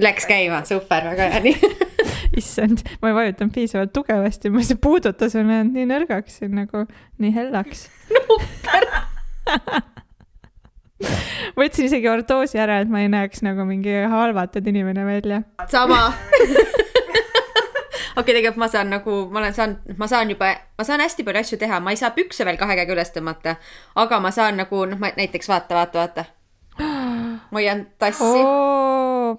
Läks 0.00 0.26
käima, 0.26 0.64
super, 0.64 1.04
väga 1.12 1.28
hea, 1.34 1.40
nii. 1.44 1.56
Issand, 2.40 2.78
ma 3.02 3.10
ei 3.10 3.14
vajutanud 3.14 3.52
piisavalt 3.54 3.92
tugevasti, 3.92 4.50
ma 4.54 4.62
see 4.64 4.78
puudutas 4.80 5.34
on 5.36 5.50
jäänud 5.50 5.74
nii 5.76 5.86
nõrgaks, 5.90 6.38
nagu 6.48 6.84
nii 7.20 7.32
hellaks. 7.34 7.88
Võtsin 11.58 11.88
isegi 11.88 12.08
ortoosi 12.08 12.60
ära, 12.60 12.78
et 12.80 12.88
ma 12.92 13.02
ei 13.04 13.10
näeks 13.12 13.42
nagu 13.44 13.64
mingi 13.68 13.92
halvatud 14.12 14.66
inimene 14.72 15.04
välja. 15.08 15.42
sama. 15.68 16.00
Okei 18.10 18.22
okay,, 18.22 18.34
tegelikult 18.34 18.60
ma 18.60 18.68
saan 18.68 18.90
nagu, 18.92 19.12
ma 19.32 19.38
olen 19.38 19.54
saanud, 19.54 19.94
ma 20.00 20.06
saan 20.10 20.32
juba, 20.32 20.50
ma 20.78 20.84
saan 20.84 21.00
hästi 21.04 21.24
palju 21.24 21.40
asju 21.44 21.58
teha, 21.60 21.80
ma 21.80 21.92
ei 21.94 22.00
saa 22.00 22.10
pükse 22.16 22.44
veel 22.44 22.58
kahe 22.60 22.74
käega 22.78 22.92
üles 22.96 23.12
tõmmata, 23.14 23.56
aga 24.00 24.20
ma 24.20 24.32
saan 24.34 24.58
nagu 24.60 24.76
noh, 24.90 24.98
ma 25.00 25.12
näiteks 25.16 25.48
vaata, 25.48 25.78
vaata, 25.78 25.96
vaata. 26.04 26.24
hoian 27.54 27.86
tassi. 27.98 28.24
Oo, 28.24 28.69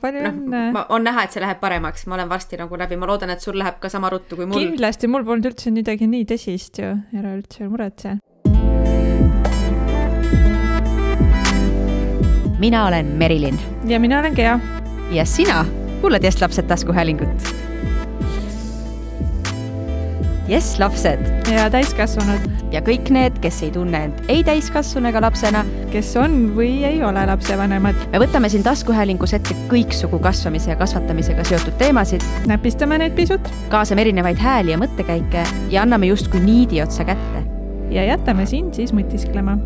palju 0.02 0.24
noh 0.26 0.34
õnne., 0.34 0.86
on 0.90 1.06
näha, 1.08 1.26
et 1.26 1.36
see 1.36 1.44
läheb 1.44 1.62
paremaks, 1.62 2.08
ma 2.10 2.18
olen 2.18 2.30
varsti 2.32 2.60
nagu 2.62 2.80
läbi, 2.80 2.98
ma 3.00 3.10
loodan, 3.10 3.34
et 3.34 3.44
sul 3.44 3.58
läheb 3.60 3.80
ka 3.82 3.90
sama 3.94 4.10
ruttu 4.14 4.40
kui 4.40 4.50
mul. 4.50 4.60
kindlasti, 4.60 5.10
mul 5.12 5.26
polnud 5.28 5.52
üldse 5.52 5.74
midagi 5.74 6.10
nii 6.10 6.28
tõsist 6.34 6.82
ju, 6.82 6.94
ära 7.18 7.36
üldse 7.38 7.70
muretse. 7.70 8.20
mina 12.62 12.86
olen 12.86 13.16
Merilin 13.18 13.58
ja 13.90 13.98
mina 14.00 14.20
olen 14.20 14.36
Gea. 14.38 14.60
ja 15.12 15.26
sina 15.26 15.66
kuulad 16.02 16.24
Jess 16.24 16.42
lapsed 16.42 16.70
taskuhäälingut. 16.70 17.71
Jess 20.48 20.80
lapsed. 20.80 21.20
Ja 21.52 21.68
täiskasvanud, 21.70 22.48
ja 22.74 22.82
kõik 22.84 23.12
need, 23.14 23.38
kes 23.44 23.62
ei 23.66 23.72
tunne 23.76 24.06
end 24.08 24.32
ei 24.32 24.44
täiskasvanu 24.48 25.10
ega 25.12 25.22
lapsena, 25.26 25.64
kes 25.92 26.14
on 26.20 26.38
või 26.56 26.82
ei 26.88 27.02
ole 27.06 27.24
lapsevanemad, 27.30 27.98
me 28.14 28.22
võtame 28.24 28.50
siin 28.52 28.64
taskuhäälingus 28.66 29.36
ette 29.38 29.56
kõiksugu 29.72 30.22
kasvamise 30.24 30.72
ja 30.74 30.78
kasvatamisega 30.80 31.46
seotud 31.48 31.76
teemasid, 31.82 32.26
näpistame 32.50 33.00
neid 33.02 33.18
pisut. 33.18 33.52
Kaasame 33.74 34.06
erinevaid 34.06 34.40
hääli 34.42 34.76
ja 34.76 34.80
mõttekäike 34.82 35.46
ja 35.74 35.84
anname 35.86 36.12
justkui 36.12 36.44
niidi 36.44 36.82
otsa 36.84 37.08
kätte. 37.08 37.46
ja 37.92 38.06
jätame 38.08 38.46
sind 38.48 38.74
siis 38.74 38.94
mõtisklema. 38.96 39.58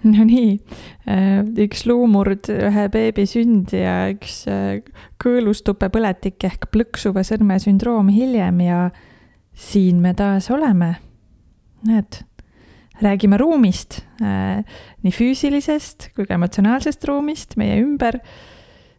Nonii, 0.14 0.54
üks 1.60 1.84
luumurd, 1.88 2.48
ühe 2.48 2.86
beebi 2.92 3.26
sünd 3.28 3.74
ja 3.76 4.08
üks 4.12 4.42
äh, 4.48 4.80
kõõlustupepõletik 5.20 6.46
ehk 6.48 6.70
plõksuva 6.72 7.24
sõrme 7.26 7.58
sündroom 7.60 8.08
hiljem 8.14 8.62
ja 8.64 8.80
siin 9.52 10.00
me 10.00 10.14
taas 10.16 10.48
oleme. 10.52 10.94
näed, 11.88 12.20
räägime 13.00 13.38
ruumist, 13.40 14.02
nii 14.20 15.12
füüsilisest 15.16 16.10
kui 16.12 16.26
ka 16.28 16.36
emotsionaalsest 16.36 17.04
ruumist 17.08 17.56
meie 17.56 17.78
ümber, 17.80 18.18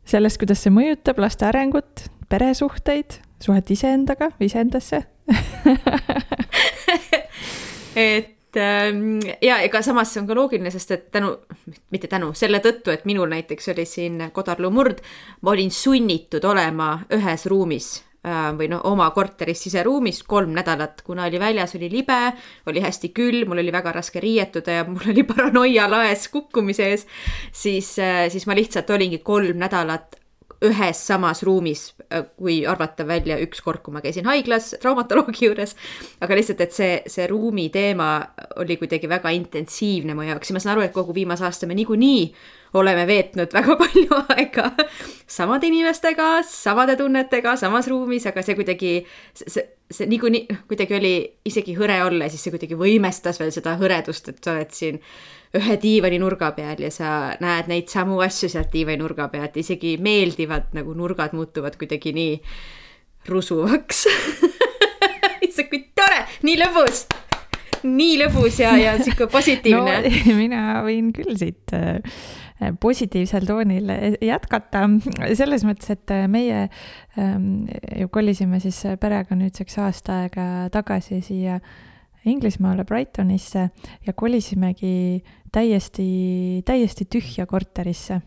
sellest, 0.06 0.40
kuidas 0.42 0.64
see 0.66 0.74
mõjutab 0.74 1.22
laste 1.22 1.46
arengut, 1.46 2.08
peresuhteid, 2.30 3.20
suhet 3.42 3.70
iseendaga 3.70 4.32
iseendasse 4.42 5.04
et 7.96 8.41
ja 8.56 9.58
ega 9.64 9.82
samas 9.86 10.14
see 10.14 10.22
on 10.22 10.28
ka 10.30 10.36
loogiline, 10.38 10.72
sest 10.74 10.94
et 10.96 11.10
tänu, 11.14 11.34
mitte 11.94 12.10
tänu, 12.12 12.32
selle 12.38 12.62
tõttu, 12.64 12.94
et 12.94 13.06
minul 13.10 13.30
näiteks 13.32 13.72
oli 13.74 13.86
siin 13.88 14.30
kodarlumurd, 14.34 15.04
ma 15.42 15.54
olin 15.56 15.72
sunnitud 15.72 16.46
olema 16.48 16.94
ühes 17.16 17.46
ruumis 17.52 17.90
äh, 18.28 18.52
või 18.58 18.70
noh, 18.74 18.84
oma 18.92 19.10
korteris 19.16 19.64
siseruumis 19.68 20.24
kolm 20.28 20.56
nädalat, 20.58 21.04
kuna 21.08 21.28
oli 21.30 21.40
väljas, 21.40 21.76
oli 21.80 21.92
libe, 21.92 22.22
oli 22.68 22.84
hästi 22.84 23.12
külm, 23.16 23.52
mul 23.52 23.64
oli 23.64 23.74
väga 23.74 23.96
raske 24.00 24.24
riietuda 24.24 24.80
ja 24.82 24.88
mul 24.88 25.14
oli 25.14 25.28
paranoia 25.28 25.90
laes 25.92 26.28
kukkumise 26.34 26.90
ees, 26.92 27.08
siis, 27.52 27.96
siis 28.30 28.48
ma 28.48 28.58
lihtsalt 28.58 28.90
olingi 28.98 29.24
kolm 29.24 29.62
nädalat 29.62 30.21
ühes 30.66 31.00
samas 31.08 31.42
ruumis, 31.44 31.88
kui 32.38 32.60
arvata 32.70 33.06
välja 33.08 33.38
üks 33.42 33.64
kord, 33.66 33.82
kui 33.82 33.96
ma 33.96 34.02
käisin 34.04 34.28
haiglas 34.30 34.76
traumatoloogi 34.82 35.48
juures. 35.48 35.76
aga 36.22 36.38
lihtsalt, 36.38 36.62
et 36.62 36.76
see, 36.76 36.92
see 37.10 37.28
ruumi 37.32 37.70
teema 37.74 38.12
oli 38.62 38.78
kuidagi 38.78 39.10
väga 39.10 39.34
intensiivne 39.34 40.16
mu 40.18 40.28
jaoks 40.28 40.52
ja 40.52 40.58
ma 40.58 40.64
saan 40.64 40.76
aru, 40.76 40.86
et 40.86 40.94
kogu 40.96 41.16
viimase 41.18 41.46
aasta 41.48 41.70
me 41.70 41.78
niikuinii 41.80 42.24
oleme 42.78 43.08
veetnud 43.08 43.54
väga 43.54 43.76
palju 43.82 44.22
aega 44.36 44.70
samade 45.28 45.68
inimestega, 45.72 46.30
samade 46.48 46.96
tunnetega, 47.00 47.56
samas 47.60 47.90
ruumis, 47.92 48.28
aga 48.30 48.46
see 48.46 48.56
kuidagi, 48.60 48.96
see, 49.34 49.66
see 49.92 50.10
niikuinii, 50.12 50.62
kuidagi 50.70 50.98
oli 50.98 51.16
isegi 51.48 51.76
hõre 51.80 52.02
olla 52.06 52.30
siis 52.32 52.46
see 52.46 52.54
kuidagi 52.54 52.80
võimestas 52.80 53.42
veel 53.42 53.54
seda 53.56 53.78
hõredust, 53.82 54.30
et 54.30 54.44
sa 54.44 54.56
oled 54.56 54.76
siin 54.78 55.02
ühe 55.58 55.78
diivani 55.82 56.20
nurga 56.22 56.52
peal 56.56 56.80
ja 56.80 56.92
sa 56.94 57.10
näed 57.44 57.68
neid 57.72 57.90
samu 57.92 58.22
asju 58.24 58.50
sealt 58.52 58.72
diivani 58.74 59.02
nurga 59.02 59.28
pealt, 59.32 59.58
isegi 59.60 59.98
meeldivad 60.00 60.72
nagu 60.78 60.96
nurgad 60.96 61.36
muutuvad 61.36 61.76
kuidagi 61.80 62.14
nii 62.16 62.38
rusuvaks. 63.30 64.06
Issand, 65.46 65.68
kui 65.72 65.84
tore, 65.98 66.24
nii 66.48 66.56
lõbus, 66.62 67.04
nii 67.84 68.20
lõbus 68.24 68.62
ja, 68.62 68.76
ja 68.80 68.96
sihuke 69.02 69.28
positiivne. 69.32 69.98
No, 70.30 70.38
mina 70.38 70.64
võin 70.86 71.12
küll 71.16 71.36
siit 71.40 71.76
äh, 71.76 72.00
positiivsel 72.80 73.48
toonil 73.50 73.92
jätkata, 74.24 74.86
selles 75.36 75.66
mõttes, 75.68 75.92
et 75.92 76.16
meie 76.32 76.68
ähm, 77.20 77.66
ju 77.98 78.12
kolisime 78.14 78.62
siis 78.64 78.84
perega 79.02 79.36
nüüdseks 79.36 79.80
aasta 79.84 80.22
aega 80.24 80.46
tagasi 80.74 81.20
siia 81.26 81.60
Inglismaale 82.26 82.86
Brightonisse 82.86 83.70
ja 84.06 84.14
kolisimegi 84.14 85.24
täiesti, 85.52 86.62
täiesti 86.66 87.08
tühja 87.10 87.48
korterisse. 87.50 88.22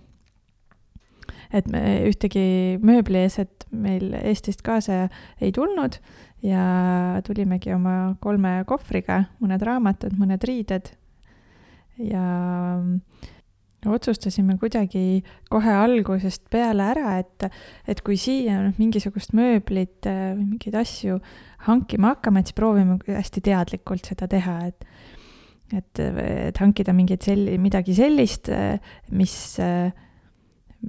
et 1.54 1.68
me 1.70 1.80
ühtegi 2.08 2.80
mööblieset 2.82 3.66
meil 3.70 4.10
Eestist 4.18 4.62
kaasa 4.66 5.04
ei 5.40 5.52
tulnud 5.54 6.00
ja 6.42 7.20
tulimegi 7.26 7.70
oma 7.74 8.16
kolme 8.20 8.64
kohvriga, 8.66 9.20
mõned 9.38 9.62
raamatud, 9.62 10.16
mõned 10.18 10.42
riided 10.42 10.90
ja 12.02 12.24
otsustasime 13.90 14.56
kuidagi 14.60 15.22
kohe 15.52 15.74
algusest 15.76 16.46
peale 16.52 16.86
ära, 16.94 17.18
et, 17.20 17.48
et 17.88 18.00
kui 18.04 18.16
siia 18.20 18.60
noh, 18.62 18.78
mingisugust 18.80 19.34
mööblit 19.36 20.06
või 20.06 20.54
mingeid 20.54 20.78
asju 20.80 21.18
hankima 21.68 22.14
hakkame, 22.14 22.40
et 22.40 22.50
siis 22.50 22.58
proovime 22.58 22.98
hästi 23.06 23.44
teadlikult 23.44 24.12
seda 24.12 24.30
teha, 24.30 24.58
et 24.70 24.88
et, 25.74 25.98
et 25.98 26.58
hankida 26.60 26.92
mingeid 26.94 27.24
sel-, 27.24 27.54
midagi 27.58 27.94
sellist, 27.96 28.50
mis 29.16 29.36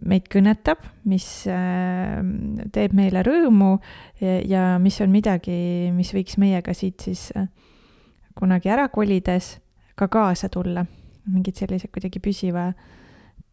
meid 0.06 0.28
kõnetab, 0.32 0.84
mis 1.08 1.28
teeb 2.76 2.96
meile 2.98 3.24
rõõmu 3.26 3.72
ja, 4.20 4.36
ja 4.44 4.66
mis 4.84 5.00
on 5.02 5.14
midagi, 5.14 5.56
mis 5.96 6.12
võiks 6.14 6.38
meiega 6.42 6.76
siit 6.76 7.08
siis 7.08 7.30
kunagi 8.36 8.72
ära 8.76 8.90
kolides 8.92 9.56
ka 9.96 10.10
kaasa 10.12 10.52
tulla. 10.52 10.86
Mingid 11.30 11.58
sellised 11.60 11.92
kuidagi 11.94 12.22
püsiva, 12.24 12.70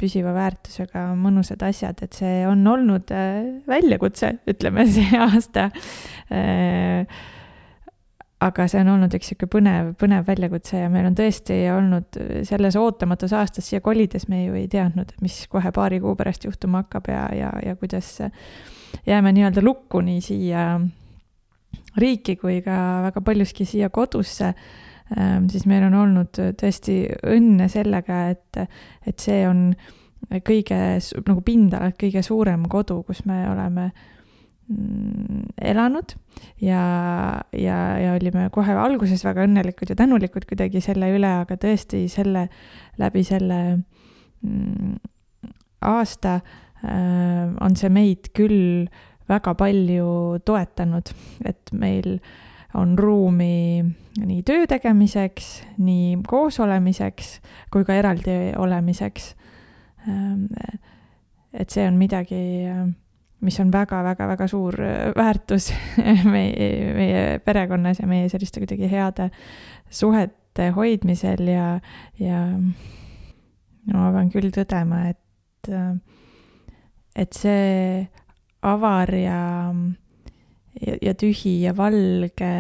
püsiva 0.01 0.33
väärtusega 0.37 1.11
mõnusad 1.19 1.63
asjad, 1.67 2.03
et 2.05 2.19
see 2.19 2.43
on 2.49 2.67
olnud 2.69 3.13
väljakutse, 3.69 4.35
ütleme 4.51 4.87
see 4.97 5.21
aasta 5.21 5.71
aga 8.43 8.67
see 8.71 8.81
on 8.83 8.91
olnud 8.95 9.15
üks 9.17 9.31
sihuke 9.31 9.47
põnev, 9.51 9.93
põnev 10.01 10.27
väljakutse 10.27 10.81
ja 10.81 10.89
meil 10.93 11.07
on 11.11 11.17
tõesti 11.19 11.59
olnud 11.73 12.19
selles 12.49 12.77
ootamatus 12.81 13.35
aastas 13.39 13.69
siia 13.71 13.83
kolides 13.85 14.27
me 14.31 14.45
ju 14.45 14.57
ei 14.59 14.67
teadnud, 14.71 15.15
mis 15.23 15.45
kohe 15.53 15.73
paari 15.75 16.01
kuu 16.03 16.17
pärast 16.19 16.47
juhtuma 16.49 16.83
hakkab 16.83 17.11
ja, 17.13 17.23
ja, 17.37 17.53
ja 17.67 17.77
kuidas 17.79 18.17
jääme 19.07 19.33
nii-öelda 19.37 19.65
lukku 19.65 20.03
nii 20.05 20.21
siia 20.25 20.67
riiki 22.03 22.37
kui 22.41 22.61
ka 22.65 22.79
väga 23.09 23.23
paljuski 23.25 23.67
siia 23.69 23.91
kodusse. 23.93 24.53
Siis 25.53 25.67
meil 25.69 25.85
on 25.89 25.95
olnud 25.99 26.39
tõesti 26.61 27.03
õnne 27.29 27.67
sellega, 27.69 28.23
et, 28.33 28.63
et 29.07 29.21
see 29.21 29.43
on 29.49 29.71
kõige 30.47 30.79
nagu 31.27 31.43
pindalalt 31.45 31.99
kõige 32.01 32.23
suurem 32.25 32.65
kodu, 32.71 33.03
kus 33.05 33.25
me 33.29 33.43
oleme 33.51 33.91
äh, 33.91 34.09
Mm, 34.73 35.43
elanud. 35.61 36.15
Ja, 36.61 36.83
ja, 37.53 37.79
ja 37.99 38.13
olime 38.15 38.47
kohe 38.55 38.75
alguses 38.79 39.25
väga 39.27 39.45
õnnelikud 39.49 39.91
ja 39.91 39.97
tänulikud 39.99 40.47
kuidagi 40.49 40.81
selle 40.85 41.11
üle, 41.17 41.31
aga 41.43 41.57
tõesti 41.61 42.05
selle, 42.13 42.47
läbi 43.03 43.25
selle 43.27 43.59
mm, 44.41 44.95
aasta 45.89 46.37
äh, 46.39 47.51
on 47.61 47.77
see 47.79 47.91
meid 47.93 48.31
küll 48.39 48.87
väga 49.31 49.57
palju 49.59 50.39
toetanud, 50.47 51.11
et 51.49 51.75
meil 51.75 52.17
on 52.79 52.97
ruumi 52.99 53.85
nii 54.23 54.43
töö 54.47 54.67
tegemiseks, 54.69 55.53
nii 55.79 56.19
koos 56.29 56.61
olemiseks 56.61 57.39
kui 57.73 57.85
ka 57.85 57.97
eraldi 57.99 58.53
olemiseks. 58.59 59.35
Ähm, 60.09 60.49
et 61.53 61.71
see 61.71 61.85
on 61.87 61.99
midagi 62.01 62.43
mis 63.43 63.59
on 63.61 63.73
väga-väga-väga 63.75 64.47
suur 64.49 64.77
väärtus 65.17 65.73
meie, 66.35 66.69
meie 66.95 67.25
perekonnas 67.45 68.01
ja 68.01 68.07
meie 68.09 68.29
selliste 68.31 68.63
kuidagi 68.63 68.89
heade 68.91 69.29
suhet, 69.91 70.39
toodete 70.53 70.71
hoidmisel 70.71 71.49
ja, 71.49 71.81
ja 72.19 72.47
no 72.59 73.99
ma 73.99 74.13
pean 74.13 74.31
küll 74.31 74.51
tõdema, 74.53 75.09
et, 75.11 75.71
et 77.17 77.33
see 77.33 78.09
avar 78.63 79.15
ja, 79.15 79.73
ja, 80.87 80.97
ja 81.03 81.15
tühi 81.15 81.61
ja 81.63 81.75
valge 81.77 82.53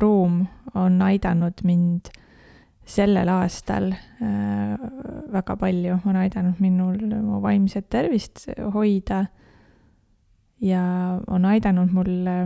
ruum 0.00 0.44
on 0.74 1.02
aidanud 1.02 1.64
mind 1.64 2.10
sellel 2.84 3.28
aastal 3.32 3.88
äh, 3.94 4.74
väga 5.32 5.56
palju, 5.56 5.98
on 6.04 6.18
aidanud 6.20 6.60
minul 6.60 6.98
mu 7.24 7.40
vaimset 7.42 7.88
tervist 7.90 8.46
hoida 8.74 9.24
ja 10.60 10.84
on 11.26 11.48
aidanud 11.48 11.92
mul 11.96 12.12
äh, 12.28 12.44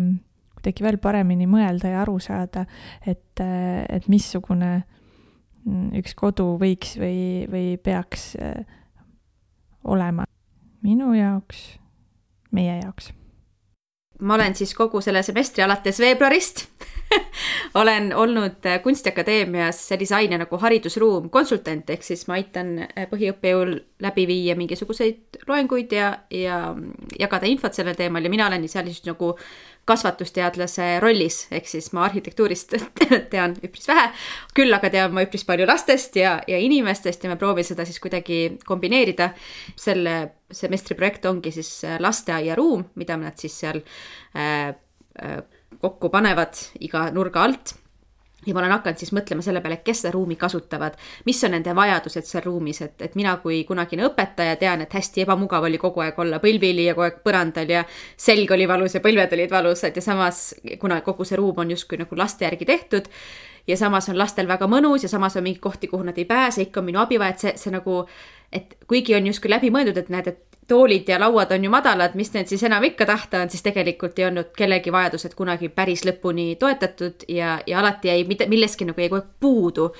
kuidagi 0.58 0.86
veel 0.86 1.00
paremini 1.02 1.48
mõelda 1.50 1.90
ja 1.92 2.02
aru 2.04 2.18
saada, 2.22 2.64
et, 3.06 3.42
äh, 3.42 3.82
et 3.90 4.08
missugune 4.10 4.72
mm, 5.64 5.90
üks 5.98 6.14
kodu 6.18 6.52
võiks 6.60 6.96
või, 7.02 7.46
või 7.50 7.76
peaks 7.82 8.32
olema 9.88 10.26
minu 10.86 11.12
jaoks, 11.16 11.78
meie 12.54 12.78
jaoks. 12.78 13.10
Ma 14.18 14.34
olen 14.34 14.54
siis 14.58 14.74
kogu 14.74 15.00
selle 15.04 15.22
semestri 15.22 15.62
alates 15.62 16.00
veebruarist 16.02 16.66
olen 17.80 18.10
olnud 18.16 18.66
Kunstiakadeemias 18.82 19.80
aine 20.16 20.38
nagu 20.38 20.58
haridusruum 20.60 21.30
konsultant, 21.30 21.90
ehk 21.90 22.04
siis 22.04 22.26
ma 22.28 22.36
aitan 22.38 22.74
äh, 22.84 23.06
põhiõppejõul 23.10 23.74
läbi 24.04 24.26
viia 24.28 24.56
mingisuguseid 24.58 25.42
loenguid 25.48 25.92
ja, 25.92 26.12
ja 26.30 26.74
jagada 27.18 27.46
infot 27.46 27.74
sellel 27.74 27.96
teemal 27.96 28.24
ja 28.24 28.32
mina 28.32 28.46
olen 28.50 28.68
seal 28.68 28.90
siis 28.90 29.04
nagu 29.06 29.34
kasvatusteadlase 29.88 30.88
rollis, 31.02 31.40
ehk 31.54 31.68
siis 31.70 31.90
ma 31.96 32.04
arhitektuurist 32.06 32.76
tean 33.32 33.56
üpris 33.64 33.88
vähe, 33.88 34.08
küll 34.56 34.74
aga 34.74 34.90
tean 34.92 35.14
ma 35.16 35.24
üpris 35.26 35.46
palju 35.48 35.66
lastest 35.68 36.18
ja, 36.20 36.38
ja 36.48 36.60
inimestest 36.62 37.24
ja 37.24 37.32
ma 37.32 37.38
proovin 37.40 37.66
seda 37.66 37.86
siis 37.88 38.00
kuidagi 38.02 38.58
kombineerida. 38.68 39.32
selle 39.76 40.16
semestri 40.52 40.96
projekt 40.96 41.26
ongi 41.28 41.52
siis 41.52 41.70
äh, 41.84 41.98
lasteaiaruum, 42.00 42.86
mida 43.00 43.16
nad 43.20 43.36
siis 43.40 43.58
seal 43.60 43.82
äh, 44.36 44.72
äh, 45.22 45.42
kokku 45.80 46.08
panevad 46.12 46.56
iga 46.80 47.08
nurga 47.12 47.44
alt 47.44 47.74
ja 48.48 48.54
ma 48.56 48.62
olen 48.62 48.72
hakanud 48.72 49.00
siis 49.00 49.12
mõtlema 49.12 49.44
selle 49.44 49.60
peale, 49.64 49.80
kes 49.84 50.02
seda 50.02 50.12
ruumi 50.14 50.36
kasutavad, 50.40 50.96
mis 51.28 51.42
on 51.44 51.54
nende 51.56 51.74
vajadused 51.76 52.28
seal 52.28 52.46
ruumis, 52.46 52.80
et, 52.86 52.96
et 53.04 53.18
mina 53.18 53.36
kui 53.42 53.60
kunagine 53.68 54.06
õpetaja 54.08 54.56
tean, 54.60 54.82
et 54.84 54.96
hästi 54.96 55.26
ebamugav 55.26 55.68
oli 55.68 55.80
kogu 55.80 56.04
aeg 56.04 56.18
olla 56.24 56.40
põlvili 56.42 56.88
ja 56.88 56.96
kogu 56.96 57.08
aeg 57.08 57.20
põrandal 57.26 57.74
ja 57.76 57.84
selg 58.16 58.50
oli 58.56 58.68
valus 58.68 58.96
ja 58.96 59.04
põlved 59.04 59.36
olid 59.36 59.52
valusad 59.52 59.96
ja 59.96 60.04
samas, 60.04 60.48
kuna 60.80 61.02
kogu 61.06 61.28
see 61.28 61.38
ruum 61.40 61.60
on 61.64 61.76
justkui 61.76 62.00
nagu 62.00 62.18
laste 62.18 62.48
järgi 62.48 62.68
tehtud 62.68 63.12
ja 63.68 63.76
samas 63.76 64.08
on 64.08 64.18
lastel 64.18 64.48
väga 64.48 64.66
mõnus 64.70 65.04
ja 65.04 65.12
samas 65.12 65.36
on 65.36 65.44
mingeid 65.44 65.62
kohti, 65.62 65.88
kuhu 65.92 66.06
nad 66.06 66.18
ei 66.18 66.24
pääse, 66.24 66.64
ikka 66.64 66.80
on 66.80 66.88
minu 66.88 67.02
abi 67.02 67.20
vaja, 67.20 67.36
et 67.36 67.44
see, 67.44 67.54
see 67.60 67.74
nagu, 67.74 68.00
et 68.52 68.78
kuigi 68.88 69.16
on 69.18 69.28
justkui 69.28 69.52
läbi 69.52 69.70
mõeldud, 69.74 70.00
et 70.00 70.08
näed, 70.12 70.30
et 70.32 70.47
toolid 70.68 71.08
ja 71.08 71.20
lauad 71.20 71.52
on 71.52 71.64
ju 71.64 71.70
madalad, 71.70 72.14
mis 72.14 72.32
need 72.34 72.48
siis 72.50 72.62
enam 72.68 72.84
ikka 72.84 73.06
tahta 73.08 73.42
on, 73.42 73.50
siis 73.50 73.62
tegelikult 73.64 74.18
ei 74.18 74.26
olnud 74.28 74.50
kellegi 74.56 74.92
vajadused 74.92 75.34
kunagi 75.38 75.70
päris 75.72 76.04
lõpuni 76.06 76.56
toetatud 76.60 77.24
ja, 77.28 77.58
ja 77.66 77.78
alati 77.80 78.08
jäi 78.12 78.24
millestki 78.28 78.88
nagu 78.88 79.00
jäi 79.00 79.08
kogu 79.08 79.22
aeg 79.22 79.30
puudu. 79.40 79.92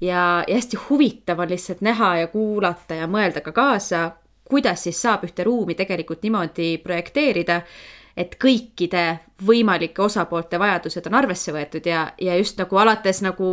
ja, 0.00 0.44
ja 0.48 0.54
hästi 0.54 0.78
huvitav 0.88 1.38
on 1.38 1.50
lihtsalt 1.50 1.80
näha 1.80 2.16
ja 2.16 2.26
kuulata 2.26 2.94
ja 2.94 3.06
mõelda 3.10 3.42
ka 3.42 3.52
kaasa, 3.52 4.10
kuidas 4.44 4.82
siis 4.84 5.02
saab 5.02 5.24
ühte 5.24 5.44
ruumi 5.44 5.74
tegelikult 5.74 6.22
niimoodi 6.22 6.78
projekteerida, 6.78 7.60
et 8.16 8.36
kõikide 8.38 9.18
võimalike 9.46 10.02
osapoolte 10.02 10.58
vajadused 10.58 11.06
on 11.10 11.14
arvesse 11.18 11.52
võetud 11.52 11.86
ja, 11.86 12.06
ja 12.20 12.36
just 12.38 12.58
nagu 12.58 12.76
alates 12.78 13.22
nagu 13.22 13.50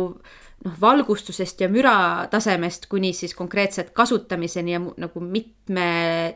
noh, 0.64 0.74
valgustusest 0.80 1.60
ja 1.60 1.68
müra 1.70 1.94
tasemest 2.30 2.86
kuni 2.90 3.12
siis 3.16 3.34
konkreetselt 3.34 3.90
kasutamiseni 3.96 4.74
ja 4.74 4.80
nagu 4.80 5.20
mitme, 5.20 5.86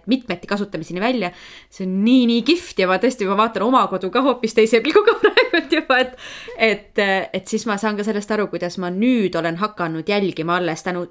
mitmeti 0.07 0.47
kasutamiseni 0.47 1.01
välja. 1.01 1.31
see 1.71 1.87
on 1.87 2.05
nii, 2.05 2.27
nii 2.27 2.43
kihvt 2.47 2.79
ja 2.79 2.89
ma 2.91 2.99
tõesti, 3.03 3.29
ma 3.29 3.37
vaatan 3.39 3.67
oma 3.67 3.87
kodu 3.91 4.11
ka 4.11 4.23
hoopis 4.27 4.55
teise 4.55 4.81
pilguga 4.85 5.17
praegu 5.23 5.63
juba, 5.71 5.99
et, 6.03 6.17
et, 6.59 7.05
et 7.33 7.47
siis 7.47 7.67
ma 7.67 7.79
saan 7.79 7.97
ka 7.97 8.07
sellest 8.07 8.33
aru, 8.35 8.49
kuidas 8.53 8.79
ma 8.83 8.91
nüüd 8.91 9.37
olen 9.39 9.61
hakanud 9.63 10.09
jälgima 10.09 10.57
alles 10.61 10.83
tänu 10.87 11.07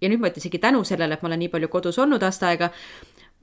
ja 0.00 0.08
nüüd 0.08 0.20
ma 0.20 0.30
ütlen 0.30 0.44
isegi 0.44 0.60
tänu 0.62 0.84
sellele, 0.84 1.14
et 1.14 1.22
ma 1.22 1.32
olen 1.32 1.44
nii 1.44 1.52
palju 1.54 1.70
kodus 1.72 1.98
olnud 1.98 2.22
aasta 2.22 2.52
aega, 2.52 2.70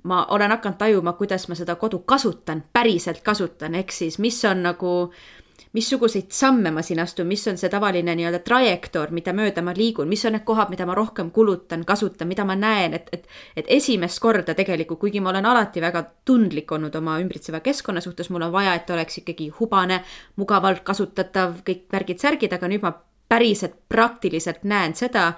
ma 0.04 0.26
olen 0.36 0.54
hakanud 0.54 0.78
tajuma, 0.78 1.16
kuidas 1.18 1.50
ma 1.50 1.58
seda 1.58 1.76
kodu 1.82 2.04
kasutan, 2.06 2.64
päriselt 2.74 3.24
kasutan, 3.26 3.76
ehk 3.76 3.92
siis 3.92 4.20
mis 4.22 4.38
on 4.46 4.64
nagu 4.64 4.94
äh, 5.10 5.45
missuguseid 5.76 6.32
samme 6.32 6.72
ma 6.72 6.82
siin 6.86 7.02
astun, 7.04 7.28
mis 7.28 7.44
on 7.52 7.58
see 7.60 7.70
tavaline 7.72 8.16
nii-öelda 8.16 8.40
trajektoor, 8.46 9.12
mida 9.16 9.34
mööda 9.36 9.64
ma 9.66 9.74
liigun, 9.76 10.08
mis 10.10 10.24
on 10.28 10.36
need 10.38 10.46
kohad, 10.48 10.72
mida 10.72 10.88
ma 10.88 10.96
rohkem 10.96 11.32
kulutan, 11.36 11.84
kasutan, 11.88 12.30
mida 12.32 12.46
ma 12.48 12.56
näen, 12.60 12.96
et, 12.96 13.10
et, 13.16 13.28
et 13.60 13.72
esimest 13.78 14.22
korda 14.24 14.56
tegelikult, 14.56 15.02
kuigi 15.04 15.24
ma 15.24 15.34
olen 15.34 15.50
alati 15.52 15.84
väga 15.84 16.06
tundlik 16.26 16.72
olnud 16.72 16.96
oma 16.96 17.18
ümbritseva 17.24 17.60
keskkonna 17.66 18.04
suhtes, 18.04 18.32
mul 18.32 18.48
on 18.48 18.56
vaja, 18.56 18.78
et 18.80 18.96
oleks 18.96 19.20
ikkagi 19.24 19.50
hubane, 19.60 20.00
mugavalt 20.40 20.86
kasutatav, 20.88 21.60
kõik 21.68 21.86
värgid-särgid, 21.92 22.56
aga 22.56 22.72
nüüd 22.72 22.86
ma 22.86 22.96
päriselt 23.30 23.76
praktiliselt 23.90 24.64
näen 24.64 24.96
seda, 24.96 25.34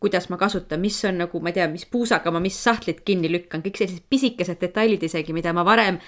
kuidas 0.00 0.30
ma 0.32 0.38
kasutan, 0.40 0.80
mis 0.80 0.96
on 1.04 1.18
nagu, 1.20 1.40
ma 1.44 1.50
ei 1.52 1.58
tea, 1.58 1.68
mis 1.68 1.84
puusaga 1.90 2.32
ma 2.32 2.40
mis 2.40 2.56
sahtlit 2.56 3.02
kinni 3.04 3.28
lükkan, 3.32 3.60
kõik 3.64 3.80
sellised 3.82 4.06
pisikesed 4.08 4.60
detailid 4.62 5.02
isegi, 5.04 5.34
mida 5.36 5.52
ma 5.52 5.64
varem 5.66 5.98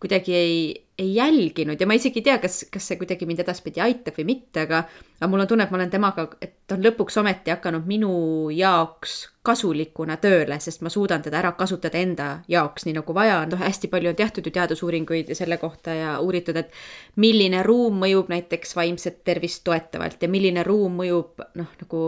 kuidagi 0.00 0.34
ei, 0.34 0.86
ei 0.98 1.14
jälginud 1.14 1.80
ja 1.80 1.86
ma 1.86 1.96
isegi 1.98 2.20
ei 2.20 2.26
tea, 2.28 2.36
kas, 2.38 2.60
kas 2.70 2.86
see 2.86 2.98
kuidagi 3.00 3.26
mind 3.26 3.42
edaspidi 3.42 3.82
aitab 3.82 4.14
või 4.18 4.28
mitte, 4.28 4.62
aga, 4.66 4.84
aga 5.18 5.28
mul 5.30 5.42
on 5.42 5.50
tunne, 5.50 5.66
et 5.66 5.72
ma 5.74 5.78
olen 5.80 5.90
temaga, 5.90 6.26
et 6.42 6.54
ta 6.70 6.76
on 6.78 6.86
lõpuks 6.86 7.18
ometi 7.18 7.50
hakanud 7.50 7.86
minu 7.88 8.12
jaoks 8.54 9.16
kasulikuna 9.48 10.18
tööle, 10.22 10.60
sest 10.62 10.84
ma 10.86 10.92
suudan 10.92 11.24
teda 11.24 11.40
ära 11.40 11.52
kasutada 11.58 11.98
enda 11.98 12.28
jaoks, 12.50 12.86
nii 12.86 12.98
nagu 13.00 13.14
vaja 13.16 13.40
on. 13.42 13.54
noh, 13.54 13.62
hästi 13.62 13.90
palju 13.90 14.12
on 14.12 14.18
tehtud 14.18 14.46
ju 14.46 14.54
teadusuuringuid 14.54 15.34
selle 15.38 15.58
kohta 15.58 15.94
ja 15.98 16.16
uuritud, 16.22 16.58
et 16.62 16.74
milline 17.16 17.62
ruum 17.66 17.98
mõjub 18.04 18.30
näiteks 18.30 18.76
vaimset 18.78 19.24
tervist 19.26 19.64
toetavalt 19.66 20.22
ja 20.22 20.30
milline 20.30 20.62
ruum 20.66 21.02
mõjub 21.02 21.42
noh, 21.58 21.74
nagu 21.82 22.04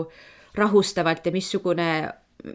rahustavalt 0.55 1.25
ja 1.25 1.31
missugune 1.31 1.91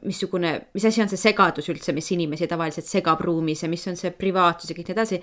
missugune, 0.02 0.52
mis 0.74 0.84
asi 0.88 1.02
on 1.02 1.10
see 1.10 1.20
segadus 1.20 1.68
üldse, 1.72 1.94
mis 1.96 2.08
inimesi 2.14 2.48
tavaliselt 2.50 2.88
segab 2.88 3.20
ruumis 3.24 3.62
ja 3.62 3.70
mis 3.70 3.86
on 3.90 3.98
see 3.98 4.10
privaatsus 4.14 4.72
ja 4.72 4.78
kõik 4.78 4.90
nii 4.90 4.96
edasi. 4.96 5.20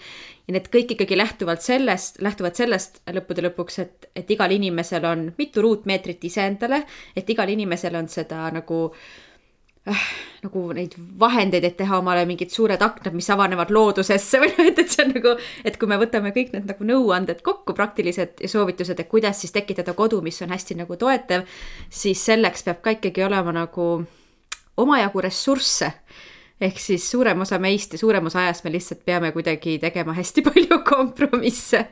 ja 0.48 0.56
need 0.56 0.70
kõik 0.74 0.96
ikkagi 0.96 1.18
lähtuvalt 1.18 1.66
sellest, 1.66 2.22
lähtuvad 2.24 2.56
sellest 2.60 3.02
lõppude 3.12 3.44
lõpuks, 3.50 3.80
et, 3.84 4.10
et 4.16 4.32
igal 4.32 4.52
inimesel 4.56 5.06
on 5.10 5.28
mitu 5.38 5.66
ruutmeetrit 5.66 6.24
iseendale, 6.30 6.84
et 7.16 7.30
igal 7.30 7.50
inimesel 7.50 7.96
on 8.00 8.08
seda 8.12 8.46
nagu 8.56 8.86
äh, 8.88 10.08
nagu 10.44 10.64
neid 10.76 10.96
vahendeid, 11.20 11.66
et 11.68 11.76
teha 11.80 12.00
omale 12.00 12.24
mingid 12.28 12.52
suured 12.54 12.82
aknad, 12.84 13.16
mis 13.16 13.28
avanevad 13.34 13.72
loodusesse 13.74 14.40
või 14.40 14.52
noh, 14.56 14.70
et, 14.72 14.80
et 14.80 14.92
see 14.92 15.04
on 15.06 15.14
nagu, 15.18 15.36
et 15.68 15.78
kui 15.80 15.92
me 15.92 16.00
võtame 16.00 16.32
kõik 16.36 16.56
need 16.56 16.72
nagu 16.72 16.88
nõuanded 16.88 17.44
kokku, 17.44 17.76
praktilised 17.76 18.44
ja 18.44 18.52
soovitused, 18.52 19.00
et 19.00 19.12
kuidas 19.12 19.44
siis 19.44 19.56
tekitada 19.56 19.96
kodu, 19.98 20.22
mis 20.24 20.40
on 20.46 20.56
hästi 20.56 20.80
nagu 20.80 21.00
toetav, 21.00 21.48
siis 21.92 22.24
selleks 22.24 22.68
peab 22.68 22.84
ka 22.84 22.96
ikkagi 22.98 23.28
olema 23.28 23.56
nagu 23.56 23.90
omajagu 24.78 25.22
ressursse 25.22 25.92
ehk 26.64 26.80
siis 26.80 27.06
suurem 27.12 27.42
osa 27.44 27.60
meist 27.60 27.94
ja 27.94 28.00
suurem 28.00 28.30
osa 28.30 28.44
ajast 28.46 28.64
me 28.64 28.72
lihtsalt 28.72 29.04
peame 29.06 29.32
kuidagi 29.36 29.78
tegema 29.82 30.14
hästi 30.14 30.44
palju 30.48 30.80
kompromisse. 30.88 31.86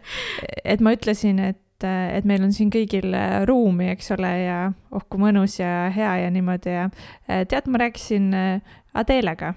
et 0.63 0.81
ma 0.81 0.93
ütlesin, 0.95 1.39
et, 1.39 1.87
et 1.87 2.25
meil 2.25 2.43
on 2.45 2.53
siin 2.55 2.71
kõigil 2.73 3.15
ruumi, 3.49 3.89
eks 3.95 4.13
ole, 4.17 4.31
ja 4.45 4.61
oh 4.91 5.05
kui 5.09 5.21
mõnus 5.21 5.59
ja 5.59 5.89
hea 5.95 6.15
ja 6.25 6.31
niimoodi 6.31 6.77
ja 6.77 6.87
tead, 7.27 7.67
ma 7.67 7.85
rääkisin 7.85 8.31
Adelega, 8.93 9.53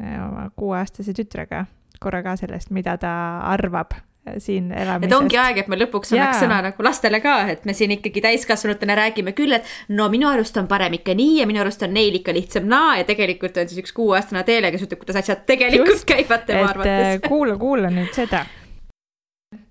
oma 0.00 0.46
kuueaastase 0.56 1.12
tütrega 1.12 1.66
korra 2.00 2.22
ka 2.24 2.36
sellest, 2.40 2.70
mida 2.74 2.96
ta 3.00 3.12
arvab 3.50 3.96
siin 4.38 4.72
elamisest. 4.72 5.12
et 5.12 5.16
ongi 5.16 5.38
aeg, 5.40 5.62
et 5.62 5.70
me 5.70 5.78
lõpuks 5.80 6.12
annaks 6.14 6.42
sõna 6.42 6.60
nagu 6.68 6.84
lastele 6.84 7.20
ka, 7.24 7.36
et 7.54 7.64
me 7.68 7.74
siin 7.76 7.94
ikkagi 7.96 8.22
täiskasvanutena 8.24 8.96
räägime 8.98 9.34
küll, 9.38 9.56
et 9.56 9.66
no 9.88 10.08
minu 10.12 10.28
arust 10.30 10.56
on 10.60 10.68
parem 10.70 10.98
ikka 10.98 11.16
nii 11.18 11.40
ja 11.40 11.48
minu 11.50 11.62
arust 11.64 11.82
on 11.86 11.94
neil 11.94 12.20
ikka 12.20 12.34
lihtsam 12.36 12.68
naa 12.70 12.98
ja 13.00 13.08
tegelikult 13.08 13.56
on 13.60 13.68
siis 13.70 13.82
üks 13.84 13.94
kuueaastane 13.96 14.44
Teele, 14.48 14.70
kes 14.72 14.86
ütleb, 14.86 15.02
kuidas 15.02 15.18
asjad 15.22 15.42
tegelikult 15.48 15.98
Just, 15.98 16.08
käivad 16.08 16.46
tema 16.48 16.68
arvates. 16.70 17.18
Äh, 17.18 17.28
kuula, 17.28 17.56
kuula 17.60 17.90
nüüd 17.92 18.14
seda. 18.16 18.44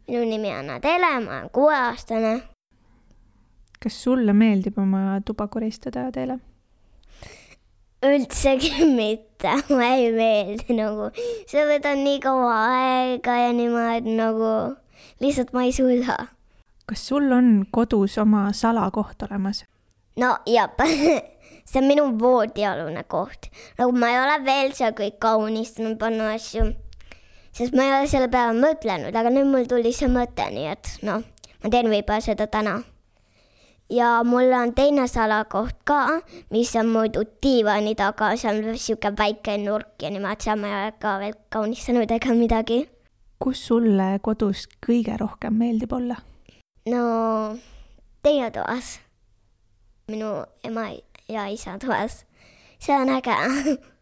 minu 0.07 0.25
nimi 0.25 0.53
on 0.55 0.69
Adele, 0.75 1.13
ma 1.23 1.39
olen 1.39 1.49
kuueaastane. 1.53 2.35
kas 3.83 4.03
sulle 4.03 4.33
meeldib 4.33 4.77
oma 4.81 5.21
tuba 5.25 5.47
koristada, 5.47 6.07
Adele? 6.11 6.39
Üldsegi 8.05 8.85
mitte, 8.99 9.53
mulle 9.69 9.93
ei 9.95 10.11
meeldi 10.13 10.77
nagu, 10.77 11.09
see 11.49 11.63
võtab 11.69 11.97
nii 12.01 12.19
kaua 12.23 12.57
aega 12.73 13.39
ja 13.45 13.55
niimoodi 13.57 14.17
nagu 14.19 14.51
lihtsalt 15.23 15.53
ma 15.53 15.65
ei 15.65 15.73
suuda. 15.73 16.17
kas 16.87 17.07
sul 17.09 17.31
on 17.31 17.65
kodus 17.71 18.17
oma 18.21 18.51
salakoht 18.53 19.23
olemas? 19.29 19.65
no 20.17 20.37
jah 20.45 20.69
see 21.67 21.81
on 21.81 21.87
minu 21.87 22.03
voodialune 22.19 23.03
koht. 23.03 23.49
nagu 23.77 23.91
ma 23.91 24.11
ei 24.11 24.19
ole 24.19 24.37
veel 24.45 24.75
seal 24.77 24.93
kõik 24.97 25.17
kaunistanud, 25.23 25.97
pannud 25.99 26.29
asju, 26.35 26.69
sest 27.51 27.75
ma 27.75 27.87
ei 27.87 27.95
ole 27.97 28.11
selle 28.11 28.29
peale 28.31 28.55
mõtlenud, 28.57 29.15
aga 29.15 29.33
nüüd 29.33 29.49
mul 29.51 29.67
tuli 29.69 29.93
see 29.95 30.09
mõte, 30.11 30.47
nii 30.53 30.69
et 30.71 30.93
noh, 31.07 31.25
ma 31.63 31.73
teen 31.73 31.91
võib-olla 31.91 32.23
seda 32.23 32.47
täna. 32.51 32.79
Ja 33.89 34.23
mul 34.23 34.51
on 34.53 34.73
teine 34.75 35.07
salakoht 35.07 35.75
ka, 35.87 36.21
mis 36.51 36.75
on 36.75 36.91
muidu 36.91 37.23
diivani 37.43 37.95
taga, 37.95 38.33
seal 38.37 38.61
on 38.63 38.77
sihuke 38.77 39.11
väike 39.17 39.57
nurk 39.63 40.03
ja 40.03 40.11
niimoodi, 40.11 40.43
seal 40.43 40.59
ma 40.59 40.67
ei 40.67 40.77
ole 40.81 40.93
ka 41.01 41.17
veel 41.21 41.35
kaunistanud 41.53 42.11
ega 42.11 42.35
midagi. 42.35 42.79
kus 43.39 43.67
sulle 43.67 44.19
kodus 44.21 44.67
kõige 44.85 45.17
rohkem 45.19 45.53
meeldib 45.53 45.93
olla? 45.93 46.17
no 46.89 47.57
teie 48.23 48.51
toas, 48.51 48.97
minu 50.11 50.43
ema 50.63 50.89
ja 51.29 51.47
isa 51.47 51.77
toas, 51.79 52.25
see 52.79 52.95
on 52.95 53.13
äge 53.17 53.37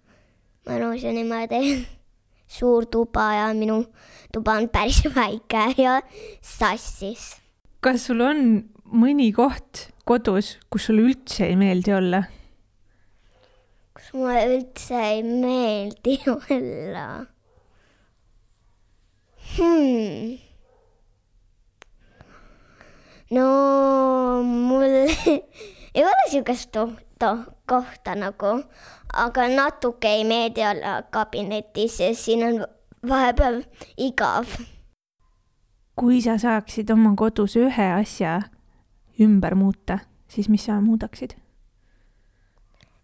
mõnus 0.68 1.04
ja 1.04 1.14
niimoodi 1.14 1.86
suur 2.48 2.86
tuba 2.86 3.34
ja 3.34 3.50
minu 3.54 3.84
tuba 4.34 4.58
on 4.60 4.70
päris 4.70 5.04
väike 5.18 5.74
ja 5.78 6.00
sassis. 6.42 7.36
kas 7.82 8.08
sul 8.08 8.22
on 8.22 8.75
mõni 8.86 9.32
koht 9.34 9.90
kodus, 10.06 10.56
kus 10.70 10.90
sulle 10.90 11.06
üldse 11.10 11.48
ei 11.50 11.56
meeldi 11.58 11.94
olla? 11.96 12.24
kus 13.96 14.12
mulle 14.14 14.42
üldse 14.58 15.00
ei 15.00 15.24
meeldi 15.24 16.18
olla 16.36 17.08
hmm.? 19.56 20.36
no 23.32 23.48
mul 24.44 24.86
ei 25.96 26.04
ole 26.04 26.30
siukest 26.30 26.78
kohta 27.66 28.16
nagu, 28.20 28.54
aga 29.14 29.48
natuke 29.50 30.08
ei 30.08 30.24
meeldi 30.28 30.62
olla 30.68 31.02
kabinetis, 31.10 31.98
sest 31.98 32.28
siin 32.28 32.44
on 32.46 32.66
vahepeal 33.08 33.64
igav. 33.98 34.46
kui 35.96 36.20
sa 36.22 36.38
saaksid 36.38 36.92
oma 36.92 37.16
kodus 37.16 37.56
ühe 37.56 37.88
asja 37.96 38.42
ümber 39.22 39.56
muuta, 39.56 40.00
siis 40.28 40.50
mis 40.50 40.66
sa 40.66 40.82
muudaksid? 40.82 41.38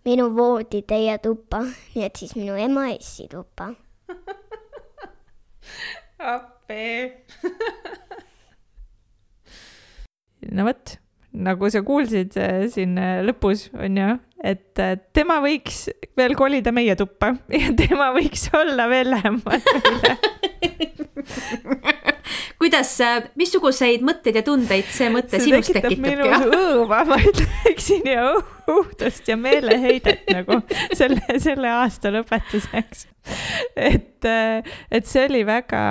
minu 0.05 0.35
voodi 0.35 0.81
teie 0.87 1.17
tuppa, 1.21 1.61
nii 1.93 2.05
et 2.07 2.15
siis 2.17 2.35
minu 2.35 2.55
ema 2.57 2.87
essi 2.95 3.27
tuppa. 3.29 3.69
Appi 6.31 7.11
no 10.55 10.65
vot, 10.65 10.97
nagu 11.31 11.69
sa 11.73 11.81
kuulsid 11.85 12.37
äh, 12.41 12.67
siin 12.73 12.97
äh, 12.99 13.21
lõpus, 13.25 13.69
on 13.77 13.97
ju, 13.97 14.17
et 14.43 14.79
äh, 14.81 14.97
tema 15.13 15.39
võiks 15.43 15.89
veel 16.17 16.35
kolida 16.37 16.71
meie 16.75 16.95
tuppa 16.99 17.27
ja 17.61 17.69
tema 17.77 18.11
võiks 18.17 18.49
olla 18.57 18.89
veel 18.91 19.09
lähemal 19.13 19.59
meile 20.61 21.90
kuidas, 22.61 22.91
missuguseid 23.39 24.03
mõtteid 24.05 24.37
ja 24.39 24.43
tundeid 24.45 24.89
see 24.93 25.09
mõte 25.13 25.39
see 25.39 25.47
sinus 25.49 25.71
tekitab? 25.71 26.03
minus 26.05 26.45
õõva, 26.45 27.01
ma 27.09 27.17
ütleksin, 27.21 28.05
ja 28.11 28.27
õudust 28.69 29.27
ja 29.31 29.37
meeleheidet 29.39 30.29
nagu 30.31 30.61
selle, 30.99 31.39
selle 31.41 31.73
aasta 31.73 32.13
lõpetuseks. 32.13 33.07
et, 33.75 34.29
et 34.91 35.09
see 35.09 35.25
oli 35.29 35.43
väga 35.47 35.81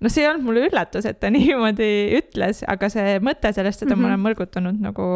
noh, 0.00 0.08
see 0.08 0.24
ei 0.24 0.30
olnud 0.30 0.48
mulle 0.48 0.64
üllatus, 0.70 1.06
et 1.08 1.20
ta 1.20 1.30
niimoodi 1.32 1.92
ütles, 2.20 2.64
aga 2.68 2.90
see 2.92 3.20
mõte 3.24 3.52
sellest, 3.56 3.84
seda 3.84 3.94
mm 3.94 4.00
-hmm. 4.00 4.02
ma 4.02 4.14
olen 4.14 4.26
mõlgutanud 4.26 4.82
nagu 4.88 5.06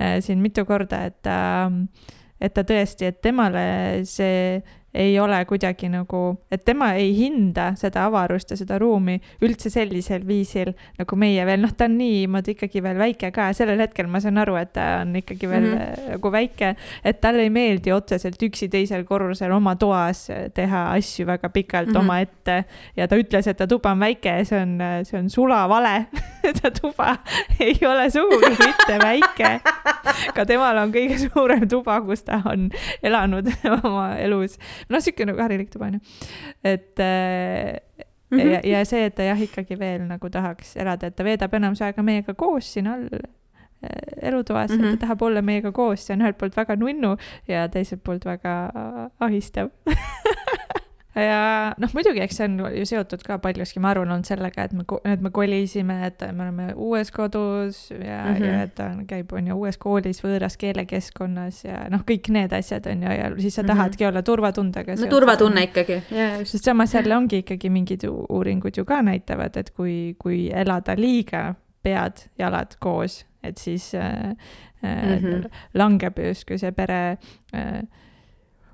äh, 0.00 0.18
siin 0.24 0.40
mitu 0.44 0.64
korda, 0.68 1.04
et 1.12 1.20
ta 1.22 1.38
äh,, 1.68 2.18
et 2.42 2.54
ta 2.56 2.64
tõesti, 2.66 3.08
et 3.10 3.20
temale 3.22 3.64
see 4.08 4.62
ei 4.94 5.14
ole 5.20 5.38
kuidagi 5.48 5.88
nagu, 5.92 6.22
et 6.52 6.64
tema 6.64 6.92
ei 7.00 7.12
hinda 7.16 7.70
seda 7.80 8.06
avarust 8.08 8.50
ja 8.52 8.58
seda 8.60 8.76
ruumi 8.80 9.16
üldse 9.44 9.70
sellisel 9.72 10.26
viisil 10.28 10.72
nagu 10.98 11.16
meie 11.16 11.46
veel, 11.48 11.62
noh, 11.64 11.72
ta 11.76 11.88
on 11.88 11.96
niimoodi 11.96 12.56
ikkagi 12.56 12.82
veel 12.84 13.00
väike 13.00 13.32
ka, 13.32 13.48
sellel 13.56 13.80
hetkel 13.80 14.10
ma 14.12 14.20
saan 14.20 14.40
aru, 14.42 14.58
et 14.60 14.74
ta 14.76 14.88
on 15.00 15.16
ikkagi 15.16 15.48
veel 15.48 15.64
mm 15.64 15.78
-hmm. 15.78 16.10
nagu 16.16 16.32
väike, 16.32 16.74
et 17.04 17.20
talle 17.20 17.46
ei 17.46 17.50
meeldi 17.50 17.92
otseselt 17.92 18.42
üksi 18.42 18.68
teisel 18.68 19.04
korrusel 19.08 19.52
oma 19.52 19.76
toas 19.76 20.28
teha 20.54 20.84
asju 20.92 21.26
väga 21.26 21.48
pikalt 21.48 21.88
mm 21.88 21.94
-hmm. 21.94 22.00
omaette 22.00 22.64
ja 22.96 23.08
ta 23.08 23.16
ütles, 23.16 23.48
et 23.48 23.56
ta 23.56 23.66
tuba 23.66 23.90
on 23.90 24.00
väike 24.00 24.28
ja 24.28 24.44
see 24.44 24.60
on, 24.60 24.78
see 25.04 25.18
on 25.18 25.30
sulavale 25.30 26.06
ta 26.62 26.70
tuba 26.70 27.16
ei 27.60 27.78
ole 27.86 28.10
sugugi 28.10 28.50
mitte 28.50 28.98
väike. 28.98 29.60
ka 30.34 30.44
temal 30.44 30.76
on 30.76 30.92
kõige 30.92 31.18
suurem 31.18 31.68
tuba, 31.68 32.00
kus 32.00 32.22
ta 32.22 32.42
on 32.44 32.68
elanud 33.02 33.48
oma 33.84 34.16
elus 34.18 34.58
noh, 34.88 35.02
sihuke 35.04 35.26
nagu 35.28 35.42
harilik 35.42 35.70
tuba 35.70 35.90
onju. 35.90 36.00
et 36.64 36.98
mm 36.98 38.38
-hmm. 38.38 38.50
ja, 38.52 38.60
ja 38.64 38.84
see, 38.84 39.04
et 39.06 39.14
ta 39.14 39.22
jah, 39.22 39.42
ikkagi 39.42 39.78
veel 39.78 40.06
nagu 40.08 40.30
tahaks 40.30 40.76
elada, 40.76 41.06
et 41.06 41.16
ta 41.16 41.24
veedab 41.24 41.54
enamus 41.54 41.82
aega 41.82 42.02
meiega 42.02 42.34
koos 42.34 42.72
siin 42.72 42.86
all 42.86 43.08
äh, 43.12 44.28
elutoas 44.28 44.70
mm, 44.70 44.76
-hmm. 44.76 44.82
ta 44.82 44.88
mhm. 44.88 44.98
tahab 44.98 45.22
olla 45.22 45.42
meiega 45.42 45.72
koos, 45.72 46.06
see 46.06 46.14
on 46.14 46.22
ühelt 46.22 46.38
poolt 46.38 46.56
väga 46.56 46.76
nunnu 46.76 47.16
ja 47.48 47.68
teiselt 47.68 48.02
poolt 48.04 48.24
väga 48.24 48.70
ahistav 49.20 49.68
ja 51.14 51.74
noh, 51.80 51.92
muidugi, 51.92 52.22
eks 52.24 52.38
see 52.40 52.46
on 52.48 52.58
ju 52.76 52.84
seotud 52.88 53.22
ka 53.26 53.36
paljuski, 53.42 53.80
ma 53.82 53.90
arvan, 53.92 54.10
olnud 54.14 54.28
sellega, 54.28 54.64
et 54.68 54.72
me, 54.76 54.84
et 55.08 55.20
me 55.24 55.32
kolisime, 55.34 55.98
et 56.06 56.24
me 56.32 56.46
oleme 56.46 56.68
uues 56.74 57.12
kodus 57.12 57.82
ja 57.90 58.22
mm, 58.24 58.36
-hmm. 58.36 58.44
ja 58.46 58.62
et 58.62 58.74
ta 58.74 58.90
käib, 59.08 59.32
on 59.32 59.50
ju, 59.52 59.56
uues 59.56 59.78
koolis, 59.78 60.22
võõras 60.24 60.56
keelekeskkonnas 60.58 61.64
ja 61.64 61.84
noh, 61.92 62.04
kõik 62.08 62.30
need 62.32 62.52
asjad 62.52 62.86
on 62.86 63.02
ju, 63.02 63.16
ja 63.18 63.30
siis 63.38 63.54
sa 63.54 63.62
mhm. 63.62 63.68
tahadki 63.68 64.04
mm 64.04 64.06
-hmm. 64.06 64.08
olla 64.08 64.22
turvatundega. 64.22 64.94
no 65.00 65.06
turvatunne 65.06 65.62
ikkagi, 65.62 66.02
jaa. 66.10 66.44
sest 66.44 66.64
samas 66.64 66.94
jälle 66.94 67.16
ongi 67.16 67.38
ikkagi 67.44 67.70
mingid 67.70 68.08
uuringud 68.28 68.76
ju 68.76 68.84
ka 68.84 69.02
näitavad, 69.02 69.56
et 69.56 69.70
kui, 69.70 70.16
kui 70.18 70.50
elada 70.54 70.94
liiga 70.96 71.54
pead, 71.82 72.28
jalad 72.38 72.76
koos, 72.78 73.26
et 73.42 73.58
siis 73.58 73.94
äh, 73.94 74.36
mm 74.82 75.18
-hmm. 75.18 75.50
langeb 75.74 76.18
justkui 76.18 76.58
see 76.58 76.72
pere 76.72 77.18
äh, 77.54 77.82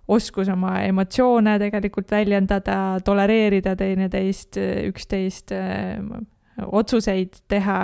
oskus 0.09 0.49
oma 0.49 0.79
emotsioone 0.87 1.59
tegelikult 1.61 2.11
väljendada, 2.11 2.99
tolereerida 3.05 3.75
teineteist, 3.77 4.57
üksteist, 4.89 5.53
otsuseid 6.67 7.43
teha. 7.49 7.79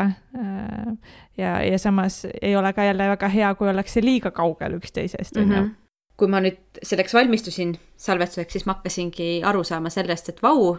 ja, 1.38 1.54
ja 1.62 1.78
samas 1.78 2.24
ei 2.42 2.56
ole 2.56 2.72
ka 2.72 2.84
jälle 2.84 3.08
väga 3.08 3.28
hea, 3.28 3.54
kui 3.54 3.68
ollakse 3.68 4.02
liiga 4.04 4.30
kaugel 4.30 4.78
üksteisest, 4.80 5.36
on 5.36 5.42
ju 5.42 5.60
mhm. 5.60 5.70
kui 6.16 6.30
ma 6.30 6.40
nüüd 6.40 6.80
selleks 6.82 7.14
valmistusin 7.14 7.76
salvestuseks, 7.96 8.52
siis 8.52 8.66
ma 8.66 8.78
hakkasingi 8.78 9.42
aru 9.44 9.64
saama 9.64 9.90
sellest, 9.90 10.28
et 10.30 10.42
vau, 10.42 10.76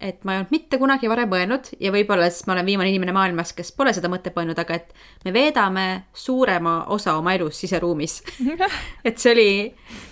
et 0.00 0.22
ma 0.22 0.34
ei 0.34 0.38
olnud 0.38 0.52
mitte 0.54 0.78
kunagi 0.78 1.08
varem 1.10 1.26
mõelnud 1.32 1.72
ja 1.82 1.90
võib-olla 1.90 2.28
siis 2.30 2.46
ma 2.46 2.54
olen 2.54 2.66
viimane 2.68 2.92
inimene 2.92 3.12
maailmas, 3.16 3.50
kes 3.56 3.72
pole 3.74 3.90
seda 3.94 4.06
mõtet 4.10 4.36
mõelnud, 4.36 4.58
aga 4.62 4.76
et 4.78 4.92
me 5.24 5.32
veedame 5.34 5.86
suurema 6.14 6.84
osa 6.94 7.16
oma 7.18 7.34
elus 7.34 7.58
siseruumis. 7.58 8.20
Et 9.08 9.18
see 9.18 9.32
oli, 9.32 9.50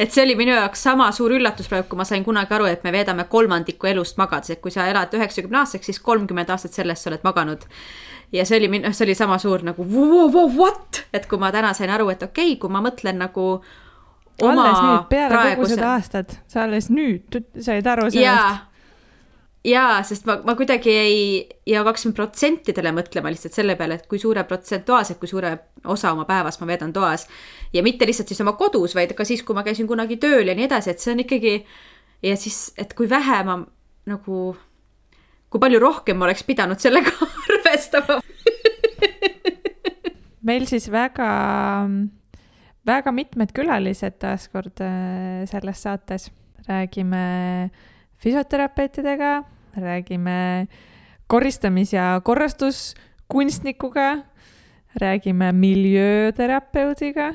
et 0.01 0.11
see 0.11 0.25
oli 0.25 0.35
minu 0.39 0.55
jaoks 0.57 0.83
sama 0.89 1.07
suur 1.15 1.37
üllatus 1.37 1.69
praegu, 1.71 1.87
kui 1.91 2.01
ma 2.01 2.07
sain 2.09 2.25
kunagi 2.27 2.55
aru, 2.57 2.67
et 2.71 2.83
me 2.87 2.93
veedame 2.95 3.27
kolmandiku 3.31 3.91
elust 3.91 4.17
magades, 4.19 4.51
et 4.55 4.61
kui 4.65 4.73
sa 4.75 4.87
elad 4.91 5.13
üheksakümne 5.15 5.61
aastaseks, 5.61 5.91
siis 5.91 6.01
kolmkümmend 6.03 6.51
aastat 6.51 6.75
sellest 6.75 7.05
sa 7.05 7.11
oled 7.13 7.27
maganud. 7.27 7.67
ja 8.33 8.45
see 8.49 8.59
oli, 8.59 8.71
see 8.91 9.05
oli 9.07 9.15
sama 9.15 9.39
suur 9.39 9.63
nagu 9.67 9.85
what, 10.57 11.03
et 11.13 11.27
kui 11.31 11.39
ma 11.39 11.53
täna 11.55 11.75
sain 11.77 11.91
aru, 11.91 12.09
et 12.15 12.23
okei 12.23 12.55
okay,, 12.55 12.61
kui 12.63 12.73
ma 12.73 12.83
mõtlen 12.83 13.21
nagu 13.23 13.51
alles 14.43 14.81
nüüd, 14.81 15.05
peale 15.11 15.35
praeguse... 15.35 15.61
kogu 15.61 15.75
seda 15.75 15.93
aastat, 15.95 16.39
sa 16.51 16.65
alles 16.65 16.91
nüüd 16.91 17.39
said 17.61 17.87
aru 17.87 18.11
sellest 18.11 18.66
jaa, 19.67 20.03
sest 20.07 20.27
ma, 20.29 20.39
ma 20.47 20.55
kuidagi 20.59 20.93
ei, 20.95 21.25
ja 21.67 21.83
hakkasin 21.83 22.15
protsentidele 22.17 22.93
mõtlema 22.95 23.33
lihtsalt 23.33 23.57
selle 23.57 23.77
peale, 23.79 23.99
et 23.99 24.07
kui 24.11 24.21
suure 24.23 24.45
protsentuaalselt, 24.47 25.19
kui 25.23 25.31
suure 25.31 25.53
osa 25.85 26.13
oma 26.15 26.27
päevast 26.29 26.63
ma 26.63 26.71
veedan 26.71 26.93
toas. 26.95 27.27
ja 27.73 27.83
mitte 27.83 28.07
lihtsalt 28.07 28.31
siis 28.31 28.41
oma 28.45 28.55
kodus, 28.59 28.95
vaid 28.95 29.15
ka 29.19 29.27
siis, 29.27 29.43
kui 29.43 29.57
ma 29.57 29.67
käisin 29.67 29.89
kunagi 29.91 30.21
tööl 30.23 30.49
ja 30.49 30.55
nii 30.55 30.69
edasi, 30.69 30.91
et 30.91 31.03
see 31.03 31.13
on 31.15 31.25
ikkagi. 31.27 31.57
ja 32.23 32.37
siis, 32.37 32.71
et 32.79 32.95
kui 32.95 33.11
vähe 33.11 33.43
ma 33.49 33.59
nagu, 34.07 34.57
kui 35.51 35.61
palju 35.61 35.83
rohkem 35.83 36.19
ma 36.19 36.31
oleks 36.31 36.47
pidanud 36.47 36.81
sellega 36.81 37.13
arvestama 37.49 38.21
meil 40.47 40.67
siis 40.71 40.87
väga, 40.93 41.29
väga 42.87 43.13
mitmed 43.15 43.53
külalised 43.57 44.19
taaskord 44.23 44.83
äh, 44.85 45.43
selles 45.51 45.83
saates 45.83 46.31
räägime 46.67 47.71
füsioterapeutidega 48.23 49.56
räägime 49.77 50.67
koristamis- 51.29 51.95
ja 51.95 52.21
korrastuskunstnikuga, 52.25 54.23
räägime 54.95 55.53
miljööterapeudiga, 55.53 57.35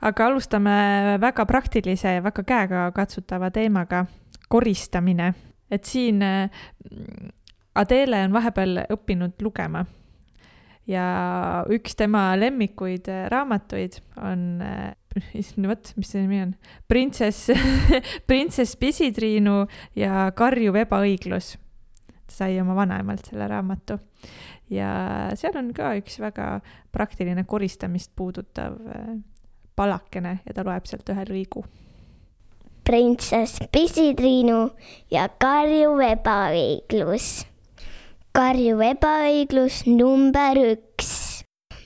aga 0.00 0.26
alustame 0.26 1.18
väga 1.20 1.46
praktilise 1.46 2.08
ja 2.14 2.22
väga 2.22 2.42
käegakatsutava 2.42 3.50
teemaga, 3.50 4.06
koristamine. 4.48 5.34
et 5.70 5.84
siin 5.84 6.18
mm, 6.18 7.28
Adele 7.74 8.24
on 8.24 8.32
vahepeal 8.32 8.78
õppinud 8.90 9.32
lugema 9.42 9.84
ja 10.86 11.04
üks 11.70 11.94
tema 11.94 12.36
lemmikuid 12.36 13.06
raamatuid 13.30 14.00
on 14.16 14.62
issand, 15.34 15.66
vot, 15.70 15.92
mis 15.98 16.12
see 16.12 16.22
nimi 16.24 16.40
on, 16.44 16.52
printsess 16.90 17.50
printsess 18.28 18.78
Pisitriinu 18.80 19.64
ja 19.98 20.28
karjuv 20.36 20.78
ebaõiglus. 20.84 21.56
ta 22.26 22.36
sai 22.42 22.60
oma 22.62 22.76
vanaemalt 22.78 23.26
selle 23.30 23.48
raamatu. 23.50 23.98
ja 24.70 24.92
seal 25.34 25.58
on 25.58 25.72
ka 25.74 25.94
üks 25.98 26.20
väga 26.22 26.60
praktiline 26.94 27.44
koristamist 27.44 28.12
puudutav 28.16 28.78
äh, 28.86 29.12
palakene 29.76 30.40
ja 30.46 30.54
ta 30.54 30.64
loeb 30.66 30.86
sealt 30.86 31.10
ühe 31.10 31.26
lõigu. 31.30 31.64
printsess 32.86 33.66
Pisitriinu 33.72 34.70
ja 35.10 35.28
karjuv 35.42 36.00
ebaõiglus. 36.06 37.32
karjuv 38.32 38.86
ebaõiglus 38.92 39.82
number 39.90 40.62
üks. 40.70 41.19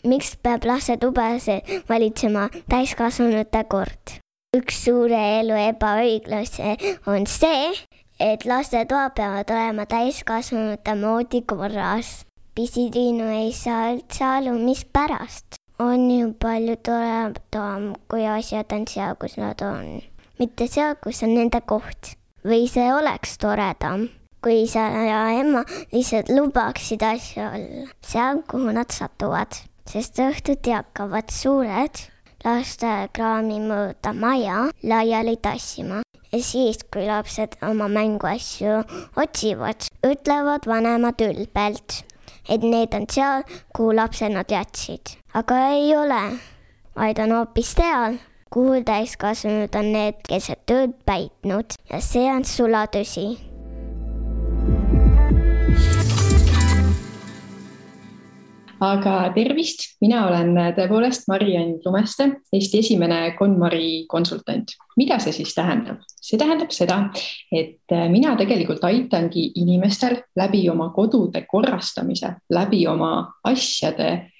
Miks 0.04 0.36
peab 0.42 0.64
lastetubasid 0.68 1.88
valitsema 1.88 2.48
täiskasvanute 2.70 3.64
kord? 3.68 4.18
üks 4.54 4.84
suure 4.86 5.18
elu 5.40 5.56
ebaõiglus 5.58 6.60
on 7.10 7.26
see, 7.26 7.72
et 8.22 8.44
lastetoad 8.46 9.16
peavad 9.16 9.50
olema 9.50 9.86
täiskasvanute 9.90 10.94
moodi 11.00 11.42
korras. 11.42 12.22
pisitriinu 12.54 13.26
ei 13.34 13.52
saa 13.52 13.94
üldse 13.96 14.24
aru, 14.24 14.54
mispärast. 14.58 15.58
on 15.78 16.10
ju 16.10 16.32
palju 16.38 16.76
toredam, 16.76 17.94
kui 18.08 18.26
asjad 18.26 18.72
on 18.72 18.86
seal, 18.86 19.16
kus 19.18 19.36
nad 19.36 19.62
on, 19.62 20.02
mitte 20.38 20.68
seal, 20.70 20.94
kus 21.02 21.22
on 21.26 21.34
nende 21.34 21.60
koht. 21.60 22.14
või 22.44 22.68
see 22.70 22.92
oleks 22.94 23.38
toredam, 23.38 24.08
kui 24.44 24.62
isa 24.62 24.86
ja 25.08 25.20
ema 25.40 25.64
lihtsalt 25.92 26.30
lubaksid 26.30 27.02
asju 27.02 27.42
olla 27.42 27.86
seal, 28.06 28.42
kuhu 28.46 28.70
nad 28.76 28.92
satuvad, 28.92 29.64
sest 29.90 30.18
õhtuti 30.22 30.74
hakkavad 30.74 31.30
suured 31.32 32.02
lastekraami 32.44 33.60
mööda 33.64 34.12
maja 34.12 34.68
laiali 34.84 35.36
tassima. 35.40 36.02
Ja 36.32 36.40
siis, 36.42 36.80
kui 36.92 37.06
lapsed 37.06 37.56
oma 37.62 37.86
mänguasju 37.88 38.80
otsivad, 39.20 39.86
ütlevad 40.04 40.66
vanemad 40.66 41.22
ülbelt, 41.24 42.02
et 42.50 42.66
need 42.66 42.96
on 42.96 43.06
seal, 43.08 43.46
kuhu 43.76 43.94
lapsed 43.94 44.34
nad 44.34 44.50
jätsid. 44.50 45.16
aga 45.34 45.60
ei 45.74 45.96
ole, 45.96 46.22
vaid 46.96 47.18
on 47.18 47.38
hoopis 47.38 47.72
seal, 47.78 48.18
kuhu 48.50 48.82
täiskasvanud 48.84 49.74
on 49.78 49.92
need 49.92 50.20
keset 50.28 50.70
ööd 50.70 50.94
päitnud. 51.06 51.78
Ja 51.90 52.00
see 52.00 52.28
on 52.30 52.44
sulatõsi 52.44 53.54
aga 58.82 59.14
tervist, 59.34 59.84
mina 60.02 60.24
olen 60.28 60.54
tõepoolest 60.76 61.28
Mari-Ann 61.30 61.78
Lumeste, 61.84 62.28
Eesti 62.54 62.80
esimene 62.82 63.34
KonMari 63.38 64.06
konsultant. 64.10 64.74
mida 64.96 65.18
see 65.18 65.32
siis 65.32 65.54
tähendab? 65.54 66.02
see 66.20 66.38
tähendab 66.38 66.70
seda, 66.72 67.10
et 67.52 67.94
mina 68.10 68.34
tegelikult 68.36 68.84
aitangi 68.84 69.52
inimestel 69.60 70.16
läbi 70.36 70.68
oma 70.70 70.90
kodude 70.94 71.44
korrastamise, 71.46 72.34
läbi 72.50 72.86
oma 72.86 73.34
asjade 73.44 74.30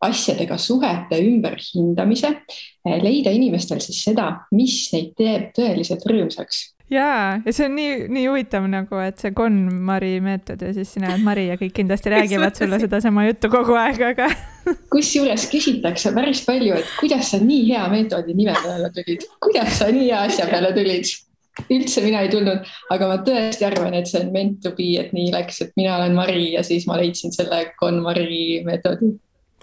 asjadega 0.00 0.58
suhete 0.58 1.18
ümberhindamise, 1.24 2.32
leida 2.84 3.30
inimestel 3.32 3.80
siis 3.80 4.02
seda, 4.04 4.46
mis 4.52 4.90
neid 4.92 5.14
teeb 5.16 5.52
tõeliselt 5.56 6.04
rõõmsaks 6.06 6.75
jaa, 6.90 7.40
ja 7.44 7.52
see 7.52 7.66
on 7.66 7.74
nii, 7.76 7.94
nii 8.12 8.26
huvitav 8.28 8.66
nagu, 8.70 8.98
et 9.02 9.18
see 9.22 9.34
KonMari 9.36 10.16
meetod 10.24 10.62
ja 10.62 10.72
siis 10.76 10.92
sina 10.94 11.10
oled 11.12 11.24
Mari 11.26 11.48
ja 11.48 11.58
kõik 11.60 11.74
kindlasti 11.80 12.12
räägivad 12.12 12.58
sulle 12.58 12.78
sedasama 12.82 13.26
juttu 13.26 13.50
kogu 13.52 13.74
aeg, 13.78 14.02
aga 14.12 14.30
kusjuures 14.94 15.48
küsitakse 15.50 16.14
päris 16.16 16.44
palju, 16.46 16.78
et 16.78 16.96
kuidas 17.00 17.32
sa 17.32 17.42
nii 17.42 17.64
hea 17.72 17.84
meetodi 17.92 18.36
nime 18.38 18.54
peale 18.62 18.90
tulid, 18.94 19.26
kuidas 19.42 19.78
sa 19.80 19.90
nii 19.90 20.10
hea 20.10 20.26
asja 20.30 20.50
peale 20.50 20.74
tulid? 20.76 21.14
üldse 21.72 22.02
mina 22.04 22.20
ei 22.20 22.28
tulnud, 22.28 22.66
aga 22.92 23.06
ma 23.08 23.14
tõesti 23.24 23.64
arvan, 23.64 23.94
et 23.96 24.10
see 24.10 24.20
on 24.20 24.26
meant 24.34 24.58
to 24.60 24.74
be, 24.76 24.90
et 25.00 25.14
nii 25.16 25.30
läks, 25.32 25.62
et 25.64 25.70
mina 25.80 25.94
olen 25.96 26.12
Mari 26.12 26.50
ja 26.52 26.60
siis 26.66 26.84
ma 26.84 26.98
leidsin 27.00 27.32
selle 27.32 27.62
KonMari 27.80 28.60
meetodi 28.66 29.14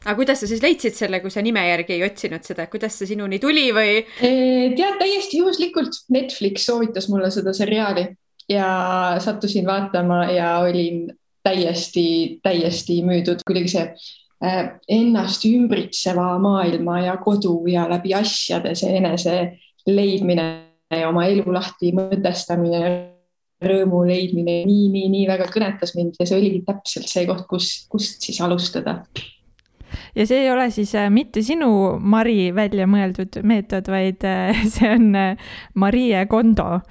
aga 0.04 0.16
kuidas 0.20 0.44
sa 0.44 0.50
siis 0.50 0.62
leidsid 0.64 0.96
selle, 0.98 1.20
kui 1.24 1.32
sa 1.34 1.44
nime 1.46 1.64
järgi 1.68 1.98
ei 1.98 2.06
otsinud 2.08 2.44
seda, 2.46 2.68
kuidas 2.72 2.98
see 3.00 3.14
sinuni 3.14 3.40
tuli 3.44 3.70
või? 3.76 4.02
tead, 4.20 5.00
täiesti 5.00 5.40
juhuslikult 5.40 6.04
Netflix 6.14 6.68
soovitas 6.68 7.10
mulle 7.12 7.32
seda 7.34 7.54
seriaali 7.56 8.08
ja 8.52 8.68
sattusin 9.24 9.68
vaatama 9.68 10.26
ja 10.32 10.58
olin 10.64 11.08
täiesti, 11.44 12.40
täiesti 12.44 13.00
müüdud, 13.06 13.44
kuidagi 13.48 13.72
see 13.72 13.86
äh, 14.44 14.76
ennast 14.92 15.46
ümbritseva 15.48 16.34
maailma 16.44 17.00
ja 17.08 17.18
kodu 17.24 17.62
ja 17.72 17.88
läbi 17.92 18.16
asjade 18.18 18.76
see 18.80 18.98
enese 19.00 19.38
leidmine 19.88 20.48
ja 20.94 21.10
oma 21.10 21.26
elu 21.28 21.48
lahti 21.54 21.92
mõtestamine 21.96 22.84
rõõmu 23.64 24.04
leidmine 24.08 24.64
nii, 24.68 24.90
nii, 24.92 25.08
nii 25.12 25.28
väga 25.30 25.48
kõnetas 25.52 25.96
mind 25.96 26.20
ja 26.20 26.28
see 26.28 26.40
oligi 26.40 26.64
täpselt 26.68 27.08
see 27.12 27.24
koht, 27.30 27.46
kus, 27.48 27.70
kust 27.92 28.28
siis 28.28 28.42
alustada 28.44 29.02
ja 30.16 30.28
see 30.28 30.44
ei 30.46 30.52
ole 30.52 30.70
siis 30.74 30.94
äh, 30.96 31.10
mitte 31.14 31.44
sinu, 31.46 32.00
Mari, 32.00 32.52
välja 32.56 32.88
mõeldud 32.90 33.42
meetod, 33.44 33.90
vaid 33.92 34.26
äh, 34.28 34.64
see 34.76 34.92
on 34.92 35.14
äh, 35.16 35.56
Marie 35.76 36.26
Kondo 36.30 36.82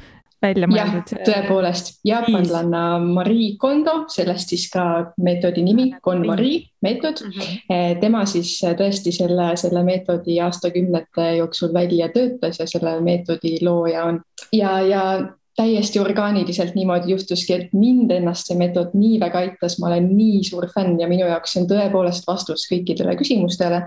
välja 0.42 0.66
mõeldud. 0.66 1.12
tõepoolest, 1.22 1.92
jaapanlanna 2.06 2.98
Marie 3.02 3.52
Kondo, 3.62 4.02
sellest 4.10 4.50
siis 4.50 4.64
ka 4.72 4.84
meetodi 5.22 5.62
nimi, 5.62 5.92
KonMari 6.02 6.56
meetod 6.82 7.22
mm. 7.22 7.36
-hmm. 7.36 8.00
tema 8.00 8.24
siis 8.26 8.56
tõesti 8.78 9.12
selle, 9.14 9.52
selle 9.56 9.84
meetodi 9.86 10.40
aastakümnete 10.42 11.28
jooksul 11.36 11.70
välja 11.74 12.08
töötas 12.14 12.58
ja 12.58 12.66
selle 12.66 12.98
meetodi 13.00 13.60
looja 13.62 14.04
on 14.10 14.18
ja, 14.52 14.80
ja 14.80 15.04
täiesti 15.56 16.00
orgaaniliselt 16.00 16.74
niimoodi 16.74 17.12
juhtuski, 17.12 17.54
et 17.54 17.74
mind 17.76 18.10
ennast 18.14 18.48
see 18.48 18.56
meetod 18.58 18.94
nii 18.96 19.18
väga 19.20 19.42
aitas, 19.44 19.76
ma 19.80 19.90
olen 19.90 20.08
nii 20.16 20.40
suur 20.48 20.66
fänn 20.72 21.00
ja 21.00 21.08
minu 21.10 21.26
jaoks 21.28 21.54
see 21.54 21.62
on 21.62 21.68
tõepoolest 21.70 22.26
vastus 22.28 22.64
kõikidele 22.70 23.16
küsimustele. 23.20 23.82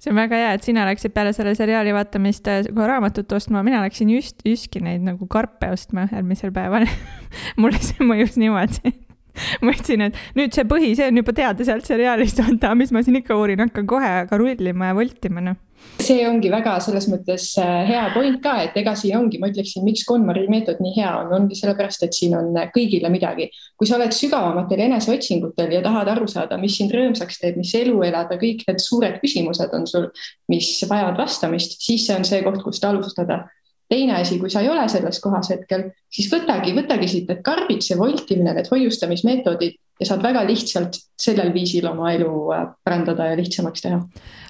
see 0.00 0.12
on 0.12 0.20
väga 0.22 0.40
hea, 0.40 0.56
et 0.56 0.68
sina 0.68 0.86
läksid 0.88 1.14
peale 1.14 1.34
selle 1.36 1.54
seriaali 1.58 1.94
vaatamist 1.94 2.48
äh, 2.48 2.64
kohe 2.72 2.88
raamatut 2.88 3.32
ostma, 3.36 3.64
mina 3.66 3.84
läksin 3.84 4.10
just 4.16 4.40
Jyski 4.48 4.80
neid 4.84 5.04
nagu 5.04 5.28
karpe 5.28 5.70
ostma 5.72 6.08
järgmisel 6.10 6.52
päeval. 6.54 6.88
Mulle 7.60 7.80
see 7.84 8.04
mõjus 8.06 8.40
niimoodi 8.40 8.96
ma 9.64 9.74
ütlesin, 9.74 10.08
et 10.08 10.22
nüüd 10.38 10.54
see 10.54 10.68
põhi, 10.68 10.94
see 10.98 11.10
on 11.10 11.20
juba 11.22 11.34
teada 11.36 11.66
sealt 11.66 11.88
seriaalist, 11.88 12.40
oota, 12.44 12.74
mis 12.78 12.94
ma 12.94 13.04
siin 13.04 13.20
ikka 13.22 13.36
uurin, 13.38 13.64
hakkan 13.66 13.88
kohe 13.88 14.16
aga 14.22 14.40
rullima 14.40 14.92
ja 14.92 14.98
voltima, 14.98 15.44
noh 15.44 15.60
see 16.02 16.24
ongi 16.26 16.50
väga 16.50 16.74
selles 16.82 17.06
mõttes 17.10 17.44
äh, 17.60 17.84
hea 17.88 18.02
point 18.14 18.40
ka, 18.42 18.54
et 18.64 18.76
ega 18.78 18.94
siin 18.98 19.16
ongi, 19.18 19.38
ma 19.42 19.50
ütleksin, 19.52 19.84
miks 19.86 20.04
KonMari 20.08 20.44
meetod 20.50 20.80
nii 20.82 20.94
hea 20.96 21.10
on, 21.20 21.32
ongi 21.36 21.58
sellepärast, 21.58 22.04
et 22.06 22.16
siin 22.16 22.34
on 22.38 22.50
kõigile 22.74 23.10
midagi. 23.12 23.48
kui 23.78 23.88
sa 23.88 23.96
oled 23.98 24.14
sügavamatel 24.16 24.82
eneseotsingutel 24.86 25.74
ja 25.76 25.82
tahad 25.84 26.10
aru 26.14 26.28
saada, 26.30 26.58
mis 26.60 26.76
sind 26.78 26.94
rõõmsaks 26.94 27.40
teeb, 27.42 27.58
mis 27.60 27.74
elu 27.78 27.96
elada, 28.08 28.38
kõik 28.40 28.64
need 28.68 28.82
suured 28.82 29.18
küsimused 29.22 29.74
on 29.78 29.86
sul, 29.90 30.08
mis 30.52 30.70
vajavad 30.88 31.18
vastamist, 31.18 31.78
siis 31.82 32.06
see 32.06 32.18
on 32.18 32.26
see 32.26 32.42
koht, 32.46 32.62
kust 32.66 32.86
alustada 32.86 33.44
teine 33.92 34.16
asi, 34.20 34.38
kui 34.40 34.50
sa 34.52 34.62
ei 34.64 34.70
ole 34.72 34.86
selles 34.88 35.20
kohas 35.22 35.52
hetkel, 35.52 35.90
siis 36.12 36.30
võtagi, 36.32 36.74
võtagi 36.76 37.08
siit 37.10 37.30
need 37.30 37.44
karbid, 37.46 37.84
see 37.84 37.98
voltimine, 38.00 38.54
need 38.56 38.70
hoiustamismeetodid 38.72 39.78
ja 40.00 40.08
saad 40.08 40.24
väga 40.24 40.42
lihtsalt 40.48 40.98
sellel 41.20 41.52
viisil 41.54 41.86
oma 41.90 42.12
elu 42.16 42.32
äh, 42.56 42.66
parandada 42.84 43.30
ja 43.30 43.38
lihtsamaks 43.38 43.84
teha. 43.84 44.00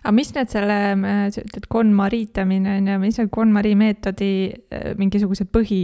aga 0.03 0.15
mis 0.17 0.33
need 0.37 0.53
selle, 0.53 0.81
äh, 0.97 1.23
sa 1.35 1.45
ütled 1.45 1.69
konmariitamine 1.73 2.79
on 2.81 2.93
ju, 2.93 2.99
mis 3.03 3.21
need 3.21 3.33
konmari 3.35 3.75
meetodi 3.79 4.33
äh, 4.53 4.93
mingisugused 4.99 5.51
põhi 5.53 5.83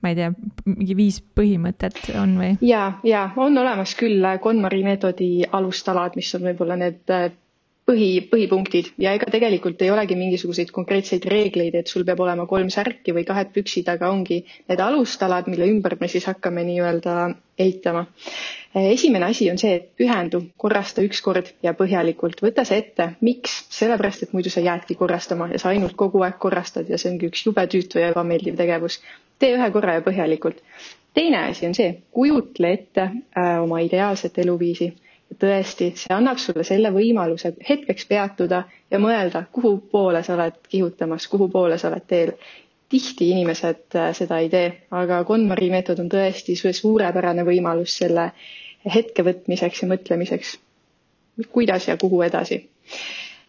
ma 0.00 0.12
ei 0.12 0.16
tea, 0.16 0.30
mingi 0.68 0.96
viis 0.96 1.20
põhimõtet 1.20 2.12
on 2.20 2.38
või? 2.40 2.54
ja, 2.64 2.86
ja 3.04 3.26
on 3.40 3.58
olemas 3.60 3.96
küll 3.98 4.24
KonMari 4.42 4.84
meetodi 4.86 5.30
alustalad, 5.44 6.16
mis 6.16 6.30
on 6.38 6.46
võib-olla 6.50 6.78
need 6.80 7.16
põhi, 7.90 8.08
põhipunktid 8.30 8.92
ja 9.02 9.12
ega 9.16 9.26
tegelikult 9.32 9.80
ei 9.82 9.90
olegi 9.90 10.16
mingisuguseid 10.18 10.70
konkreetseid 10.74 11.24
reegleid, 11.32 11.74
et 11.80 11.90
sul 11.90 12.04
peab 12.06 12.20
olema 12.22 12.46
kolm 12.50 12.70
särki 12.72 13.14
või 13.16 13.24
kahed 13.28 13.50
püksid, 13.56 13.88
aga 13.90 14.10
ongi 14.14 14.40
need 14.70 14.82
alustalad, 14.84 15.48
mille 15.50 15.66
ümber 15.72 15.96
me 16.00 16.08
siis 16.12 16.28
hakkame 16.30 16.62
nii-öelda 16.68 17.16
ehitama. 17.60 18.04
esimene 18.80 19.26
asi 19.32 19.48
on 19.50 19.58
see, 19.58 19.74
et 19.80 19.88
pühendu, 19.98 20.42
korrasta 20.56 21.02
ükskord 21.02 21.50
ja 21.66 21.74
põhjalikult, 21.74 22.40
võta 22.46 22.64
see 22.68 22.78
ette. 22.84 23.10
miks? 23.20 23.58
sellepärast, 23.80 24.22
et 24.28 24.32
muidu 24.36 24.52
sa 24.54 24.62
jäädki 24.64 24.94
korrastama 24.94 25.50
ja 25.52 25.58
sa 25.58 25.72
ainult 25.74 25.96
kogu 25.98 26.22
aeg 26.26 26.38
korrastad 26.38 26.88
ja 26.88 26.98
see 26.98 27.10
ongi 27.12 27.30
üks 27.32 27.44
jube 27.48 27.66
tüütu 27.74 27.98
ja 28.02 28.12
ebameeldiv 28.14 28.56
tegevus. 28.60 29.00
tee 29.38 29.54
ühe 29.58 29.70
korra 29.74 29.98
ja 29.98 30.06
põhjalikult. 30.06 30.62
teine 31.14 31.44
asi 31.50 31.66
on 31.66 31.74
see, 31.74 31.94
kujutle 32.14 32.72
ette 32.78 33.02
äh, 33.10 33.54
oma 33.62 33.82
ideaalset 33.82 34.38
eluviisi 34.38 34.92
tõesti, 35.38 35.92
see 35.96 36.14
annab 36.14 36.38
sulle 36.42 36.64
selle 36.66 36.90
võimaluse 36.94 37.52
hetkeks 37.68 38.06
peatuda 38.10 38.62
ja 38.90 38.98
mõelda, 39.02 39.44
kuhu 39.54 39.76
poole 39.92 40.22
sa 40.26 40.34
oled 40.34 40.56
kihutamas, 40.68 41.28
kuhu 41.30 41.48
poole 41.52 41.78
sa 41.78 41.88
oled 41.92 42.06
teel. 42.10 42.32
tihti 42.90 43.28
inimesed 43.30 43.94
äh, 43.94 44.08
seda 44.18 44.38
ei 44.42 44.48
tee, 44.50 44.70
aga 44.90 45.20
KonMari 45.24 45.68
meetod 45.70 46.00
on 46.02 46.08
tõesti 46.10 46.56
suurepärane 46.58 47.44
võimalus 47.46 47.92
selle 48.00 48.24
hetke 48.94 49.22
võtmiseks 49.22 49.82
ja 49.84 49.88
mõtlemiseks. 49.92 50.56
kuidas 51.52 51.86
ja 51.88 51.96
kuhu 51.96 52.22
edasi. 52.22 52.68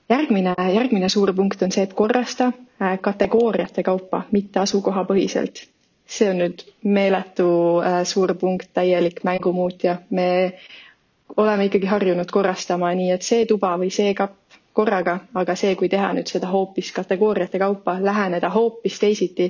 järgmine, 0.10 0.54
järgmine 0.74 1.10
suur 1.10 1.34
punkt 1.34 1.62
on 1.64 1.72
see, 1.72 1.84
et 1.84 1.94
korrasta 1.94 2.52
äh, 2.82 3.00
kategooriate 3.02 3.84
kaupa, 3.84 4.24
mitte 4.32 4.60
asukohapõhiselt 4.60 5.66
see 6.12 6.30
on 6.30 6.38
nüüd 6.44 6.62
meeletu 6.84 7.46
äh, 7.82 8.04
suur 8.06 8.34
punkt, 8.36 8.70
täielik 8.74 9.24
mängumuutja. 9.24 9.98
me 10.10 10.54
oleme 11.38 11.66
ikkagi 11.66 11.88
harjunud 11.88 12.32
korrastama 12.32 12.92
nii, 12.98 13.12
et 13.16 13.26
see 13.26 13.46
tuba 13.50 13.76
või 13.80 13.92
see 13.94 14.14
kapp 14.18 14.38
korraga, 14.74 15.18
aga 15.36 15.56
see, 15.60 15.76
kui 15.80 15.90
teha 15.92 16.12
nüüd 16.16 16.30
seda 16.32 16.50
hoopis 16.52 16.92
kategooriate 16.96 17.60
kaupa, 17.60 17.98
läheneda 18.04 18.50
hoopis 18.54 19.00
teisiti, 19.02 19.50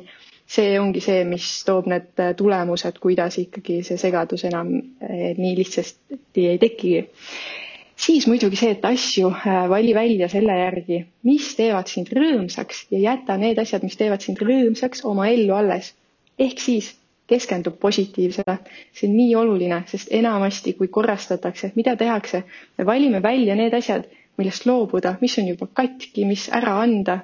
see 0.52 0.76
ongi 0.82 1.02
see, 1.04 1.24
mis 1.30 1.48
toob 1.68 1.88
need 1.92 2.22
tulemused, 2.40 2.98
kuidas 3.04 3.38
ikkagi 3.44 3.82
see 3.88 4.00
segadus 4.02 4.46
enam 4.50 4.72
eh, 4.78 5.32
nii 5.38 5.56
lihtsasti 5.62 6.48
ei 6.54 6.58
tekigi. 6.62 7.04
siis 8.02 8.26
muidugi 8.28 8.58
see, 8.58 8.72
et 8.76 8.86
asju 8.86 9.30
eh, 9.30 9.62
vali 9.70 9.94
välja 9.94 10.30
selle 10.30 10.58
järgi, 10.58 11.04
mis 11.30 11.52
teevad 11.56 11.88
sind 11.92 12.10
rõõmsaks 12.18 12.88
ja 12.96 13.04
jäta 13.12 13.38
need 13.38 13.62
asjad, 13.62 13.86
mis 13.86 13.98
teevad 14.00 14.26
sind 14.26 14.42
rõõmsaks, 14.42 15.06
oma 15.06 15.30
ellu 15.30 15.54
alles. 15.56 15.94
ehk 16.40 16.60
siis 16.60 16.96
keskendub 17.32 17.78
positiivsele. 17.80 18.58
see 18.94 19.10
on 19.10 19.16
nii 19.18 19.36
oluline, 19.36 19.84
sest 19.88 20.08
enamasti, 20.12 20.74
kui 20.80 20.88
korrastatakse, 20.88 21.72
mida 21.76 21.96
tehakse, 21.96 22.44
me 22.78 22.86
valime 22.86 23.22
välja 23.24 23.56
need 23.56 23.74
asjad 23.74 24.08
millest 24.42 24.66
loobuda, 24.70 25.16
mis 25.22 25.36
on 25.42 25.48
juba 25.52 25.68
katki, 25.82 26.26
mis 26.30 26.48
ära 26.62 26.78
anda. 26.86 27.20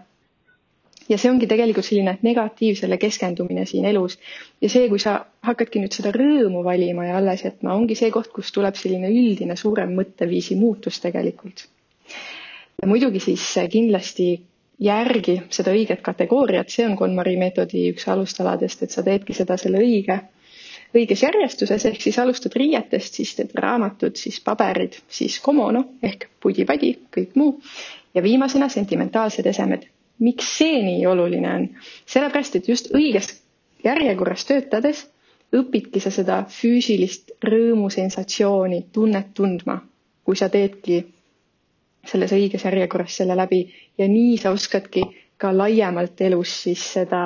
ja 1.07 1.15
see 1.15 1.29
ongi 1.31 1.47
tegelikult 1.47 1.85
selline 1.87 2.17
negatiivsele 2.27 2.97
keskendumine 2.99 3.63
siin 3.69 3.85
elus. 3.87 4.17
ja 4.61 4.69
see, 4.69 4.89
kui 4.91 4.99
sa 4.99 5.13
hakkadki 5.49 5.79
nüüd 5.79 5.95
seda 5.95 6.11
rõõmu 6.15 6.63
valima 6.65 7.05
ja 7.07 7.15
alles 7.21 7.45
jätma, 7.45 7.75
ongi 7.79 7.95
see 7.95 8.09
koht, 8.11 8.27
kus 8.35 8.51
tuleb 8.51 8.75
selline 8.75 9.07
üldine 9.13 9.55
suurem 9.55 9.93
mõtteviisi 9.99 10.57
muutus 10.59 10.99
tegelikult. 11.03 11.63
ja 12.81 12.87
muidugi 12.91 13.23
siis 13.29 13.45
kindlasti 13.71 14.27
järgi 14.79 15.41
seda 15.49 15.73
õiget 15.73 16.01
kategooriat, 16.05 16.69
see 16.69 16.85
on 16.85 16.95
KonMari 16.97 17.37
meetodi 17.41 17.87
üks 17.91 18.07
alustaladest, 18.13 18.83
et 18.83 18.93
sa 18.93 19.03
teedki 19.03 19.33
seda 19.33 19.57
selle 19.57 19.81
õige 19.81 20.19
õiges 20.95 21.23
järjestuses, 21.23 21.85
ehk 21.89 22.01
siis 22.01 22.17
alustad 22.21 22.55
riietest, 22.55 23.17
siis 23.19 23.33
teed 23.35 23.51
raamatud, 23.59 24.15
siis 24.15 24.39
paberid, 24.43 24.95
siis 25.11 25.39
komono 25.43 25.83
ehk 26.03 26.29
pudi-padi, 26.43 26.93
kõik 27.13 27.35
muu 27.35 27.57
ja 28.15 28.23
viimasena 28.23 28.69
sentimentaalsed 28.69 29.45
esemed. 29.45 29.87
miks 30.19 30.47
see 30.57 30.79
nii 30.81 31.05
oluline 31.05 31.49
on? 31.53 31.67
sellepärast, 32.05 32.55
et 32.55 32.67
just 32.67 32.87
õiges 32.95 33.35
järjekorras 33.83 34.45
töötades 34.45 35.03
õpidki 35.53 35.99
sa 36.01 36.11
seda 36.11 36.39
füüsilist 36.49 37.31
rõõmusensatsiooni, 37.43 38.85
tunnet 38.93 39.33
tundma, 39.33 39.77
kui 40.23 40.35
sa 40.35 40.49
teedki 40.49 41.03
selles 42.07 42.33
õiges 42.35 42.65
järjekorras 42.65 43.19
selle 43.19 43.35
läbi 43.37 43.65
ja 43.97 44.07
nii 44.07 44.37
sa 44.41 44.53
oskadki 44.55 45.03
ka 45.37 45.51
laiemalt 45.53 46.21
elus 46.25 46.53
siis 46.63 46.83
seda, 46.97 47.21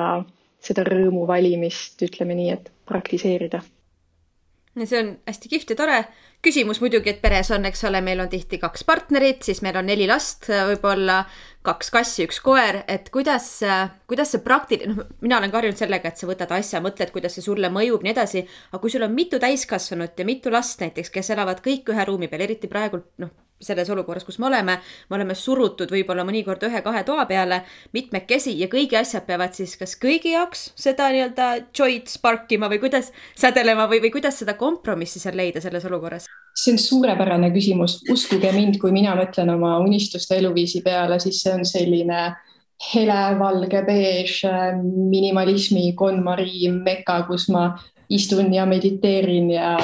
seda 0.62 0.84
rõõmu 0.86 1.26
valimist, 1.28 2.00
ütleme 2.04 2.36
nii, 2.38 2.50
et 2.52 2.68
praktiseerida. 2.88 3.62
see 4.84 4.98
on 4.98 5.16
hästi 5.28 5.48
kihvt 5.48 5.70
ja 5.70 5.76
tore. 5.76 6.04
küsimus 6.42 6.80
muidugi, 6.80 7.10
et 7.10 7.20
peres 7.22 7.50
on, 7.54 7.64
eks 7.64 7.84
ole, 7.84 8.00
meil 8.00 8.20
on 8.20 8.28
tihti 8.28 8.58
kaks 8.58 8.82
partnerit, 8.84 9.42
siis 9.46 9.60
meil 9.62 9.76
on 9.78 9.86
neli 9.86 10.08
last, 10.10 10.48
võib-olla 10.48 11.20
kaks 11.62 11.90
kassi, 11.94 12.24
üks 12.26 12.40
koer, 12.42 12.80
et 12.88 13.10
kuidas, 13.14 13.46
kuidas 14.10 14.32
see 14.34 14.42
praktiline, 14.42 14.96
noh, 14.96 15.12
mina 15.20 15.38
olen 15.38 15.54
harjunud 15.54 15.78
sellega, 15.78 16.10
et 16.10 16.18
sa 16.18 16.26
võtad 16.26 16.50
asja, 16.50 16.82
mõtled, 16.82 17.12
kuidas 17.14 17.38
see 17.38 17.46
sulle 17.46 17.70
mõjub, 17.70 18.02
nii 18.02 18.12
edasi. 18.12 18.42
aga 18.72 18.82
kui 18.82 18.90
sul 18.90 19.06
on 19.06 19.14
mitu 19.14 19.38
täiskasvanut 19.38 20.18
ja 20.18 20.26
mitu 20.26 20.50
last 20.50 20.82
näiteks, 20.82 21.14
kes 21.14 21.30
elavad 21.30 21.62
kõik 21.62 21.94
ühe 21.94 22.04
ruumi 22.10 22.28
peal, 22.28 22.42
eriti 22.48 22.68
praegu 22.68 23.04
noh, 23.22 23.30
selles 23.62 23.90
olukorras, 23.90 24.26
kus 24.26 24.38
me 24.42 24.48
oleme, 24.50 24.78
me 25.10 25.18
oleme 25.18 25.36
surutud 25.38 25.90
võib-olla 25.92 26.26
mõnikord 26.28 26.62
ühe-kahe 26.68 27.04
toa 27.08 27.26
peale 27.30 27.62
mitmekesi 27.96 28.54
ja 28.58 28.68
kõigi 28.72 28.98
asjad 29.00 29.26
peavad 29.28 29.56
siis 29.56 29.76
kas 29.80 29.96
kõigi 30.02 30.34
jaoks 30.36 30.70
seda 30.78 31.10
nii-öelda 31.14 31.48
joy'd 31.78 32.10
spark 32.10 32.52
ima 32.52 32.70
või 32.72 32.82
kuidas 32.82 33.12
sädelema 33.38 33.88
või, 33.90 34.02
või 34.04 34.12
kuidas 34.14 34.42
seda 34.42 34.56
kompromissi 34.60 35.22
seal 35.22 35.38
leida 35.38 35.62
selles 35.64 35.86
olukorras? 35.88 36.28
see 36.52 36.74
on 36.74 36.78
suurepärane 36.78 37.48
küsimus, 37.54 38.02
uskuge 38.12 38.50
mind, 38.52 38.76
kui 38.80 38.92
mina 38.92 39.14
mõtlen 39.16 39.48
oma 39.54 39.78
unistuste 39.80 40.36
eluviisi 40.36 40.82
peale, 40.84 41.16
siis 41.22 41.40
see 41.40 41.54
on 41.56 41.64
selline 41.64 42.26
helevalge 42.92 43.82
beež 43.86 44.42
minimalismi 44.82 45.92
KonMari 45.96 46.68
meka, 46.74 47.22
kus 47.28 47.48
ma 47.52 47.70
istun 48.12 48.52
ja 48.52 48.66
mediteerin 48.68 49.50
ja, 49.54 49.76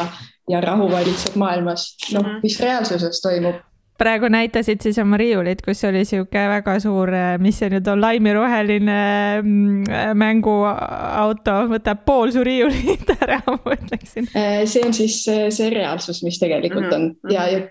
ja 0.50 0.60
rahu 0.60 0.90
valitseb 0.90 1.38
maailmas. 1.40 1.94
noh, 2.12 2.38
mis 2.42 2.58
reaalsuses 2.60 3.22
toimub, 3.24 3.62
praegu 3.98 4.30
näitasid 4.30 4.82
siis 4.84 4.98
oma 5.02 5.18
riiulit, 5.20 5.62
kus 5.64 5.82
oli 5.88 6.04
sihuke 6.08 6.44
väga 6.52 6.76
suur, 6.82 7.12
mis 7.42 7.58
see 7.61 7.70
nüüd 7.72 7.88
on, 7.90 8.02
laimiroheline 8.02 8.98
mm, 9.42 10.12
mänguauto, 10.18 11.56
võtab 11.72 12.04
pool 12.06 12.32
su 12.34 12.44
riiulit 12.46 13.11
ära, 13.22 13.40
ma 13.46 13.74
ütleksin. 13.74 14.30
Äh, 14.38 14.62
see 14.70 14.84
on 14.87 14.94
siis 14.96 15.24
see 15.26 15.74
reaalsus, 15.74 16.22
mis 16.26 16.38
tegelikult 16.40 16.88
on 16.92 17.11
mhm, 17.11 17.34
ja, 17.34 17.48
ja 17.52 17.66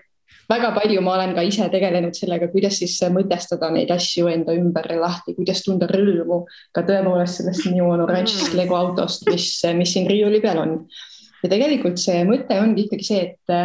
väga 0.48 0.70
palju 0.76 1.02
ma 1.04 1.16
olen 1.16 1.34
ka 1.36 1.44
ise 1.44 1.68
tegelenud 1.72 2.16
sellega, 2.16 2.48
kuidas 2.52 2.78
siis 2.80 2.96
mõtestada 3.12 3.70
neid 3.72 3.90
asju 3.92 4.30
enda 4.32 4.54
ümber 4.56 4.88
lahti, 5.00 5.36
kuidas 5.36 5.64
tunda 5.64 5.88
rõõmu 5.90 6.44
ka 6.76 6.84
tõepoolest 6.88 7.42
sellest 7.42 7.68
minu 7.68 7.90
oranžist 7.94 8.50
mhm. 8.50 8.60
Lego 8.62 8.78
autost, 8.78 9.28
mis, 9.32 9.50
mis 9.76 9.96
siin 9.96 10.08
riiuli 10.10 10.40
peal 10.44 10.62
on. 10.64 10.80
ja 11.42 11.52
tegelikult 11.52 12.00
see 12.02 12.24
mõte 12.28 12.56
ongi 12.60 12.88
ikkagi 12.88 13.04
see, 13.06 13.26
et 13.28 13.58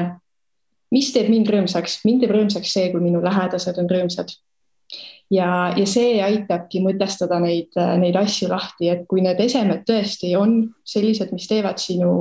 mis 0.93 1.12
teeb 1.13 1.32
mind 1.34 1.49
rõõmsaks, 1.49 2.01
mind 2.08 2.23
teeb 2.23 2.34
rõõmsaks 2.36 2.73
see, 2.77 2.89
kui 2.93 3.03
minu 3.03 3.23
lähedased 3.23 3.79
on 3.82 3.89
rõõmsad. 3.89 4.36
ja, 5.34 5.73
ja 5.73 5.86
see 5.89 6.19
aitabki 6.21 6.84
mõtestada 6.84 7.39
neid, 7.41 7.73
neid 7.97 8.17
asju 8.19 8.51
lahti, 8.51 8.91
et 8.93 9.08
kui 9.10 9.23
need 9.25 9.39
esemed 9.41 9.82
tõesti 9.88 10.36
on 10.38 10.60
sellised, 10.86 11.32
mis 11.34 11.47
teevad 11.49 11.82
sinu, 11.82 12.12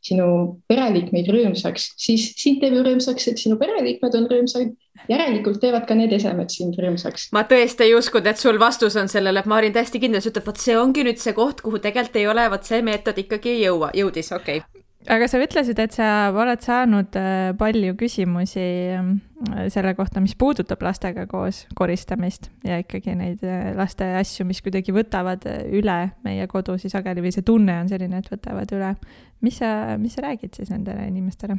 sinu 0.00 0.28
pereliikmeid 0.70 1.28
rõõmsaks, 1.28 1.90
siis 2.00 2.30
sind 2.40 2.62
teeb 2.62 2.78
ju 2.78 2.86
rõõmsaks, 2.86 3.28
et 3.28 3.42
sinu 3.42 3.58
pereliikmed 3.60 4.16
on 4.16 4.30
rõõmsad 4.30 4.72
järelikult 5.10 5.60
teevad 5.60 5.84
ka 5.88 5.98
need 5.98 6.14
esemed 6.16 6.54
sind 6.54 6.78
rõõmsaks. 6.80 7.28
ma 7.36 7.44
tõesti 7.50 7.90
ei 7.90 7.98
uskunud, 7.98 8.30
et 8.32 8.40
sul 8.40 8.60
vastus 8.62 8.96
on 8.96 9.12
sellele, 9.12 9.44
et 9.44 9.50
ma 9.50 9.60
olin 9.60 9.74
täiesti 9.74 10.00
kindel, 10.00 10.24
sa 10.24 10.32
ütled, 10.32 10.46
vot 10.46 10.62
see 10.62 10.78
ongi 10.80 11.04
nüüd 11.04 11.20
see 11.20 11.36
koht, 11.36 11.60
kuhu 11.66 11.82
tegelikult 11.82 12.22
ei 12.22 12.30
ole, 12.30 12.48
vot 12.54 12.64
see 12.64 12.80
meetod 12.86 13.20
ikkagi 13.26 13.58
ei 13.58 13.66
jõua, 13.66 13.92
jõudis, 13.92 14.32
okei 14.32 14.64
okay 14.64 14.83
aga 15.10 15.26
sa 15.28 15.40
ütlesid, 15.42 15.78
et 15.82 15.94
sa 15.96 16.08
oled 16.32 16.62
saanud 16.64 17.16
äh, 17.18 17.52
palju 17.58 17.94
küsimusi 18.00 18.64
ähm, 18.96 19.14
selle 19.72 19.94
kohta, 19.98 20.22
mis 20.24 20.36
puudutab 20.38 20.82
lastega 20.84 21.26
koos 21.30 21.64
koristamist 21.76 22.50
ja 22.64 22.80
ikkagi 22.82 23.16
neid 23.18 23.44
äh, 23.44 23.72
laste 23.76 24.08
asju, 24.20 24.46
mis 24.48 24.62
kuidagi 24.64 24.94
võtavad 24.96 25.44
äh, 25.50 25.64
üle 25.76 25.98
meie 26.26 26.48
kodusi 26.50 26.92
sageli 26.92 27.24
või 27.24 27.34
see 27.34 27.46
tunne 27.46 27.78
on 27.82 27.90
selline, 27.92 28.22
et 28.22 28.30
võtavad 28.32 28.76
üle. 28.76 28.94
mis 29.44 29.60
sa, 29.60 29.96
mis 30.00 30.16
sa 30.16 30.28
räägid 30.28 30.56
siis 30.56 30.72
nendele 30.72 31.08
inimestele? 31.10 31.58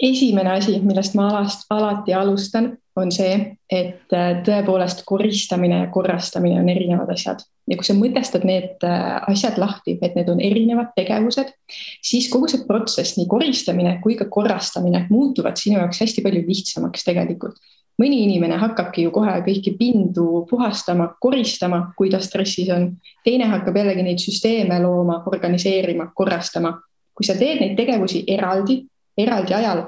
Esimene 0.00 0.56
asi, 0.58 0.78
millest 0.84 1.14
ma 1.14 1.30
alast, 1.30 1.66
alati 1.70 2.14
alustan, 2.14 2.74
on 2.96 3.12
see, 3.12 3.34
et 3.70 4.16
äh, 4.16 4.40
tõepoolest 4.44 5.04
koristamine 5.08 5.82
ja 5.84 5.92
korrastamine 5.92 6.60
on 6.62 6.68
erinevad 6.72 7.10
asjad 7.12 7.44
ja 7.66 7.76
kui 7.78 7.86
sa 7.86 7.96
mõtestad 7.98 8.44
need 8.46 8.84
äh, 8.86 9.16
asjad 9.30 9.58
lahti, 9.60 9.96
et 10.02 10.14
need 10.18 10.28
on 10.30 10.40
erinevad 10.42 10.92
tegevused, 10.96 11.50
siis 12.04 12.28
kogu 12.32 12.50
see 12.50 12.62
protsess, 12.66 13.16
nii 13.18 13.28
koristamine 13.30 13.96
kui 14.02 14.16
ka 14.18 14.28
korrastamine 14.30 15.06
muutuvad 15.10 15.58
sinu 15.60 15.80
jaoks 15.80 16.02
hästi 16.04 16.24
palju 16.24 16.44
lihtsamaks 16.46 17.06
tegelikult. 17.06 17.58
mõni 17.96 18.18
inimene 18.26 18.58
hakkabki 18.60 19.06
ju 19.06 19.10
kohe 19.10 19.38
kõiki 19.40 19.72
pindu 19.78 20.42
puhastama, 20.50 21.14
koristama, 21.20 21.94
kui 21.96 22.10
ta 22.12 22.20
stressis 22.20 22.68
on. 22.70 22.90
teine 23.24 23.48
hakkab 23.48 23.76
jällegi 23.76 24.02
neid 24.02 24.20
süsteeme 24.20 24.80
looma, 24.82 25.22
organiseerima, 25.26 26.12
korrastama. 26.14 26.76
kui 27.16 27.24
sa 27.24 27.34
teed 27.34 27.60
neid 27.60 27.76
tegevusi 27.76 28.24
eraldi, 28.28 28.84
eraldi 29.18 29.54
ajal, 29.56 29.82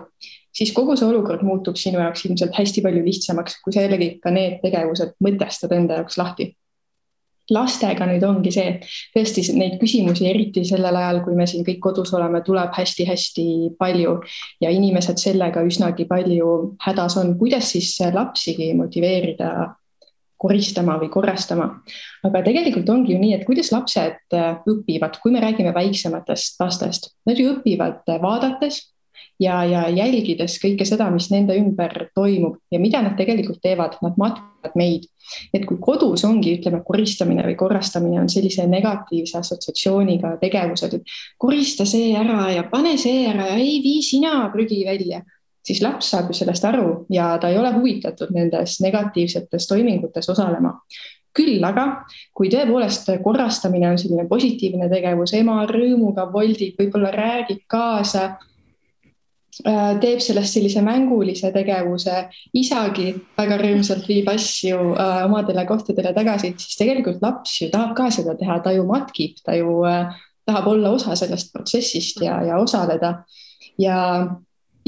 siis 0.55 0.73
kogu 0.77 0.97
see 0.99 1.09
olukord 1.09 1.45
muutub 1.47 1.79
sinu 1.79 2.01
jaoks 2.03 2.25
ilmselt 2.27 2.57
hästi 2.57 2.85
palju 2.85 3.03
lihtsamaks, 3.07 3.61
kui 3.65 3.75
sa 3.75 3.85
jällegi 3.85 4.15
ka 4.23 4.33
need 4.35 4.59
tegevused 4.65 5.15
mõtestad 5.25 5.75
enda 5.77 6.01
jaoks 6.03 6.19
lahti. 6.21 6.55
lastega 7.49 8.05
nüüd 8.05 8.25
ongi 8.29 8.51
see, 8.53 8.73
tõesti 9.15 9.41
neid 9.57 9.79
küsimusi, 9.81 10.27
eriti 10.29 10.67
sellel 10.69 10.99
ajal, 11.01 11.23
kui 11.25 11.33
me 11.33 11.47
siin 11.49 11.63
kõik 11.65 11.79
kodus 11.81 12.11
oleme, 12.13 12.43
tuleb 12.45 12.75
hästi-hästi 12.77 13.45
palju 13.79 14.19
ja 14.61 14.69
inimesed 14.69 15.17
sellega 15.17 15.63
üsnagi 15.65 16.05
palju 16.11 16.51
hädas 16.85 17.17
on, 17.17 17.33
kuidas 17.41 17.71
siis 17.73 17.95
lapsigi 18.13 18.75
motiveerida 18.77 19.49
koristama 20.37 20.99
või 21.01 21.09
korrastama. 21.09 21.71
aga 22.29 22.45
tegelikult 22.45 22.93
ongi 22.93 23.15
ju 23.15 23.19
nii, 23.23 23.33
et 23.39 23.49
kuidas 23.49 23.73
lapsed 23.73 24.37
õpivad, 24.69 25.17
kui 25.23 25.33
me 25.33 25.41
räägime 25.41 25.73
väiksematest 25.73 26.61
lastest, 26.61 27.15
nad 27.25 27.41
ju 27.41 27.57
õpivad 27.57 28.05
vaadates 28.21 28.85
ja, 29.41 29.63
ja 29.65 29.87
jälgides 29.89 30.59
kõike 30.63 30.87
seda, 30.89 31.09
mis 31.15 31.29
nende 31.33 31.57
ümber 31.59 32.09
toimub 32.17 32.59
ja 32.73 32.81
mida 32.83 33.01
nad 33.05 33.17
tegelikult 33.19 33.61
teevad, 33.63 33.99
nad 34.03 34.19
matavad 34.21 34.77
meid. 34.79 35.09
et 35.55 35.67
kui 35.69 35.77
kodus 35.81 36.25
ongi, 36.25 36.55
ütleme, 36.59 36.81
koristamine 36.85 37.45
või 37.45 37.57
korrastamine 37.57 38.21
on 38.21 38.31
sellise 38.33 38.67
negatiivse 38.67 39.39
assotsiatsiooniga 39.39 40.37
tegevused, 40.41 40.95
et 40.95 41.19
korista 41.39 41.85
see 41.87 42.15
ära 42.17 42.49
ja 42.55 42.65
pane 42.71 42.97
see 42.99 43.27
ära 43.29 43.51
ja 43.53 43.59
ei 43.61 43.83
vii 43.85 44.03
sina 44.03 44.49
prügi 44.53 44.81
välja, 44.87 45.21
siis 45.65 45.83
laps 45.85 46.09
saab 46.15 46.33
ju 46.33 46.39
sellest 46.41 46.65
aru 46.65 47.05
ja 47.13 47.35
ta 47.41 47.53
ei 47.53 47.61
ole 47.61 47.75
huvitatud 47.77 48.33
nendes 48.33 48.81
negatiivsetes 48.81 49.69
toimingutes 49.69 50.29
osalema 50.33 50.79
küll 51.39 51.63
aga, 51.63 51.85
kui 52.35 52.49
tõepoolest 52.51 53.13
korrastamine 53.23 53.93
on 53.93 53.99
selline 54.01 54.25
positiivne 54.27 54.89
tegevus, 54.91 55.35
ema 55.39 55.61
rõõmuga 55.71 56.25
voldib, 56.33 56.75
võib-olla 56.81 57.13
räägib 57.15 57.63
kaasa 57.71 58.33
teeb 59.65 60.23
sellest 60.23 60.57
sellise 60.57 60.83
mängulise 60.85 61.51
tegevuse, 61.55 62.25
isagi 62.57 63.11
väga 63.39 63.59
rõõmsalt 63.63 64.09
viib 64.09 64.31
asju 64.33 64.79
äh, 64.95 65.21
omadele 65.27 65.67
kohtadele 65.69 66.15
tagasi, 66.17 66.55
siis 66.59 66.81
tegelikult 66.81 67.23
laps 67.25 67.61
ju 67.63 67.71
tahab 67.75 67.95
ka 67.99 68.11
seda 68.15 68.37
teha, 68.39 68.61
ta 68.65 68.75
ju 68.77 68.87
matkib, 68.89 69.41
ta 69.45 69.57
ju 69.59 69.81
tahab 70.49 70.69
olla 70.73 70.93
osa 70.97 71.17
sellest 71.19 71.53
protsessist 71.53 72.23
ja, 72.25 72.41
ja 72.47 72.61
osaleda. 72.63 73.23
ja 73.79 73.99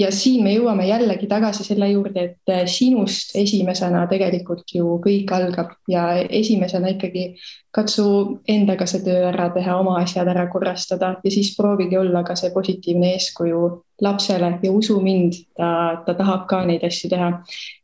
ja 0.01 0.09
siin 0.15 0.45
me 0.45 0.53
jõuame 0.55 0.87
jällegi 0.89 1.29
tagasi 1.31 1.65
selle 1.67 1.91
juurde, 1.91 2.23
et 2.31 2.53
eh, 2.53 2.63
sinust 2.71 3.35
esimesena 3.39 4.07
tegelikult 4.11 4.75
ju 4.75 4.97
kõik 5.05 5.33
algab 5.37 5.75
ja 5.91 6.07
esimesena 6.23 6.95
ikkagi 6.95 7.27
katsu 7.75 8.07
endaga 8.49 8.87
see 8.91 9.05
töö 9.05 9.27
ära 9.31 9.51
teha, 9.55 9.77
oma 9.83 9.99
asjad 10.03 10.29
ära 10.31 10.47
korrastada 10.53 11.15
ja 11.25 11.33
siis 11.33 11.53
proovige 11.57 11.99
olla 12.01 12.25
ka 12.27 12.37
see 12.39 12.53
positiivne 12.55 13.15
eeskuju 13.17 13.63
lapsele 14.05 14.55
ja 14.63 14.73
usu 14.73 15.01
mind, 15.03 15.43
ta, 15.57 16.01
ta 16.07 16.15
tahab 16.19 16.47
ka 16.51 16.65
neid 16.69 16.85
asju 16.87 17.11
teha. 17.13 17.31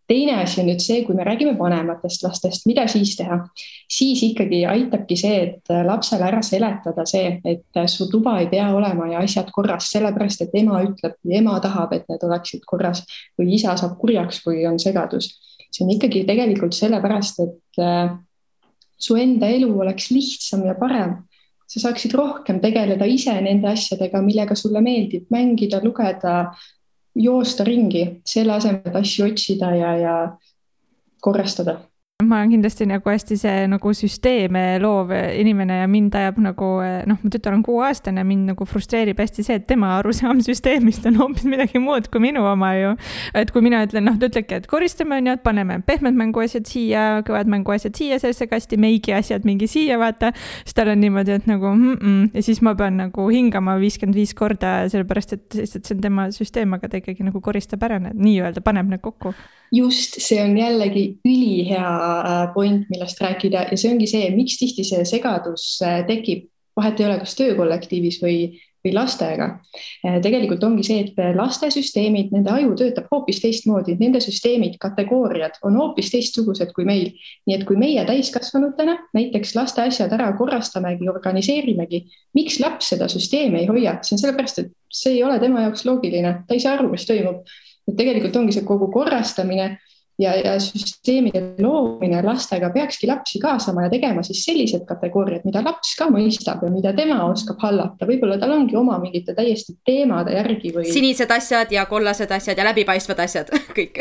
Teine 0.07 0.37
asi 0.38 0.61
on 0.62 0.68
nüüd 0.70 0.83
see, 0.85 1.00
kui 1.02 1.16
me 1.18 1.24
räägime 1.26 1.57
vanematest 1.59 2.22
lastest, 2.22 2.66
mida 2.70 2.85
siis 2.87 3.16
teha, 3.18 3.40
siis 3.90 4.20
ikkagi 4.22 4.61
aitabki 4.70 5.16
see, 5.18 5.40
et 5.48 5.72
lapsele 5.88 6.29
ära 6.29 6.42
seletada 6.46 7.02
see, 7.11 7.33
et 7.42 7.81
su 7.90 8.07
tuba 8.12 8.37
ei 8.38 8.46
pea 8.52 8.68
olema 8.74 9.09
ja 9.11 9.24
asjad 9.26 9.50
korras, 9.55 9.90
sellepärast 9.90 10.46
et 10.46 10.55
ema 10.62 10.79
ütleb 10.87 11.18
ema 11.40 11.59
tahab, 11.64 11.96
et 11.96 12.07
need 12.12 12.22
oleksid 12.22 12.62
korras 12.70 13.02
või 13.35 13.57
isa 13.59 13.74
saab 13.81 13.98
kurjaks, 13.98 14.44
kui 14.46 14.62
on 14.70 14.79
segadus. 14.79 15.33
see 15.74 15.83
on 15.85 15.90
ikkagi 15.96 16.22
tegelikult 16.24 16.72
sellepärast, 16.79 17.42
et 17.42 17.83
äh, 17.83 18.14
su 18.96 19.18
enda 19.18 19.50
elu 19.52 19.72
oleks 19.81 20.12
lihtsam 20.14 20.62
ja 20.70 20.79
parem 20.79 21.18
sa 21.76 21.90
saaksid 21.90 22.14
rohkem 22.16 22.60
tegeleda 22.62 23.04
ise 23.04 23.34
nende 23.44 23.68
asjadega, 23.68 24.22
millega 24.24 24.56
sulle 24.56 24.80
meeldib 24.80 25.28
mängida, 25.34 25.82
lugeda, 25.84 26.36
joosta 27.16 27.64
ringi, 27.68 28.06
selle 28.24 28.56
asemel, 28.56 28.80
et 28.88 28.96
asju 28.96 29.26
otsida 29.28 29.74
ja, 29.76 29.92
ja 30.00 30.16
korrastada 31.20 31.82
ma 32.24 32.38
olen 32.38 32.48
kindlasti 32.55 32.87
nagu 32.88 33.11
hästi 33.12 33.37
see 33.37 33.64
nagu 33.68 33.90
süsteeme 33.92 34.61
loov 34.81 35.11
inimene 35.12 35.83
ja 35.83 35.88
mind 35.90 36.14
ajab 36.16 36.38
nagu 36.40 36.68
noh, 36.81 37.18
mu 37.20 37.29
tütar 37.29 37.52
on 37.52 37.61
kuueaastane, 37.66 38.22
mind 38.24 38.55
nagu 38.55 38.64
frustreerib 38.64 39.18
hästi 39.20 39.42
see, 39.44 39.59
et 39.61 39.66
tema 39.68 39.90
arusaam 39.98 40.40
süsteemist 40.46 41.05
on 41.11 41.18
hoopis 41.20 41.44
midagi 41.44 41.76
muud 41.83 42.09
kui 42.09 42.22
minu 42.24 42.46
oma 42.48 42.70
ju. 42.79 42.94
et 43.37 43.52
kui 43.52 43.61
mina 43.66 43.83
ütlen, 43.85 44.09
noh, 44.09 44.16
ta 44.16 44.31
ütlebki, 44.31 44.62
et 44.62 44.68
koristame 44.70 45.18
on 45.20 45.29
ju, 45.29 45.35
et 45.37 45.42
paneme 45.44 45.76
pehmed 45.85 46.16
mänguasjad 46.16 46.64
siia, 46.70 47.02
kõvad 47.26 47.52
mänguasjad 47.52 48.00
siia 48.00 48.16
sellesse 48.22 48.48
kasti, 48.48 48.81
meigi 48.81 49.12
asjad 49.12 49.44
mingi 49.44 49.68
siia, 49.68 50.00
vaata. 50.00 50.33
siis 50.62 50.79
tal 50.81 50.94
on 50.94 51.05
niimoodi, 51.05 51.37
et 51.37 51.52
nagu 51.52 51.74
mm 51.74 51.92
-mm. 52.00 52.31
ja 52.33 52.46
siis 52.48 52.62
ma 52.64 52.72
pean 52.74 52.96
nagu 52.96 53.29
hingama 53.29 53.76
viiskümmend 53.76 54.16
viis 54.16 54.33
korda, 54.35 54.88
sellepärast 54.88 55.37
et 55.37 55.61
lihtsalt 55.61 55.85
see 55.85 55.98
on 55.98 56.00
tema 56.00 56.31
süsteem, 56.33 56.72
aga 56.72 56.88
ta 56.88 56.96
ikkagi 56.96 57.29
nagu 57.29 57.44
koristab 57.44 57.83
ära 57.83 58.00
need 58.00 58.16
nii-öelda, 58.16 58.64
paneb 58.64 58.88
need 58.88 59.05
kokku 59.05 59.35
just, 59.72 60.20
see 60.20 60.40
on 60.42 60.57
jällegi 60.59 61.07
ülihea 61.24 61.90
point, 62.54 62.86
millest 62.92 63.20
rääkida. 63.20 63.66
Ja 63.70 63.78
see 63.78 63.92
ongi 63.92 64.08
see, 64.10 64.28
miks 64.34 64.58
tihti 64.60 64.84
see 64.86 65.04
segadus 65.08 65.76
äh, 65.84 66.02
tekib, 66.08 66.48
vahet 66.76 67.00
ei 67.00 67.08
ole, 67.08 67.18
kas 67.22 67.34
töökollektiivis 67.38 68.18
või, 68.22 68.38
või 68.84 68.92
lastega. 68.96 69.48
Äh, 70.06 70.18
tegelikult 70.24 70.64
ongi 70.66 70.84
see, 70.86 71.06
et 71.06 71.36
laste 71.36 71.70
süsteemid, 71.74 72.32
nende 72.34 72.52
aju 72.52 72.74
töötab 72.78 73.08
hoopis 73.12 73.40
teistmoodi, 73.42 73.96
nende 74.00 74.20
süsteemid, 74.24 74.78
kategooriad 74.82 75.60
on 75.66 75.78
hoopis 75.80 76.10
teistsugused 76.12 76.74
kui 76.76 76.88
meil. 76.88 77.12
nii 77.46 77.56
et 77.58 77.66
kui 77.68 77.78
meie 77.80 78.04
täiskasvanutena 78.08 78.96
näiteks 79.16 79.54
laste 79.58 79.84
asjad 79.86 80.12
ära 80.16 80.32
korrastamegi, 80.38 81.08
organiseerimegi, 81.12 82.04
miks 82.36 82.60
laps 82.62 82.92
seda 82.94 83.08
süsteemi 83.12 83.62
ei 83.64 83.70
hoia, 83.70 83.98
see 84.02 84.18
on 84.18 84.24
sellepärast, 84.24 84.64
et 84.64 84.74
see 84.92 85.18
ei 85.18 85.24
ole 85.24 85.40
tema 85.42 85.66
jaoks 85.66 85.86
loogiline, 85.88 86.42
ta 86.46 86.56
ei 86.56 86.62
saa 86.62 86.76
aru, 86.78 86.90
mis 86.92 87.08
toimub. 87.08 87.46
Et 87.86 87.94
tegelikult 87.94 88.34
ongi 88.34 88.54
see 88.56 88.66
kogu 88.66 88.88
korrastamine 88.90 89.76
ja, 90.18 90.33
ja 90.37 90.55
süsteemide 90.62 91.42
loomine 91.62 92.22
lastega 92.24 92.70
peakski 92.74 93.09
lapsi 93.11 93.40
kaasama 93.42 93.87
ja 93.87 93.92
tegema 93.92 94.22
siis 94.26 94.42
sellised 94.46 94.87
kategooriad, 94.88 95.44
mida 95.48 95.62
laps 95.64 95.94
ka 95.98 96.09
mõistab 96.12 96.64
ja 96.64 96.70
mida 96.72 96.92
tema 96.96 97.18
oskab 97.29 97.61
hallata, 97.64 98.09
võib-olla 98.09 98.38
tal 98.40 98.55
ongi 98.57 98.76
oma 98.79 98.98
mingite 99.02 99.35
täiesti 99.37 99.76
teemade 99.87 100.37
järgi 100.37 100.72
või. 100.76 100.87
sinised 100.92 101.33
asjad 101.37 101.72
ja 101.72 101.87
kollased 101.90 102.33
asjad 102.33 102.59
ja 102.59 102.68
läbipaistvad 102.70 103.24
asjad 103.26 103.52
kõik 103.79 104.00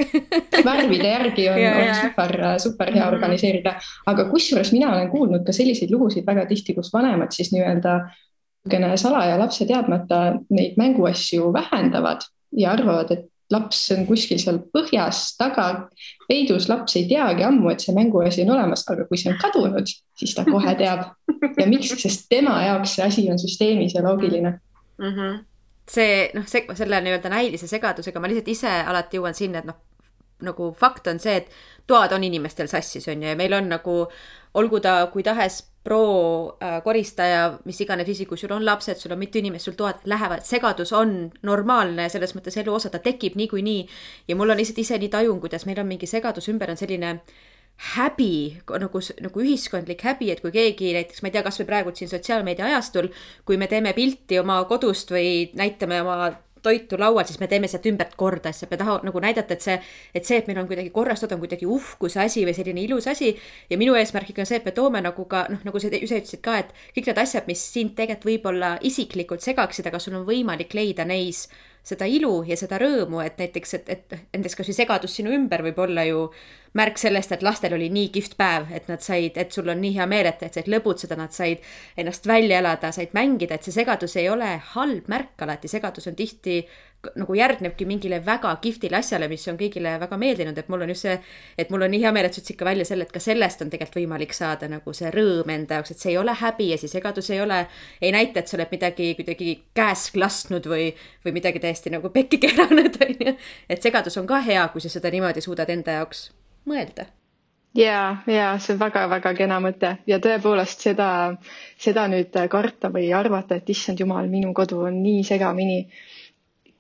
värvide 0.66 1.12
järgi 1.12 1.50
on, 1.52 1.64
on 1.82 1.96
super, 2.02 2.38
super 2.64 2.94
hea 2.94 3.04
mhm. 3.04 3.16
organiseerida, 3.16 3.76
aga 4.12 4.30
kusjuures 4.32 4.72
mina 4.76 4.94
olen 4.94 5.12
kuulnud 5.12 5.46
ka 5.48 5.56
selliseid 5.56 5.92
lugusid 5.92 6.28
väga 6.28 6.48
tihti, 6.50 6.78
kus 6.78 6.94
vanemad 6.94 7.36
siis 7.36 7.52
nii-öelda 7.56 8.00
niisugune 8.66 8.98
salaja 8.98 9.38
lapse 9.38 9.66
teadmata 9.70 10.40
neid 10.50 10.74
mänguasju 10.80 11.52
vähendavad 11.54 12.24
ja 12.58 12.72
arvavad, 12.72 13.12
et 13.12 13.28
laps 13.54 13.80
on 13.94 14.06
kuskil 14.10 14.40
seal 14.42 14.60
põhjas 14.74 15.36
taga 15.38 15.66
peidus, 16.28 16.70
laps 16.70 16.96
ei 16.98 17.06
teagi 17.10 17.46
ammu, 17.46 17.70
et 17.72 17.84
see 17.84 17.96
mänguasi 17.96 18.46
on 18.46 18.56
olemas, 18.56 18.86
aga 18.90 19.06
kui 19.10 19.20
see 19.22 19.32
on 19.34 19.40
kadunud, 19.42 19.92
siis 20.18 20.36
ta 20.38 20.46
kohe 20.48 20.76
teab. 20.82 21.12
ja 21.60 21.68
miks, 21.70 21.94
sest 22.02 22.26
tema 22.30 22.58
jaoks 22.66 22.96
see 22.98 23.06
asi 23.06 23.28
on 23.32 23.42
süsteemis 23.42 23.96
ja 23.96 24.04
loogiline 24.06 24.56
mm. 24.98 25.12
-hmm. 25.12 25.44
see 25.90 26.30
noh, 26.34 26.48
see 26.48 26.66
selle 26.74 27.02
nii-öelda 27.02 27.30
näilise 27.30 27.68
segadusega 27.68 28.20
ma 28.20 28.32
lihtsalt 28.32 28.54
ise 28.56 28.72
alati 28.82 29.18
jõuan 29.18 29.38
sinna, 29.38 29.62
et 29.62 29.70
noh, 29.70 29.82
nagu 30.46 30.72
fakt 30.80 31.08
on 31.12 31.22
see, 31.22 31.42
et 31.42 31.50
toad 31.88 32.14
on 32.16 32.24
inimestel 32.24 32.70
sassis, 32.72 33.08
on 33.12 33.24
ju, 33.24 33.30
ja 33.34 33.38
meil 33.40 33.54
on 33.54 33.70
nagu 33.76 34.04
olgu 34.56 34.80
ta 34.80 35.00
kui 35.14 35.24
tahes 35.24 35.64
pro-koristaja, 35.86 37.42
äh, 37.46 37.58
mis 37.70 37.80
iganes 37.84 38.08
isi, 38.10 38.26
kui 38.26 38.40
sul 38.42 38.54
on 38.56 38.64
lapsed, 38.66 38.98
sul 38.98 39.14
on 39.14 39.20
mitu 39.22 39.38
inimest, 39.38 39.70
sul 39.70 39.76
toad 39.78 40.06
lähevad, 40.10 40.42
segadus 40.48 40.94
on 40.98 41.14
normaalne, 41.46 42.08
selles 42.10 42.34
mõttes 42.34 42.58
elu 42.58 42.74
osa, 42.74 42.90
ta 42.90 43.02
tekib 43.04 43.38
niikuinii. 43.38 43.84
ja 44.28 44.36
mul 44.36 44.50
on 44.50 44.58
lihtsalt 44.58 44.82
ise 44.82 44.98
nii 44.98 45.12
tajun, 45.14 45.42
kuidas 45.44 45.68
meil 45.70 45.84
on 45.84 45.92
mingi 45.92 46.10
segadus 46.10 46.50
ümber, 46.50 46.74
on 46.74 46.82
selline 46.82 47.20
häbi, 47.94 48.62
nagu, 48.72 49.02
nagu 49.22 49.44
ühiskondlik 49.44 50.02
häbi, 50.08 50.32
et 50.32 50.42
kui 50.42 50.52
keegi 50.56 50.94
näiteks, 50.96 51.22
ma 51.22 51.30
ei 51.30 51.36
tea, 51.36 51.44
kasvõi 51.46 51.68
praegu 51.70 51.94
siin 51.94 52.10
sotsiaalmeedia 52.10 52.66
ajastul, 52.72 53.12
kui 53.46 53.60
me 53.62 53.68
teeme 53.70 53.94
pilti 53.94 54.40
oma 54.40 54.62
kodust 54.70 55.12
või 55.14 55.52
näitame 55.60 56.02
oma 56.02 56.32
toitu 56.66 57.00
laual, 57.00 57.26
siis 57.28 57.40
me 57.42 57.50
teeme 57.52 57.70
sealt 57.72 57.86
ümbert 57.90 58.16
korda, 58.20 58.54
sest 58.54 58.72
me 58.72 58.80
tahame 58.82 59.10
nagu 59.10 59.22
näidata, 59.24 59.58
et 59.58 59.66
see, 59.66 59.78
et 60.16 60.28
see, 60.28 60.40
et 60.42 60.50
meil 60.50 60.62
on 60.62 60.70
kuidagi 60.70 60.92
korrastatud, 60.96 61.38
on 61.38 61.44
kuidagi 61.44 61.70
uhkuse 61.70 62.22
asi 62.26 62.46
või 62.48 62.56
selline 62.58 62.84
ilus 62.86 63.10
asi. 63.12 63.36
ja 63.70 63.80
minu 63.82 63.96
eesmärk 64.00 64.34
on 64.40 64.50
see, 64.50 64.60
et 64.62 64.68
me 64.68 64.74
toome 64.76 65.02
nagu 65.06 65.28
ka 65.30 65.46
noh, 65.54 65.62
nagu 65.68 65.82
sa 65.82 65.92
ise 65.92 66.20
ütlesid 66.22 66.44
ka, 66.46 66.60
et 66.64 66.74
kõik 66.98 67.12
need 67.12 67.24
asjad, 67.26 67.48
mis 67.48 67.62
sind 67.74 67.96
tegelikult 67.98 68.26
võib-olla 68.26 68.76
isiklikult 68.82 69.44
segaksid, 69.46 69.88
aga 69.88 70.02
sul 70.02 70.18
on 70.20 70.28
võimalik 70.28 70.74
leida 70.74 71.06
neis 71.06 71.46
seda 71.86 72.08
ilu 72.10 72.40
ja 72.48 72.58
seda 72.58 72.80
rõõmu, 72.82 73.22
et 73.22 73.38
näiteks, 73.40 73.74
et, 73.78 73.90
et 73.94 74.16
näiteks 74.34 74.58
kasvõi 74.58 74.78
segadus 74.78 75.18
sinu 75.20 75.34
ümber 75.36 75.62
võib 75.68 75.80
olla 75.86 76.06
ju 76.08 76.24
märk 76.76 76.98
sellest, 77.00 77.32
et 77.32 77.46
lastel 77.46 77.76
oli 77.78 77.88
nii 77.94 78.10
kihvt 78.16 78.36
päev, 78.40 78.72
et 78.76 78.90
nad 78.92 79.04
said, 79.06 79.38
et 79.40 79.54
sul 79.54 79.70
on 79.72 79.80
nii 79.82 79.94
hea 80.00 80.08
meel, 80.10 80.28
et, 80.32 80.42
et 80.44 80.58
said 80.58 80.68
lõbutseda, 80.72 81.18
nad 81.20 81.36
said 81.36 81.64
ennast 81.98 82.28
välja 82.28 82.60
elada, 82.64 82.92
said 82.96 83.14
mängida, 83.16 83.56
et 83.56 83.68
see 83.68 83.76
segadus 83.76 84.18
ei 84.20 84.28
ole 84.34 84.50
halb 84.74 85.08
märk 85.12 85.46
alati, 85.46 85.72
segadus 85.72 86.10
on 86.12 86.18
tihti 86.18 86.64
nagu 87.20 87.36
järgnebki 87.38 87.86
mingile 87.88 88.20
väga 88.26 88.54
kihvtile 88.62 89.00
asjale, 89.00 89.28
mis 89.32 89.46
on 89.52 89.58
kõigile 89.60 89.96
väga 90.02 90.18
meeldinud, 90.22 90.58
et 90.58 90.70
mul 90.72 90.86
on 90.86 90.94
just 90.94 91.08
see, 91.08 91.16
et 91.58 91.74
mul 91.74 91.86
on 91.86 91.92
nii 91.94 92.04
hea 92.04 92.14
meel, 92.16 92.30
et 92.30 92.38
sa 92.38 92.42
ütlesid 92.42 92.60
ka 92.60 92.68
välja 92.68 92.88
selle, 92.88 93.08
et 93.08 93.14
ka 93.16 93.24
sellest 93.24 93.66
on 93.66 93.74
tegelikult 93.74 94.00
võimalik 94.02 94.38
saada 94.38 94.70
nagu 94.72 94.94
see 94.98 95.12
rõõm 95.16 95.52
enda 95.56 95.80
jaoks, 95.80 95.96
et 95.96 96.06
see 96.06 96.14
ei 96.14 96.22
ole 96.22 96.36
häbi 96.40 96.70
ja 96.72 96.80
see 96.82 96.92
segadus 96.92 97.30
ei 97.34 97.42
ole, 97.44 97.60
ei 98.02 98.14
näita, 98.16 98.42
et 98.42 98.52
sa 98.52 98.58
oled 98.60 98.72
midagi 98.76 99.12
kuidagi 99.20 99.58
käest 99.78 100.18
lasknud 100.20 100.72
või, 100.72 100.90
või 101.26 101.36
midagi 101.40 101.62
täiesti 101.64 101.94
nagu 101.94 102.14
pekki 102.14 102.42
keeranud, 102.46 103.02
on 103.06 103.28
ju. 103.28 103.36
et 103.70 103.86
segadus 103.86 104.18
on 104.22 104.28
ka 104.30 104.42
hea, 104.46 104.66
kui 104.74 104.84
sa 104.84 104.94
seda 104.94 105.14
niimoodi 105.14 105.44
suudad 105.46 105.70
enda 105.74 106.00
jaoks 106.00 106.30
mõelda. 106.70 107.10
Ja, 107.76 108.18
ja 108.28 108.54
see 108.64 108.76
on 108.76 108.80
väga-väga 108.80 109.34
kena 109.36 109.58
mõte. 109.60 109.98
Ja 110.08 110.22
tõepoolest 110.24 110.86
seda, 110.86 111.08
seda 111.82 112.06
nüüd 112.08 112.36
karta 112.52 112.88
või 112.94 113.10
arvata, 113.14 113.58
et 113.60 113.70
issand 113.70 114.00
jumal, 114.00 114.30
minu 114.32 114.54
kodu 114.56 114.80
on 114.88 115.02
nii 115.04 115.26
segamini 115.28 115.82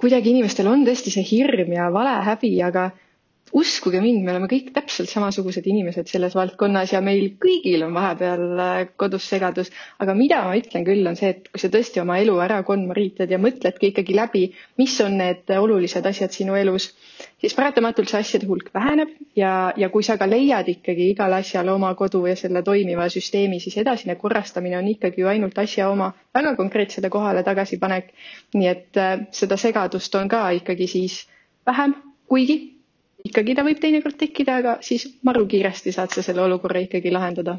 kuidagi 0.02 0.32
inimestel 0.34 0.68
on 0.68 0.84
tõesti 0.88 1.14
see 1.14 1.24
hirm 1.26 1.72
ja 1.76 1.90
valehäbi, 1.94 2.52
aga 2.64 2.90
uskuge 3.54 4.00
mind, 4.02 4.24
me 4.26 4.32
oleme 4.34 4.48
kõik 4.50 4.72
täpselt 4.74 5.10
samasugused 5.12 5.66
inimesed 5.70 6.10
selles 6.10 6.34
valdkonnas 6.36 6.92
ja 6.96 7.02
meil 7.06 7.28
kõigil 7.42 7.84
on 7.86 7.94
vahepeal 7.94 8.44
äh, 8.60 8.74
kodus 8.98 9.28
segadus. 9.30 9.70
aga 10.02 10.16
mida 10.18 10.42
ma 10.48 10.56
ütlen 10.58 10.86
küll, 10.88 11.06
on 11.08 11.16
see, 11.16 11.30
et 11.36 11.48
kui 11.52 11.62
sa 11.62 11.70
tõesti 11.70 12.02
oma 12.02 12.18
elu 12.24 12.36
ära 12.42 12.64
konmariitad 12.66 13.30
ja 13.30 13.38
mõtledki 13.38 13.92
ikkagi 13.92 14.18
läbi, 14.18 14.44
mis 14.82 14.98
on 15.06 15.18
need 15.22 15.54
olulised 15.60 16.06
asjad 16.06 16.34
sinu 16.34 16.58
elus, 16.58 16.90
siis 17.42 17.54
paratamatult 17.54 18.10
see 18.10 18.24
asjade 18.26 18.50
hulk 18.50 18.74
väheneb 18.74 19.14
ja, 19.38 19.72
ja 19.78 19.90
kui 19.94 20.04
sa 20.04 20.18
ka 20.18 20.26
leiad 20.30 20.68
ikkagi 20.74 21.12
igale 21.14 21.38
asjale 21.44 21.72
oma 21.72 21.94
kodu 21.96 22.26
ja 22.26 22.36
selle 22.36 22.64
toimiva 22.66 23.08
süsteemi, 23.14 23.62
siis 23.62 23.78
edasine 23.78 24.18
korrastamine 24.18 24.80
on 24.82 24.90
ikkagi 24.90 25.22
ju 25.22 25.30
ainult 25.30 25.58
asja 25.62 25.92
oma 25.94 26.12
väga 26.34 26.56
konkreetsele 26.58 27.14
kohale 27.14 27.46
tagasipanek. 27.46 28.10
nii 28.58 28.68
et 28.74 28.98
äh, 28.98 29.20
seda 29.32 29.58
segadust 29.58 30.16
on 30.16 30.28
ka 30.28 30.50
ikkagi 30.58 30.88
siis 30.90 31.28
vähem, 31.66 31.94
kuigi 32.28 32.75
ikkagi 33.26 33.56
ta 33.58 33.66
võib 33.66 33.80
teinekord 33.82 34.18
tekkida, 34.20 34.60
aga 34.62 34.76
siis 34.86 35.08
maru 35.26 35.46
kiiresti 35.50 35.94
saad 35.96 36.14
sa 36.14 36.26
selle 36.26 36.46
olukorra 36.46 36.84
ikkagi 36.86 37.14
lahendada. 37.14 37.58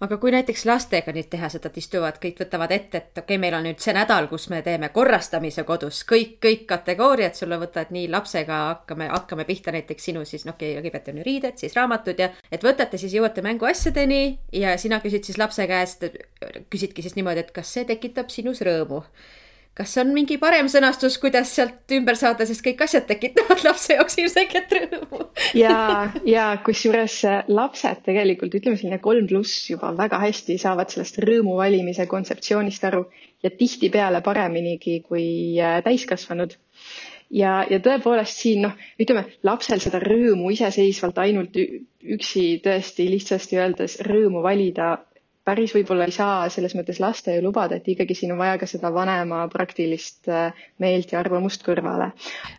Aga 0.00 0.16
kui 0.16 0.30
näiteks 0.32 0.62
lastega 0.64 1.12
nüüd 1.12 1.26
teha 1.28 1.50
seda, 1.52 1.68
et 1.68 1.74
istuvad, 1.76 2.16
kõik 2.22 2.38
võtavad 2.40 2.70
ette, 2.72 3.02
et 3.02 3.18
okei 3.20 3.36
okay,, 3.36 3.40
meil 3.42 3.52
on 3.58 3.66
nüüd 3.68 3.82
see 3.84 3.92
nädal, 3.92 4.30
kus 4.30 4.46
me 4.48 4.62
teeme 4.64 4.88
korrastamise 4.94 5.60
kodus, 5.68 5.98
kõik, 6.08 6.38
kõik 6.40 6.62
kategooriad 6.70 7.36
sulle 7.36 7.58
võtad 7.60 7.92
nii 7.92 8.06
lapsega 8.08 8.62
hakkame, 8.70 9.10
hakkame 9.12 9.44
pihta 9.44 9.74
näiteks 9.76 10.08
sinu 10.08 10.24
siis 10.24 10.46
noh, 10.48 10.56
kõigepealt 10.56 11.12
on 11.12 11.20
ju 11.20 11.26
riided, 11.26 11.60
siis 11.60 11.76
raamatud 11.76 12.24
ja 12.24 12.30
et 12.48 12.64
võtate 12.64 12.96
siis 13.02 13.12
jõuate 13.18 13.44
mänguasjadeni 13.44 14.22
ja 14.62 14.72
sina 14.80 15.02
küsid 15.04 15.28
siis 15.28 15.36
lapse 15.42 15.68
käest, 15.68 16.08
küsidki 16.72 17.04
siis 17.04 17.18
niimoodi, 17.20 17.44
et 17.44 17.52
kas 17.60 17.76
see 17.76 17.84
tekitab 17.92 18.32
sinus 18.32 18.64
rõõmu 18.64 19.02
kas 19.78 19.92
on 20.02 20.10
mingi 20.14 20.36
parem 20.40 20.68
sõnastus, 20.70 21.16
kuidas 21.22 21.52
sealt 21.54 21.94
ümber 21.94 22.18
saada, 22.18 22.46
sest 22.48 22.64
kõik 22.64 22.82
asjad 22.84 23.06
tekitavad 23.08 23.62
lapse 23.66 23.94
jaoks 23.94 24.18
ilmselgelt 24.20 24.74
rõõmu. 24.76 25.20
ja, 25.58 25.76
ja 26.26 26.46
kusjuures 26.66 27.18
äh, 27.28 27.44
lapsed 27.48 28.02
tegelikult 28.08 28.56
ütleme 28.58 28.80
selline 28.80 29.00
kolm 29.02 29.28
pluss 29.30 29.70
juba 29.70 29.92
väga 29.98 30.20
hästi 30.24 30.58
saavad 30.60 30.90
sellest 30.92 31.22
rõõmu 31.24 31.56
valimise 31.60 32.08
kontseptsioonist 32.10 32.88
aru 32.90 33.06
ja 33.44 33.52
tihtipeale 33.54 34.24
pareminigi 34.26 35.00
kui 35.06 35.30
äh, 35.62 35.78
täiskasvanud 35.86 36.58
ja, 37.30 37.60
ja 37.70 37.78
tõepoolest 37.82 38.42
siin 38.42 38.64
noh, 38.66 38.74
ütleme 39.00 39.26
lapsel 39.46 39.80
seda 39.82 40.00
rõõmu 40.02 40.50
iseseisvalt 40.54 41.20
ainult 41.22 41.56
üksi 41.56 42.44
tõesti 42.64 43.06
lihtsasti 43.14 43.60
öeldes 43.60 44.00
rõõmu 44.06 44.42
valida 44.44 44.96
päris 45.44 45.74
võib-olla 45.74 46.06
ei 46.08 46.14
saa 46.14 46.48
selles 46.52 46.74
mõttes 46.76 47.00
laste 47.00 47.34
ju 47.34 47.42
lubada, 47.44 47.80
et 47.80 47.88
ikkagi 47.88 48.14
siin 48.16 48.34
on 48.34 48.40
vaja 48.40 48.58
ka 48.60 48.68
seda 48.70 48.92
vanema 48.94 49.42
praktilist 49.52 50.28
äh, 50.28 50.56
meelt 50.78 51.12
ja 51.12 51.20
arvamust 51.20 51.64
kõrvale. 51.66 52.10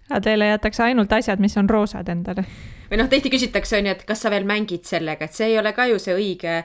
aga 0.10 0.22
teile 0.22 0.52
jäetakse 0.52 0.84
ainult 0.88 1.13
asjad, 1.13 1.39
mis 1.39 1.58
on 1.62 1.70
roosad 1.70 2.10
endale? 2.10 2.46
või 2.91 3.02
noh, 3.02 3.10
tihti 3.12 3.32
küsitakse, 3.34 3.78
on 3.78 3.89
ju, 3.89 3.98
et 3.98 4.06
kas 4.08 4.24
sa 4.26 4.34
veel 4.34 4.48
mängid 4.50 4.88
sellega, 4.89 5.26
et 5.26 5.38
see 5.38 5.54
ei 5.54 5.60
ole 5.62 5.74
ka 5.78 5.88
ju 5.91 6.00
see 6.02 6.17
õige 6.17 6.63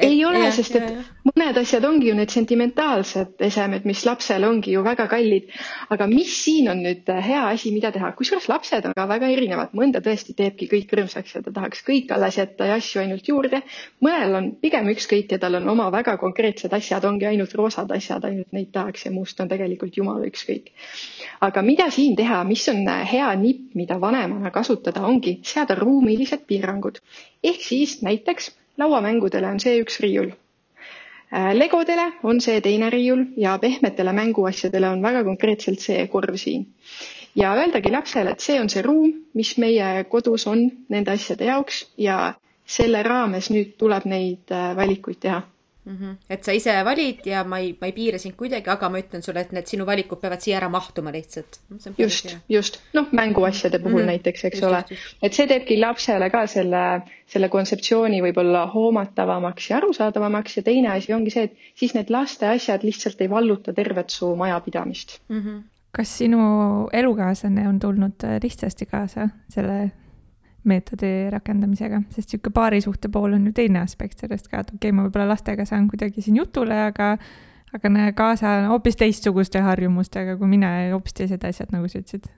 ei 0.00 0.24
ole, 0.24 0.50
sest 0.54 0.76
et 0.78 0.84
ja, 0.84 0.90
ja. 1.00 1.30
mõned 1.30 1.58
asjad 1.60 1.84
ongi 1.88 2.08
ju 2.10 2.14
need 2.18 2.30
sentimentaalsed 2.32 3.42
esemed, 3.48 3.86
mis 3.88 4.04
lapsele 4.06 4.46
ongi 4.48 4.74
ju 4.74 4.82
väga 4.86 5.08
kallid. 5.10 5.48
aga 5.94 6.06
mis 6.10 6.30
siin 6.44 6.68
on 6.70 6.82
nüüd 6.84 7.08
äh, 7.10 7.20
hea 7.24 7.42
asi, 7.50 7.72
mida 7.74 7.90
teha, 7.94 8.12
kusjuures 8.18 8.48
lapsed 8.50 8.86
on 8.86 8.94
ka 8.96 9.06
väga 9.10 9.30
erinevad, 9.34 9.74
mõnda 9.78 10.02
tõesti 10.04 10.36
teebki 10.38 10.68
kõik 10.70 10.94
rõõmsaks 10.98 11.34
ja 11.34 11.42
ta 11.42 11.54
tahaks 11.56 11.82
kõik 11.86 12.12
alles 12.14 12.38
jätta 12.38 12.68
ja 12.68 12.76
asju 12.78 13.02
ainult 13.02 13.28
juurde. 13.28 13.62
mõnel 14.04 14.36
on 14.38 14.50
pigem 14.62 14.90
ükskõik 14.94 15.32
ja 15.34 15.40
tal 15.42 15.58
on 15.58 15.68
oma 15.74 15.88
väga 15.94 16.16
konkreetsed 16.20 16.72
asjad, 16.72 17.04
ongi 17.04 17.26
ainult 17.26 17.54
roosad 17.58 17.90
asjad, 17.90 18.24
ainult 18.24 18.52
neid 18.52 18.70
tahaks 18.72 19.06
ja 19.06 19.12
muust 19.14 19.40
on 19.40 19.48
tegelikult 19.48 19.96
jumala 19.96 20.26
ükskõik. 20.30 20.70
aga 21.40 21.62
mida 21.62 21.90
siin 21.90 22.16
teha, 22.16 22.44
mis 22.44 22.68
on 22.68 22.86
äh, 22.86 23.02
hea 23.12 23.34
nipp, 23.40 23.74
mida 23.74 23.98
vanemana 24.00 24.50
kasutada, 24.54 25.02
ongi 25.02 25.40
seada 25.42 25.74
ruumilised 25.74 26.46
piirangud. 26.46 27.02
ehk 27.42 27.62
siis 27.62 28.02
näiteks 28.02 28.52
lauamängudele 28.78 29.46
on 29.50 29.60
see 29.60 29.80
üks 29.82 29.98
riiul. 30.04 30.30
Äh, 31.34 31.52
legodele 31.54 32.06
on 32.22 32.40
see 32.40 32.60
teine 32.64 32.90
riiul 32.90 33.24
ja 33.36 33.58
pehmetele 33.58 34.12
mänguasjadele 34.12 34.88
on 34.88 35.02
väga 35.02 35.24
konkreetselt 35.24 35.80
see 35.84 36.06
korv 36.06 36.36
siin. 36.36 36.66
ja 37.36 37.52
öeldagi 37.54 37.90
lapsele, 37.92 38.30
et 38.30 38.40
see 38.40 38.60
on 38.60 38.68
see 38.68 38.82
ruum, 38.82 39.12
mis 39.34 39.56
meie 39.58 40.04
kodus 40.10 40.46
on 40.46 40.64
nende 40.88 41.10
asjade 41.12 41.44
jaoks 41.44 41.84
ja 41.98 42.34
selle 42.66 43.02
raames 43.02 43.50
nüüd 43.50 43.76
tuleb 43.78 44.04
neid 44.04 44.50
äh, 44.52 44.74
valikuid 44.76 45.20
teha 45.20 45.42
mm. 45.88 45.96
-hmm. 45.96 46.16
et 46.30 46.44
sa 46.44 46.52
ise 46.52 46.74
valid 46.84 47.26
ja 47.26 47.44
ma 47.44 47.58
ei, 47.58 47.72
ma 47.80 47.86
ei 47.88 47.92
piira 47.96 48.18
sind 48.18 48.36
kuidagi, 48.36 48.70
aga 48.70 48.88
ma 48.88 49.00
ütlen 49.02 49.22
sulle, 49.24 49.40
et 49.40 49.52
need 49.56 49.66
sinu 49.70 49.86
valikud 49.86 50.20
peavad 50.20 50.44
siia 50.44 50.58
ära 50.60 50.68
mahtuma 50.68 51.12
lihtsalt. 51.12 51.60
just, 51.98 52.36
just, 52.48 52.80
noh, 52.94 53.08
mänguasjade 53.12 53.78
puhul 53.78 53.92
mm 53.92 54.02
-hmm. 54.02 54.06
näiteks, 54.12 54.44
eks 54.44 54.60
just, 54.60 54.68
ole. 54.68 54.84
et 55.22 55.32
see 55.32 55.46
teebki 55.46 55.78
lapsele 55.80 56.30
ka 56.30 56.46
selle, 56.46 56.84
selle 57.26 57.48
kontseptsiooni 57.48 58.20
võib-olla 58.22 58.66
hoomatavamaks 58.74 59.70
ja 59.70 59.76
arusaadavamaks 59.76 60.56
ja 60.56 60.62
teine 60.62 60.92
asi 60.96 61.12
ongi 61.12 61.30
see, 61.30 61.44
et 61.44 61.56
siis 61.74 61.94
need 61.94 62.10
laste 62.10 62.46
asjad 62.46 62.84
lihtsalt 62.84 63.20
ei 63.20 63.30
valluta 63.30 63.72
tervet 63.72 64.10
su 64.10 64.34
majapidamist 64.36 65.20
mm. 65.28 65.40
-hmm. 65.40 65.62
kas 65.92 66.18
sinu 66.18 66.40
elukaaslane 66.92 67.68
on 67.68 67.78
tulnud 67.78 68.28
lihtsasti 68.42 68.86
kaasa 68.86 69.28
selle 69.48 69.90
meetodi 70.64 71.30
rakendamisega, 71.30 72.02
sest 72.10 72.32
niisugune 72.32 72.54
paarisuhte 72.54 73.10
pool 73.12 73.36
on 73.36 73.46
ju 73.46 73.52
teine 73.56 73.82
aspekt 73.84 74.24
sellest 74.24 74.48
ka, 74.48 74.64
et 74.64 74.72
okei 74.72 74.88
okay,, 74.88 74.96
ma 74.96 75.06
võib-olla 75.06 75.30
lastega 75.34 75.64
saan 75.68 75.86
kuidagi 75.90 76.24
siin 76.24 76.40
jutule, 76.40 76.80
aga 76.88 77.14
aga 77.76 77.92
näe, 77.92 78.12
kaasa 78.16 78.58
hoopis 78.72 78.96
teistsuguste 78.96 79.60
harjumustega 79.64 80.36
kui 80.40 80.48
mina 80.48 80.74
ja 80.82 80.92
hoopis 80.96 81.16
teised 81.20 81.44
asjad, 81.44 81.72
nagu 81.74 81.88
sa 81.88 82.00
ütlesid, 82.00 82.28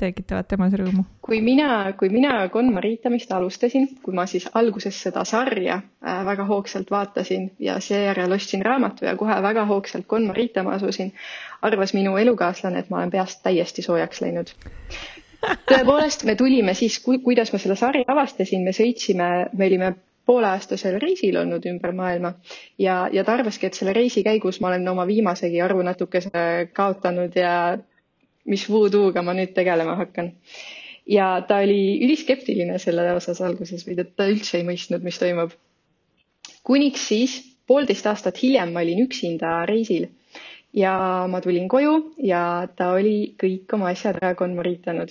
tekitavad 0.00 0.48
temas 0.48 0.74
rõõmu. 0.78 1.04
kui 1.22 1.40
mina, 1.44 1.92
kui 1.98 2.08
mina 2.10 2.48
konmariitamist 2.52 3.32
alustasin, 3.32 3.88
kui 4.02 4.14
ma 4.14 4.26
siis 4.26 4.48
alguses 4.58 4.98
seda 5.06 5.24
sarja 5.28 5.78
äh, 5.78 6.22
väga 6.26 6.46
hoogsalt 6.48 6.90
vaatasin 6.90 7.50
ja 7.58 7.78
seejärel 7.80 8.32
ostsin 8.32 8.64
raamatu 8.66 9.06
ja 9.06 9.16
kohe 9.16 9.38
väga 9.42 9.66
hoogsalt 9.70 10.06
konmariitama 10.06 10.78
asusin, 10.78 11.12
arvas 11.62 11.94
minu 11.94 12.16
elukaaslane, 12.16 12.78
et 12.78 12.90
ma 12.90 13.02
olen 13.02 13.10
peast 13.10 13.42
täiesti 13.42 13.82
soojaks 13.82 14.24
läinud 14.24 14.54
tõepoolest, 15.42 16.22
me 16.28 16.34
tulime 16.38 16.74
siis, 16.78 16.98
kuidas 17.02 17.50
ma 17.52 17.58
selle 17.62 17.76
sarja 17.78 18.04
avastasin, 18.12 18.62
me 18.66 18.72
sõitsime, 18.76 19.28
me 19.58 19.66
olime 19.68 19.92
pooleaastasel 20.28 20.98
reisil 21.02 21.36
olnud 21.40 21.64
ümber 21.66 21.94
maailma 21.98 22.30
ja, 22.78 23.08
ja 23.12 23.24
ta 23.26 23.34
arvaski, 23.38 23.66
et 23.66 23.78
selle 23.78 23.94
reisi 23.96 24.22
käigus 24.26 24.60
ma 24.62 24.70
olen 24.70 24.86
oma 24.92 25.06
viimasegi 25.08 25.60
arvu 25.64 25.82
natukese 25.86 26.30
kaotanud 26.78 27.34
ja 27.38 27.54
mis 28.52 28.68
voodoo'ga 28.70 29.22
ma 29.26 29.34
nüüd 29.38 29.52
tegelema 29.56 29.96
hakkan. 29.98 30.32
ja 31.06 31.40
ta 31.48 31.58
oli 31.64 31.98
üliskeptiline 32.06 32.78
selle 32.78 33.08
osas 33.16 33.40
alguses 33.42 33.82
või 33.88 33.98
ta 34.04 34.28
üldse 34.30 34.60
ei 34.60 34.66
mõistnud, 34.68 35.02
mis 35.02 35.18
toimub. 35.18 35.50
kuniks 36.62 37.08
siis 37.08 37.34
poolteist 37.66 38.06
aastat 38.06 38.38
hiljem 38.42 38.72
ma 38.72 38.80
olin 38.86 39.02
üksinda 39.08 39.64
reisil 39.66 40.06
ja 40.72 41.26
ma 41.28 41.40
tulin 41.40 41.66
koju 41.68 42.14
ja 42.22 42.68
ta 42.76 42.92
oli 42.94 43.34
kõik 43.42 43.74
oma 43.74 43.90
asjad 43.90 44.22
ära 44.22 44.34
konmoritanud 44.38 45.10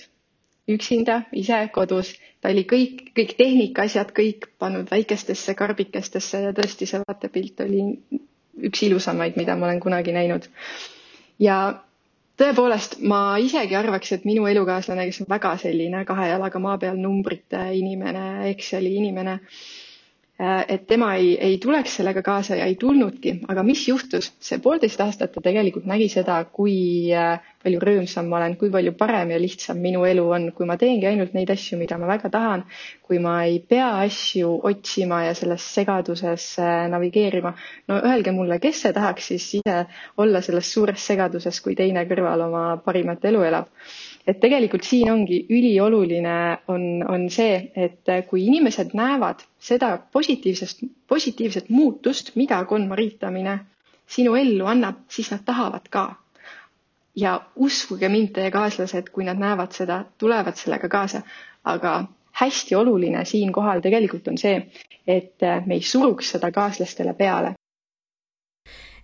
üksinda, 0.76 1.22
ise 1.32 1.58
kodus. 1.74 2.14
ta 2.40 2.50
oli 2.50 2.64
kõik, 2.66 3.02
kõik 3.16 3.34
tehnika 3.38 3.82
asjad 3.86 4.10
kõik 4.16 4.48
pannud 4.58 4.88
väikestesse 4.90 5.54
karbikestesse 5.54 6.40
ja 6.46 6.52
tõesti 6.56 6.86
see 6.90 7.00
vaatepilt 7.06 7.60
oli 7.64 7.84
üks 8.68 8.82
ilusamaid, 8.88 9.36
mida 9.36 9.56
ma 9.56 9.66
olen 9.68 9.80
kunagi 9.80 10.12
näinud. 10.12 10.48
ja 11.38 11.58
tõepoolest, 12.40 12.98
ma 13.02 13.36
isegi 13.38 13.76
arvaks, 13.76 14.12
et 14.16 14.24
minu 14.24 14.46
elukaaslane, 14.50 15.06
kes 15.10 15.20
on 15.24 15.30
väga 15.30 15.56
selline 15.62 16.04
kahe 16.08 16.28
jalaga 16.32 16.58
maa 16.58 16.78
peal 16.78 16.96
numbrite 16.98 17.60
inimene, 17.78 18.24
Exceli 18.50 18.94
inimene 18.96 19.38
et 20.42 20.86
tema 20.90 21.12
ei, 21.20 21.34
ei 21.38 21.58
tuleks 21.62 21.96
sellega 22.00 22.22
kaasa 22.26 22.56
ja 22.58 22.64
ei 22.66 22.74
tulnudki, 22.80 23.32
aga 23.52 23.62
mis 23.66 23.82
juhtus, 23.88 24.30
see 24.42 24.58
poolteist 24.64 25.00
aastat 25.04 25.32
ta 25.36 25.42
tegelikult 25.44 25.86
nägi 25.86 26.08
seda, 26.10 26.40
kui 26.50 26.74
äh, 27.14 27.36
palju 27.62 27.82
rõõmsam 27.86 28.26
ma 28.30 28.40
olen, 28.40 28.56
kui 28.58 28.70
palju 28.74 28.94
parem 28.98 29.30
ja 29.34 29.38
lihtsam 29.42 29.78
minu 29.82 30.02
elu 30.08 30.24
on, 30.36 30.48
kui 30.56 30.66
ma 30.66 30.76
teengi 30.80 31.06
ainult 31.12 31.36
neid 31.38 31.52
asju, 31.54 31.78
mida 31.78 31.98
ma 32.02 32.08
väga 32.10 32.30
tahan, 32.34 32.64
kui 33.06 33.20
ma 33.22 33.36
ei 33.46 33.60
pea 33.70 33.90
asju 34.02 34.50
otsima 34.72 35.22
ja 35.28 35.34
selles 35.38 35.66
segaduses 35.76 36.48
äh, 36.62 36.86
navigeerima. 36.90 37.54
no 37.88 38.00
öelge 38.02 38.34
mulle, 38.34 38.58
kes 38.62 38.82
see 38.86 38.92
tahaks 38.98 39.30
siis 39.32 39.48
ise 39.60 39.78
olla 40.18 40.42
selles 40.42 40.72
suures 40.74 41.06
segaduses, 41.12 41.60
kui 41.62 41.78
teine 41.78 42.02
kõrval 42.10 42.48
oma 42.48 42.64
parimat 42.84 43.24
elu 43.30 43.46
elab 43.52 43.70
et 44.26 44.38
tegelikult 44.40 44.84
siin 44.86 45.10
ongi 45.12 45.38
ülioluline 45.50 46.34
on, 46.70 46.82
on 47.08 47.24
see, 47.30 47.56
et 47.76 48.10
kui 48.30 48.44
inimesed 48.46 48.92
näevad 48.98 49.42
seda 49.58 49.88
positiivsest, 50.12 50.84
positiivset 51.10 51.70
muutust, 51.70 52.30
mida 52.38 52.60
konmariitamine 52.64 53.56
sinu 54.06 54.34
ellu 54.38 54.66
annab, 54.70 55.02
siis 55.08 55.30
nad 55.34 55.44
tahavad 55.44 55.88
ka. 55.90 56.04
ja 57.16 57.32
uskuge 57.60 58.08
mind, 58.08 58.30
teie 58.32 58.50
kaaslased, 58.50 59.10
kui 59.12 59.24
nad 59.28 59.36
näevad 59.36 59.74
seda, 59.76 59.98
tulevad 60.18 60.56
sellega 60.56 60.88
kaasa, 60.88 61.20
aga 61.68 61.90
hästi 62.40 62.74
oluline 62.74 63.24
siinkohal 63.28 63.82
tegelikult 63.84 64.28
on 64.32 64.38
see, 64.40 64.62
et 65.06 65.44
me 65.66 65.74
ei 65.76 65.82
suruks 65.84 66.30
seda 66.32 66.48
kaaslastele 66.50 67.12
peale 67.18 67.52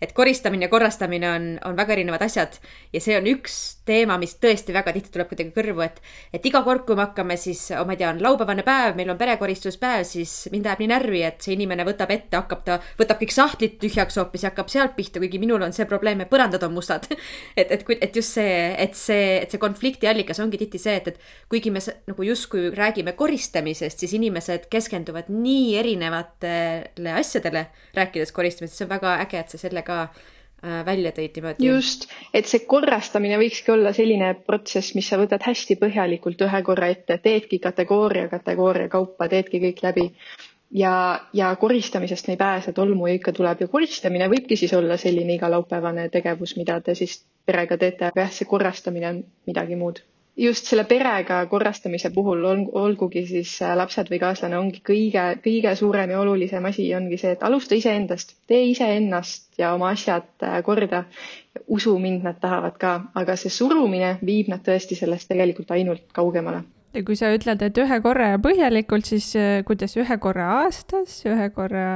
et 0.00 0.12
koristamine 0.14 0.66
ja 0.66 0.72
korrastamine 0.72 1.30
on, 1.30 1.48
on 1.64 1.76
väga 1.76 1.96
erinevad 1.96 2.22
asjad 2.22 2.58
ja 2.92 3.00
see 3.02 3.16
on 3.18 3.26
üks 3.30 3.58
teema, 3.88 4.18
mis 4.20 4.36
tõesti 4.40 4.74
väga 4.76 4.92
tihti 4.94 5.12
tuleb 5.14 5.30
kuidagi 5.30 5.52
kõrvu, 5.54 5.82
et, 5.86 6.00
et 6.34 6.44
iga 6.46 6.60
kord, 6.66 6.84
kui 6.86 6.96
me 6.98 7.06
hakkame 7.06 7.38
siis, 7.40 7.62
oh, 7.74 7.86
ma 7.88 7.96
ei 7.96 8.00
tea, 8.02 8.10
on 8.12 8.20
laupäevane 8.22 8.64
päev, 8.66 8.96
meil 8.98 9.10
on 9.12 9.18
perekoristuspäev, 9.20 10.04
siis 10.08 10.34
mind 10.52 10.68
ajab 10.68 10.82
nii 10.82 10.90
närvi, 10.92 11.22
et 11.28 11.44
see 11.44 11.54
inimene 11.56 11.86
võtab 11.88 12.12
ette, 12.14 12.36
hakkab 12.36 12.64
ta, 12.66 12.78
võtab 13.00 13.20
kõik 13.22 13.34
sahtlid 13.34 13.78
tühjaks 13.82 14.20
hoopis 14.20 14.44
ja 14.44 14.52
hakkab 14.52 14.70
sealt 14.72 14.96
pihta, 14.98 15.22
kuigi 15.22 15.40
minul 15.40 15.64
on 15.64 15.74
see 15.76 15.88
probleem, 15.88 16.20
et 16.24 16.30
põrandad 16.32 16.64
on 16.68 16.76
mustad. 16.76 17.08
Et, 17.58 17.70
et, 17.74 17.82
et 18.04 18.14
just 18.14 18.36
see, 18.36 18.50
et 18.78 18.94
see, 18.96 19.38
et 19.42 19.50
see 19.50 19.60
konflikti 19.60 20.06
allikas 20.08 20.38
ongi 20.42 20.58
tihti 20.60 20.78
see, 20.80 20.94
et, 21.00 21.08
et 21.10 21.48
kuigi 21.50 21.72
me 21.74 21.80
nagu 21.80 22.26
justkui 22.26 22.68
räägime 22.76 23.14
koristamisest, 23.18 24.02
siis 24.02 24.12
inimesed 24.14 24.68
keskenduvad 24.70 25.30
nii 25.32 25.72
erinevatele 25.80 27.14
asjadele, 27.18 27.64
rääkides 27.96 28.32
koristamisest, 28.36 28.78
see 28.78 28.86
on 28.86 28.92
väga 28.92 29.16
äge, 29.24 29.40
et 29.42 29.54
sa 29.54 29.60
sellega 29.60 29.87
ka 29.88 29.98
äh, 30.08 30.82
välja 30.86 31.12
tõid 31.16 31.38
niimoodi. 31.38 31.68
just, 31.70 32.06
et 32.34 32.50
see 32.50 32.64
korrastamine 32.72 33.38
võikski 33.40 33.72
olla 33.74 33.92
selline 33.96 34.32
protsess, 34.46 34.94
mis 34.98 35.08
sa 35.08 35.18
võtad 35.20 35.44
hästi 35.48 35.78
põhjalikult 35.80 36.44
ühe 36.48 36.60
korra 36.66 36.90
ette, 36.94 37.18
teedki 37.24 37.60
kategooria 37.64 38.28
kategooria 38.32 38.90
kaupa, 38.92 39.28
teedki 39.32 39.62
kõik 39.64 39.82
läbi. 39.88 40.06
ja, 40.82 40.92
ja 41.32 41.54
koristamisest 41.56 42.28
me 42.28 42.36
ei 42.36 42.42
pääse, 42.44 42.72
tolmu 42.76 43.08
ikka 43.14 43.32
tuleb. 43.32 43.64
Ja 43.64 43.68
koristamine 43.72 44.28
võibki 44.28 44.56
siis 44.60 44.74
olla 44.76 44.96
selline 45.00 45.38
igalaupäevane 45.40 46.08
tegevus, 46.12 46.56
mida 46.60 46.80
te 46.80 46.94
siis 46.94 47.22
perega 47.46 47.80
teete, 47.80 48.10
aga 48.12 48.26
jah, 48.26 48.36
see 48.40 48.48
korrastamine 48.54 49.08
on 49.14 49.24
midagi 49.48 49.76
muud 49.80 50.04
just 50.38 50.68
selle 50.70 50.84
perega 50.88 51.40
korrastamise 51.50 52.10
puhul 52.14 52.44
on, 52.46 52.62
olgugi 52.78 53.24
siis 53.26 53.56
äh, 53.62 53.74
lapsed 53.76 54.10
või 54.12 54.20
kaaslane, 54.22 54.58
ongi 54.58 54.80
kõige, 54.86 55.24
kõige 55.44 55.74
suurem 55.78 56.14
ja 56.14 56.20
olulisem 56.22 56.64
asi 56.70 56.86
ongi 56.94 57.18
see, 57.18 57.34
et 57.34 57.42
alusta 57.46 57.74
iseendast, 57.78 58.36
tee 58.46 58.68
iseennast 58.70 59.58
ja 59.58 59.74
oma 59.74 59.92
asjad 59.96 60.30
äh, 60.46 60.60
korda. 60.66 61.04
usu 61.66 61.98
mind, 61.98 62.22
nad 62.22 62.38
tahavad 62.40 62.76
ka, 62.78 62.90
aga 63.18 63.34
see 63.36 63.50
surumine 63.50 64.18
viib 64.22 64.48
nad 64.48 64.62
tõesti 64.62 64.94
sellest 64.94 65.28
tegelikult 65.28 65.70
ainult 65.74 66.04
kaugemale 66.14 66.62
ja 66.94 67.02
kui 67.04 67.16
sa 67.18 67.32
ütled, 67.34 67.62
et 67.62 67.78
ühe 67.82 68.00
korra 68.04 68.32
ja 68.34 68.42
põhjalikult, 68.42 69.10
siis 69.10 69.32
äh, 69.36 69.64
kuidas 69.66 69.96
ühe 69.98 70.18
korra 70.22 70.52
aastas, 70.62 71.18
ühe 71.26 71.50
korra 71.50 71.88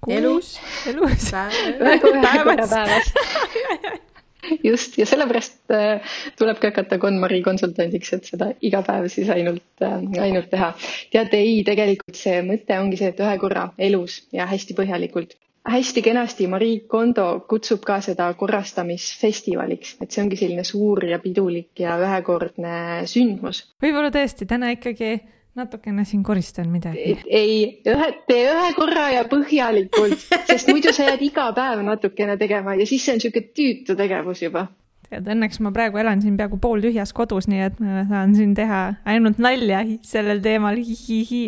kuus? 0.00 0.16
elus, 0.18 0.50
elus. 0.90 1.30
ühe 1.78 1.96
korra 2.02 2.34
päevas 2.74 3.14
just, 4.70 4.98
ja 4.98 5.06
sellepärast 5.08 5.74
äh, 5.74 6.14
tulebki 6.38 6.70
hakata 6.70 6.98
KonMari 7.02 7.42
konsultandiks, 7.46 8.12
et 8.16 8.28
seda 8.30 8.50
iga 8.64 8.82
päev 8.86 9.08
siis 9.12 9.30
ainult, 9.32 9.64
äh, 9.84 9.98
ainult 10.22 10.50
teha. 10.52 10.72
teate, 11.12 11.40
ei, 11.40 11.62
tegelikult 11.66 12.18
see 12.18 12.42
mõte 12.46 12.78
ongi 12.80 13.00
see, 13.00 13.12
et 13.14 13.20
ühe 13.22 13.36
korra 13.42 13.68
elus 13.78 14.22
ja 14.34 14.48
hästi 14.50 14.76
põhjalikult. 14.78 15.36
hästi 15.66 16.02
kenasti 16.02 16.46
Marie 16.46 16.84
Kondo 16.86 17.40
kutsub 17.50 17.82
ka 17.86 18.00
seda 18.00 18.28
korrastamisfestivaliks, 18.38 19.96
et 20.00 20.12
see 20.12 20.22
ongi 20.22 20.38
selline 20.38 20.64
suur 20.64 21.04
ja 21.04 21.18
pidulik 21.18 21.82
ja 21.82 21.96
ühekordne 22.02 23.06
sündmus. 23.10 23.64
võib-olla 23.82 24.12
tõesti 24.14 24.46
täna 24.46 24.70
ikkagi 24.76 25.16
natukene 25.56 26.04
siin 26.04 26.22
koristan 26.22 26.68
midagi. 26.72 27.18
ei, 27.26 27.58
ühe, 27.88 28.08
tee 28.28 28.48
ühe 28.52 28.72
korra 28.76 29.08
ja 29.14 29.24
põhjalikult, 29.30 30.26
sest 30.50 30.68
muidu 30.72 30.92
sa 30.94 31.10
jääd 31.10 31.22
iga 31.26 31.48
päev 31.56 31.84
natukene 31.86 32.36
tegema 32.40 32.76
ja 32.76 32.86
siis 32.88 33.06
see 33.06 33.16
on 33.16 33.22
niisugune 33.22 33.54
tüütu 33.56 33.96
tegevus 33.98 34.42
juba. 34.44 34.66
tead, 35.08 35.28
õnneks 35.32 35.62
ma 35.64 35.72
praegu 35.72 36.02
elan 36.02 36.20
siin 36.22 36.36
peaaegu 36.36 36.58
pooltühjas 36.60 37.14
kodus, 37.16 37.48
nii 37.48 37.64
et 37.68 37.80
ma 37.80 38.04
saan 38.10 38.34
siin 38.36 38.52
teha 38.58 38.82
ainult 39.08 39.40
nalja 39.42 39.84
sellel 40.04 40.42
teemal 40.44 40.76
hi-hi-hi 40.76 41.42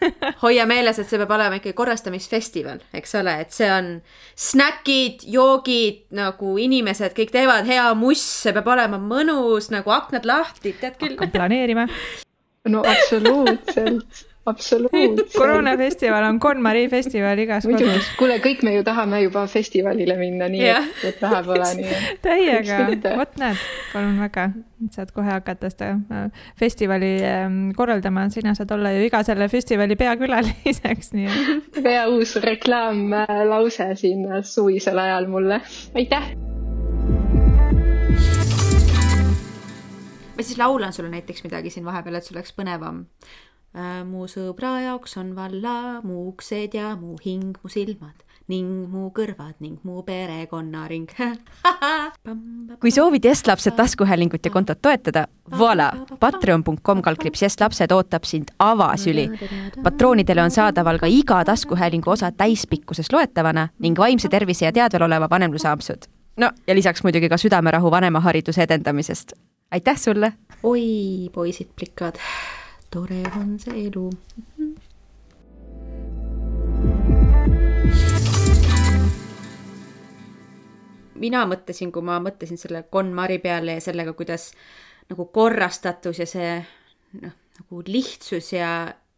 hoia 0.44 0.64
meeles, 0.70 0.96
et 1.02 1.10
see 1.10 1.20
peab 1.20 1.34
olema 1.36 1.58
ikkagi 1.60 1.76
korrastamisfestival, 1.76 2.80
eks 2.96 3.12
ole, 3.20 3.36
et 3.44 3.52
see 3.52 3.68
on 3.74 3.92
snäkid, 4.40 5.26
joogid 5.28 6.06
nagu 6.16 6.54
inimesed 6.64 7.12
kõik 7.18 7.36
teevad 7.36 7.68
hea 7.68 7.90
muss, 7.98 8.24
see 8.46 8.56
peab 8.56 8.72
olema 8.72 9.02
mõnus 9.02 9.68
nagu 9.74 9.92
aknad 9.92 10.24
lahti, 10.24 10.72
tead 10.80 10.96
küll. 10.96 11.18
hakkan 11.18 11.36
planeerima 11.36 11.88
no 12.68 12.82
absoluutselt, 12.86 14.24
absoluutselt. 14.46 15.32
koroonafestival 15.36 16.24
on 16.24 16.40
KonMari 16.40 16.88
festival 16.88 17.38
igas 17.38 17.64
kodus. 17.68 18.08
kuule, 18.18 18.36
kõik 18.44 18.64
me 18.66 18.74
ju 18.74 18.84
tahame 18.84 19.22
juba 19.22 19.46
festivalile 19.50 20.16
minna, 20.20 20.48
nii 20.52 20.60
yeah. 20.64 20.90
et, 21.00 21.14
et 21.14 21.22
vähe 21.22 21.40
pole 21.46 21.70
nii. 21.78 22.02
täiega, 22.26 22.82
vot 23.20 23.40
näed, 23.40 23.64
palun 23.94 24.20
väga, 24.20 24.50
saad 24.96 25.14
kohe 25.16 25.32
hakata 25.32 25.72
seda 25.72 25.94
äh, 25.96 26.44
festivali 26.60 27.14
ähm, 27.24 27.62
korraldama, 27.78 28.28
sina 28.34 28.54
saad 28.58 28.76
olla 28.76 28.92
ju 28.96 29.08
iga 29.08 29.22
selle 29.26 29.48
festivali 29.52 29.96
peakülaliseks, 30.00 31.12
nii 31.16 31.26
et. 31.30 31.80
väga 31.80 31.96
hea 31.96 32.06
uus 32.12 32.36
reklaamlause 32.44 33.92
siin 34.00 34.28
suvisel 34.44 35.00
ajal 35.00 35.32
mulle, 35.32 35.62
aitäh 35.96 36.32
ma 40.40 40.46
siis 40.46 40.58
laulan 40.58 40.92
sulle 40.92 41.12
näiteks 41.12 41.44
midagi 41.44 41.70
siin 41.70 41.84
vahepeal, 41.84 42.16
et 42.16 42.24
sul 42.24 42.38
oleks 42.38 42.54
põnevam. 42.56 43.04
Äh, 43.76 44.00
mu 44.08 44.24
sõbra 44.26 44.80
jaoks 44.82 45.18
on 45.20 45.34
valla 45.36 46.00
mu 46.02 46.24
uksed 46.32 46.74
ja 46.74 46.96
mu 46.98 47.14
hing, 47.22 47.54
mu 47.62 47.70
silmad 47.70 48.24
ning 48.50 48.88
mu 48.90 49.12
kõrvad 49.14 49.60
ning 49.62 49.78
mu 49.86 50.00
perekonnaring 50.02 51.12
kui 52.82 52.90
soovid 52.90 53.28
Estlapsed 53.30 53.76
taskuhäälingut 53.78 54.42
ja 54.42 54.50
kontot 54.50 54.80
toetada, 54.82 55.28
voila, 55.58 55.92
patreon.com 56.18 57.02
kaldkriips 57.06 57.44
Estlapsed 57.46 57.94
ootab 57.94 58.26
sind 58.26 58.50
avasüli. 58.58 59.28
patroonidele 59.84 60.42
on 60.42 60.50
saadaval 60.50 60.98
ka 60.98 61.06
iga 61.06 61.44
taskuhäälingu 61.44 62.10
osa 62.10 62.32
täispikkuses 62.32 63.12
loetavana 63.12 63.68
ning 63.78 63.98
vaimse 63.98 64.28
tervise 64.28 64.66
ja 64.66 64.72
teadvel 64.72 65.06
oleva 65.06 65.30
vanemluse 65.30 65.68
ampsud. 65.68 66.10
no 66.36 66.50
ja 66.66 66.74
lisaks 66.74 67.06
muidugi 67.06 67.28
ka 67.28 67.38
südamerahu 67.38 67.90
vanemahariduse 67.90 68.66
edendamisest 68.66 69.38
aitäh 69.70 69.98
sulle! 69.98 70.32
oi, 70.62 71.30
poisid 71.32 71.68
plikad, 71.76 72.18
tore 72.90 73.22
on 73.40 73.58
see 73.62 73.86
elu. 73.86 74.10
mina 81.20 81.42
mõtlesin, 81.44 81.90
kui 81.92 82.02
ma 82.02 82.16
mõtlesin 82.24 82.56
selle 82.56 82.86
KonMari 82.88 83.38
peale 83.44 83.74
ja 83.76 83.84
sellega, 83.84 84.14
kuidas 84.16 84.50
nagu 85.10 85.26
korrastatus 85.28 86.22
ja 86.22 86.26
see 86.28 86.54
noh, 87.20 87.34
nagu 87.60 87.82
lihtsus 87.86 88.54
ja, 88.56 88.70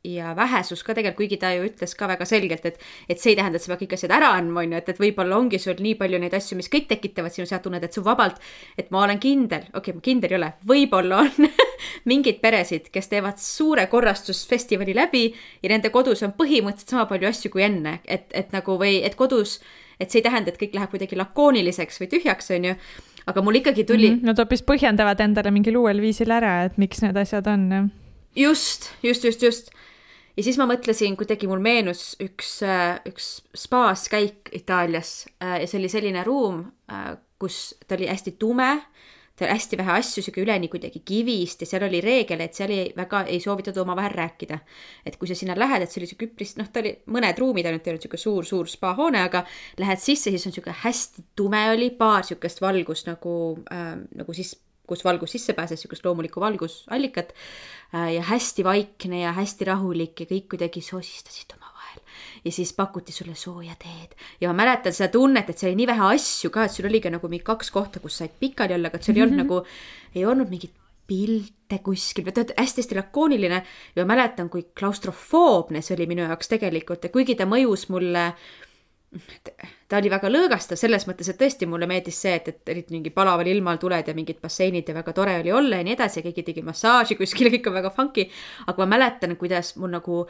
ja 0.04 0.36
vähesus 0.36 0.82
ka 0.82 0.94
tegelikult, 0.94 1.20
kuigi 1.22 1.38
ta 1.38 1.52
ju 1.54 1.66
ütles 1.68 1.94
ka 1.94 2.08
väga 2.10 2.26
selgelt, 2.26 2.64
et, 2.66 2.78
et 3.08 3.20
see 3.22 3.32
ei 3.32 3.36
tähenda, 3.38 3.58
et 3.58 3.62
sa 3.62 3.70
pead 3.70 3.84
kõik 3.84 3.92
asjad 3.96 4.14
ära 4.16 4.32
andma, 4.34 4.64
on 4.64 4.74
ju, 4.74 4.80
et, 4.80 4.88
et 4.90 4.98
võib-olla 4.98 5.36
ongi 5.38 5.60
sul 5.62 5.78
nii 5.78 5.94
palju 6.00 6.18
neid 6.22 6.34
asju, 6.34 6.58
mis 6.58 6.70
kõik 6.72 6.88
tekitavad 6.90 7.34
sinu, 7.34 7.46
sa 7.46 7.60
tunned, 7.62 7.84
et 7.86 7.94
su 7.94 8.02
vabalt, 8.02 8.40
et 8.78 8.90
ma 8.94 9.04
olen 9.04 9.20
kindel, 9.22 9.68
okei 9.70 9.78
okay,, 9.78 9.94
ma 9.98 10.06
kindel 10.08 10.34
ei 10.34 10.38
ole, 10.40 10.48
võib-olla 10.72 11.20
on 11.22 11.46
mingeid 12.10 12.40
peresid, 12.42 12.90
kes 12.94 13.12
teevad 13.12 13.38
suure 13.42 13.86
korrastusfestivali 13.92 14.96
läbi 14.98 15.28
ja 15.62 15.70
nende 15.70 15.92
kodus 15.94 16.24
on 16.26 16.34
põhimõtteliselt 16.38 16.96
sama 16.96 17.06
palju 17.10 17.30
asju 17.30 17.52
kui 17.54 17.62
enne, 17.68 18.00
et, 18.02 18.26
et 18.34 18.50
nagu 18.56 18.76
või 18.80 18.98
et 19.06 19.14
kodus, 19.18 19.60
et 20.02 20.10
see 20.10 20.18
ei 20.18 20.26
tähenda, 20.26 20.50
et 20.50 20.58
kõik 20.58 20.74
läheb 20.74 20.90
kuidagi 20.90 21.20
lakooniliseks 21.20 22.02
või 22.02 22.10
tühjaks, 22.16 22.50
on 22.58 22.72
ju 22.72 22.76
aga 23.30 23.46
mul 23.46 23.60
ikkagi 23.60 23.84
tuli 23.86 24.10
mm. 24.10 24.18
-hmm. 24.18 24.26
Nad 24.26 24.42
hoopis 24.42 24.66
põhjendavad 24.66 25.20
endale 25.22 25.54
mingil 25.54 25.78
uuel 25.78 26.02
viisil 26.02 26.34
ära, 26.34 26.64
et 26.66 26.74
miks 26.74 27.04
need 27.06 27.14
asjad 27.16 27.46
on, 27.46 27.92
just, 28.34 28.90
just, 29.06 29.24
just, 29.24 29.42
just 29.42 29.70
ja 30.36 30.44
siis 30.44 30.58
ma 30.60 30.66
mõtlesin, 30.70 31.16
kuidagi 31.18 31.48
mul 31.50 31.62
meenus 31.64 32.12
üks, 32.22 32.58
äh, 32.66 33.00
üks 33.08 33.34
spaas 33.56 34.08
käik 34.12 34.52
Itaalias 34.56 35.22
äh, 35.42 35.60
ja 35.62 35.68
see 35.68 35.80
oli 35.82 35.92
selline 35.92 36.24
ruum, 36.26 36.64
äh, 36.92 37.14
kus 37.42 37.72
ta 37.86 37.96
oli 37.98 38.08
hästi 38.08 38.36
tume, 38.40 38.70
ta 39.36 39.46
oli 39.46 39.56
hästi 39.56 39.78
vähe 39.80 39.94
asju, 39.98 40.24
sihuke 40.24 40.42
üleni 40.44 40.70
kuidagi 40.72 41.02
kivist 41.04 41.64
ja 41.64 41.68
seal 41.68 41.86
oli 41.88 42.00
reegel, 42.04 42.44
et 42.44 42.56
seal 42.56 42.72
ei, 42.72 42.88
väga 42.96 43.24
ei 43.28 43.40
soovitatud 43.42 43.82
omavahel 43.84 44.14
rääkida. 44.14 44.58
et 45.06 45.16
kui 45.16 45.28
sa 45.28 45.36
sinna 45.36 45.56
lähed, 45.58 45.82
et 45.82 45.92
see 45.92 46.02
oli 46.02 46.10
sihuke 46.10 46.30
üpris, 46.30 46.56
noh, 46.60 46.68
ta 46.72 46.80
oli 46.84 46.94
mõned 47.12 47.38
ruumid 47.38 47.68
ainult, 47.68 47.86
ei 47.86 47.94
olnud 47.94 48.06
sihuke 48.06 48.20
suur-suur 48.20 48.70
spahoone, 48.70 49.24
aga 49.28 49.44
lähed 49.82 50.00
sisse, 50.00 50.30
siis 50.30 50.46
on 50.48 50.54
sihuke 50.54 50.74
hästi 50.84 51.26
tume 51.36 51.64
oli, 51.72 51.90
paar 51.96 52.24
sihukest 52.28 52.62
valgust 52.64 53.10
nagu 53.10 53.34
äh,, 53.72 53.96
nagu 54.16 54.36
siis 54.36 54.56
kus 54.86 55.04
valgus 55.04 55.36
sisse 55.36 55.54
pääses, 55.56 55.80
niisugust 55.80 56.04
loomulikku 56.04 56.40
valgusallikat 56.40 57.32
äh, 57.94 58.14
ja 58.14 58.22
hästi 58.22 58.64
vaikne 58.64 59.22
ja 59.22 59.32
hästi 59.36 59.68
rahulik 59.70 60.24
ja 60.24 60.26
kõik 60.26 60.48
kuidagi 60.54 60.82
sosistasid 60.82 61.54
omavahel. 61.56 62.02
ja 62.44 62.52
siis 62.52 62.72
pakuti 62.72 63.12
sulle 63.12 63.34
sooja 63.34 63.74
teed 63.78 64.16
ja 64.40 64.50
ma 64.50 64.62
mäletan 64.64 64.92
seda 64.92 65.12
tunnet, 65.12 65.50
et 65.50 65.58
seal 65.58 65.72
oli 65.72 65.82
nii 65.82 65.90
vähe 65.92 66.12
asju 66.16 66.50
ka, 66.50 66.66
et 66.66 66.74
sul 66.74 66.90
oli 66.90 67.00
ka 67.00 67.12
nagu 67.14 67.28
mingi 67.30 67.46
kaks 67.46 67.70
kohta, 67.70 68.00
kus 68.02 68.18
said 68.22 68.34
pikali 68.40 68.74
olla, 68.74 68.90
aga 68.90 68.98
et 68.98 69.08
sul 69.08 69.16
ei 69.16 69.22
olnud 69.22 69.38
mm 69.38 69.42
-hmm. 69.42 69.62
nagu, 69.62 70.14
ei 70.14 70.26
olnud 70.26 70.50
mingit 70.50 70.74
pilte 71.06 71.78
kuskil, 71.82 72.28
on 72.28 72.52
hästi-hästi 72.56 72.96
lakooniline 72.96 73.62
ja 73.96 74.04
ma 74.04 74.14
mäletan, 74.14 74.48
kui 74.50 74.66
klaustrofoobne 74.78 75.82
see 75.82 75.96
oli 75.96 76.06
minu 76.06 76.22
jaoks 76.22 76.48
tegelikult 76.48 77.04
ja 77.04 77.10
kuigi 77.10 77.34
ta 77.34 77.44
mõjus 77.44 77.88
mulle 77.90 78.26
äh, 78.26 78.36
ta 79.88 79.98
oli 80.00 80.08
väga 80.08 80.30
lõõgastav 80.32 80.78
selles 80.80 81.04
mõttes, 81.08 81.28
et 81.28 81.36
tõesti 81.40 81.68
mulle 81.68 81.86
meeldis 81.88 82.16
see, 82.24 82.32
et, 82.38 82.48
et 82.48 82.72
olid 82.72 82.94
mingi 82.94 83.12
palaval 83.12 83.50
ilmal 83.50 83.76
tuled 83.80 84.08
ja 84.08 84.14
mingid 84.16 84.40
basseinid 84.40 84.88
ja 84.88 84.96
väga 84.96 85.12
tore 85.16 85.36
oli 85.42 85.52
olla 85.52 85.80
ja 85.80 85.86
nii 85.86 85.96
edasi 85.96 86.20
ja 86.20 86.26
keegi 86.28 86.46
tegi 86.46 86.64
massaaži 86.64 87.18
kuskil 87.20 87.46
ja 87.50 87.52
kõik 87.58 87.68
on 87.68 87.76
väga 87.76 87.92
funky. 87.92 88.26
aga 88.66 88.84
ma 88.84 88.94
mäletan, 88.94 89.36
kuidas 89.36 89.74
mul 89.76 89.92
nagu, 89.92 90.22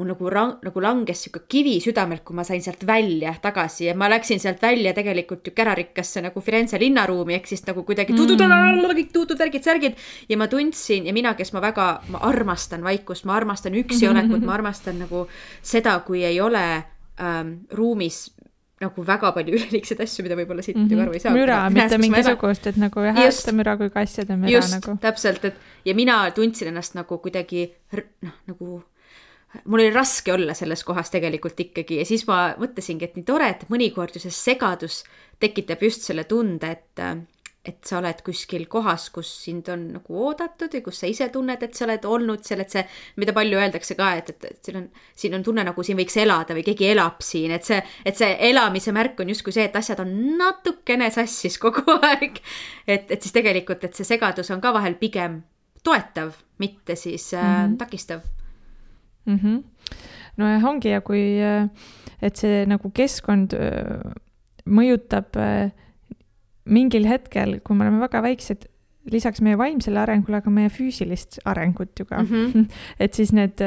mul 0.00 0.10
nagu 0.10 0.30
rang-, 0.34 0.56
nagu 0.66 0.82
langes 0.82 1.22
sihuke 1.22 1.44
kivi 1.48 1.76
südamelt, 1.84 2.24
kui 2.26 2.34
ma 2.34 2.42
sain 2.46 2.62
sealt 2.64 2.82
välja 2.86 3.36
tagasi 3.42 3.86
ja 3.86 3.94
ma 3.94 4.08
läksin 4.10 4.42
sealt 4.42 4.62
välja 4.62 4.94
tegelikult 4.96 5.46
ju 5.46 5.54
kärarikkasse 5.54 6.24
nagu 6.24 6.42
Firenze 6.42 6.80
linnaruumi 6.82 7.36
ehk 7.38 7.46
siis 7.52 7.62
nagu 7.68 7.84
kuidagi 7.86 8.16
mm. 8.16 8.18
kõik 8.98 9.12
tuutud 9.14 9.38
värgid-särgid 9.38 10.00
ja 10.28 10.40
ma 10.40 10.50
tundsin 10.50 11.06
ja 11.06 11.14
mina, 11.14 11.36
kes 11.38 11.54
ma 11.54 11.62
väga, 11.62 11.86
ma 12.10 12.24
armastan 12.26 12.82
vaikust, 12.82 13.28
ma 13.30 13.38
armastan 13.38 13.78
üksi 13.78 14.08
olekut, 14.10 14.42
ma 14.42 14.58
armastan 14.58 14.98
nagu 15.06 15.28
seda, 15.62 16.00
kui 16.02 16.26
ei 16.26 16.42
ole 16.42 16.64
ähm, 17.20 17.56
ruumis 17.72 18.28
nagu 18.82 19.04
väga 19.06 19.30
palju 19.36 19.54
üleliigseid 19.58 20.00
asju, 20.04 20.24
mida 20.26 20.38
võib-olla 20.38 20.64
siit 20.64 20.76
mm 20.76 20.88
-hmm. 20.88 21.02
aru 21.02 21.12
ei 21.12 21.22
saa. 21.22 21.34
müra, 21.34 21.60
mitte 21.70 21.98
mingisugust, 21.98 22.66
et 22.66 22.80
nagu 22.80 23.04
jah, 23.06 23.16
häältemüra 23.16 23.76
kui 23.80 23.90
ka 23.90 24.00
asjade 24.00 24.36
müra 24.40 24.56
just, 24.56 24.74
nagu. 24.78 24.96
täpselt, 25.00 25.44
et 25.44 25.54
ja 25.84 25.94
mina 25.94 26.30
tundsin 26.30 26.68
ennast 26.72 26.94
nagu 26.98 27.18
kuidagi 27.18 27.68
noh, 28.22 28.34
nagu 28.46 28.82
mul 29.64 29.80
oli 29.80 29.90
raske 29.94 30.32
olla 30.32 30.54
selles 30.54 30.84
kohas 30.84 31.10
tegelikult 31.10 31.60
ikkagi 31.60 32.00
ja 32.00 32.04
siis 32.04 32.26
ma 32.26 32.54
mõtlesingi, 32.58 33.04
et 33.04 33.16
nii 33.16 33.24
tore, 33.24 33.48
et 33.48 33.68
mõnikord 33.70 34.16
ju 34.16 34.20
see 34.20 34.34
segadus 34.34 35.04
tekitab 35.40 35.82
just 35.82 36.02
selle 36.02 36.24
tunde, 36.24 36.70
et 36.70 37.04
et 37.64 37.78
sa 37.88 37.96
oled 37.98 38.18
kuskil 38.24 38.66
kohas, 38.68 39.06
kus 39.14 39.28
sind 39.46 39.68
on 39.72 39.86
nagu 39.94 40.18
oodatud 40.26 40.74
ja 40.76 40.82
kus 40.84 40.98
sa 41.00 41.08
ise 41.08 41.30
tunned, 41.32 41.62
et 41.64 41.76
sa 41.76 41.86
oled 41.86 42.04
olnud 42.04 42.44
seal, 42.44 42.60
et 42.60 42.74
see, 42.74 42.82
mida 43.20 43.32
palju 43.36 43.56
öeldakse 43.56 43.96
ka, 43.96 44.10
et, 44.20 44.28
et, 44.34 44.46
et 44.50 44.68
siin 44.68 44.80
on, 44.82 44.84
siin 45.16 45.36
on 45.38 45.46
tunne, 45.46 45.64
nagu 45.64 45.86
siin 45.86 45.96
võiks 45.96 46.18
elada 46.20 46.56
või 46.56 46.66
keegi 46.66 46.90
elab 46.92 47.24
siin, 47.24 47.54
et 47.56 47.64
see, 47.64 47.80
et 48.04 48.20
see 48.20 48.36
elamise 48.50 48.92
märk 48.92 49.22
on 49.24 49.32
justkui 49.32 49.56
see, 49.56 49.64
et 49.70 49.78
asjad 49.80 50.02
on 50.04 50.12
natukene 50.40 51.08
sassis 51.14 51.56
kogu 51.62 51.96
aeg. 52.10 52.36
et, 52.86 53.08
et 53.08 53.16
siis 53.16 53.32
tegelikult, 53.32 53.86
et 53.88 53.96
see 53.96 54.08
segadus 54.12 54.52
on 54.52 54.60
ka 54.64 54.74
vahel 54.76 54.98
pigem 55.00 55.40
toetav, 55.84 56.36
mitte 56.60 56.96
siis 57.00 57.32
mm 57.32 57.38
-hmm. 57.38 57.44
äh, 57.44 57.68
mhm. 57.68 57.76
takistav 57.76 58.20
mm. 59.24 59.38
-hmm. 59.38 59.62
nojah, 60.36 60.64
ongi 60.64 60.88
ja 60.88 61.00
kui, 61.00 61.40
äh, 61.40 61.68
et 62.22 62.36
see 62.36 62.66
nagu 62.66 62.90
keskkond 62.90 63.56
äh, 63.56 64.12
mõjutab 64.66 65.36
äh, 65.36 65.72
mingil 66.64 67.08
hetkel, 67.08 67.58
kui 67.64 67.76
me 67.76 67.86
oleme 67.86 68.00
väga 68.04 68.22
väiksed, 68.24 68.68
lisaks 69.12 69.42
meie 69.44 69.56
vaimsele 69.60 70.00
arengule, 70.00 70.38
aga 70.40 70.52
meie 70.52 70.70
füüsilist 70.72 71.38
arengut 71.48 71.98
ju 71.98 72.06
ka 72.08 72.22
mm. 72.22 72.28
-hmm. 72.28 72.70
et 73.04 73.14
siis 73.14 73.32
need, 73.32 73.60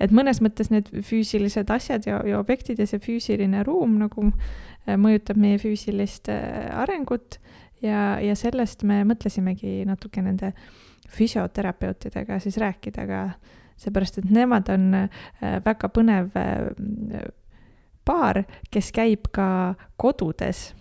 et 0.00 0.10
mõnes 0.12 0.42
mõttes 0.44 0.70
need 0.70 0.90
füüsilised 0.92 1.70
asjad 1.70 2.06
ja, 2.06 2.20
ja 2.26 2.38
objektid 2.38 2.78
ja 2.78 2.86
see 2.86 3.00
füüsiline 3.00 3.64
ruum 3.64 3.98
nagu 3.98 4.26
äh, 4.26 4.96
mõjutab 4.96 5.36
meie 5.36 5.58
füüsilist 5.58 6.28
äh, 6.28 6.68
arengut 6.76 7.40
ja, 7.82 8.20
ja 8.20 8.36
sellest 8.36 8.82
me 8.82 9.02
mõtlesimegi 9.04 9.84
natuke 9.86 10.22
nende 10.22 10.52
füsioterapeutidega 11.08 12.38
siis 12.38 12.56
rääkida 12.56 13.06
ka, 13.06 13.22
seepärast 13.76 14.18
et 14.18 14.30
nemad 14.30 14.68
on 14.68 14.94
äh, 14.94 15.08
väga 15.64 15.88
põnev 15.88 16.30
paar, 18.04 18.44
kes 18.70 18.92
käib 18.92 19.30
ka 19.32 19.74
kodudes 19.96 20.74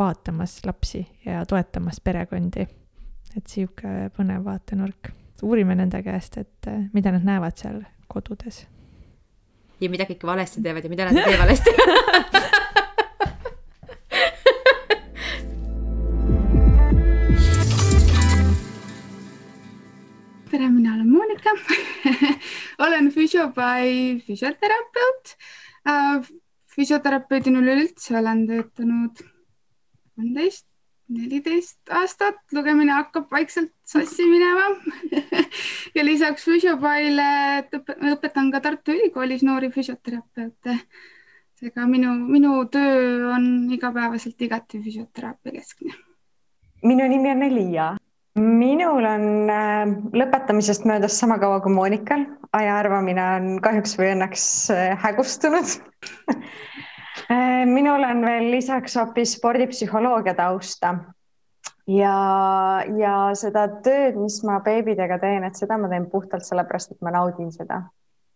vaatamas 0.00 0.60
lapsi 0.66 1.06
ja 1.26 1.46
toetamas 1.46 2.00
perekondi. 2.00 2.66
et 3.36 3.46
sihuke 3.46 4.10
põnev 4.16 4.44
vaatenurk. 4.44 5.12
uurime 5.42 5.74
nende 5.74 6.02
käest, 6.02 6.36
et 6.36 6.66
eh, 6.66 6.80
mida 6.92 7.12
nad 7.12 7.24
näevad 7.24 7.56
seal 7.56 7.82
kodudes. 8.08 8.66
ja 9.80 9.90
mida 9.90 10.04
kõik 10.08 10.26
valesti 10.26 10.62
teevad 10.62 10.84
ja 10.84 10.90
mida 10.90 11.04
nad 11.04 11.16
ei 11.16 11.24
tee 11.24 11.38
valesti 11.38 11.70
tere, 20.50 20.68
mina 20.68 20.94
olen 20.94 21.10
Monika 21.10 21.50
olen 22.86 23.12
Physioby 23.12 24.20
füsioterapeut. 24.26 25.36
Äh, 25.88 26.30
füsioterapeudina 26.74 27.58
üleüldse 27.62 28.18
olen 28.18 28.46
töötanud 28.48 29.22
kolmteist, 30.20 30.66
neliteist 31.10 31.92
aastat, 31.96 32.38
lugemine 32.54 32.92
hakkab 32.92 33.30
vaikselt 33.32 33.72
sassi 33.88 34.26
minema 34.28 34.68
ja 35.96 36.04
lisaks 36.04 36.44
füsiopaile 36.46 37.30
õpetan 38.12 38.52
ka 38.52 38.60
Tartu 38.62 38.94
Ülikoolis 38.94 39.42
noori 39.46 39.72
füsioterapeute. 39.74 40.76
seega 41.60 41.86
minu, 41.88 42.12
minu 42.28 42.52
töö 42.72 43.32
on 43.32 43.72
igapäevaselt 43.72 44.40
igati 44.46 44.82
füsioteraapia 44.84 45.56
keskne. 45.56 45.96
minu 46.84 47.08
nimi 47.08 47.32
on 47.32 47.42
Elia. 47.48 47.88
minul 48.36 49.08
on 49.14 49.26
äh, 49.50 49.96
lõpetamisest 50.22 50.86
möödas 50.86 51.18
sama 51.18 51.40
kaua 51.40 51.60
kui 51.64 51.72
Monikal, 51.72 52.28
aja 52.52 52.76
arvamine 52.76 53.24
on 53.40 53.50
kahjuks 53.64 53.96
või 53.98 54.12
õnneks 54.14 54.44
äh, 54.76 54.98
hägustunud 55.00 55.80
minul 57.70 58.02
on 58.02 58.24
veel 58.26 58.50
lisaks 58.50 58.96
hoopis 58.98 59.36
spordipsühholoogia 59.36 60.34
tausta 60.34 60.94
ja, 61.86 62.14
ja 62.98 63.14
seda 63.38 63.66
tööd, 63.84 64.18
mis 64.20 64.40
ma 64.46 64.58
beebidega 64.64 65.18
teen, 65.22 65.44
et 65.46 65.58
seda 65.58 65.78
ma 65.78 65.90
teen 65.92 66.08
puhtalt 66.10 66.46
sellepärast, 66.46 66.94
et 66.94 67.06
ma 67.06 67.14
naudin 67.14 67.52
seda. 67.54 67.84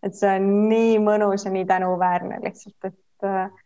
et 0.04 0.14
see 0.14 0.30
on 0.36 0.48
nii 0.68 0.98
mõnus 1.00 1.46
ja 1.46 1.50
nii 1.50 1.64
tänuväärne 1.64 2.40
lihtsalt, 2.44 2.90
et 2.90 3.60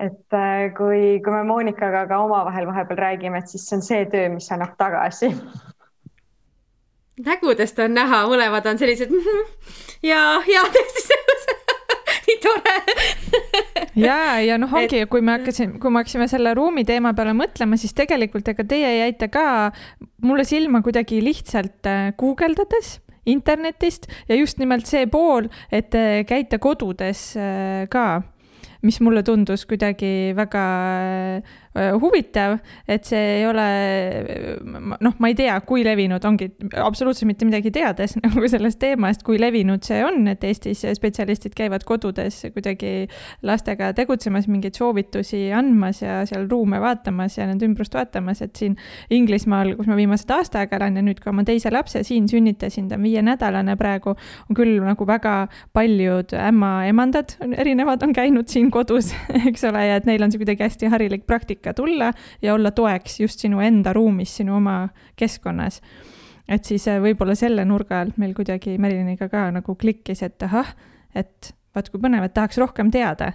et 0.00 0.32
äh, 0.32 0.70
kui, 0.76 1.20
kui 1.20 1.32
me 1.34 1.42
Monikaga 1.44 2.06
ka 2.08 2.22
omavahel 2.24 2.66
vahepeal 2.66 2.98
räägime, 2.98 3.38
et 3.38 3.48
siis 3.52 3.66
see 3.68 3.76
on 3.76 3.82
see 3.84 4.06
töö, 4.12 4.28
mis 4.32 4.48
annab 4.52 4.76
tagasi. 4.78 5.28
nägudest 7.26 7.78
on 7.84 7.94
näha, 7.94 8.22
mõlemad 8.30 8.70
on 8.70 8.80
sellised 8.80 9.12
ja, 10.12 10.22
ja 10.48 10.64
tõesti 10.72 11.08
nii 11.10 11.19
tore. 12.42 12.76
Ja, 13.98 14.38
ja 14.44 14.56
noh, 14.60 14.72
ongi, 14.78 15.04
kui 15.10 15.22
me 15.24 15.38
hakkasime, 15.38 15.78
kui 15.82 15.92
me 15.92 16.02
hakkasime 16.02 16.28
selle 16.30 16.54
ruumi 16.56 16.84
teema 16.88 17.12
peale 17.16 17.34
mõtlema, 17.36 17.78
siis 17.80 17.94
tegelikult 17.96 18.48
ega 18.52 18.66
teie 18.68 18.90
jäite 19.00 19.30
ka 19.32 19.44
mulle 20.26 20.46
silma 20.48 20.82
kuidagi 20.84 21.22
lihtsalt 21.24 21.88
äh, 21.90 22.10
guugeldades 22.20 22.98
internetist 23.30 24.08
ja 24.28 24.38
just 24.38 24.58
nimelt 24.58 24.88
see 24.88 25.06
pool, 25.10 25.50
et 25.70 25.90
te 25.92 26.24
käite 26.28 26.58
kodudes 26.62 27.32
äh, 27.38 27.86
ka 27.92 28.22
mis 28.80 28.96
mulle 29.04 29.20
tundus 29.20 29.66
kuidagi 29.68 30.32
väga 30.32 30.64
Äh, 31.69 31.69
huvitav, 31.74 32.56
et 32.90 33.06
see 33.06 33.20
ei 33.38 33.44
ole, 33.46 33.64
noh, 34.66 35.14
ma 35.22 35.28
ei 35.30 35.36
tea, 35.38 35.54
kui 35.62 35.84
levinud 35.86 36.24
ongi, 36.26 36.48
absoluutselt 36.74 37.28
mitte 37.30 37.46
midagi 37.46 37.70
teades 37.74 38.16
nagu 38.24 38.42
sellest 38.50 38.80
teemast, 38.82 39.22
kui 39.26 39.38
levinud 39.38 39.84
see 39.86 40.00
on, 40.02 40.24
et 40.32 40.42
Eestis 40.46 40.82
spetsialistid 40.98 41.54
käivad 41.54 41.84
kodudes 41.86 42.40
kuidagi 42.50 43.06
lastega 43.46 43.92
tegutsemas, 43.94 44.48
mingeid 44.50 44.78
soovitusi 44.80 45.44
andmas 45.54 46.02
ja 46.02 46.20
seal 46.26 46.48
ruume 46.50 46.80
vaatamas 46.82 47.38
ja 47.38 47.46
nende 47.46 47.68
ümbrust 47.68 47.94
vaatamas, 47.94 48.42
et 48.42 48.58
siin 48.58 48.74
Inglismaal, 49.14 49.76
kus 49.78 49.86
ma 49.90 49.98
viimased 49.98 50.34
aasta 50.34 50.64
aega 50.64 50.80
olen 50.80 50.98
ja 50.98 51.06
nüüd 51.06 51.22
ka 51.22 51.30
oma 51.30 51.46
teise 51.46 51.70
lapse 51.70 52.02
siin 52.06 52.26
sünnitasin, 52.30 52.90
ta 52.90 52.98
on 52.98 53.06
viienädalane 53.06 53.78
praegu, 53.78 54.16
on 54.50 54.58
küll 54.58 54.82
nagu 54.82 55.06
väga 55.06 55.36
paljud 55.76 56.34
ämmaemandad 56.34 57.36
erinevad 57.62 58.02
on 58.02 58.12
käinud 58.16 58.50
siin 58.50 58.72
kodus, 58.74 59.14
eks 59.48 59.68
ole, 59.70 59.86
ja 59.86 60.02
et 60.02 60.10
neil 60.10 60.26
on 60.26 60.34
see 60.34 60.42
kuidagi 60.42 60.66
hästi 60.66 60.90
harilik 60.90 61.26
praktika 61.30 61.59
ikka 61.60 61.74
tulla 61.76 62.10
ja 62.42 62.54
olla 62.56 62.72
toeks 62.72 63.20
just 63.20 63.44
sinu 63.44 63.60
enda 63.60 63.92
ruumis, 63.96 64.32
sinu 64.40 64.56
oma 64.56 64.88
keskkonnas. 65.16 65.80
et 66.48 66.64
siis 66.64 66.88
äh, 66.88 66.98
võib-olla 67.02 67.36
selle 67.38 67.64
nurga 67.64 68.00
alt 68.00 68.16
meil 68.18 68.34
kuidagi 68.34 68.78
Meriliniga 68.78 69.28
ka 69.28 69.50
nagu 69.54 69.76
klikkis, 69.76 70.24
et 70.26 70.42
ahah, 70.42 70.74
et 71.14 71.54
vaat 71.74 71.92
kui 71.92 72.00
põnev, 72.02 72.26
et 72.26 72.34
tahaks 72.34 72.58
rohkem 72.58 72.90
teada 72.90 73.34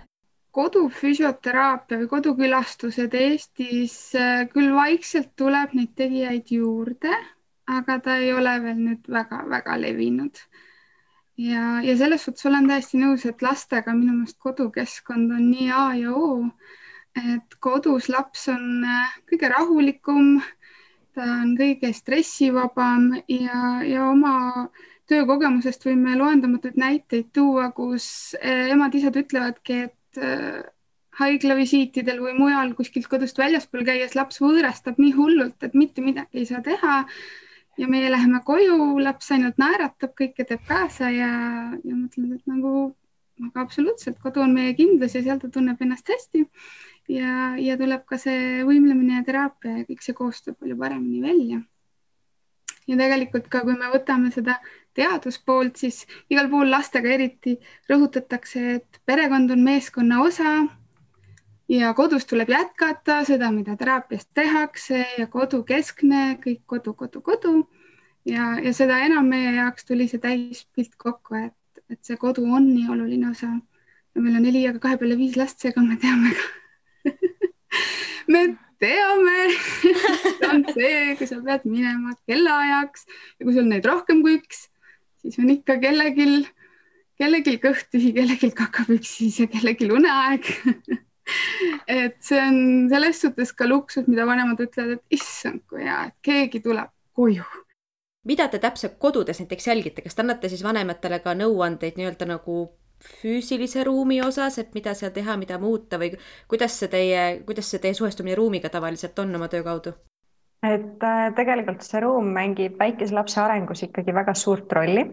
kodufüsioteraapia 0.55 1.99
või 1.99 2.09
kodukülastused 2.13 3.15
Eestis 3.19 3.97
äh, 4.15 4.45
küll 4.51 4.71
vaikselt 4.75 5.33
tuleb 5.35 5.73
neid 5.75 5.91
tegijaid 5.99 6.53
juurde, 6.55 7.11
aga 7.67 7.97
ta 7.99 8.15
ei 8.21 8.31
ole 8.33 8.53
veel 8.63 8.79
nüüd 8.79 9.09
väga-väga 9.11 9.75
levinud. 9.81 10.39
ja, 11.37 11.81
ja 11.83 11.97
selles 11.99 12.23
suhtes 12.23 12.47
olen 12.47 12.69
täiesti 12.71 13.01
nõus, 13.01 13.25
et 13.27 13.43
lastega 13.43 13.93
minu 13.93 14.13
meelest 14.15 14.39
kodukeskkond 14.39 15.35
on 15.35 15.49
nii 15.51 15.71
A 15.75 15.85
ja 15.99 16.15
O 16.15 16.45
et 17.15 17.57
kodus 17.63 18.09
laps 18.11 18.49
on 18.51 18.83
äh, 18.83 19.15
kõige 19.29 19.49
rahulikum, 19.51 20.39
ta 21.15 21.27
on 21.41 21.55
kõige 21.57 21.93
stressivabam 21.95 23.13
ja, 23.31 23.61
ja 23.87 24.09
oma 24.09 24.67
töökogemusest 25.09 25.85
võime 25.85 26.15
loendamatuid 26.19 26.79
näiteid 26.81 27.31
tuua, 27.35 27.69
kus 27.75 28.35
äh, 28.41 28.71
emad-isad 28.73 29.15
ütlevadki, 29.21 29.85
et 29.87 30.21
äh, 30.21 30.63
haiglavisiitidel 31.15 32.19
või 32.19 32.35
mujal 32.35 32.73
kuskilt 32.75 33.07
kodust 33.07 33.39
väljaspool 33.39 33.85
käies 33.87 34.17
laps 34.17 34.41
võõrastab 34.43 34.99
nii 34.99 35.13
hullult, 35.15 35.55
et 35.63 35.77
mitte 35.77 36.03
midagi 36.03 36.43
ei 36.43 36.49
saa 36.49 36.61
teha. 36.65 37.05
ja 37.77 37.87
meie 37.91 38.07
läheme 38.11 38.39
koju, 38.47 38.99
laps 39.03 39.31
ainult 39.35 39.57
naeratab, 39.59 40.13
kõike 40.15 40.45
teeb 40.47 40.61
kaasa 40.67 41.09
ja, 41.11 41.31
ja 41.83 41.95
mõtled, 41.95 42.37
et 42.37 42.47
nagu 42.47 42.95
aga 43.43 43.65
absoluutselt, 43.65 44.19
kodu 44.23 44.39
on 44.45 44.53
meie 44.55 44.73
kindlus 44.77 45.15
ja 45.15 45.23
seal 45.23 45.41
ta 45.41 45.49
tunneb 45.51 45.81
ennast 45.83 46.07
hästi 46.07 46.45
ja, 47.11 47.55
ja 47.61 47.77
tuleb 47.77 48.05
ka 48.09 48.17
see 48.21 48.63
võimlemine 48.65 49.19
ja 49.19 49.25
teraapia 49.27 49.79
ja 49.79 49.87
kõik 49.87 50.03
see 50.05 50.17
koostöö 50.17 50.57
palju 50.57 50.77
paremini 50.77 51.21
välja. 51.21 51.61
ja 52.87 52.97
tegelikult 52.97 53.47
ka, 53.49 53.63
kui 53.65 53.73
me 53.77 53.89
võtame 53.89 54.31
seda 54.31 54.59
teaduspoolt, 54.93 55.75
siis 55.77 56.05
igal 56.29 56.49
pool 56.49 56.69
lastega 56.71 57.09
eriti 57.09 57.57
rõhutatakse, 57.89 58.65
et 58.79 58.99
perekond 59.05 59.51
on 59.51 59.63
meeskonna 59.65 60.21
osa 60.21 60.51
ja 61.69 61.93
kodus 61.93 62.25
tuleb 62.29 62.49
jätkata 62.49 63.23
seda, 63.25 63.51
mida 63.51 63.75
teraapias 63.77 64.27
tehakse 64.33 65.05
ja 65.17 65.27
kodukeskne, 65.27 66.37
kõik 66.43 66.61
kodu, 66.65 66.93
kodu, 66.93 67.21
kodu. 67.21 67.55
ja, 68.25 68.55
ja 68.61 68.73
seda 68.73 68.99
enam 69.05 69.29
meie 69.29 69.55
jaoks 69.55 69.85
tuli 69.85 70.07
see 70.07 70.21
täispilt 70.21 70.95
kokku, 70.97 71.35
et, 71.47 71.81
et 71.89 72.01
see 72.05 72.17
kodu 72.17 72.45
on 72.45 72.69
nii 72.73 72.89
oluline 72.89 73.29
osa. 73.29 73.49
ja 74.15 74.21
meil 74.21 74.37
on 74.37 74.45
Eliaga 74.45 74.79
kahe 74.79 74.97
peale 74.97 75.17
viis 75.17 75.37
last, 75.37 75.59
seega 75.59 75.81
me 75.81 75.97
teame 75.97 76.33
ka 76.37 76.45
me 78.31 78.43
teame 78.81 79.39
on 80.49 80.65
see, 80.75 81.15
kui 81.19 81.29
sa 81.29 81.39
pead 81.45 81.65
minema 81.69 82.15
kellaajaks 82.29 83.07
ja 83.39 83.47
kui 83.47 83.55
sul 83.55 83.67
neid 83.69 83.87
rohkem 83.87 84.21
kui 84.25 84.39
üks, 84.41 84.67
siis 85.23 85.39
on 85.41 85.51
ikka 85.53 85.79
kellelgi, 85.83 86.45
kellelgi 87.19 87.57
kõht 87.63 87.89
tühi, 87.93 88.13
kellelgi 88.17 88.51
kakapüksis 88.55 89.41
ja 89.43 89.49
kellelgi 89.51 89.91
uneaeg 89.93 90.51
et 91.87 92.17
see 92.23 92.41
on 92.41 92.57
selles 92.91 93.21
suhtes 93.21 93.53
ka 93.57 93.67
luksus, 93.69 94.07
mida 94.11 94.27
vanemad 94.27 94.61
ütlevad, 94.61 94.99
et 94.99 95.19
issand, 95.19 95.63
kui 95.69 95.85
hea, 95.85 96.01
et 96.09 96.17
keegi 96.25 96.61
tuleb 96.65 96.91
koju. 97.15 97.45
mida 98.25 98.47
te 98.49 98.57
täpselt 98.57 98.95
kodudes 98.97 99.37
näiteks 99.37 99.67
jälgite, 99.67 100.01
kas 100.01 100.15
te 100.17 100.23
annate 100.23 100.49
siis 100.49 100.63
vanematele 100.65 101.19
ka 101.21 101.35
nõuandeid 101.37 101.99
nii-öelda 101.99 102.25
nagu 102.25 102.55
füüsilise 103.03 103.83
ruumi 103.83 104.21
osas, 104.21 104.57
et 104.57 104.73
mida 104.73 104.93
seal 104.93 105.11
teha, 105.11 105.37
mida 105.37 105.59
muuta 105.59 105.99
või 106.01 106.13
kuidas 106.47 106.79
see 106.79 106.89
teie, 106.91 107.25
kuidas 107.45 107.69
see 107.71 107.83
teie 107.83 107.93
suhestumine 107.93 108.35
ruumiga 108.35 108.69
tavaliselt 108.69 109.19
on 109.19 109.35
oma 109.35 109.47
töö 109.51 109.63
kaudu? 109.63 109.95
et 110.65 111.03
äh, 111.03 111.27
tegelikult 111.35 111.83
see 111.85 111.99
ruum 112.01 112.31
mängib 112.33 112.79
väikese 112.79 113.13
lapse 113.13 113.37
arengus 113.41 113.83
ikkagi 113.85 114.13
väga 114.15 114.33
suurt 114.33 114.71
rolli 114.73 115.05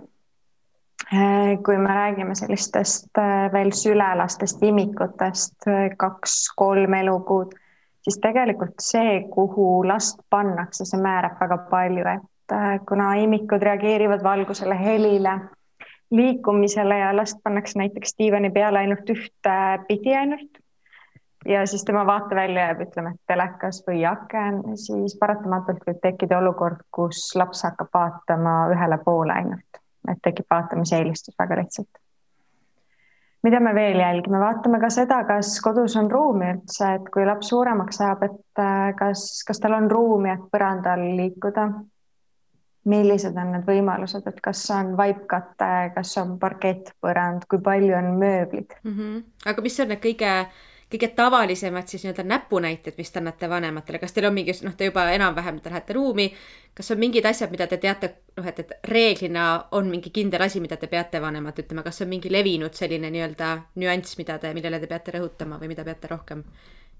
Äh, 1.12 1.58
kui 1.64 1.78
me 1.78 1.94
räägime 1.94 2.34
sellistest 2.34 3.18
äh, 3.18 3.52
veel 3.52 3.72
sülelastest 3.72 4.62
imikutest, 4.62 5.66
kaks-kolm 5.98 6.94
elukuud, 6.94 7.56
siis 8.04 8.18
tegelikult 8.22 8.78
see, 8.80 9.18
kuhu 9.34 9.82
last 9.88 10.22
pannakse, 10.30 10.86
see 10.88 11.00
määrab 11.02 11.40
väga 11.40 11.58
palju, 11.70 12.06
et 12.14 12.54
kuna 12.88 13.10
imikud 13.20 13.62
reageerivad 13.66 14.22
valgusele, 14.24 14.78
helile, 14.78 15.34
liikumisele 16.12 16.98
ja 16.98 17.12
last 17.16 17.40
pannakse 17.44 17.78
näiteks 17.78 18.18
diivani 18.18 18.50
peale 18.50 18.84
ainult 18.84 19.10
ühte 19.10 19.56
pidi 19.88 20.16
ainult 20.16 20.60
ja 21.48 21.66
siis 21.66 21.84
tema 21.84 22.06
vaatevälja 22.06 22.68
jääb, 22.68 22.82
ütleme, 22.86 23.14
telekas 23.26 23.82
või 23.88 24.04
aken, 24.06 24.62
siis 24.78 25.16
paratamatult 25.18 25.82
võib 25.88 25.98
tekkida 26.04 26.38
olukord, 26.38 26.84
kus 26.94 27.32
laps 27.34 27.64
hakkab 27.66 27.90
vaatama 27.94 28.56
ühele 28.74 29.00
poole 29.04 29.34
ainult 29.34 29.82
et 30.10 30.22
tekib 30.22 30.48
vaatamise 30.50 30.98
eelistus 30.98 31.36
väga 31.38 31.58
lihtsalt. 31.60 32.00
mida 33.42 33.58
me 33.60 33.72
veel 33.74 33.98
jälgime, 33.98 34.38
vaatame 34.38 34.78
ka 34.80 34.88
seda, 34.94 35.24
kas 35.26 35.56
kodus 35.60 35.96
on 35.98 36.10
ruumi 36.10 36.52
üldse, 36.52 36.92
et 36.98 37.08
kui 37.14 37.24
laps 37.26 37.48
suuremaks 37.50 37.98
saab, 37.98 38.22
et 38.22 38.60
äh, 38.62 38.92
kas, 38.98 39.24
kas 39.46 39.58
tal 39.58 39.74
on 39.74 39.90
ruumi, 39.90 40.30
et 40.30 40.44
põrandal 40.52 41.02
liikuda. 41.18 41.64
Millised 42.84 43.36
on 43.38 43.52
need 43.54 43.64
võimalused, 43.68 44.26
et 44.26 44.40
kas 44.42 44.64
on 44.74 44.96
vaipkate, 44.98 45.92
kas 45.94 46.16
on 46.22 46.36
parkettpõrand, 46.42 47.46
kui 47.50 47.62
palju 47.62 47.94
on 47.98 48.12
mööblid 48.18 48.76
mm? 48.82 48.92
-hmm. 48.92 49.24
aga 49.46 49.62
mis 49.62 49.80
on 49.80 49.92
need 49.92 50.02
kõige 50.02 50.34
kõige 50.92 51.08
tavalisemad 51.16 51.88
siis 51.88 52.02
nii-öelda 52.04 52.22
näpunäited, 52.28 52.94
mis 52.98 53.10
te 53.10 53.18
annate 53.18 53.48
vanematele, 53.48 53.98
kas 53.98 54.12
teil 54.12 54.26
on 54.28 54.34
mingi, 54.36 54.52
noh, 54.64 54.74
te 54.76 54.90
juba 54.90 55.06
enam-vähem, 55.10 55.60
te 55.60 55.70
lähete 55.72 55.96
ruumi, 55.96 56.26
kas 56.76 56.90
on 56.92 57.00
mingid 57.00 57.24
asjad, 57.24 57.50
mida 57.50 57.66
te 57.66 57.78
teate, 57.80 58.10
noh, 58.36 58.46
et, 58.46 58.58
et 58.60 58.74
reeglina 58.84 59.46
on 59.78 59.88
mingi 59.88 60.12
kindel 60.12 60.44
asi, 60.44 60.60
mida 60.60 60.76
te 60.76 60.90
peate 60.92 61.20
vanemat 61.22 61.62
ütlema, 61.64 61.82
kas 61.86 62.02
on 62.04 62.12
mingi 62.12 62.32
levinud 62.32 62.76
selline 62.76 63.10
nii-öelda 63.14 63.54
nüanss, 63.80 64.18
mida 64.20 64.36
te, 64.38 64.52
millele 64.54 64.80
te 64.80 64.90
peate 64.90 65.16
rõhutama 65.16 65.60
või 65.62 65.72
mida 65.72 65.84
peate 65.88 66.12
rohkem 66.12 66.44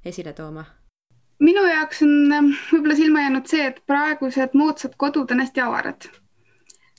esile 0.04 0.32
tooma? 0.32 0.64
Minu 1.40 1.62
jaoks 1.66 2.02
on 2.06 2.32
ähm, 2.32 2.50
võib-olla 2.70 2.96
silma 2.98 3.26
jäänud 3.26 3.46
see, 3.50 3.68
et 3.72 3.80
praegused 3.86 4.58
moodsad 4.58 4.98
kodud 5.00 5.30
on 5.32 5.40
hästi 5.40 5.64
avarad 5.64 6.08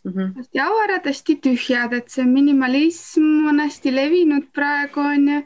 mm. 0.03 0.11
-hmm. 0.11 0.35
hästi 0.37 0.59
avarad, 0.59 1.05
hästi 1.05 1.35
tühjad, 1.47 1.93
et 1.93 2.09
see 2.09 2.25
minimalism 2.25 3.47
on 3.49 3.59
hästi 3.59 3.95
levinud 3.95 4.47
praegu 4.53 4.99
on 4.99 5.27
ju, 5.27 5.41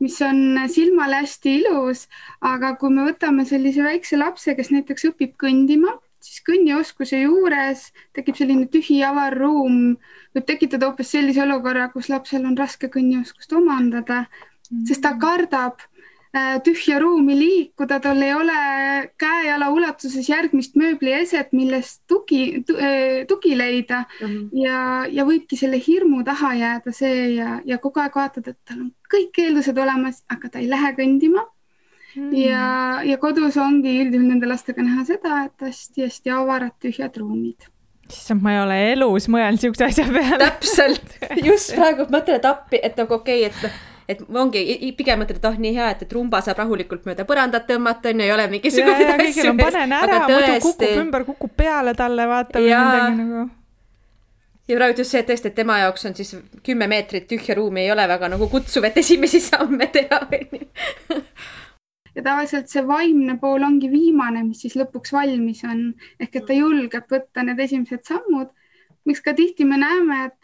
mis 0.00 0.22
on 0.22 0.58
silmale 0.68 1.22
hästi 1.24 1.56
ilus, 1.60 2.08
aga 2.40 2.74
kui 2.76 2.90
me 2.90 3.06
võtame 3.10 3.44
sellise 3.48 3.84
väikse 3.84 4.16
lapse, 4.16 4.54
kes 4.54 4.70
näiteks 4.70 5.08
õpib 5.12 5.36
kõndima, 5.44 5.96
siis 6.22 6.42
kõnnioskuse 6.46 7.22
juures 7.24 7.88
tekib 8.14 8.36
selline 8.38 8.66
tühi 8.66 9.02
avar 9.04 9.34
ruum, 9.38 9.96
võib 10.34 10.46
tekitada 10.46 10.90
hoopis 10.90 11.10
sellise 11.10 11.42
olukorra, 11.42 11.88
kus 11.88 12.08
lapsel 12.08 12.46
on 12.46 12.56
raske 12.56 12.88
kõnnioskust 12.88 13.52
omandada 13.52 14.20
mm, 14.20 14.26
-hmm. 14.26 14.86
sest 14.86 15.02
ta 15.02 15.16
kardab 15.18 15.80
Äh, 15.82 15.91
tühja 16.64 16.96
ruumi 16.98 17.34
liikuda, 17.36 17.98
tal 18.00 18.22
ei 18.24 18.32
ole 18.32 18.54
käe-jala 19.20 19.68
ulatuses 19.72 20.28
järgmist 20.30 20.78
mööblieset, 20.80 21.52
millest 21.52 22.00
tugi 22.08 22.62
tu,, 22.66 22.76
äh, 22.80 23.26
tugi 23.28 23.52
leida 23.58 24.04
mm 24.20 24.26
-hmm. 24.26 24.62
ja, 24.64 24.78
ja 25.12 25.26
võibki 25.28 25.58
selle 25.60 25.80
hirmu 25.86 26.24
taha 26.24 26.54
jääda 26.54 26.92
see 26.92 27.34
ja, 27.34 27.60
ja 27.64 27.78
kogu 27.78 28.00
aeg 28.00 28.16
vaatad, 28.16 28.48
et 28.48 28.58
tal 28.64 28.80
on 28.80 28.92
kõik 29.12 29.42
eeldused 29.44 29.78
olemas, 29.78 30.24
aga 30.28 30.48
ta 30.48 30.58
ei 30.58 30.70
lähe 30.70 30.94
kõndima 30.96 31.44
mm. 31.44 32.30
-hmm. 32.30 32.34
ja, 32.48 33.02
ja 33.04 33.18
kodus 33.18 33.56
ongi 33.56 34.00
üldjuhul 34.06 34.28
nende 34.28 34.48
lastega 34.48 34.82
näha 34.82 35.04
seda, 35.04 35.44
et 35.44 35.68
hästi-hästi 35.68 36.30
avarad 36.30 36.72
tühjad 36.80 37.16
ruumid 37.16 37.68
issand, 38.08 38.42
ma 38.42 38.56
ei 38.56 38.60
ole 38.64 38.82
elus 38.92 39.28
mõelnud 39.28 39.60
siukse 39.60 39.84
asja 39.84 40.08
peale. 40.08 40.44
täpselt, 40.48 41.16
just 41.44 41.76
praegu 41.76 42.08
mõtlen, 42.08 42.40
et 42.40 42.44
appi, 42.44 42.80
et 42.82 42.96
nagu 42.96 43.20
okei 43.20 43.46
okay,, 43.46 43.52
et 43.52 43.62
noh 43.68 43.91
et 44.08 44.22
ongi 44.28 44.64
pigem 44.98 45.22
mõtled, 45.22 45.38
et 45.38 45.48
oh, 45.48 45.56
nii 45.64 45.72
hea, 45.76 45.88
et, 45.94 46.04
et 46.06 46.12
rumba 46.12 46.42
saab 46.44 46.62
rahulikult 46.62 47.08
mööda 47.08 47.26
põrandat 47.28 47.66
tõmmata, 47.70 48.12
onju, 48.12 48.26
ei 48.26 48.34
ole 48.34 48.46
mingisuguseid 48.56 49.14
asju. 49.14 49.24
kõigil 49.24 49.50
on 49.54 49.64
panen 49.64 49.96
ära, 49.98 50.20
muidu 50.28 50.60
kukub 50.66 51.02
ümber, 51.06 51.26
kukub 51.32 51.56
peale 51.56 51.96
talle, 51.98 52.28
vaata 52.28 52.62
või 52.62 52.70
midagi 52.70 53.18
nagu 53.22 53.48
ja 54.68 54.78
praegu 54.78 55.02
just 55.02 55.12
see, 55.12 55.22
et 55.22 55.28
tõesti, 55.30 55.50
et 55.50 55.56
tema 55.58 55.78
jaoks 55.82 56.06
on 56.08 56.14
siis 56.16 56.34
kümme 56.66 56.88
meetrit 56.90 57.26
tühja 57.30 57.56
ruumi 57.58 57.84
ei 57.84 57.92
ole 57.92 58.06
väga 58.08 58.30
nagu 58.32 58.48
kutsuv, 58.52 58.86
et 58.88 58.98
esimesi 59.02 59.40
samme 59.42 59.88
teha, 59.92 60.20
onju. 60.38 61.22
ja 62.14 62.24
tavaliselt 62.24 62.70
see 62.72 62.84
vaimne 62.86 63.38
pool 63.42 63.64
ongi 63.66 63.90
viimane, 63.92 64.44
mis 64.46 64.62
siis 64.64 64.76
lõpuks 64.78 65.14
valmis 65.16 65.64
on, 65.68 65.88
ehk 66.20 66.40
et 66.40 66.46
ta 66.48 66.56
julgeb 66.56 67.08
võtta 67.10 67.46
need 67.46 67.60
esimesed 67.66 68.06
sammud. 68.08 68.52
miks 69.04 69.20
ka 69.20 69.34
tihti 69.34 69.66
me 69.66 69.80
näeme, 69.82 70.26
et 70.30 70.38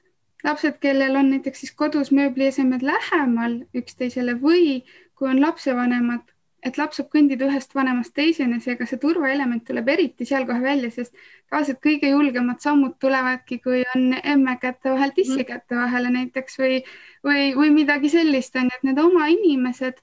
lapsed, 0.44 0.78
kellel 0.80 1.16
on 1.18 1.30
näiteks 1.32 1.64
siis 1.64 1.74
kodus 1.74 2.12
mööbliesemed 2.14 2.82
lähemal 2.86 3.62
üksteisele 3.76 4.36
või 4.42 4.82
kui 5.18 5.30
on 5.30 5.40
lapsevanemad, 5.42 6.22
et 6.62 6.78
laps 6.78 6.98
saab 6.98 7.08
kõndida 7.14 7.46
ühest 7.48 7.74
vanemast 7.74 8.14
teiseni, 8.14 8.60
seega 8.62 8.86
see 8.86 9.00
turvaelement 9.02 9.64
tuleb 9.66 9.88
eriti 9.94 10.26
seal 10.26 10.46
kohe 10.46 10.62
välja, 10.62 10.90
sest 10.94 11.14
tavaliselt 11.50 11.80
kõige 11.84 12.10
julgemad 12.12 12.62
sammud 12.62 12.96
tulevadki, 13.02 13.60
kui 13.62 13.82
on 13.94 14.14
emme 14.22 14.56
käte 14.62 14.94
vahel 14.94 15.14
tissi 15.16 15.40
mhm. 15.42 15.48
käte 15.50 15.78
vahele 15.78 16.12
näiteks 16.14 16.58
või, 16.62 16.80
või, 17.26 17.50
või 17.58 17.74
midagi 17.80 18.10
sellist 18.14 18.56
on 18.58 18.70
ju, 18.70 18.78
et 18.78 18.88
need 18.90 19.02
oma 19.02 19.26
inimesed 19.34 20.02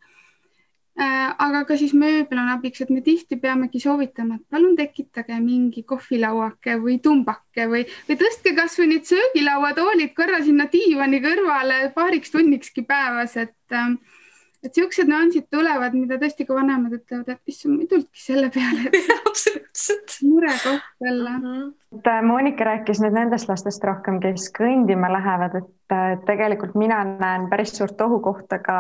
aga 0.96 1.66
ka 1.68 1.76
siis 1.76 1.92
mööbel 1.98 2.40
on 2.40 2.52
abiks, 2.54 2.82
et 2.82 2.92
me 2.94 3.02
tihti 3.04 3.36
peamegi 3.42 3.82
soovitama, 3.84 4.38
et 4.40 4.46
palun 4.50 4.78
tekitage 4.78 5.40
mingi 5.44 5.84
kohvilauake 5.84 6.78
või 6.80 7.00
tumbake 7.04 7.68
või, 7.72 7.84
või 8.08 8.20
tõstke 8.22 8.56
kasvõi 8.56 8.88
need 8.94 9.10
söögilauatoolid 9.10 10.14
korra 10.16 10.40
sinna 10.46 10.70
diivani 10.72 11.20
kõrvale 11.24 11.82
paariks 11.96 12.32
tunnikski 12.32 12.86
päevas, 12.88 13.36
et 13.36 13.76
äh, 13.76 13.92
et 14.66 14.78
siuksed 14.78 15.10
nüansid 15.10 15.48
tulevad, 15.54 15.94
mida 15.98 16.18
tõesti 16.22 16.46
ka 16.48 16.58
vanemad 16.58 16.96
ütlevad, 16.98 17.30
et 17.32 17.52
issand, 17.52 17.76
ma 17.76 17.86
ei 17.86 17.90
tulnudki 17.92 18.22
selle 18.22 18.50
peale, 18.54 18.90
et 18.90 19.12
absoluutselt 19.30 20.16
murekoht 20.26 20.88
jälle 21.06 21.36
uh. 21.36 21.46
-huh. 21.46 21.68
et 21.98 22.10
äh, 22.12 22.22
Monika 22.24 22.68
rääkis 22.70 23.02
nüüd 23.04 23.18
nendest 23.18 23.50
lastest 23.50 23.84
rohkem, 23.84 24.20
kes 24.24 24.50
kõndima 24.58 25.12
lähevad, 25.14 25.60
et 25.62 25.96
äh, 25.96 26.18
tegelikult 26.26 26.76
mina 26.76 27.04
näen 27.04 27.50
päris 27.50 27.78
suurt 27.78 28.02
ohukohta 28.02 28.60
ka 28.60 28.78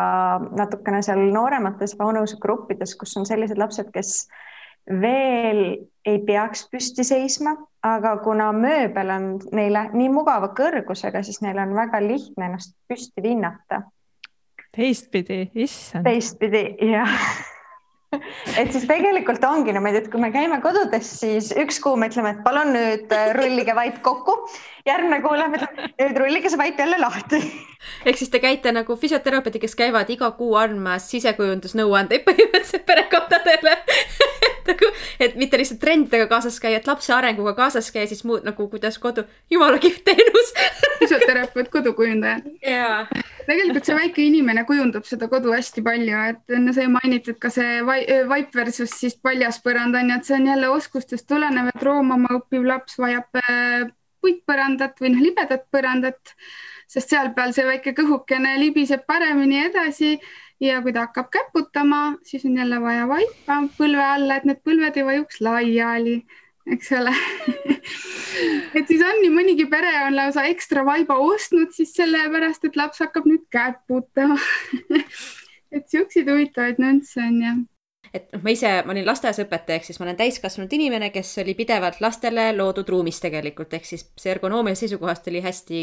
natukene 0.57 1.01
seal 1.01 1.21
nooremates 1.33 1.97
vanusegruppides, 1.99 2.95
kus 2.95 3.17
on 3.17 3.25
sellised 3.25 3.57
lapsed, 3.57 3.91
kes 3.93 4.27
veel 5.01 5.61
ei 6.05 6.19
peaks 6.25 6.67
püsti 6.69 7.03
seisma, 7.03 7.55
aga 7.83 8.17
kuna 8.17 8.51
mööbel 8.53 9.09
on 9.09 9.25
neile 9.51 9.89
nii 9.93 10.09
mugava 10.13 10.51
kõrgusega, 10.57 11.23
siis 11.23 11.41
neil 11.41 11.57
on 11.57 11.73
väga 11.75 12.01
lihtne 12.05 12.45
ennast 12.49 12.75
püsti 12.89 13.23
vinnata 13.23 13.81
teistpidi, 14.76 15.41
issand. 15.65 16.07
teistpidi, 16.07 16.63
jah 16.91 17.19
et 18.59 18.71
siis 18.71 18.86
tegelikult 18.88 19.43
ongi 19.47 19.73
niimoodi, 19.76 20.01
et 20.03 20.07
kui 20.11 20.21
me 20.21 20.30
käime 20.34 20.59
kodudes, 20.63 21.09
siis 21.21 21.51
üks 21.59 21.80
kuu 21.84 21.95
me 21.99 22.09
ütleme, 22.11 22.36
et 22.36 22.43
palun 22.45 22.71
nüüd 22.76 23.13
äh, 23.15 23.32
rullige 23.38 23.76
vaip 23.78 24.01
kokku. 24.05 24.38
järgmine 24.86 25.21
kuu 25.23 25.34
lähme, 25.34 25.59
nüüd 25.99 26.19
rullige 26.21 26.51
see 26.51 26.61
vaip 26.61 26.80
jälle 26.80 26.99
lahti. 27.01 27.41
ehk 28.05 28.17
siis 28.17 28.32
te 28.32 28.39
käite 28.39 28.71
nagu 28.76 28.97
füsioterapeudid, 29.01 29.61
kes 29.61 29.76
käivad 29.76 30.09
iga 30.13 30.32
kuu 30.38 30.55
andmas 30.59 31.09
sisekujundusnõuandeid 31.11 32.26
põhimõtteliselt 32.28 32.86
perekondadele 32.88 33.78
nagu, 34.69 34.91
et 35.19 35.36
mitte 35.39 35.59
lihtsalt 35.59 35.82
trendidega 35.82 36.28
kaasas 36.32 36.59
käia, 36.61 36.80
et 36.80 36.88
lapse 36.89 37.13
arenguga 37.13 37.55
kaasas 37.57 37.91
käia, 37.93 38.07
siis 38.09 38.23
muud 38.28 38.45
nagu 38.47 38.69
kuidas 38.71 38.99
kodu, 39.01 39.26
jumala 39.51 39.82
kihvt 39.82 40.05
teenus 40.07 40.53
füsioterapeut, 40.99 41.71
kodukujundaja. 41.73 42.41
jaa. 42.65 43.34
Tegelikult 43.47 43.87
see 43.87 43.97
väike 43.97 44.23
inimene 44.25 44.65
kujundab 44.67 45.05
seda 45.07 45.29
kodu 45.31 45.53
hästi 45.55 45.83
palju, 45.85 46.21
et 46.31 46.55
enne 46.57 46.73
sai 46.75 46.87
mainitud 46.91 47.39
ka 47.41 47.51
see 47.53 47.81
vaip 47.85 48.55
versus 48.55 48.93
siis 48.99 49.17
paljas 49.21 49.61
põrand 49.63 49.97
on 49.97 50.09
ju, 50.09 50.19
et 50.19 50.29
see 50.29 50.37
on 50.39 50.47
jälle 50.51 50.71
oskustest 50.73 51.27
tulenev, 51.29 51.71
et 51.73 51.85
roomama 51.85 52.31
õppiv 52.39 52.65
laps 52.67 52.99
vajab 53.01 53.41
puitpõrandat 54.25 54.97
või 55.01 55.13
noh, 55.13 55.25
libedat 55.27 55.67
põrandat, 55.73 56.33
sest 56.89 57.13
seal 57.13 57.31
peal 57.37 57.53
see 57.53 57.65
väike 57.67 57.93
kõhukene 57.97 58.55
libiseb 58.61 59.05
paremini 59.09 59.61
edasi 59.67 60.15
ja 60.63 60.81
kui 60.81 60.93
ta 60.95 61.05
hakkab 61.07 61.29
käputama, 61.33 62.01
siis 62.23 62.45
on 62.47 62.57
jälle 62.57 62.79
vaja 62.81 63.05
vaipa 63.09 63.61
põlve 63.77 64.07
alla, 64.15 64.39
et 64.39 64.49
need 64.49 64.63
põlved 64.65 64.97
ei 64.97 65.07
vajuks 65.09 65.41
laiali, 65.45 66.17
eks 66.74 66.91
ole. 66.97 67.13
Et 68.76 68.88
siis 68.89 69.01
on 69.05 69.22
nii 69.22 69.32
mõnigi 69.32 69.68
pere 69.72 69.91
on 70.07 70.16
lausa 70.18 70.43
ekstra 70.49 70.84
vaiba 70.88 71.18
ostnud 71.22 71.72
siis 71.76 71.93
sellepärast, 71.95 72.66
et 72.68 72.76
laps 72.80 72.99
hakkab 73.05 73.28
nüüd 73.30 73.45
käputama 73.53 74.39
et 75.76 75.88
siukseid 75.91 76.30
huvitavaid 76.30 76.80
nüansse 76.82 77.24
on 77.24 77.39
jah. 77.43 77.63
Et 78.16 78.28
noh, 78.32 78.43
ma 78.45 78.53
ise, 78.53 78.70
ma 78.86 78.93
olin 78.93 79.07
lasteaias 79.07 79.41
õpetaja, 79.43 79.80
ehk 79.80 79.88
siis 79.89 79.99
ma 79.99 80.05
olen 80.07 80.20
täiskasvanud 80.20 80.72
inimene, 80.78 81.09
kes 81.11 81.34
oli 81.43 81.55
pidevalt 81.57 81.99
lastele 82.03 82.47
loodud 82.55 82.88
ruumis 82.93 83.20
tegelikult, 83.24 83.74
ehk 83.76 83.88
siis 83.89 84.05
see 84.22 84.32
ergonoomia 84.32 84.78
seisukohast 84.80 85.28
oli 85.32 85.41
hästi 85.43 85.82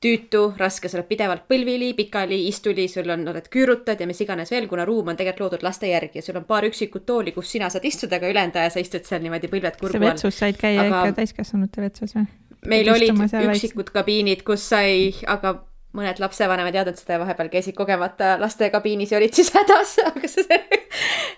tüütu, 0.00 0.46
raske, 0.56 0.88
sa 0.88 0.96
oled 0.96 1.08
pidevalt 1.10 1.44
põlvili, 1.50 1.90
pikali, 1.96 2.38
istuli, 2.48 2.86
sul 2.88 3.08
on, 3.12 3.26
oled 3.28 3.48
küürutad 3.52 4.00
ja 4.00 4.08
mis 4.08 4.20
iganes 4.24 4.52
veel, 4.52 4.68
kuna 4.68 4.86
ruum 4.88 5.12
on 5.12 5.18
tegelikult 5.18 5.50
loodud 5.50 5.64
laste 5.66 5.90
järgi 5.90 6.20
ja 6.20 6.24
sul 6.24 6.38
on 6.40 6.46
paar 6.48 6.64
üksikut 6.68 7.04
tooli, 7.08 7.34
kus 7.36 7.50
sina 7.52 7.68
saad 7.72 7.84
istuda, 7.84 8.16
aga 8.16 8.30
ülejäänud 8.32 8.56
aja 8.56 8.70
sa 8.72 8.80
istud 8.80 9.04
seal 9.04 9.20
niimoodi 9.24 9.50
põlved 9.52 9.76
kurgu 9.80 10.00
all. 10.00 10.06
sa 10.06 10.14
vetsus 10.14 10.38
said 10.40 10.60
käia 10.60 10.86
aga... 10.86 11.02
ikka 11.04 11.18
täiskasvanute 11.18 11.84
vetsus 11.84 12.16
või? 12.16 12.28
meil 12.70 12.88
olid 12.92 13.12
üksikud 13.12 13.90
väikse. 13.90 13.92
kabiinid, 13.98 14.44
kus 14.46 14.64
sai, 14.72 15.10
aga 15.28 15.58
mõned 15.96 16.20
lapsevanemad 16.22 16.70
ei 16.70 16.78
teadnud 16.78 17.00
seda 17.00 17.16
ja 17.16 17.20
vahepeal 17.24 17.50
käisid 17.52 17.76
kogemata 17.76 18.36
lastekabiinis 18.40 19.12
ja 19.12 19.18
olid 19.18 19.36
siis 19.36 19.50
hädas, 19.52 19.96
aga 20.10 20.30
see, 20.30 20.60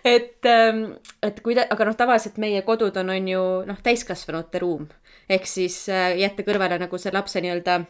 et, 0.05 0.39
ähm, 0.47 0.85
et 1.23 1.41
kuida-, 1.43 1.67
aga 1.73 1.89
noh, 1.89 1.97
tavaliselt 1.99 2.39
meie 2.43 2.63
kodud 2.67 3.01
on, 3.01 3.11
on 3.17 3.33
ju 3.33 3.43
noh, 3.67 3.81
täiskasvanute 3.83 4.63
ruum. 4.63 4.87
ehk 5.27 5.51
siis 5.51 5.89
äh, 5.89 6.13
jätta 6.21 6.47
kõrvale 6.47 6.79
nagu 6.83 6.99
see 7.01 7.15
lapse 7.15 7.43
nii-öelda 7.43 7.81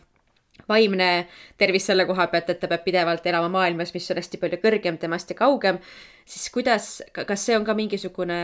vaimne 0.69 1.09
tervis 1.59 1.87
selle 1.89 2.07
koha 2.07 2.27
pealt, 2.33 2.51
et 2.53 2.61
ta 2.61 2.69
peab 2.71 2.85
pidevalt 2.85 3.27
elama 3.27 3.49
maailmas, 3.53 3.95
mis 3.95 4.11
on 4.13 4.21
hästi 4.21 4.41
palju 4.43 4.61
kõrgem 4.63 4.99
temast 5.01 5.33
ja 5.33 5.39
kaugem, 5.39 5.81
siis 6.29 6.49
kuidas, 6.55 6.95
kas 7.13 7.47
see 7.47 7.57
on 7.59 7.67
ka 7.67 7.75
mingisugune 7.79 8.39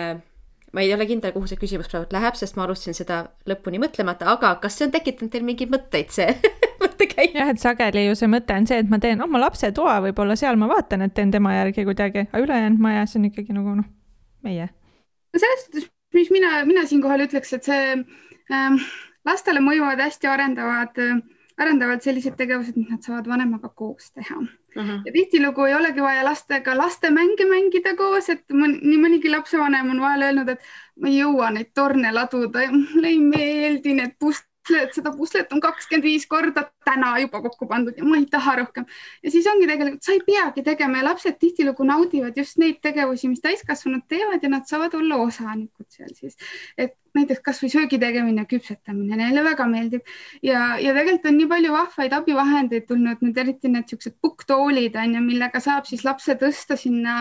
ma 0.73 0.81
ei 0.85 0.93
ole 0.95 1.07
kindel, 1.09 1.33
kuhu 1.33 1.49
see 1.49 1.61
küsimus 1.61 1.89
praegu 1.89 2.13
läheb, 2.13 2.37
sest 2.37 2.57
ma 2.59 2.67
alustasin 2.67 2.97
seda 2.97 3.23
lõpuni 3.49 3.81
mõtlemata, 3.81 4.29
aga 4.35 4.55
kas 4.63 4.77
see 4.79 4.89
on 4.89 4.93
tekitanud 4.93 5.33
teil 5.33 5.47
mingeid 5.47 5.73
mõtteid, 5.73 6.11
see 6.13 6.35
mõttekäik. 6.83 7.37
jah, 7.39 7.53
et 7.53 7.63
sageli 7.63 8.05
ju 8.09 8.17
see 8.19 8.31
mõte 8.31 8.57
on 8.57 8.69
see, 8.69 8.81
et 8.83 8.91
ma 8.91 9.01
teen 9.03 9.23
oma 9.25 9.41
lapse 9.41 9.71
toa, 9.77 9.99
võib-olla 10.05 10.37
seal 10.39 10.61
ma 10.61 10.69
vaatan, 10.71 11.07
et 11.07 11.15
teen 11.17 11.33
tema 11.35 11.55
järgi 11.57 11.87
kuidagi, 11.89 12.27
aga 12.29 12.45
ülejäänud 12.45 12.85
majas 12.85 13.17
on 13.17 13.29
ikkagi 13.31 13.57
nagu 13.57 13.79
noh, 13.81 13.89
meie. 14.45 14.69
selles 15.37 15.65
suhtes, 15.65 15.89
mis 16.17 16.33
mina, 16.35 16.59
mina 16.69 16.85
siinkohal 16.89 17.25
ütleks, 17.25 17.55
et 17.57 17.69
see 17.69 17.97
ähm, 17.97 18.79
lastele 19.29 19.65
mõjuvad 19.65 20.05
hästi 20.05 20.29
arendavad 20.29 21.01
äh, 21.01 21.17
arendavad 21.59 22.03
sellised 22.05 22.37
tegevused, 22.39 22.77
mis 22.79 22.91
nad 22.93 23.03
saavad 23.05 23.29
vanemaga 23.31 23.69
koos 23.69 24.11
teha 24.13 24.37
uh. 24.39 24.49
-huh. 24.77 25.01
ja 25.07 25.13
tihtilugu 25.13 25.65
ei 25.65 25.75
olegi 25.75 26.03
vaja 26.03 26.25
lastega 26.25 26.77
lastemänge 26.79 27.47
mängida 27.51 27.97
koos, 27.97 28.29
et 28.35 28.45
mõn, 28.53 28.79
nii 28.83 28.99
mõnigi 29.05 29.31
lapsevanem 29.31 29.91
on 29.95 30.01
vahel 30.01 30.27
öelnud, 30.29 30.49
et 30.49 30.61
ma 31.01 31.09
ei 31.09 31.19
jõua 31.19 31.51
neid 31.55 31.73
torne 31.75 32.13
laduda 32.13 32.63
ja 32.63 32.73
mulle 32.73 33.09
ei 33.09 33.19
meeldi 33.19 33.95
need 33.95 34.15
puslet, 34.19 34.95
seda 34.95 35.13
puslet 35.17 35.53
on 35.53 35.61
kakskümmend 35.61 36.05
viis 36.05 36.27
korda 36.27 36.71
täna 36.89 37.15
juba 37.23 37.43
kokku 37.45 37.69
pandud 37.71 37.99
ja 37.99 38.07
ma 38.09 38.19
ei 38.21 38.27
taha 38.31 38.57
rohkem. 38.63 38.87
ja 39.23 39.31
siis 39.35 39.47
ongi 39.51 39.69
tegelikult, 39.71 40.05
sa 40.05 40.15
ei 40.17 40.23
peagi 40.27 40.65
tegema 40.67 41.03
ja 41.03 41.09
lapsed 41.11 41.39
tihtilugu 41.41 41.87
naudivad 41.89 42.37
just 42.37 42.59
neid 42.63 42.81
tegevusi, 42.85 43.31
mis 43.33 43.45
täiskasvanud 43.45 44.07
teevad 44.09 44.43
ja 44.43 44.53
nad 44.53 44.67
saavad 44.71 44.95
olla 44.99 45.21
osanikud 45.27 45.89
seal 45.93 46.15
siis. 46.15 46.39
et 46.79 46.97
näiteks 47.17 47.43
kasvõi 47.45 47.71
söögi 47.73 47.99
tegemine, 48.01 48.45
küpsetamine, 48.49 49.17
neile 49.19 49.43
väga 49.47 49.67
meeldib 49.71 50.05
ja, 50.45 50.77
ja 50.81 50.95
tegelikult 50.97 51.31
on 51.31 51.39
nii 51.39 51.49
palju 51.51 51.73
vahvaid 51.75 52.17
abivahendeid 52.19 52.87
tulnud 52.89 53.23
nüüd 53.25 53.41
eriti 53.43 53.71
need 53.73 53.89
siuksed 53.91 54.19
pukktoolid 54.23 54.97
on 55.01 55.17
ju, 55.19 55.23
millega 55.25 55.63
saab 55.65 55.89
siis 55.89 56.05
lapse 56.07 56.37
tõsta 56.41 56.79
sinna 56.81 57.19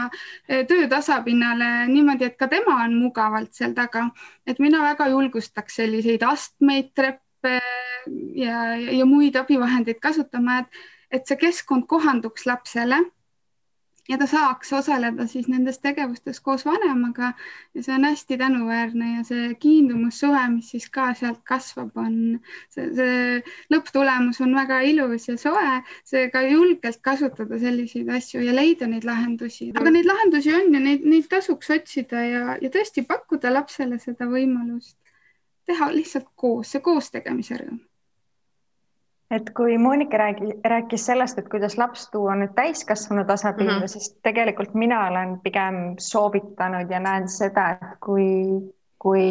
eh, 0.47 0.65
töö 0.69 0.87
tasapinnale 0.91 1.87
niimoodi, 1.91 2.31
et 2.31 2.37
ka 2.39 2.49
tema 2.51 2.81
on 2.85 2.97
mugavalt 2.99 3.53
seal 3.57 3.75
taga. 3.77 4.09
et 4.47 4.59
mina 4.63 4.83
väga 4.83 5.09
julgustaks 5.13 5.81
selliseid 5.81 6.23
astmeid, 6.27 6.93
treppe 6.95 7.23
ja, 8.35 8.61
ja 8.75 9.05
muid 9.05 9.35
abivahendeid 9.35 9.99
kasutama, 10.03 10.61
et, 10.63 10.81
et 11.11 11.29
see 11.29 11.39
keskkond 11.47 11.87
kohanduks 11.89 12.47
lapsele 12.49 13.01
ja 14.07 14.17
ta 14.17 14.27
saaks 14.29 14.71
osaleda 14.73 15.27
siis 15.27 15.47
nendes 15.51 15.79
tegevustes 15.83 16.39
koos 16.43 16.65
vanemaga. 16.65 17.33
Ja 17.75 17.83
see 17.83 17.95
on 17.95 18.05
hästi 18.07 18.37
tänuväärne 18.39 19.09
ja 19.17 19.23
see 19.27 19.49
kiindumussuhe, 19.59 20.43
mis 20.53 20.71
siis 20.71 20.87
ka 20.93 21.09
sealt 21.17 21.41
kasvab, 21.47 21.91
on 21.99 22.15
see, 22.73 22.87
see 22.95 23.41
lõpptulemus 23.73 24.39
on 24.43 24.55
väga 24.55 24.79
ilus 24.87 25.27
ja 25.29 25.37
soe, 25.41 25.73
seega 26.07 26.43
julgelt 26.47 27.01
kasutada 27.03 27.59
selliseid 27.59 28.09
asju 28.19 28.43
ja 28.45 28.55
leida 28.55 28.87
neid 28.87 29.07
lahendusi, 29.07 29.71
aga 29.75 29.91
neid 29.93 30.07
lahendusi 30.07 30.55
on 30.55 30.71
ja 30.73 30.83
neid, 30.83 31.03
neid 31.07 31.27
tasuks 31.31 31.75
otsida 31.75 32.23
ja, 32.23 32.45
ja 32.61 32.71
tõesti 32.73 33.03
pakkuda 33.07 33.51
lapsele 33.53 33.99
seda 34.03 34.29
võimalust 34.31 34.95
teha 35.67 35.91
lihtsalt 35.93 36.29
koos, 36.35 36.71
see 36.71 36.81
koostegemise 36.81 37.59
rõõm. 37.61 37.79
et 39.31 39.49
kui 39.51 39.77
Monika 39.77 40.17
räägi, 40.17 40.53
rääkis 40.63 41.05
sellest, 41.05 41.39
et 41.39 41.49
kuidas 41.51 41.77
laps 41.77 42.05
tuua 42.11 42.35
nüüd 42.39 42.53
täiskasvanu 42.55 43.25
tasapinda 43.27 43.73
mm, 43.73 43.81
-hmm. 43.81 43.87
siis 43.87 44.13
tegelikult 44.23 44.73
mina 44.73 45.07
olen 45.07 45.39
pigem 45.43 45.95
soovitanud 45.99 46.91
ja 46.91 46.99
näen 46.99 47.27
seda, 47.29 47.69
et 47.71 47.99
kui, 47.99 48.27
kui 48.99 49.27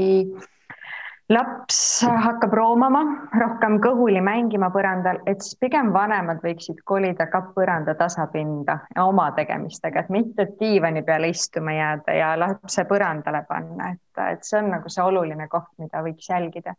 laps 1.28 1.78
hakkab 2.06 2.52
roomama, 2.54 3.00
rohkem 3.40 3.80
kõhuli 3.82 4.20
mängima 4.22 4.68
põrandal, 4.74 5.18
et 5.26 5.42
siis 5.42 5.56
pigem 5.58 5.90
vanemad 5.94 6.38
võiksid 6.44 6.84
kolida 6.86 7.26
ka 7.32 7.40
põranda 7.56 7.96
tasapinda 7.98 8.78
oma 9.02 9.26
tegemistega, 9.34 10.04
et 10.04 10.12
mitte 10.14 10.48
diivani 10.60 11.02
peale 11.06 11.32
istuma 11.34 11.74
jääda 11.74 12.14
ja 12.14 12.32
lapse 12.38 12.86
põrandale 12.86 13.42
panna, 13.48 13.90
et, 13.96 14.22
et 14.36 14.46
see 14.46 14.60
on 14.60 14.70
nagu 14.76 14.92
see 14.92 15.02
oluline 15.02 15.48
koht, 15.50 15.72
mida 15.82 16.04
võiks 16.06 16.30
jälgida. 16.30 16.76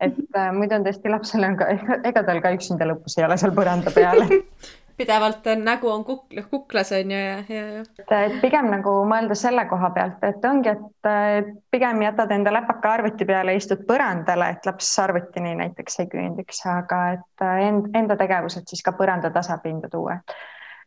et 0.00 0.18
äh, 0.36 0.50
muidu 0.52 0.74
on 0.74 0.84
tõesti 0.88 1.10
lapsel 1.10 1.46
on 1.46 1.56
ka, 1.56 1.70
ega 2.02 2.24
tal 2.26 2.42
ka 2.42 2.50
üksinda 2.56 2.88
lõpus 2.90 3.18
ei 3.18 3.28
ole 3.28 3.38
seal 3.38 3.54
põranda 3.54 3.94
peal 3.94 4.26
pidevalt 4.96 5.46
on 5.46 5.64
nägu 5.64 5.88
on 5.90 6.04
kuk-, 6.04 6.42
kuklas 6.50 6.92
on 6.92 7.10
ju 7.10 7.18
ja, 7.18 7.36
ja, 7.48 7.66
ja. 7.72 7.82
et 8.20 8.36
pigem 8.42 8.70
nagu 8.70 8.94
mõelda 9.08 9.36
selle 9.38 9.64
koha 9.70 9.90
pealt, 9.94 10.22
et 10.26 10.44
ongi, 10.48 10.70
et 10.70 11.50
pigem 11.74 12.02
jätad 12.02 12.32
enda 12.34 12.52
läpaka 12.54 12.94
arvuti 12.98 13.26
peale, 13.28 13.56
istud 13.58 13.84
põrandale, 13.88 14.52
et 14.54 14.66
laps 14.66 14.92
arvutini 15.02 15.54
näiteks 15.58 16.00
ei 16.04 16.10
küündiks, 16.12 16.62
aga 16.70 17.00
et 17.18 17.46
end, 17.66 17.90
enda 17.96 18.16
tegevused 18.20 18.70
siis 18.70 18.82
ka 18.86 18.94
põranda 18.98 19.32
tasapinda 19.34 19.90
tuua. 19.90 20.18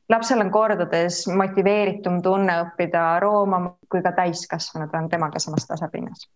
lapsel 0.09 0.39
on 0.39 0.51
kordades 0.51 1.25
motiveeritum 1.27 2.21
tunne 2.23 2.61
õppida 2.63 3.19
roomama, 3.19 3.75
kui 3.91 4.01
ka 4.01 4.11
täiskasvanud 4.15 4.93
on 4.95 5.09
temaga 5.09 5.39
samas 5.39 5.67
tasapinnas. 5.67 6.29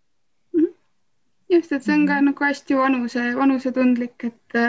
Mhm. 0.53 0.73
just, 1.49 1.71
et 1.71 1.83
see 1.83 1.95
on 1.95 2.07
ka 2.07 2.21
nagu 2.21 2.45
hästi 2.45 2.77
vanuse, 2.77 3.29
vanusetundlik, 3.37 4.23
et 4.23 4.59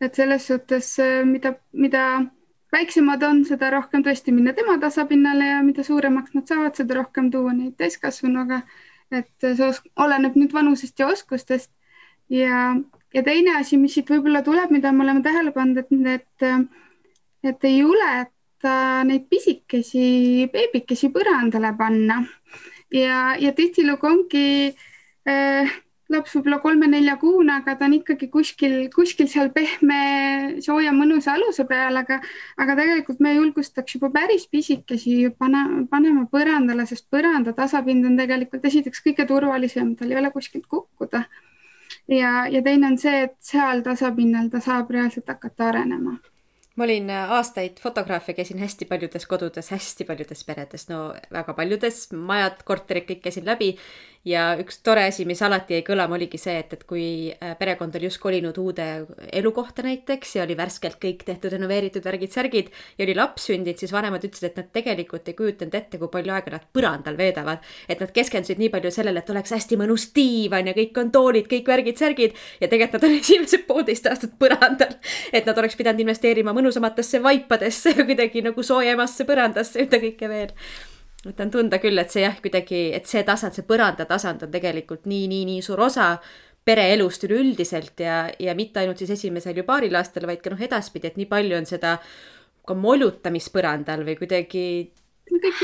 et 0.00 0.14
selles 0.14 0.46
suhtes, 0.46 0.98
äh, 1.00 1.22
mida, 1.24 1.54
mida 1.72 2.06
väiksemad 2.74 3.22
on, 3.26 3.44
seda 3.48 3.70
rohkem 3.74 4.04
tõesti 4.04 4.34
minna 4.34 4.52
tema 4.56 4.76
tasapinnale 4.82 5.52
ja 5.52 5.62
mida 5.64 5.84
suuremaks 5.86 6.34
nad 6.36 6.48
saavad, 6.50 6.76
seda 6.76 6.98
rohkem 7.00 7.30
tuua 7.32 7.54
neid 7.56 7.76
täiskasvanuga. 7.80 8.62
et 9.14 9.28
see 9.38 9.66
oleneb 10.02 10.34
nüüd 10.34 10.52
vanusest 10.52 10.98
ja 10.98 11.06
oskustest. 11.06 11.70
ja, 12.28 12.74
ja 13.14 13.22
teine 13.22 13.56
asi, 13.60 13.78
mis 13.78 13.94
siit 13.94 14.10
võib-olla 14.10 14.42
tuleb, 14.42 14.70
mida 14.70 14.92
me 14.92 15.04
oleme 15.04 15.22
tähele 15.22 15.52
pannud, 15.52 15.78
et 15.78 15.90
need, 15.90 16.70
et 17.44 17.64
ei 17.64 17.78
juleta 17.78 19.04
neid 19.06 19.28
pisikesi 19.30 20.48
beebikesi 20.52 21.12
põrandale 21.14 21.70
panna 21.78 22.24
ja, 22.90 23.36
ja 23.38 23.52
tihtilugu 23.52 24.06
ongi 24.06 24.48
äh, 25.28 25.76
laps 26.12 26.36
võib-olla 26.36 26.58
kolme-neljakuune, 26.62 27.56
aga 27.60 27.74
ta 27.78 27.86
on 27.88 27.96
ikkagi 27.98 28.28
kuskil, 28.32 28.76
kuskil 28.94 29.28
seal 29.30 29.50
pehme, 29.54 29.98
sooja, 30.64 30.92
mõnusa 30.94 31.34
aluse 31.34 31.66
peal, 31.68 31.98
aga, 32.02 32.20
aga 32.62 32.76
tegelikult 32.78 33.22
me 33.24 33.34
julgustaks 33.34 33.96
juba 33.96 34.12
päris 34.14 34.46
pisikesi 34.50 35.16
pane, 35.38 35.64
panema 35.90 36.26
põrandale, 36.30 36.86
sest 36.86 37.08
põranda 37.12 37.56
tasapind 37.56 38.06
on 38.06 38.20
tegelikult 38.20 38.64
esiteks 38.70 39.02
kõige 39.08 39.26
turvalisem, 39.26 39.96
tal 39.98 40.14
ei 40.14 40.20
ole 40.22 40.30
kuskilt 40.34 40.68
kukkuda. 40.70 41.24
ja, 42.08 42.46
ja 42.46 42.62
teine 42.62 42.92
on 42.92 42.98
see, 43.02 43.26
et 43.26 43.36
seal 43.42 43.82
tasapinnal 43.82 44.50
ta 44.50 44.62
saab 44.62 44.90
reaalselt 44.94 45.28
hakata 45.34 45.70
arenema 45.72 46.18
ma 46.76 46.84
olin 46.84 47.08
aastaid 47.10 47.80
fotograaf 47.80 48.28
ja 48.28 48.34
käisin 48.36 48.58
hästi 48.60 48.84
paljudes 48.84 49.24
kodudes, 49.26 49.70
hästi 49.72 50.04
paljudes 50.04 50.44
peredes, 50.44 50.88
no 50.90 51.14
väga 51.32 51.54
paljudes, 51.56 52.02
majad, 52.12 52.60
korterid, 52.68 53.06
kõik 53.08 53.22
käisin 53.24 53.48
läbi 53.48 53.70
ja 54.26 54.42
üks 54.60 54.80
tore 54.84 55.06
asi, 55.08 55.24
mis 55.28 55.40
alati 55.46 55.78
jäi 55.78 55.84
kõlama, 55.86 56.16
oligi 56.18 56.38
see, 56.40 56.56
et, 56.60 56.74
et 56.76 56.84
kui 56.88 57.06
äh, 57.32 57.54
perekond 57.58 57.94
oli 57.96 58.08
just 58.08 58.20
kolinud 58.22 58.58
uude 58.60 58.86
elukohta 59.32 59.84
näiteks 59.86 60.36
ja 60.36 60.44
oli 60.44 60.56
värskelt 60.58 60.98
kõik 61.02 61.24
tehtud, 61.26 61.54
renoveeritud 61.54 62.04
värgid-särgid 62.06 62.72
ja 62.98 63.06
oli 63.06 63.14
laps 63.16 63.48
sündinud, 63.50 63.78
siis 63.80 63.94
vanemad 63.94 64.24
ütlesid, 64.26 64.50
et 64.50 64.60
nad 64.60 64.68
tegelikult 64.74 65.30
ei 65.30 65.38
kujutanud 65.38 65.78
ette, 65.78 66.00
kui 66.02 66.12
palju 66.12 66.34
aega 66.36 66.56
nad 66.56 66.66
põrandal 66.76 67.18
veedavad. 67.18 67.64
et 67.88 68.02
nad 68.02 68.12
keskendusid 68.12 68.60
nii 68.60 68.70
palju 68.74 68.92
sellele, 68.94 69.22
et 69.22 69.32
oleks 69.34 69.54
hästi 69.56 69.80
mõnus 69.80 70.10
diivan 70.16 70.68
ja 70.68 70.76
kõik 70.76 71.00
on 71.00 71.12
toolid, 71.14 71.48
kõik 71.50 71.72
värgid-särgid 71.72 72.36
ja 72.60 72.68
tegelikult 72.68 73.00
nad 73.00 73.08
on 73.10 73.16
esimesed 73.22 73.66
poolteist 73.70 74.10
aastat 74.10 74.36
põrandal. 74.38 74.98
et 75.32 75.46
nad 75.46 75.58
oleks 75.58 75.78
pidanud 75.78 76.04
investeerima 76.04 76.54
mõnusamatesse 76.56 77.22
vaipadesse 77.22 77.96
ja 77.96 78.04
kuidagi 78.04 78.44
nagu 78.44 78.62
soojemasse 78.62 79.24
põrandasse 79.24 79.86
mida 79.86 80.02
kõike 80.02 80.30
veel 80.30 80.54
et 81.30 81.40
on 81.40 81.50
tunda 81.50 81.78
küll, 81.82 81.98
et 81.98 82.12
see 82.12 82.24
jah, 82.24 82.36
kuidagi, 82.42 82.82
et 82.96 83.06
see 83.08 83.22
tasand, 83.26 83.56
see 83.56 83.66
põranda 83.66 84.06
tasand 84.08 84.44
on 84.46 84.52
tegelikult 84.52 85.06
nii, 85.10 85.26
nii, 85.32 85.44
nii 85.50 85.64
suur 85.64 85.80
osa 85.88 86.14
pereelust 86.66 87.24
üleüldiselt 87.28 88.00
ja, 88.02 88.26
ja 88.42 88.54
mitte 88.58 88.82
ainult 88.82 88.98
siis 88.98 89.14
esimesel 89.14 89.56
ja 89.60 89.64
paaril 89.66 89.94
aastal, 89.94 90.26
vaid 90.26 90.42
ka 90.42 90.50
noh, 90.50 90.62
edaspidi, 90.62 91.12
et 91.12 91.18
nii 91.20 91.28
palju 91.30 91.58
on 91.60 91.68
seda 91.68 91.96
ka 92.66 92.74
molutamist 92.74 93.52
põrandal 93.54 94.02
või 94.06 94.16
kuidagi 94.18 94.64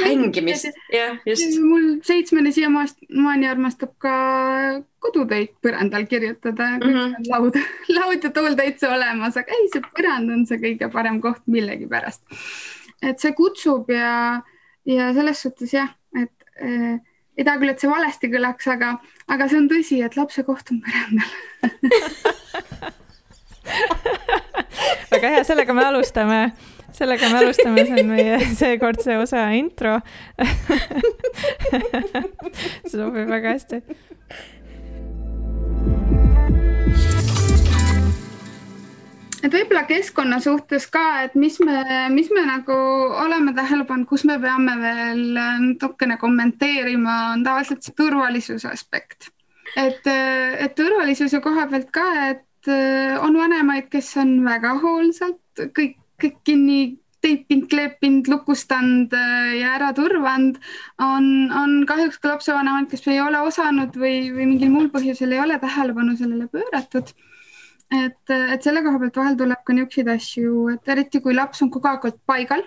mängimist, 0.03 0.71
jah, 0.93 1.19
just. 1.27 1.59
mul 1.63 1.99
seitsmene 2.07 2.53
siiamaani 2.55 3.49
armastab 3.51 3.93
ka 4.03 4.15
kodutöid 5.03 5.55
põrandal 5.65 6.07
kirjutada 6.11 6.77
mm, 6.79 6.87
-hmm. 6.89 7.29
laud, 7.31 7.59
laud 7.99 8.25
ja 8.25 8.31
tool 8.31 8.55
täitsa 8.59 8.93
olemas, 8.95 9.37
aga 9.37 9.59
ei, 9.59 9.69
see 9.73 9.85
põrand 9.87 10.35
on 10.35 10.47
see 10.47 10.61
kõige 10.63 10.91
parem 10.93 11.21
koht 11.23 11.43
millegipärast. 11.47 12.23
et 13.03 13.19
see 13.19 13.35
kutsub 13.39 13.91
ja, 13.91 14.43
ja 14.89 15.12
selles 15.16 15.43
suhtes 15.45 15.70
jah, 15.74 15.91
et 16.18 16.33
äh, 16.62 17.01
ei 17.37 17.45
taha 17.45 17.59
küll, 17.61 17.72
et 17.72 17.80
see 17.80 17.91
valesti 17.91 18.26
kõlaks, 18.33 18.66
aga, 18.72 18.89
aga 19.33 19.49
see 19.49 19.59
on 19.62 19.68
tõsi, 19.70 19.97
et 20.05 20.16
lapse 20.18 20.43
koht 20.47 20.66
on 20.74 20.78
põrandal 20.85 21.30
väga 25.12 25.26
hea, 25.37 25.43
sellega 25.47 25.72
me 25.76 25.85
alustame. 25.87 26.41
Sellega 26.93 27.28
me 27.33 27.39
alustame, 27.41 27.85
see 27.89 28.03
on 28.03 28.09
meie 28.12 28.35
seekordse 28.61 29.16
osa 29.22 29.41
intro. 29.57 29.95
Sobib 32.91 33.30
väga 33.30 33.55
hästi. 33.55 33.76
Et 39.43 39.53
võib-olla 39.53 39.84
keskkonna 39.88 40.38
suhtes 40.40 40.86
ka, 40.93 41.05
et 41.26 41.34
mis 41.34 41.59
me, 41.61 41.82
mis 42.14 42.30
me 42.30 42.45
nagu 42.47 42.76
oleme 43.24 43.55
tähele 43.57 43.86
pannud, 43.88 44.09
kus 44.09 44.24
me 44.28 44.38
peame 44.43 44.76
veel 44.80 45.22
natukene 45.34 46.18
kommenteerima, 46.20 47.16
on 47.34 47.45
tavaliselt 47.47 47.82
see 47.82 47.97
turvalisuse 47.99 48.70
aspekt. 48.70 49.30
et, 49.76 50.07
et 50.07 50.74
turvalisuse 50.76 51.40
koha 51.40 51.66
pealt 51.70 51.90
ka, 51.90 52.09
et 52.30 52.70
on 53.22 53.34
vanemaid, 53.34 53.88
kes 53.90 54.14
on 54.22 54.38
väga 54.47 54.76
hoolsalt 54.82 55.66
kõik 55.74 55.99
kõik 56.22 56.38
kinni 56.47 56.80
teipinud, 57.22 57.68
kleepinud, 57.70 58.28
lukustanud 58.30 59.12
äh, 59.14 59.53
ja 59.61 59.76
ära 59.76 59.93
turvanud, 59.95 60.59
on, 61.03 61.26
on 61.55 61.76
kahjuks 61.88 62.18
ka 62.22 62.34
lapsevanemad, 62.34 62.88
kes 62.90 63.07
ei 63.11 63.20
ole 63.22 63.43
osanud 63.47 63.95
või, 63.99 64.32
või 64.34 64.49
mingil 64.55 64.72
muul 64.74 64.90
põhjusel 64.95 65.34
ei 65.34 65.43
ole 65.43 65.59
tähelepanu 65.62 66.16
sellele 66.18 66.49
pööratud. 66.51 67.14
Et, 67.93 68.30
et 68.32 68.62
selle 68.62 68.82
koha 68.84 69.01
pealt 69.03 69.18
vahel 69.20 69.36
tuleb 69.40 69.64
ka 69.66 69.76
niisuguseid 69.76 70.09
asju, 70.14 70.68
et 70.74 70.95
eriti 70.95 71.20
kui 71.20 71.34
laps 71.34 71.62
on 71.62 71.70
kogu 71.70 71.88
aeg 71.90 72.22
paigal 72.26 72.64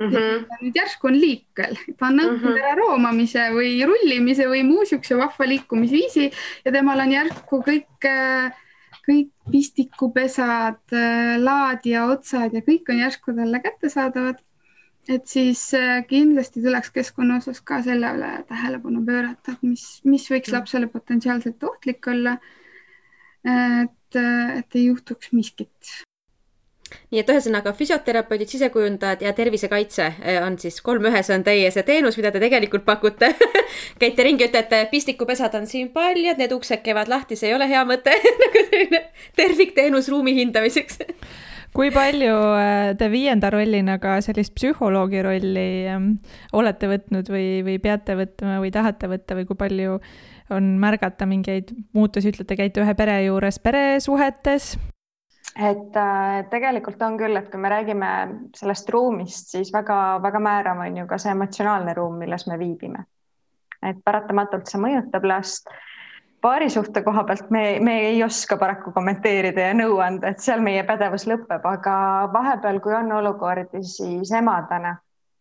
mm. 0.00 0.08
-hmm. 0.08 0.46
nüüd 0.62 0.80
järsku 0.80 1.10
on 1.10 1.20
liikel, 1.20 1.76
ta 1.98 2.06
on 2.06 2.20
õppinud 2.20 2.40
mm 2.40 2.48
-hmm. 2.48 2.64
ära 2.64 2.74
roomamise 2.80 3.50
või 3.56 3.74
rullimise 3.86 4.48
või 4.48 4.64
muu 4.64 4.80
niisuguse 4.80 5.18
vahva 5.18 5.48
liikumisviisi 5.48 6.30
ja 6.64 6.72
temal 6.72 7.00
on 7.06 7.12
järsku 7.12 7.62
kõik 7.68 8.10
kõik 9.02 9.32
pistikupesad, 9.50 10.94
laadija 11.42 12.06
otsad 12.12 12.54
ja 12.54 12.62
kõik 12.64 12.90
on 12.92 13.02
järsku 13.02 13.34
talle 13.36 13.60
kättesaadavad. 13.60 14.40
et 15.08 15.26
siis 15.26 15.74
äh, 15.74 16.04
kindlasti 16.06 16.60
tuleks 16.62 16.92
keskkonna 16.94 17.40
osas 17.40 17.60
ka 17.60 17.80
selle 17.82 18.06
üle 18.14 18.44
tähelepanu 18.46 19.00
pöörata, 19.02 19.52
et 19.56 19.62
mis, 19.66 19.82
mis 20.04 20.28
võiks 20.30 20.52
mm. 20.52 20.54
lapsele 20.54 20.86
potentsiaalselt 20.86 21.64
ohtlik 21.64 22.06
olla. 22.06 22.36
Et, 23.44 24.16
äh, 24.16 24.58
et 24.58 24.78
ei 24.78 24.86
juhtuks 24.86 25.32
miskit. 25.32 25.92
Nii 27.12 27.20
et 27.22 27.30
ühesõnaga 27.32 27.72
füsioterapeudid, 27.76 28.50
sisekujundajad 28.52 29.22
ja 29.24 29.32
tervisekaitse 29.36 30.08
eh, 30.20 30.38
on 30.44 30.58
siis 30.60 30.80
kolm 30.84 31.06
ühes 31.08 31.28
on 31.34 31.44
teie 31.44 31.70
see 31.72 31.84
teenus, 31.88 32.18
mida 32.20 32.32
te 32.32 32.40
tegelikult 32.42 32.84
pakute. 32.88 33.32
Käite 34.00 34.26
ringi, 34.26 34.48
ütlete, 34.48 34.82
pistikupesad 34.90 35.54
on 35.58 35.68
siin 35.68 35.92
paljad, 35.94 36.40
need 36.40 36.52
uksed 36.56 36.82
käivad 36.84 37.12
lahti, 37.12 37.38
see 37.38 37.50
ei 37.50 37.56
ole 37.56 37.68
hea 37.70 37.84
mõte. 37.88 38.16
Nagu 38.42 38.66
selline 38.68 39.02
tervikteenus 39.38 40.10
ruumi 40.12 40.36
hindamiseks. 40.40 41.00
Kui 41.72 41.88
palju 41.92 42.34
eh, 42.60 42.90
te 43.00 43.08
viienda 43.12 43.48
rollina 43.52 43.96
ka 44.00 44.18
sellist 44.24 44.52
psühholoogi 44.58 45.22
rolli 45.24 45.68
ehm, 45.88 46.10
olete 46.58 46.90
võtnud 46.90 47.32
või, 47.32 47.46
või 47.64 47.78
peate 47.80 48.16
võtma 48.18 48.58
või 48.60 48.72
tahate 48.74 49.08
võtta 49.08 49.38
või 49.38 49.48
kui 49.48 49.56
palju 49.56 49.96
on 50.52 50.74
märgata 50.82 51.26
mingeid 51.26 51.74
muutusi, 51.92 52.32
ütlete, 52.32 52.56
käite 52.58 52.84
ühe 52.84 52.94
pere 52.98 53.18
juures 53.24 53.58
peresuhetes, 53.62 54.74
et 55.56 55.96
äh, 55.96 56.44
tegelikult 56.50 57.02
on 57.02 57.18
küll, 57.20 57.36
et 57.36 57.50
kui 57.52 57.60
me 57.60 57.70
räägime 57.72 58.10
sellest 58.56 58.88
ruumist, 58.90 59.52
siis 59.52 59.72
väga-väga 59.74 60.40
määrav 60.40 60.80
on 60.86 60.96
ju 61.02 61.06
ka 61.06 61.18
see 61.20 61.32
emotsionaalne 61.34 61.94
ruum, 61.98 62.16
milles 62.22 62.46
me 62.48 62.58
viibime. 62.58 63.06
et 63.82 63.98
paratamatult 64.04 64.70
see 64.70 64.78
mõjutab 64.80 65.24
last. 65.26 65.66
paarisuhte 66.42 67.02
koha 67.02 67.24
pealt 67.24 67.50
me, 67.50 67.78
me 67.80 67.98
ei 68.08 68.22
oska 68.24 68.56
paraku 68.56 68.92
kommenteerida 68.92 69.68
ja 69.68 69.74
nõu 69.74 69.98
anda, 70.02 70.28
et 70.28 70.40
seal 70.40 70.60
meie 70.60 70.82
pädevus 70.84 71.26
lõpeb, 71.26 71.66
aga 71.68 71.94
vahepeal, 72.32 72.80
kui 72.80 72.94
on 72.94 73.12
olukordi, 73.12 73.82
siis 73.86 74.32
emadena, 74.32 74.96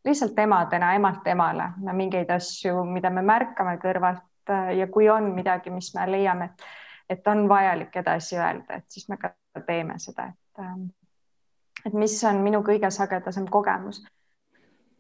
lihtsalt 0.06 0.38
emadena, 0.40 0.94
emalt 0.96 1.28
emale, 1.28 1.72
me 1.86 1.94
mingeid 1.94 2.30
asju, 2.30 2.84
mida 2.86 3.10
me 3.10 3.24
märkame 3.26 3.78
kõrvalt 3.82 4.28
äh, 4.50 4.76
ja 4.78 4.88
kui 4.88 5.10
on 5.10 5.34
midagi, 5.36 5.70
mis 5.70 5.94
me 5.96 6.08
leiame, 6.12 6.46
et 6.46 6.70
et 7.12 7.28
on 7.28 7.50
vajalik 7.50 7.96
edasi 7.96 8.38
öelda, 8.40 8.80
et 8.80 8.86
siis 8.90 9.10
me 9.10 9.18
ka 9.20 9.34
teeme 9.68 9.98
seda, 10.00 10.30
et, 10.32 10.64
ähm, 10.64 10.88
et 11.86 11.94
mis 11.94 12.16
on 12.28 12.42
minu 12.46 12.62
kõige 12.64 12.90
sagedasem 12.94 13.48
kogemus. 13.52 14.02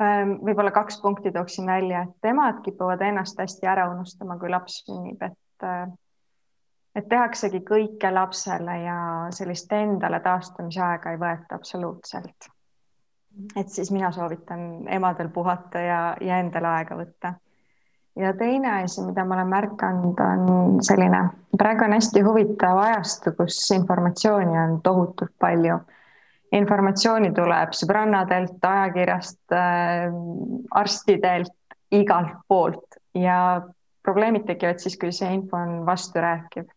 Ähm, 0.01 0.37
võib-olla 0.41 0.73
kaks 0.75 0.99
punkti 1.01 1.31
tooksin 1.31 1.69
välja, 1.69 2.05
et 2.09 2.29
emad 2.31 2.63
kipuvad 2.65 3.01
ennast 3.05 3.39
hästi 3.39 3.69
ära 3.69 3.87
unustama, 3.93 4.37
kui 4.41 4.49
laps 4.49 4.81
sünnib, 4.85 5.21
et 5.21 5.67
äh, 5.67 5.85
et 6.95 7.07
tehaksegi 7.07 7.61
kõike 7.63 8.09
lapsele 8.11 8.73
ja 8.81 8.95
sellist 9.31 9.71
endale 9.71 10.19
taastamise 10.19 10.81
aega 10.83 11.13
ei 11.13 11.19
võeta 11.21 11.55
absoluutselt. 11.55 12.49
et 13.55 13.69
siis 13.69 13.91
mina 13.91 14.11
soovitan 14.11 14.89
emadel 14.91 15.29
puhata 15.29 15.79
ja, 15.79 16.01
ja 16.21 16.41
endale 16.43 16.67
aega 16.67 16.97
võtta 16.99 17.33
ja 18.15 18.33
teine 18.37 18.83
asi, 18.83 19.01
mida 19.05 19.25
ma 19.25 19.35
olen 19.35 19.47
märganud, 19.51 20.19
on 20.19 20.83
selline, 20.83 21.21
praegu 21.57 21.85
on 21.85 21.95
hästi 21.95 22.23
huvitav 22.25 22.79
ajastu, 22.83 23.33
kus 23.37 23.63
informatsiooni 23.75 24.59
on 24.65 24.79
tohutult 24.83 25.33
palju. 25.39 25.79
informatsiooni 26.51 27.29
tuleb 27.31 27.71
sõbrannadelt, 27.77 28.57
ajakirjast 28.67 29.53
äh,, 29.55 30.11
arstidelt, 30.75 31.55
igalt 31.91 32.41
poolt 32.47 32.99
ja 33.15 33.61
probleemid 34.03 34.43
tekivad 34.47 34.81
siis, 34.83 34.97
kui 34.99 35.11
see 35.15 35.31
info 35.33 35.57
on 35.57 35.85
vasturääkiv. 35.85 36.67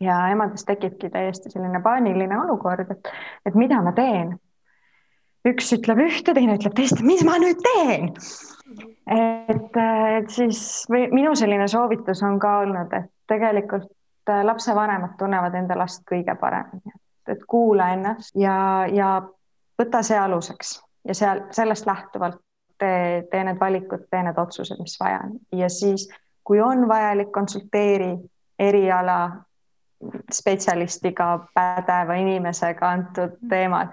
ja 0.00 0.28
emades 0.30 0.64
tekibki 0.64 1.10
täiesti 1.10 1.50
selline 1.50 1.80
paaniline 1.82 2.38
olukord, 2.38 2.90
et, 2.90 3.10
et 3.46 3.54
mida 3.54 3.82
ma 3.82 3.92
teen. 3.92 4.36
üks 5.48 5.72
ütleb 5.74 5.98
ühte, 6.06 6.34
teine 6.34 6.54
ütleb 6.54 6.78
teist, 6.78 7.02
mis 7.02 7.24
ma 7.26 7.40
nüüd 7.42 7.58
teen 7.66 8.14
et, 9.06 9.78
et 10.18 10.30
siis 10.30 10.60
minu 10.90 11.34
selline 11.36 11.68
soovitus 11.68 12.22
on 12.22 12.38
ka 12.40 12.58
olnud, 12.64 12.92
et 12.92 13.10
tegelikult 13.30 13.90
äh, 14.30 14.44
lapsevanemad 14.44 15.16
tunnevad 15.18 15.54
enda 15.54 15.78
last 15.78 16.04
kõige 16.08 16.34
paremini, 16.40 16.94
et 17.28 17.44
kuula 17.48 17.92
ennast 17.96 18.36
ja, 18.36 18.86
ja 18.92 19.14
võta 19.78 20.02
see 20.02 20.18
aluseks 20.18 20.78
ja 21.08 21.14
seal 21.14 21.42
sellest 21.50 21.86
lähtuvalt 21.86 22.40
tee, 22.78 23.22
tee 23.30 23.44
need 23.44 23.60
valikud, 23.60 24.06
tee 24.10 24.22
need 24.22 24.38
otsused, 24.38 24.80
mis 24.80 24.96
vaja 25.00 25.20
on. 25.24 25.36
Ja 25.52 25.68
siis, 25.72 26.08
kui 26.44 26.60
on 26.60 26.88
vajalik, 26.88 27.32
konsulteeri 27.32 28.12
eriala 28.58 29.18
spetsialistiga, 30.32 31.48
pädeva 31.54 32.14
inimesega 32.20 32.90
antud 32.90 33.38
teemal 33.48 33.90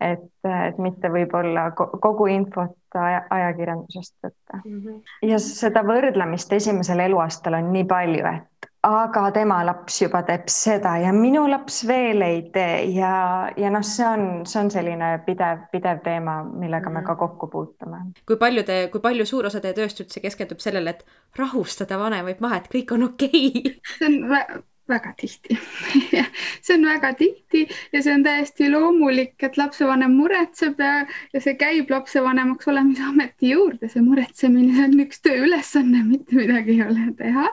et, 0.00 0.30
et 0.46 0.78
mitte 0.78 1.10
võib-olla 1.12 1.70
kogu 1.74 2.28
infot 2.30 2.98
aja, 2.98 3.24
ajakirjandusest 3.30 4.14
võtta 4.24 4.60
mm. 4.64 4.78
-hmm. 4.78 5.00
ja 5.30 5.38
seda 5.42 5.82
võrdlemist 5.86 6.52
esimesel 6.52 7.02
eluaastal 7.08 7.58
on 7.58 7.72
nii 7.72 7.84
palju, 7.90 8.26
et 8.36 8.70
aga 8.86 9.24
tema 9.34 9.58
laps 9.66 9.98
juba 10.02 10.20
teeb 10.26 10.46
seda 10.52 10.94
ja 11.02 11.10
minu 11.12 11.44
laps 11.50 11.80
veel 11.88 12.22
ei 12.22 12.42
tee 12.54 12.84
ja, 12.94 13.50
ja 13.58 13.72
noh, 13.74 13.82
see 13.82 14.06
on, 14.06 14.24
see 14.46 14.60
on 14.62 14.70
selline 14.70 15.10
pidev, 15.26 15.66
pidev 15.72 16.00
teema, 16.04 16.38
millega 16.44 16.88
mm 16.88 16.96
-hmm. 16.96 17.00
me 17.00 17.06
ka 17.06 17.12
mhm. 17.12 17.18
kokku 17.18 17.46
puutume. 17.46 17.98
kui 18.26 18.36
palju 18.36 18.62
te, 18.62 18.88
kui 18.92 19.00
palju 19.00 19.26
suur 19.26 19.46
osa 19.46 19.60
teie 19.60 19.74
tööst 19.74 20.00
üldse 20.00 20.20
keskendub 20.20 20.58
sellele, 20.58 20.90
et 20.90 21.04
rahustada 21.38 21.98
vanemaid 21.98 22.40
maha, 22.40 22.56
et 22.56 22.68
kõik 22.74 22.94
on 22.94 23.02
okei 23.02 23.52
okay. 23.56 23.74
see 23.98 24.06
on 24.06 24.62
väga 24.88 25.12
tihti 25.20 25.56
see 26.64 26.74
on 26.76 26.86
väga 26.88 27.12
tihti 27.18 27.64
ja 27.92 28.02
see 28.02 28.14
on 28.14 28.24
täiesti 28.26 28.70
loomulik, 28.72 29.34
et 29.42 29.58
lapsevanem 29.60 30.14
muretseb 30.18 30.80
ja, 30.82 31.06
ja 31.32 31.42
see 31.44 31.56
käib 31.60 31.90
lapsevanemaks 31.92 32.68
olemise 32.68 33.04
ameti 33.08 33.52
juurde, 33.54 33.90
see 33.92 34.04
muretsemine, 34.04 34.74
see 34.76 34.86
on 34.88 35.02
üks 35.06 35.22
tööülesanne, 35.24 36.04
mitte 36.08 36.38
midagi 36.38 36.78
ei 36.78 36.84
ole 36.86 37.08
teha. 37.18 37.48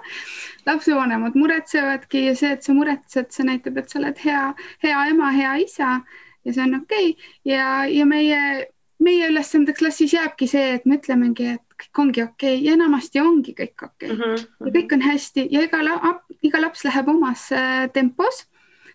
lapsevanemad 0.65 1.36
muretsevadki 1.39 2.27
ja 2.29 2.36
see, 2.38 2.53
et 2.55 2.63
sa 2.65 2.73
muretsed, 2.73 3.31
see 3.31 3.47
näitab, 3.47 3.77
et 3.81 3.91
sa 3.91 3.99
oled 4.01 4.21
hea, 4.25 4.45
hea 4.83 5.03
ema, 5.11 5.33
hea 5.36 5.57
isa 5.65 5.99
ja 6.45 6.53
see 6.53 6.63
on 6.63 6.79
okei 6.81 7.11
okay. 7.11 7.33
ja, 7.45 7.86
ja 7.89 8.05
meie, 8.09 8.41
meie 9.03 9.29
ülesandeks 9.31 9.79
klassis 9.81 10.15
jääbki 10.15 10.47
see, 10.49 10.75
et 10.77 10.86
me 10.86 10.99
ütlemegi, 10.99 11.55
et 11.57 11.64
kõik 11.82 12.01
ongi 12.03 12.23
okei 12.23 12.55
okay. 12.55 12.65
ja 12.65 12.73
enamasti 12.78 13.21
ongi 13.21 13.53
kõik 13.57 13.86
okei 13.88 14.11
okay. 14.11 14.15
mm 14.15 14.21
-hmm. 14.21 14.67
ja 14.67 14.73
kõik 14.78 14.93
on 14.95 15.05
hästi 15.05 15.47
ja 15.51 15.63
iga, 15.65 15.80
iga 16.41 16.61
laps 16.61 16.86
läheb 16.88 17.09
omas 17.09 17.51
äh, 17.51 17.88
tempos. 17.93 18.45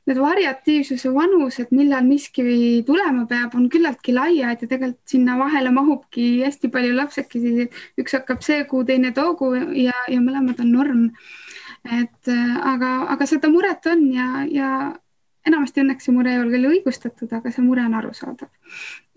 need 0.08 0.16
variatiivsuse 0.16 1.10
vanused, 1.14 1.68
millal 1.76 2.04
miski 2.08 2.82
tulema 2.86 3.26
peab, 3.28 3.52
on 3.54 3.68
küllaltki 3.68 4.14
laiad 4.16 4.62
ja 4.62 4.68
tegelikult 4.68 5.12
sinna 5.12 5.36
vahele 5.38 5.70
mahubki 5.70 6.40
hästi 6.42 6.68
palju 6.68 6.94
lapsekesi. 6.96 7.68
üks 8.00 8.12
hakkab 8.16 8.42
see 8.42 8.64
kuu, 8.64 8.84
teine 8.84 9.12
too 9.12 9.36
kuu 9.36 9.54
ja, 9.76 9.92
ja 10.08 10.20
mõlemad 10.20 10.60
on 10.60 10.72
norm. 10.72 11.10
et 11.84 12.28
aga, 12.62 13.06
aga 13.12 13.26
seda 13.26 13.48
muret 13.48 13.86
on 13.86 14.12
ja, 14.12 14.44
ja 14.50 14.96
enamasti 15.46 15.80
õnneks 15.80 16.04
see 16.04 16.14
mure 16.16 16.32
ei 16.32 16.40
ole 16.40 16.50
küll 16.50 16.70
õigustatud, 16.72 17.32
aga 17.32 17.50
see 17.50 17.62
mure 17.62 17.84
on 17.84 17.94
arusaadav. 17.94 18.48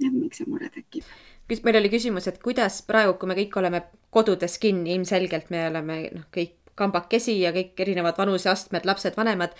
et 0.05 0.11
miks 0.11 0.37
see 0.37 0.51
mure 0.51 0.69
tekib 0.69 1.03
meil 1.63 1.79
oli 1.79 1.91
küsimus, 1.91 2.27
et 2.27 2.41
kuidas 2.43 2.81
praegu, 2.87 3.15
kui 3.19 3.29
me 3.29 3.37
kõik 3.37 3.57
oleme 3.59 3.83
kodudes 4.13 4.57
kinni, 4.61 4.93
ilmselgelt 4.95 5.49
me 5.53 5.67
oleme 5.69 5.97
noh, 6.13 6.27
kõik 6.33 6.55
kambakesi 6.79 7.39
ja 7.41 7.51
kõik 7.53 7.79
erinevad 7.85 8.17
vanuseastmed, 8.17 8.85
lapsed, 8.85 9.17
vanemad. 9.17 9.53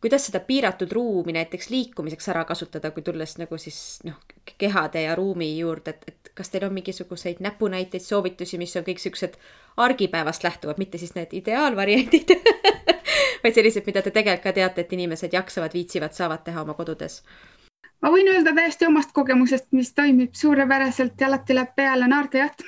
kuidas 0.00 0.26
seda 0.28 0.40
piiratud 0.44 0.92
ruumi 0.92 1.32
näiteks 1.32 1.70
liikumiseks 1.70 2.28
ära 2.28 2.44
kasutada, 2.44 2.90
kui 2.90 3.02
tulles 3.02 3.38
nagu 3.40 3.58
siis 3.58 4.00
noh, 4.04 4.18
kehade 4.58 5.02
ja 5.02 5.14
ruumi 5.16 5.58
juurde, 5.58 5.90
et, 5.90 6.04
et 6.08 6.30
kas 6.34 6.52
teil 6.52 6.64
on 6.68 6.74
mingisuguseid 6.76 7.40
näpunäiteid, 7.40 8.04
soovitusi, 8.04 8.58
mis 8.58 8.76
on 8.76 8.84
kõik 8.84 9.00
siuksed 9.02 9.36
argipäevast 9.76 10.44
lähtuvad, 10.44 10.78
mitte 10.78 10.98
siis 10.98 11.14
need 11.16 11.32
ideaalvariandid 11.32 12.36
vaid 13.42 13.54
sellised, 13.54 13.84
mida 13.86 14.02
te 14.02 14.12
tegelikult 14.12 14.44
ka 14.44 14.52
teate, 14.52 14.84
et 14.84 14.92
inimesed 14.92 15.32
jaksavad, 15.32 15.74
viitsivad, 15.74 16.14
saavad 16.16 16.44
teha 16.44 16.62
oma 16.62 16.76
kodudes 16.76 17.22
ma 18.02 18.12
võin 18.14 18.32
öelda 18.32 18.54
täiesti 18.56 18.86
omast 18.86 19.12
kogemusest, 19.16 19.68
mis 19.72 19.92
toimib 19.94 20.34
suurepäraselt 20.34 21.20
ja 21.20 21.30
alati 21.30 21.54
läheb 21.54 21.76
peale 21.76 22.08
naardejaht 22.08 22.66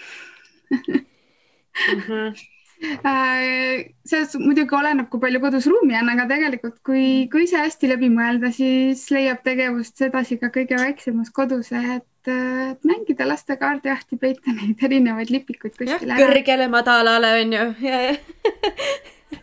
mm. 0.71 1.05
-hmm 2.07 2.39
Äh, 2.79 3.91
sellest 4.07 4.37
muidugi 4.39 4.77
oleneb, 4.79 5.09
kui 5.11 5.19
palju 5.23 5.41
kodus 5.43 5.66
ruumi 5.66 5.97
on, 5.99 6.12
aga 6.12 6.29
tegelikult, 6.31 6.77
kui, 6.87 7.27
kui 7.33 7.49
see 7.51 7.59
hästi 7.59 7.91
läbi 7.91 8.11
mõelda, 8.12 8.53
siis 8.55 9.03
leiab 9.11 9.41
tegevust 9.47 9.99
sedasi 9.99 10.39
ka 10.39 10.53
kõige 10.55 10.79
väiksemas 10.79 11.33
kodus, 11.35 11.73
et, 11.75 12.31
et 12.31 12.87
mängida 12.87 13.27
laste 13.27 13.59
kaardijahti, 13.59 14.21
peita 14.23 14.55
neid 14.55 14.85
erinevaid 14.87 15.33
lipikuid 15.35 15.75
kuskile. 15.75 16.21
kõrgele, 16.21 16.71
madalale 16.71 17.35
on 17.41 17.57
ju 17.59 17.66
ja, 17.89 18.03
ja. 18.07 18.14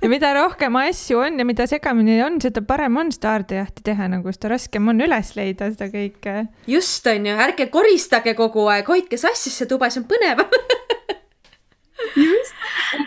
Ja 0.02 0.10
mida 0.10 0.34
rohkem 0.38 0.76
asju 0.82 1.20
on 1.26 1.40
ja 1.40 1.46
mida 1.48 1.68
segamini 1.70 2.18
on, 2.26 2.40
seda 2.42 2.64
parem 2.66 2.98
on 3.02 3.12
seda 3.14 3.36
aardejahti 3.36 3.86
teha, 3.86 4.10
nagu 4.12 4.34
seda 4.34 4.56
raskem 4.56 4.92
on 4.92 5.04
üles 5.06 5.34
leida 5.38 5.70
seda 5.74 5.90
kõike. 5.94 6.38
just, 6.72 7.08
on 7.12 7.30
ju, 7.30 7.38
ärge 7.48 7.70
koristage 7.74 8.36
kogu 8.38 8.68
aeg, 8.72 8.88
hoidke 8.90 9.20
sassisse 9.22 9.70
tuba, 9.70 9.92
see 9.94 10.04
on 10.04 10.10
põnevam 10.10 10.50
just, 12.16 12.58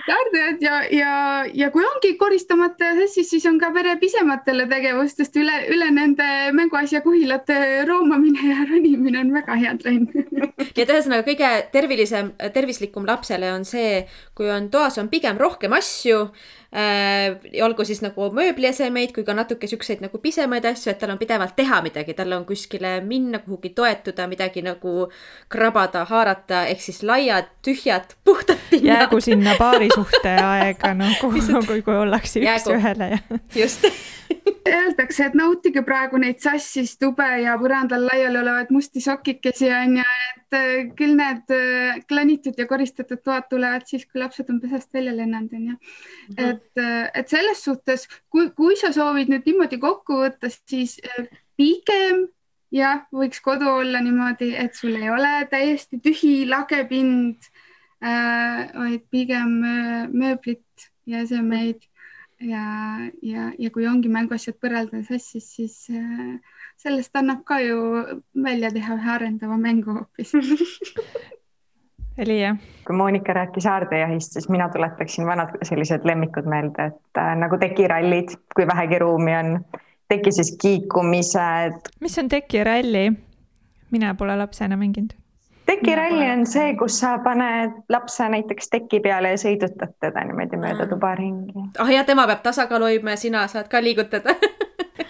tardujad 0.07 0.63
ja, 0.65 0.79
ja, 0.93 1.13
ja 1.55 1.71
kui 1.75 1.85
ongi 1.85 2.15
koristamata 2.21 2.93
ja 2.93 2.97
sassis, 3.03 3.31
siis 3.35 3.47
on 3.49 3.59
ka 3.61 3.71
pere 3.75 3.97
pisematele 4.01 4.69
tegevustest 4.71 5.37
üle, 5.41 5.61
üle 5.75 5.91
nende 5.95 6.29
mänguasja 6.57 7.03
kuhilate 7.05 7.85
roomamine 7.89 8.53
ja 8.53 8.65
ronimine 8.69 9.23
on 9.23 9.35
väga 9.37 9.59
hea 9.61 9.77
trenn 9.83 10.09
nii 10.79 10.85
et 10.85 10.93
ühesõnaga 10.93 11.25
kõige 11.27 11.49
tervilisem, 11.75 12.33
tervislikum 12.55 13.07
lapsele 13.09 13.51
on 13.55 13.65
see, 13.69 14.05
kui 14.39 14.51
on 14.53 14.69
toas 14.73 14.99
on 15.01 15.11
pigem 15.11 15.39
rohkem 15.41 15.75
asju. 15.75 16.29
Olgu 17.65 17.85
siis 17.89 18.03
nagu 18.05 18.27
mööbliesemeid 18.37 19.15
kui 19.17 19.25
ka 19.25 19.33
natuke 19.33 19.67
siukseid 19.71 20.03
nagu 20.05 20.19
pisemaid 20.21 20.67
asju, 20.69 20.91
et 20.93 20.99
tal 21.01 21.15
on 21.15 21.21
pidevalt 21.21 21.55
teha 21.57 21.81
midagi, 21.85 22.13
tal 22.19 22.35
on 22.37 22.45
kuskile 22.49 22.99
minna, 23.01 23.41
kuhugi 23.45 23.71
toetuda, 23.77 24.27
midagi 24.29 24.61
nagu 24.67 25.09
krabada, 25.49 26.05
haarata, 26.11 26.67
ehk 26.69 26.85
siis 26.85 27.01
laiad, 27.09 27.49
tühjad, 27.65 28.13
puhtad 28.25 28.61
pinnad. 28.71 28.91
jäägu 28.93 29.21
sinna 29.25 29.57
paarisuhte 29.59 30.37
aega 30.45 30.93
nagu 31.07 31.33
no, 31.33 31.65
kui, 31.67 31.81
kui 31.83 31.97
ollakse 31.97 32.45
üks-ühele 32.45 33.13
ja. 33.17 33.43
just 33.57 33.89
Öeldakse, 34.69 35.27
et 35.29 35.35
nautige 35.39 35.83
praegu 35.87 36.19
neid 36.21 36.41
sassis 36.43 36.95
tube 37.01 37.27
ja 37.43 37.57
põrandal 37.61 38.05
laiali 38.09 38.41
olevaid 38.41 38.71
musti 38.75 39.01
sokikesi 39.03 39.71
on 39.75 39.97
ju, 39.99 40.05
et 40.29 40.57
äh, 40.59 40.73
küll 40.99 41.15
need 41.19 41.55
äh, 41.55 41.99
klanitud 42.09 42.59
ja 42.59 42.67
koristatud 42.71 43.23
toad 43.25 43.49
tulevad 43.51 43.87
siis, 43.89 44.07
kui 44.07 44.23
lapsed 44.23 44.51
on 44.53 44.61
pesast 44.63 44.95
välja 44.95 45.15
lennanud 45.17 45.53
on 45.57 45.67
ju 45.67 45.75
mm. 45.75 45.79
-hmm. 46.35 46.51
et, 46.51 46.83
äh, 46.85 47.11
et 47.15 47.29
selles 47.29 47.65
suhtes, 47.65 48.09
kui, 48.31 48.51
kui 48.51 48.77
sa 48.77 48.93
soovid 48.93 49.33
nüüd 49.33 49.47
niimoodi 49.47 49.79
kokku 49.79 50.21
võtta, 50.23 50.51
siis 50.51 50.99
pigem 51.57 52.27
jah, 52.71 53.07
võiks 53.13 53.41
kodu 53.41 53.69
olla 53.81 54.01
niimoodi, 54.01 54.55
et 54.57 54.75
sul 54.75 54.97
ei 54.97 55.11
ole 55.11 55.47
täiesti 55.51 56.01
tühi 56.05 56.47
lagepind 56.49 57.49
äh,, 58.05 58.69
vaid 58.75 59.09
pigem 59.11 59.61
mööblit 60.13 60.91
ja 61.07 61.25
esemeid 61.25 61.89
ja, 62.41 62.99
ja, 63.23 63.53
ja 63.59 63.71
kui 63.71 63.87
ongi 63.89 64.11
mänguasjad 64.13 64.59
põralda 64.63 65.03
sassis, 65.07 65.49
siis 65.57 65.77
äh, 65.95 66.39
sellest 66.79 67.17
annab 67.19 67.45
ka 67.49 67.61
ju 67.63 67.79
välja 68.45 68.71
teha 68.75 68.97
ühe 68.99 69.11
arendava 69.15 69.59
mängu 69.61 69.99
hoopis 69.99 70.35
Elia? 72.19 72.57
kui 72.87 72.97
Monika 72.97 73.35
rääkis 73.37 73.67
aardejahist, 73.67 74.33
siis 74.33 74.49
mina 74.49 74.69
tuletaksin 74.75 75.27
vanad 75.27 75.55
sellised 75.63 76.07
lemmikud 76.07 76.49
meelde, 76.51 76.91
et 76.93 77.23
äh, 77.23 77.35
nagu 77.39 77.59
tekirallid, 77.59 78.35
kui 78.55 78.67
vähegi 78.67 78.99
ruumi 79.03 79.37
on, 79.39 79.55
teki 80.09 80.33
siis 80.33 80.57
kiikumised. 80.63 81.95
mis 82.01 82.19
on 82.19 82.29
tekiralli? 82.29 83.13
mina 83.91 84.15
pole 84.15 84.37
lapsena 84.37 84.77
mänginud 84.77 85.15
tekiralli 85.69 86.31
on 86.33 86.47
see, 86.49 86.73
kus 86.81 87.01
sa 87.03 87.17
paned 87.25 87.77
lapse 87.93 88.29
näiteks 88.33 88.73
teki 88.73 89.03
peale 89.05 89.35
ja 89.35 89.41
sõidutad 89.41 89.95
teda 90.01 90.25
niimoodi 90.29 90.61
mööda 90.61 90.89
tuba 90.91 91.15
ringi. 91.19 91.69
ah 91.79 91.93
ja 91.93 92.05
tema 92.09 92.27
peab 92.31 92.43
tasakaalu 92.47 92.93
hoidma 92.93 93.17
ja 93.17 93.23
sina 93.27 93.47
saad 93.53 93.71
ka 93.73 93.83
liigutada. 93.85 94.37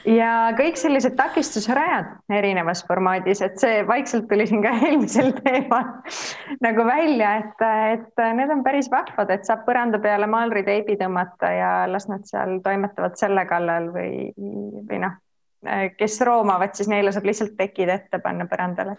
Ja 0.09 0.55
kõik 0.57 0.79
sellised 0.81 1.19
takistusrajad 1.19 2.15
erinevas 2.33 2.81
formaadis, 2.89 3.43
et 3.45 3.59
see 3.61 3.83
vaikselt 3.89 4.25
tuli 4.31 4.47
siin 4.49 4.63
ka 4.65 4.71
eelmisel 4.87 5.35
teemal 5.37 5.91
nagu 6.65 6.87
välja, 6.89 7.35
et, 7.43 7.65
et 7.93 8.23
need 8.39 8.53
on 8.55 8.63
päris 8.65 8.89
vahvad, 8.93 9.29
et 9.35 9.45
saab 9.45 9.67
põranda 9.67 10.01
peale 10.01 10.29
maalriteibi 10.31 10.97
tõmmata 11.01 11.53
ja 11.53 11.71
las 11.93 12.09
nad 12.09 12.25
seal 12.31 12.57
toimetavad 12.65 13.21
selle 13.21 13.45
kallal 13.51 13.91
või, 13.93 14.31
või 14.39 15.03
noh 15.05 15.19
kes 15.99 16.21
roomavad, 16.27 16.75
siis 16.75 16.91
neile 16.91 17.13
saab 17.13 17.27
lihtsalt 17.27 17.57
tekid 17.59 17.91
ette 17.91 18.21
panna 18.23 18.47
põrandale, 18.51 18.95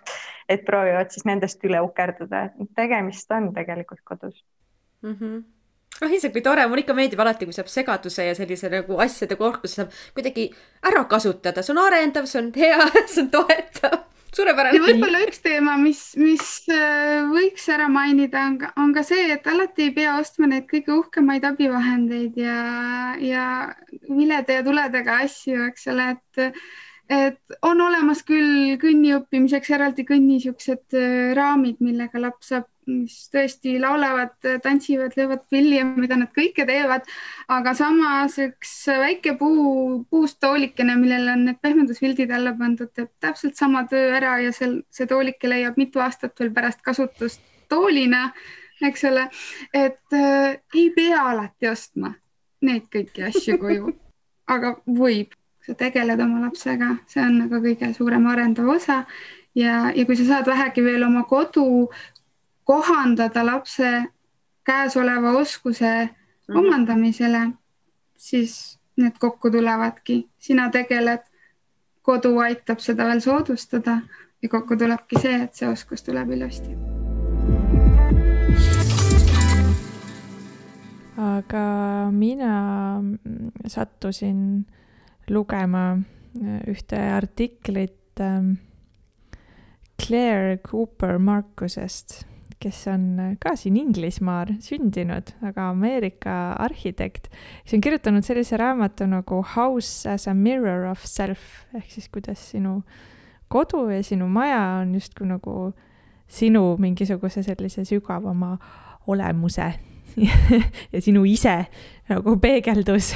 et 0.50 0.66
proovivad 0.68 1.12
siis 1.14 1.26
nendest 1.30 1.64
üle 1.64 1.80
ukerduda, 1.86 2.50
et 2.60 2.74
tegemist 2.76 3.32
on 3.32 3.54
tegelikult 3.56 4.04
kodus. 4.04 4.44
Mm. 5.04 5.16
-hmm 5.16 5.40
ah 6.02 6.12
ise, 6.16 6.30
kui 6.32 6.42
tore, 6.42 6.68
mulle 6.68 6.82
ikka 6.86 6.94
meeldib 6.94 7.20
alati, 7.20 7.46
kui 7.46 7.54
saab 7.54 7.68
segaduse 7.68 8.24
ja 8.24 8.36
sellise 8.36 8.70
nagu 8.70 9.00
asjade 9.04 9.36
korpuse 9.36 9.76
saab 9.76 9.90
kuidagi 10.14 10.46
ära 10.86 11.04
kasutada, 11.06 11.64
see 11.64 11.74
on 11.74 11.82
arendav, 11.84 12.26
see 12.26 12.40
on 12.42 12.52
hea, 12.56 12.86
see 13.14 13.24
on 13.24 13.30
toetav 13.34 14.09
suurepärane. 14.36 14.82
võib-olla 14.84 15.22
üks 15.26 15.42
teema, 15.46 15.76
mis, 15.82 16.02
mis 16.20 16.50
äh, 16.74 17.24
võiks 17.30 17.68
ära 17.74 17.88
mainida, 17.92 18.44
on 18.50 18.60
ka, 18.62 18.72
on 18.82 18.94
ka 18.96 19.04
see, 19.08 19.30
et 19.34 19.48
alati 19.50 19.90
ei 19.90 19.96
pea 19.96 20.18
ostma 20.20 20.50
neid 20.52 20.68
kõige 20.70 20.96
uhkemaid 20.98 21.48
abivahendeid 21.50 22.38
ja, 22.40 22.60
ja 23.24 23.48
vilede 24.10 24.60
ja 24.60 24.66
tuledega 24.66 25.22
asju, 25.26 25.66
eks 25.70 25.90
ole, 25.94 26.14
et 26.18 26.62
et 27.10 27.60
on 27.66 27.82
olemas 27.82 28.22
küll 28.28 28.76
kõnni 28.82 29.16
õppimiseks 29.18 29.72
eraldi 29.74 30.06
kõnni 30.06 30.40
siuksed 30.44 30.98
äh, 30.98 31.32
raamid, 31.38 31.80
millega 31.84 32.22
laps 32.22 32.54
saab 32.54 32.68
mis 32.90 33.16
tõesti 33.34 33.76
laulavad, 33.82 34.36
tantsivad, 34.64 35.16
löövad 35.18 35.44
pilli 35.52 35.78
ja 35.78 35.86
mida 35.86 36.18
nad 36.20 36.32
kõike 36.36 36.66
teevad. 36.68 37.06
aga 37.48 37.74
samas 37.78 38.38
üks 38.42 38.74
väike 38.88 39.36
puu, 39.40 40.04
puust 40.10 40.40
toolikene, 40.42 40.96
millele 41.00 41.34
on 41.36 41.46
need 41.50 41.60
pehmendusvildid 41.62 42.32
alla 42.36 42.54
pandud, 42.58 42.92
teeb 42.94 43.12
täpselt 43.22 43.58
sama 43.60 43.86
töö 43.90 44.14
ära 44.18 44.38
ja 44.44 44.54
seal 44.56 44.80
see 44.90 45.08
toolike 45.10 45.50
leiab 45.50 45.78
mitu 45.78 46.02
aastat 46.04 46.40
veel 46.40 46.54
pärast 46.56 46.82
kasutust 46.86 47.42
toolina, 47.70 48.30
eks 48.82 49.06
ole. 49.12 49.28
et 49.74 50.18
äh, 50.18 50.58
ei 50.76 50.90
pea 50.96 51.24
alati 51.34 51.70
ostma 51.70 52.14
neid 52.66 52.90
kõiki 52.92 53.30
asju 53.30 53.58
koju, 53.60 53.94
aga 54.50 54.76
võib, 54.86 55.36
sa 55.70 55.76
tegeled 55.78 56.22
oma 56.24 56.42
lapsega, 56.48 56.96
see 57.10 57.22
on 57.22 57.44
nagu 57.44 57.60
kõige 57.62 57.92
suurem 57.94 58.26
arendav 58.32 58.70
osa 58.74 59.04
ja, 59.56 59.92
ja 59.94 60.06
kui 60.06 60.18
sa 60.18 60.26
saad 60.26 60.50
vähegi 60.50 60.82
veel 60.82 61.06
oma 61.06 61.24
kodu 61.30 61.90
kohandada 62.70 63.44
lapse 63.46 63.92
käesoleva 64.66 65.32
oskuse 65.38 65.92
mm 66.06 66.10
-hmm. 66.10 66.60
omandamisele, 66.60 67.42
siis 68.18 68.80
need 68.98 69.18
kokku 69.20 69.52
tulevadki. 69.52 70.30
sina 70.38 70.70
tegeled, 70.70 71.22
kodu 72.02 72.38
aitab 72.38 72.80
seda 72.80 73.06
veel 73.06 73.20
soodustada 73.20 74.02
ja 74.42 74.50
kokku 74.50 74.78
tulebki 74.78 75.20
see, 75.20 75.44
et 75.44 75.54
see 75.54 75.70
oskus 75.70 76.04
tuleb 76.04 76.32
ilusti. 76.32 76.76
aga 81.18 82.12
mina 82.12 82.54
sattusin 83.68 84.66
lugema 85.30 86.00
ühte 86.70 87.00
artiklit 87.14 88.22
ähm, 88.22 88.58
Claire 90.00 90.60
Cooper 90.64 91.18
Markusest 91.20 92.24
kes 92.60 92.80
on 92.92 93.36
ka 93.40 93.54
siin 93.56 93.78
Inglismaal 93.80 94.52
sündinud, 94.64 95.32
aga 95.48 95.70
Ameerika 95.72 96.34
arhitekt, 96.60 97.30
kes 97.64 97.76
on 97.78 97.84
kirjutanud 97.84 98.26
sellise 98.28 98.60
raamatu 98.60 99.08
nagu 99.08 99.40
House 99.56 100.10
as 100.10 100.28
a 100.28 100.34
mirror 100.36 100.90
of 100.90 101.06
self 101.08 101.64
ehk 101.78 101.88
siis 101.94 102.10
kuidas 102.12 102.44
sinu 102.52 102.82
kodu 103.50 103.86
ja 103.94 104.02
sinu 104.04 104.28
maja 104.32 104.82
on 104.82 104.94
justkui 104.98 105.30
nagu 105.30 105.56
sinu 106.30 106.76
mingisuguse 106.78 107.44
sellise 107.44 107.86
sügavama 107.88 108.58
olemuse 109.08 109.72
ja 110.94 111.02
sinu 111.02 111.24
ise 111.28 111.66
nagu 112.10 112.36
peegeldus 112.42 113.14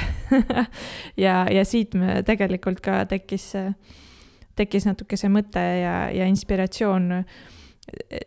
ja, 1.24 1.44
ja 1.50 1.64
siit 1.66 1.94
me 1.98 2.22
tegelikult 2.26 2.80
ka 2.84 3.02
tekkis, 3.10 3.50
tekkis 4.56 4.86
natuke 4.88 5.18
see 5.20 5.32
mõte 5.32 5.62
ja, 5.80 5.94
ja 6.14 6.28
inspiratsioon 6.30 7.24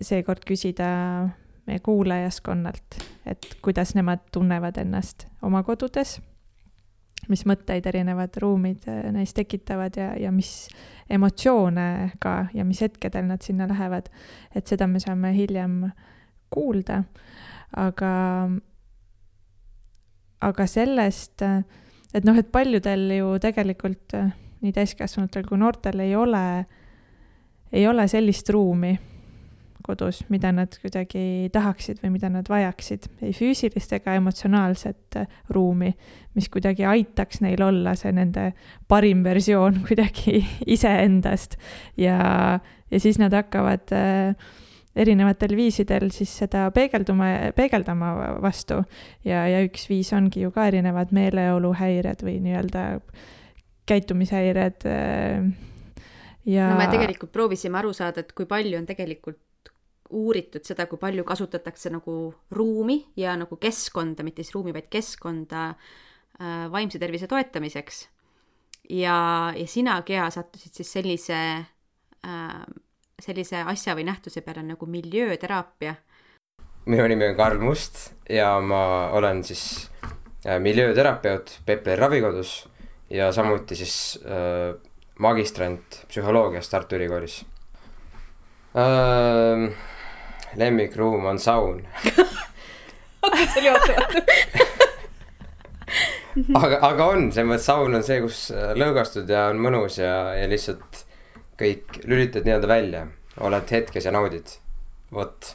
seekord 0.03 0.45
küsida 0.47 0.88
meie 1.68 1.82
kuulajaskonnalt, 1.84 2.99
et 3.28 3.47
kuidas 3.63 3.91
nemad 3.97 4.22
tunnevad 4.32 4.78
ennast 4.80 5.26
oma 5.43 5.63
kodudes, 5.68 6.18
mis 7.28 7.43
mõtteid 7.49 7.88
erinevad 7.89 8.38
ruumid 8.39 8.86
neis 9.11 9.34
tekitavad 9.36 9.97
ja, 9.99 10.13
ja 10.15 10.32
mis 10.32 10.70
emotsioone 11.11 12.13
ka 12.24 12.38
ja 12.55 12.63
mis 12.68 12.82
hetkedel 12.86 13.28
nad 13.28 13.43
sinna 13.43 13.68
lähevad. 13.68 14.07
et 14.55 14.68
seda 14.68 14.88
me 14.88 14.99
saame 14.99 15.34
hiljem 15.36 15.89
kuulda 16.49 17.03
aga, 17.76 18.11
aga 20.41 20.68
sellest, 20.70 21.43
et 22.13 22.28
noh, 22.28 22.38
et 22.38 22.51
paljudel 22.51 23.11
ju 23.18 23.36
tegelikult 23.43 24.15
nii 24.63 24.74
täiskasvanutel 24.74 25.45
kui 25.45 25.59
noortel 25.61 25.99
ei 26.05 26.15
ole, 26.18 26.47
ei 27.74 27.88
ole 27.88 28.07
sellist 28.07 28.49
ruumi 28.49 28.95
kodus, 29.88 30.24
mida 30.32 30.51
nad 30.51 30.74
kuidagi 30.82 31.47
tahaksid 31.53 32.01
või 32.03 32.11
mida 32.18 32.30
nad 32.32 32.47
vajaksid, 32.51 33.07
ei 33.24 33.34
füüsilist 33.36 33.93
ega 33.95 34.18
emotsionaalset 34.20 35.20
ruumi, 35.55 35.93
mis 36.36 36.49
kuidagi 36.51 36.86
aitaks 36.88 37.41
neil 37.45 37.63
olla 37.63 37.95
see 37.99 38.11
nende 38.15 38.49
parim 38.91 39.24
versioon 39.26 39.82
kuidagi 39.88 40.41
iseendast. 40.68 41.57
Ja, 41.99 42.59
ja 42.91 43.03
siis 43.03 43.20
nad 43.22 43.36
hakkavad 43.38 43.95
äh, 43.95 44.49
erinevatel 44.98 45.56
viisidel 45.58 46.10
siis 46.16 46.34
seda 46.43 46.68
peegelduma, 46.76 47.30
peegeldama 47.56 48.12
vastu. 48.43 48.82
ja, 49.28 49.45
ja 49.50 49.64
üks 49.66 49.88
viis 49.89 50.12
ongi 50.18 50.45
ju 50.45 50.52
ka 50.56 50.68
erinevad 50.72 51.14
meeleoluhäired 51.16 52.24
või 52.26 52.39
nii-öelda 52.45 52.86
käitumishäired 53.88 54.88
äh, 54.89 55.50
ja 56.48 56.72
no 56.72 56.80
me 56.80 56.89
tegelikult 56.91 57.32
proovisime 57.36 57.80
aru 57.80 57.93
saada, 57.95 58.24
et 58.24 58.34
kui 58.36 58.50
palju 58.50 58.80
on 58.80 58.88
tegelikult 58.89 59.72
uuritud 60.16 60.64
seda, 60.64 60.86
kui 60.88 61.00
palju 61.00 61.26
kasutatakse 61.28 61.91
nagu 61.91 62.18
ruumi 62.56 63.02
ja 63.20 63.36
nagu 63.39 63.58
keskkonda, 63.60 64.24
mitte 64.24 64.43
siis 64.43 64.56
ruumi, 64.56 64.74
vaid 64.76 64.88
keskkonda 64.91 65.70
äh, 65.74 66.68
vaimse 66.72 67.00
tervise 67.00 67.28
toetamiseks. 67.28 68.08
ja, 68.89 69.18
ja 69.56 69.68
sina, 69.68 70.02
Gea, 70.08 70.30
sattusid 70.32 70.80
siis 70.80 70.91
sellise 70.95 71.39
äh, 72.24 72.62
sellise 73.18 73.63
asja 73.65 73.95
või 73.97 74.05
nähtuse 74.05 74.43
peale 74.45 74.61
nagu 74.61 74.86
miljööteraapia? 74.86 75.95
minu 76.86 77.07
nimi 77.09 77.26
on 77.28 77.36
Karl 77.36 77.59
Must 77.59 78.11
ja 78.30 78.51
ma 78.61 79.09
olen 79.18 79.43
siis 79.43 79.89
äh, 80.45 80.59
miljööterapeut 80.61 81.59
Pepleri 81.65 81.99
ravikodus 81.99 82.70
ja 83.09 83.32
samuti 83.34 83.76
siis 83.76 84.20
äh, 84.22 84.78
magistrant 85.20 86.03
psühholoogias 86.07 86.70
Tartu 86.70 86.95
Ülikoolis 86.95 87.39
äh,. 88.78 89.74
lemmikruum 90.55 91.26
on 91.26 91.39
saun 91.39 91.82
see 93.53 93.59
oli 93.59 93.70
ootamatu 93.70 94.22
aga, 96.61 96.80
aga 96.82 97.09
on, 97.15 97.32
selles 97.32 97.49
mõttes 97.49 97.65
saun 97.65 97.97
on 97.97 98.05
see, 98.05 98.22
kus 98.22 98.45
äh, 98.53 98.72
lõõgastud 98.78 99.30
ja 99.30 99.49
on 99.49 99.65
mõnus 99.65 99.97
ja, 99.97 100.38
ja 100.38 100.45
lihtsalt 100.53 101.07
kõik 101.58 102.01
lülitad 102.05 102.45
nii-öelda 102.45 102.70
välja, 102.70 103.05
oled 103.43 103.72
hetkes 103.72 104.05
ja 104.05 104.14
naudid, 104.14 104.58
vot. 105.14 105.53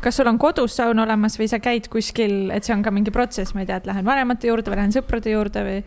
kas 0.00 0.16
sul 0.16 0.28
on 0.28 0.38
kodus 0.40 0.76
saun 0.76 0.98
olemas 0.98 1.38
või 1.40 1.48
sa 1.50 1.60
käid 1.62 1.88
kuskil, 1.92 2.50
et 2.54 2.64
see 2.64 2.74
on 2.74 2.84
ka 2.84 2.92
mingi 2.94 3.12
protsess, 3.14 3.54
ma 3.54 3.64
ei 3.64 3.68
tea, 3.68 3.80
et 3.80 3.88
lähen 3.88 4.08
vanemate 4.08 4.48
juurde 4.50 4.72
või 4.72 4.80
lähen 4.80 4.94
sõprade 4.94 5.32
juurde 5.32 5.64
või? 5.68 5.80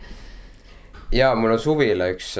ja 1.14 1.32
mul 1.38 1.54
on 1.54 1.62
suvila 1.62 2.10
üks, 2.14 2.34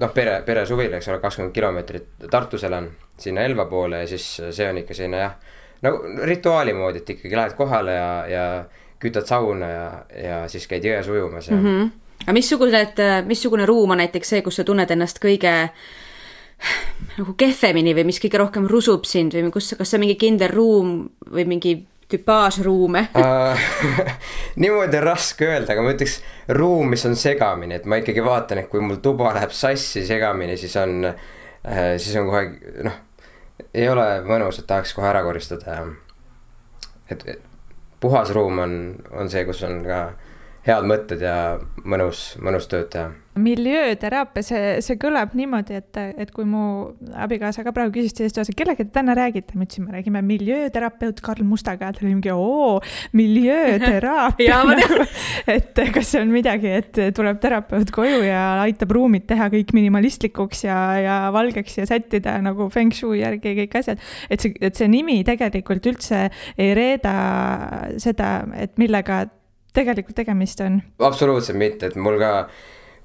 noh, 0.00 0.14
pere, 0.14 0.40
pere 0.46 0.64
suvila, 0.66 0.98
eks 0.98 1.10
ole, 1.10 1.20
kakskümmend 1.22 1.54
kilomeetrit 1.54 2.26
Tartus 2.30 2.66
elan, 2.66 2.88
sinna 3.18 3.46
Elva 3.46 3.66
poole 3.70 4.04
ja 4.04 4.10
siis 4.10 4.26
see 4.50 4.70
on 4.70 4.82
ikka 4.82 4.94
selline 4.94 5.22
jah, 5.22 5.36
nagu 5.86 6.02
rituaali 6.26 6.74
moodi, 6.74 7.02
et 7.02 7.14
ikkagi 7.16 7.38
lähed 7.38 7.54
kohale 7.58 7.94
ja, 7.94 8.10
ja 8.30 8.46
kütad 9.02 9.26
sauna 9.28 9.70
ja, 9.70 9.86
ja 10.22 10.42
siis 10.50 10.66
käid 10.70 10.86
jões 10.86 11.08
ujumas 11.12 11.50
ja 11.50 11.56
mm. 11.56 11.64
-hmm 11.64 11.94
aga 12.24 12.34
missugused, 12.36 13.02
missugune 13.26 13.66
ruum 13.68 13.94
on 13.94 14.02
näiteks 14.02 14.34
see, 14.34 14.44
kus 14.46 14.60
sa 14.60 14.66
tunned 14.66 14.90
ennast 14.90 15.20
kõige 15.22 15.54
nagu 17.16 17.34
kehvemini 17.36 17.92
või 17.96 18.06
mis 18.08 18.20
kõige 18.22 18.40
rohkem 18.40 18.68
rusub 18.70 19.04
sind 19.08 19.36
või 19.36 19.52
kus, 19.54 19.74
kas 19.76 19.92
see 19.92 19.98
on 19.98 20.06
mingi 20.06 20.16
kindel 20.20 20.52
ruum 20.54 20.96
või 21.32 21.44
mingi 21.48 21.76
tüpaažruume? 22.10 23.08
Uh, 23.18 23.66
niimoodi 24.62 25.00
on 25.00 25.06
raske 25.08 25.48
öelda, 25.48 25.74
aga 25.74 25.82
ma 25.82 25.94
ütleks 25.96 26.20
ruum, 26.54 26.92
mis 26.94 27.02
on 27.08 27.16
segamini, 27.18 27.80
et 27.80 27.88
ma 27.88 27.98
ikkagi 28.00 28.22
vaatan, 28.24 28.62
et 28.62 28.70
kui 28.70 28.80
mul 28.84 29.00
tuba 29.02 29.34
läheb 29.34 29.52
sassi 29.54 30.06
segamini, 30.06 30.56
siis 30.60 30.76
on 30.80 31.10
uh,, 31.10 31.92
siis 31.98 32.14
on 32.20 32.30
kohe 32.30 32.44
noh, 32.86 33.00
ei 33.74 33.88
ole 33.90 34.06
mõnus, 34.26 34.60
et 34.62 34.68
tahaks 34.70 34.94
kohe 34.96 35.10
ära 35.10 35.24
koristada 35.26 35.80
et, 37.10 37.26
puhas 38.00 38.30
ruum 38.34 38.58
on, 38.62 38.78
on 39.16 39.30
see, 39.32 39.44
kus 39.48 39.62
on 39.66 39.80
ka 39.86 40.00
head 40.66 40.88
mõtted 40.88 41.22
ja 41.22 41.36
mõnus, 41.86 42.32
mõnus 42.42 42.66
tööd 42.70 42.90
teha. 42.94 43.12
Miljööteraapia, 43.36 44.40
see, 44.40 44.60
see 44.80 44.96
kõlab 44.96 45.34
niimoodi, 45.36 45.76
et, 45.76 45.98
et 46.24 46.30
kui 46.32 46.46
mu 46.48 46.62
abikaasa 47.20 47.60
ka 47.66 47.72
praegu 47.76 47.92
küsis 47.98 48.16
teisest 48.16 48.40
osast, 48.40 48.56
kellega 48.56 48.80
te 48.80 48.94
täna 48.94 49.12
räägite, 49.18 49.52
ma 49.58 49.66
ütlesin, 49.66 49.84
me 49.84 49.92
räägime 49.92 50.22
miljööterapeut 50.24 51.20
Karl 51.24 51.44
Mustaga, 51.44 51.90
ta 51.92 52.00
oli 52.00 52.14
mingi 52.14 52.32
oo, 52.32 52.78
miljööteraapia. 53.18 54.62
Et 55.52 55.82
kas 55.92 56.14
see 56.14 56.22
on 56.24 56.32
midagi, 56.32 56.72
et 56.80 56.98
tuleb 57.14 57.38
terapeut 57.42 57.92
koju 57.94 58.22
ja 58.24 58.62
aitab 58.64 58.90
ruumid 58.96 59.26
teha 59.28 59.50
kõik 59.52 59.74
minimalistlikuks 59.76 60.64
ja, 60.64 60.78
ja 60.98 61.16
valgeks 61.36 61.76
ja 61.82 61.86
sättida 61.88 62.38
nagu 62.42 62.70
feng 62.72 62.94
shui 62.96 63.20
järgi 63.20 63.52
kõik 63.60 63.76
asjad. 63.78 64.00
et 64.32 64.42
see, 64.42 64.56
et 64.64 64.80
see 64.80 64.88
nimi 64.90 65.20
tegelikult 65.28 65.86
üldse 65.92 66.26
ei 66.56 66.72
reeda 66.76 67.14
seda, 68.02 68.38
et 68.56 68.74
millega 68.80 69.26
tegelikult 69.76 70.16
tegemist 70.18 70.60
on? 70.64 70.80
absoluutselt 71.04 71.58
mitte, 71.60 71.90
et 71.90 72.00
mul 72.00 72.18
ka 72.20 72.32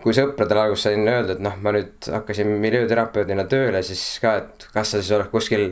kui 0.01 0.15
sõpradele 0.17 0.65
alguses 0.65 0.87
sain 0.89 1.05
öelda, 1.05 1.35
et 1.35 1.43
noh, 1.43 1.57
ma 1.61 1.73
nüüd 1.75 2.09
hakkasin 2.09 2.49
miljööterapeudina 2.63 3.45
tööle, 3.49 3.83
siis 3.85 4.03
ka, 4.23 4.37
et 4.41 4.67
kas 4.73 4.93
sa 4.93 5.01
siis 5.01 5.11
oled 5.17 5.29
kuskil. 5.33 5.67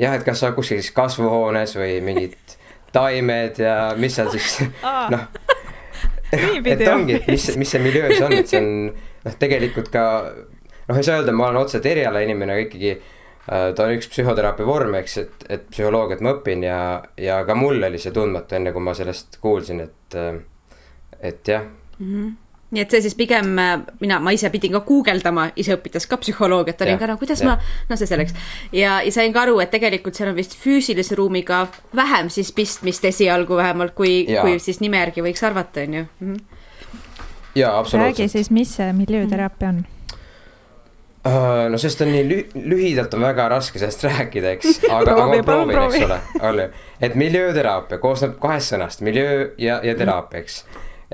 jah, 0.00 0.16
et 0.16 0.26
kas 0.26 0.40
sa 0.40 0.50
oled 0.50 0.58
kuskil 0.58 0.82
siis 0.82 0.92
kasvuhoones 0.96 1.76
või 1.78 2.00
mingid 2.04 2.56
taimed 2.96 3.62
ja 3.62 3.76
mis 3.96 4.18
seal 4.18 4.28
siis 4.34 4.58
noh. 5.14 5.24
et 6.32 6.84
ongi, 6.88 7.16
et 7.20 7.30
mis, 7.32 7.48
mis 7.60 7.74
see 7.74 7.82
miljöö 7.82 8.12
siis 8.12 8.26
on, 8.26 8.36
et 8.36 8.50
see 8.50 8.60
on 8.60 8.70
noh, 8.92 9.38
tegelikult 9.40 9.88
ka 9.92 10.04
noh, 10.88 10.96
ei 10.96 11.06
saa 11.06 11.20
öelda, 11.20 11.34
ma 11.36 11.48
olen 11.48 11.62
otseselt 11.64 11.88
erialainimene, 11.92 12.56
aga 12.56 12.66
ikkagi 12.68 12.94
ta 13.46 13.86
on 13.86 13.96
üks 13.96 14.08
psühhoteraapia 14.12 14.66
vorm, 14.66 14.94
eks, 15.00 15.16
et, 15.18 15.46
et 15.48 15.64
psühholoogiat 15.70 16.22
ma 16.22 16.36
õpin 16.36 16.62
ja, 16.66 16.78
ja 17.18 17.40
ka 17.46 17.56
mul 17.58 17.82
oli 17.82 17.98
see 17.98 18.14
tundmatu, 18.14 18.58
enne 18.58 18.74
kui 18.74 18.84
ma 18.84 18.94
sellest 18.94 19.40
kuulsin, 19.42 19.82
et, 19.82 20.18
äh, 20.18 20.38
et 21.20 21.48
jah 21.48 21.66
mm. 21.98 22.06
-hmm 22.06 22.30
nii 22.72 22.80
et 22.80 22.94
see 22.94 23.02
siis 23.04 23.14
pigem 23.16 23.50
äh, 23.60 23.74
mina, 24.00 24.18
ma 24.22 24.32
ise 24.32 24.48
pidin 24.52 24.72
ka 24.72 24.80
guugeldama, 24.86 25.50
ise 25.60 25.76
õpites 25.76 26.06
ka 26.08 26.16
psühholoogiat, 26.22 26.80
olin 26.86 26.98
ka 27.00 27.10
nagu, 27.10 27.20
kuidas 27.20 27.42
ja. 27.44 27.50
ma, 27.50 27.56
no 27.90 27.98
see 28.00 28.08
selleks. 28.08 28.32
ja, 28.72 29.00
ja 29.04 29.12
sain 29.12 29.32
ka 29.34 29.42
aru, 29.44 29.58
et 29.60 29.70
tegelikult 29.74 30.16
seal 30.16 30.30
on 30.32 30.38
vist 30.38 30.56
füüsilise 30.56 31.18
ruumiga 31.18 31.66
vähem 31.96 32.30
siis 32.32 32.52
pistmist 32.56 33.04
esialgu 33.04 33.60
vähemalt, 33.60 33.92
kui, 33.98 34.24
kui 34.40 34.56
siis 34.58 34.80
nime 34.80 35.02
järgi 35.04 35.24
võiks 35.28 35.44
arvata, 35.44 35.84
on 35.84 35.98
ju 35.98 36.04
mm. 36.04 36.32
-hmm. 36.32 36.40
jaa, 37.54 37.78
absoluutselt. 37.78 38.18
räägi 38.18 38.28
siis, 38.28 38.50
mis 38.50 38.76
see 38.76 38.92
miljööteraapia 38.92 39.68
on? 39.68 39.84
Uh, 41.22 41.68
no 41.70 41.78
sest 41.78 42.00
on 42.02 42.08
nii 42.10 42.22
lü 42.26 42.38
lühidalt 42.66 43.12
on 43.14 43.22
väga 43.22 43.44
raske 43.52 43.78
sellest 43.78 44.02
rääkida, 44.02 44.56
eks, 44.56 44.80
aga, 44.90 45.12
aga 45.12 45.26
ma 45.30 45.36
proovin, 45.46 45.76
eks 45.84 46.06
ole, 46.08 46.16
ole, 46.48 46.64
et 46.98 47.14
miljööteraapia 47.14 48.00
koosneb 48.02 48.40
kahest 48.42 48.74
sõnast, 48.74 49.04
miljöö 49.06 49.52
ja, 49.62 49.76
ja 49.86 49.94
teraapia, 49.94 50.42
eks. 50.42 50.64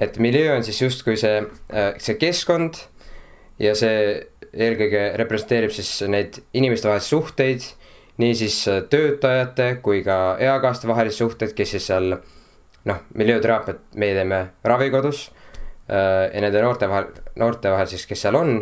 Et 0.00 0.16
miljöö 0.22 0.54
on 0.56 0.64
siis 0.64 0.80
justkui 0.80 1.18
see, 1.20 1.42
äh, 1.74 1.90
see 2.00 2.16
keskkond 2.16 2.80
ja 3.60 3.74
see 3.76 4.14
eelkõige 4.54 5.02
representeerib 5.20 5.74
siis 5.76 5.90
neid 6.08 6.40
inimestevahelisi 6.56 7.12
suhteid, 7.12 7.68
nii 8.22 8.34
siis 8.38 8.62
äh, 8.70 8.80
töötajate 8.88 9.74
kui 9.84 10.00
ka 10.06 10.38
eakaaste 10.40 10.88
vahelisi 10.88 11.20
suhteid, 11.20 11.52
kes 11.58 11.76
siis 11.76 11.90
seal 11.90 12.14
noh, 12.88 13.04
miljööteraapiat 13.12 13.84
meie 14.00 14.16
teeme 14.16 14.40
ravikodus 14.64 15.26
äh, 15.28 16.30
ja 16.32 16.42
nende 16.44 16.64
noorte 16.64 16.88
vahel, 16.88 17.12
noorte 17.36 17.76
vahel 17.76 17.90
siis, 17.90 18.06
kes 18.08 18.24
seal 18.24 18.38
on. 18.38 18.56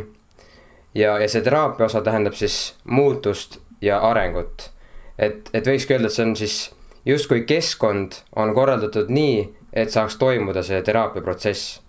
Ja, 0.97 1.19
ja 1.21 1.29
see 1.29 1.45
teraapia 1.45 1.87
osa 1.91 2.03
tähendab 2.05 2.35
siis 2.39 2.75
muutust 2.85 3.61
ja 3.85 4.01
arengut. 4.09 4.71
et, 5.19 5.51
et 5.53 5.67
võikski 5.69 5.97
öelda, 5.97 6.11
et 6.11 6.17
see 6.17 6.27
on 6.27 6.35
siis 6.37 6.57
justkui 7.07 7.45
keskkond 7.49 8.21
on 8.37 8.55
korraldatud 8.55 9.13
nii, 9.13 9.45
et 9.73 9.93
saaks 9.93 10.19
toimuda 10.21 10.65
see 10.67 10.81
teraapiaprotsess. 10.83 11.81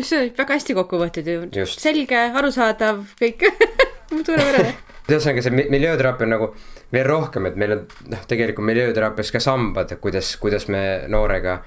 see 0.00 0.20
oli 0.20 0.34
väga 0.38 0.58
hästi 0.58 0.76
kokku 0.78 1.00
võetud 1.00 1.32
ju. 1.32 1.66
Selge, 1.70 2.20
arusaadav, 2.42 3.04
kõik 3.20 3.48
suurepärane 4.26 4.76
ühesõnaga, 5.08 5.42
see 5.44 5.54
mi- 5.54 5.68
miljööteraapia 5.72 6.26
on 6.26 6.34
nagu 6.34 6.48
veel 6.92 7.06
rohkem, 7.08 7.48
et 7.48 7.56
meil 7.60 7.74
on 7.76 7.84
noh, 8.12 8.24
tegelikult 8.28 8.66
miljööteraapias 8.68 9.32
ka 9.32 9.40
sambad, 9.40 9.94
kuidas, 10.02 10.34
kuidas 10.40 10.68
me 10.72 10.82
noorega 11.08 11.62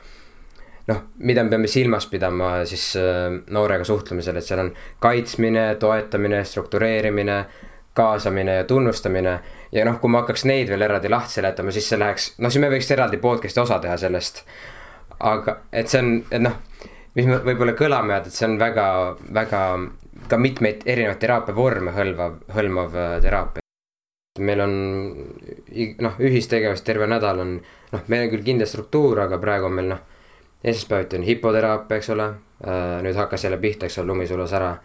noh, 0.92 1.02
mida 1.26 1.44
me 1.44 1.54
peame 1.54 1.72
silmas 1.72 2.08
pidama 2.12 2.54
siis 2.70 2.92
äh, 3.00 3.32
noorega 3.56 3.88
suhtlemisel, 3.88 4.38
et 4.38 4.48
seal 4.48 4.64
on 4.66 4.72
kaitsmine, 5.04 5.66
toetamine, 5.82 6.44
struktureerimine, 6.46 7.38
kaasamine 7.98 8.62
ja 8.62 8.68
tunnustamine. 8.68 9.40
ja 9.72 9.86
noh, 9.88 10.00
kui 10.00 10.12
ma 10.12 10.24
hakkaks 10.24 10.46
neid 10.50 10.70
veel 10.72 10.88
eraldi 10.88 11.10
lahti 11.12 11.40
seletama, 11.40 11.72
siis 11.72 11.90
see 11.92 12.00
läheks, 12.00 12.34
noh 12.40 12.52
siis 12.52 12.64
me 12.64 12.72
võiks 12.72 12.92
eraldi 12.92 13.20
podcast'i 13.24 13.64
osa 13.64 13.80
teha 13.80 13.98
sellest. 13.98 14.44
aga 15.20 15.58
et 15.72 15.88
see 15.92 16.04
on, 16.04 16.14
et 16.32 16.44
noh, 16.44 16.60
mis 17.16 17.28
me 17.28 17.42
võib-olla 17.46 17.76
kõlama 17.78 18.18
jääb, 18.18 18.30
et 18.30 18.38
see 18.38 18.48
on 18.48 18.60
väga, 18.60 18.86
väga 19.34 19.66
ka 20.30 20.38
mitmeid 20.38 20.86
erinevaid 20.86 21.20
teraapiavorme 21.20 21.96
hõlmav, 21.96 22.40
hõlmav 22.56 22.96
äh, 22.96 23.18
teraapia 23.24 23.62
meil 24.40 24.62
on 24.64 24.74
noh, 26.00 26.14
ühistegevust 26.24 26.86
terve 26.88 27.08
nädal 27.10 27.42
on, 27.44 27.58
noh, 27.92 28.04
meil 28.08 28.26
on 28.26 28.32
küll 28.32 28.46
kindel 28.46 28.70
struktuur, 28.70 29.20
aga 29.26 29.40
praegu 29.42 29.68
on 29.68 29.76
meil 29.80 29.92
noh. 29.92 30.08
Esmaspäeviti 30.64 31.18
on 31.18 31.24
hipoteraapia, 31.26 31.98
eks 31.98 32.10
ole, 32.14 32.28
nüüd 33.02 33.18
hakkas 33.18 33.44
jälle 33.48 33.58
pihta, 33.62 33.88
eks 33.88 33.98
ole, 34.00 34.12
lumi 34.12 34.28
sulas 34.28 34.54
ära. 34.54 34.76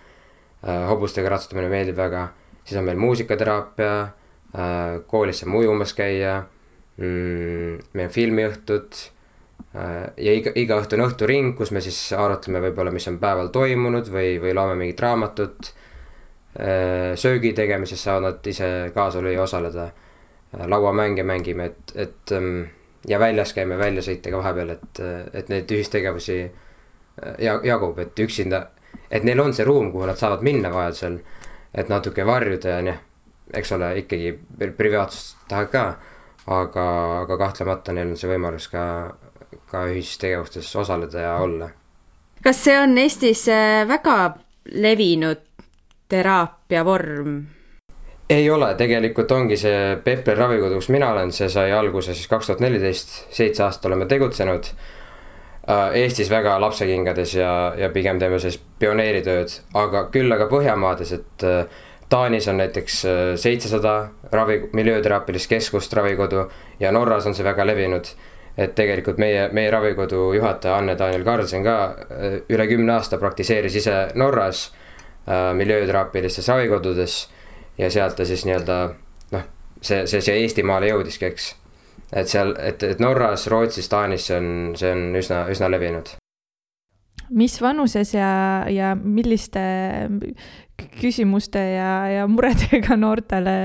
hobustega 0.89 1.29
ratsutamine 1.29 1.69
meeldib 1.69 1.97
väga, 1.97 2.29
siis 2.65 2.79
on 2.81 2.87
meil 2.89 2.97
muusikateraapia, 2.99 3.91
koolis 5.07 5.43
saab 5.43 5.55
ujumas 5.55 5.93
käia 5.95 6.39
mm,. 6.97 7.77
meil 7.93 8.09
on 8.09 8.15
filmiõhtud 8.15 9.03
ja 10.17 10.33
iga, 10.33 10.53
iga 10.57 10.79
õhtu 10.81 10.97
on 10.97 11.05
õhturing, 11.07 11.53
kus 11.59 11.71
me 11.77 11.83
siis 11.85 11.99
arutleme 12.17 12.63
võib-olla, 12.65 12.91
mis 12.95 13.07
on 13.11 13.21
päeval 13.21 13.53
toimunud 13.53 14.09
või, 14.13 14.39
või 14.41 14.55
loeme 14.57 14.79
mingit 14.81 15.01
raamatut 15.05 15.75
söögi 17.21 17.53
tegemises 17.53 18.01
saavad 18.03 18.25
nad 18.25 18.47
ise 18.49 18.69
kaasa 18.95 19.21
lüüa, 19.21 19.43
osaleda. 19.43 19.91
lauamänge 20.57 21.23
mängime, 21.23 21.65
et, 21.65 21.93
et 21.95 22.33
ähm, 22.33 22.63
ja 23.09 23.19
väljas 23.19 23.53
käime 23.55 23.79
väljasõite 23.79 24.31
ka 24.31 24.41
vahepeal, 24.43 24.71
et, 24.77 25.01
et 25.33 25.49
neid 25.53 25.71
ühistegevusi 25.71 26.39
ja 27.39 27.61
jagub, 27.65 27.99
et 27.99 28.19
üksinda, 28.19 28.67
et 29.11 29.25
neil 29.25 29.41
on 29.41 29.55
see 29.55 29.65
ruum, 29.65 29.91
kuhu 29.93 30.07
nad 30.09 30.19
saavad 30.19 30.45
minna 30.45 30.73
vajadusel. 30.73 31.19
et 31.77 31.89
natuke 31.89 32.25
varjuda 32.27 32.69
ja 32.69 32.83
noh, 32.83 33.01
eks 33.55 33.73
ole, 33.73 33.91
ikkagi 33.99 34.39
privaatsust 34.77 35.49
tahad 35.49 35.69
ka. 35.71 35.87
aga, 36.47 36.85
aga 37.21 37.37
kahtlemata 37.39 37.93
neil 37.93 38.13
on 38.13 38.17
see 38.17 38.31
võimalus 38.31 38.69
ka, 38.71 39.17
ka 39.71 39.87
ühistegevustes 39.91 40.77
osaleda 40.77 41.21
ja 41.21 41.35
olla. 41.43 41.71
kas 42.43 42.65
see 42.65 42.79
on 42.79 42.99
Eestis 42.99 43.49
äh, 43.49 43.89
väga 43.89 44.37
levinud 44.73 45.43
teraapiavorm? 46.09 47.56
Ei 48.31 48.51
ole, 48.51 48.75
tegelikult 48.75 49.31
ongi 49.33 49.57
see 49.61 49.97
Pepper 50.05 50.39
ravikodu, 50.39 50.81
kus 50.81 50.91
mina 50.91 51.13
olen, 51.15 51.33
see 51.35 51.49
sai 51.53 51.73
alguse 51.73 52.15
siis 52.15 52.29
kaks 52.31 52.51
tuhat 52.51 52.63
neliteist, 52.65 53.19
seitse 53.35 53.63
aastat 53.67 53.91
oleme 53.91 54.09
tegutsenud. 54.11 54.71
Eestis 55.99 56.31
väga 56.31 56.55
lapsekingades 56.63 57.35
ja, 57.35 57.51
ja 57.79 57.91
pigem 57.91 58.21
teeme 58.23 58.39
sellist 58.39 58.63
pioneeritööd, 58.79 59.51
aga 59.75 60.05
küll 60.15 60.31
aga 60.31 60.47
Põhjamaades, 60.51 61.11
et 61.17 61.47
äh, 61.47 61.83
Taanis 62.11 62.47
on 62.47 62.61
näiteks 62.63 63.01
äh, 63.11 63.23
seitsesada 63.43 63.95
ravi, 64.31 64.61
miljööteraapilist 64.79 65.51
keskust 65.51 65.95
ravikodu 65.99 66.45
ja 66.79 66.93
Norras 66.95 67.27
on 67.27 67.35
see 67.35 67.47
väga 67.47 67.67
levinud. 67.67 68.15
et 68.57 68.73
tegelikult 68.75 69.19
meie, 69.21 69.49
meie 69.53 69.71
ravikodu 69.71 70.31
juhataja 70.33 70.79
Anne-Daniel 70.79 71.25
Karlsen 71.25 71.65
ka 71.65 71.75
äh, 71.85 72.39
üle 72.49 72.67
kümne 72.67 72.95
aasta 72.95 73.19
praktiseeris 73.19 73.75
ise 73.83 74.09
Norras 74.15 74.73
miljööteraapilistes 75.27 76.49
ravikodudes 76.49 77.27
ja 77.79 77.91
sealt 77.91 78.17
ta 78.17 78.25
siis 78.25 78.45
nii-öelda 78.49 78.77
noh, 79.33 79.47
see, 79.81 80.05
see 80.07 80.21
siia 80.21 80.37
Eestimaale 80.41 80.91
jõudiski, 80.91 81.29
eks. 81.31 81.51
et 82.13 82.31
seal, 82.31 82.55
et, 82.63 82.83
et 82.83 83.03
Norras, 83.03 83.47
Rootsis, 83.53 83.89
Taanis 83.93 84.29
see 84.31 84.39
on, 84.39 84.49
see 84.79 84.93
on 84.93 85.19
üsna, 85.19 85.45
üsna 85.53 85.71
levinud. 85.73 86.15
mis 87.31 87.61
vanuses 87.63 88.15
ja, 88.15 88.31
ja 88.71 88.95
milliste 88.97 89.61
küsimuste 91.01 91.63
ja, 91.77 91.93
ja 92.13 92.27
muredega 92.31 92.97
noortele 92.97 93.57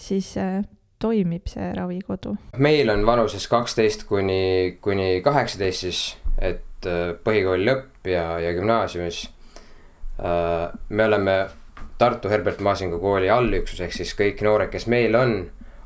siis 0.00 0.34
äh, 0.40 0.62
toimib 1.00 1.48
see 1.50 1.72
ravikodu? 1.76 2.34
meil 2.58 2.90
on 2.90 3.06
vanuses 3.06 3.46
kaksteist 3.48 4.06
kuni, 4.08 4.78
kuni 4.80 5.20
kaheksateist 5.24 5.86
siis, 5.86 6.02
et 6.38 6.88
äh, 6.88 7.12
põhikooli 7.24 7.68
lõpp 7.68 8.10
ja, 8.10 8.38
ja 8.40 8.54
gümnaasiumis. 8.56 9.28
me 10.88 11.04
oleme 11.04 11.34
Tartu 12.00 12.30
Herbert 12.32 12.62
Maasingu 12.64 12.96
kooli 12.98 13.28
allüksus, 13.28 13.82
ehk 13.84 13.92
siis 13.92 14.14
kõik 14.16 14.38
noored, 14.40 14.70
kes 14.72 14.86
meil 14.88 15.16
on, 15.18 15.34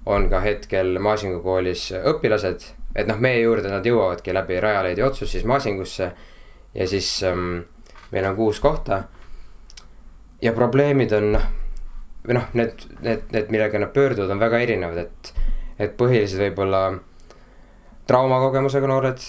on 0.07 0.29
ka 0.31 0.39
hetkel 0.45 0.95
Maasingu 1.03 1.41
koolis 1.43 1.89
õpilased. 1.99 2.71
et 2.95 3.09
noh, 3.11 3.19
meie 3.19 3.41
juurde 3.41 3.71
nad 3.73 3.87
jõuavadki 3.87 4.31
läbi 4.35 4.61
Rajaleidja 4.63 5.07
otsus 5.09 5.33
siis 5.35 5.45
Maasingusse 5.45 6.13
ja 6.75 6.87
siis 6.87 7.09
ähm, 7.27 7.65
meil 8.13 8.29
on 8.29 8.37
kuus 8.37 8.61
kohta. 8.61 9.03
ja 10.43 10.53
probleemid 10.53 11.13
on 11.13 11.33
noh, 11.33 11.49
või 12.27 12.39
noh, 12.39 12.47
need, 12.55 12.87
need, 13.01 13.27
need, 13.33 13.51
millega 13.51 13.79
nad 13.79 13.91
pöörduvad, 13.93 14.31
on 14.31 14.39
väga 14.41 14.61
erinevad, 14.63 14.99
et, 14.99 15.35
et 15.79 15.97
põhilised 15.99 16.39
võib-olla 16.41 16.85
traumakogemusega 18.07 18.87
noored 18.87 19.27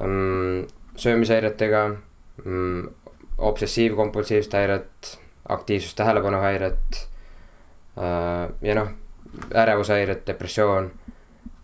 ähm,, 0.00 0.64
söömishäiretega 0.96 1.84
ähm,, 2.46 2.86
obsessiivkompulsiivset 3.38 4.56
häiret 4.56 5.18
aktiivsus, 5.48 5.94
tähelepanuhäiret. 5.94 7.08
ja 8.62 8.74
noh, 8.74 8.88
ärevushäired, 9.54 10.22
depressioon. 10.26 10.90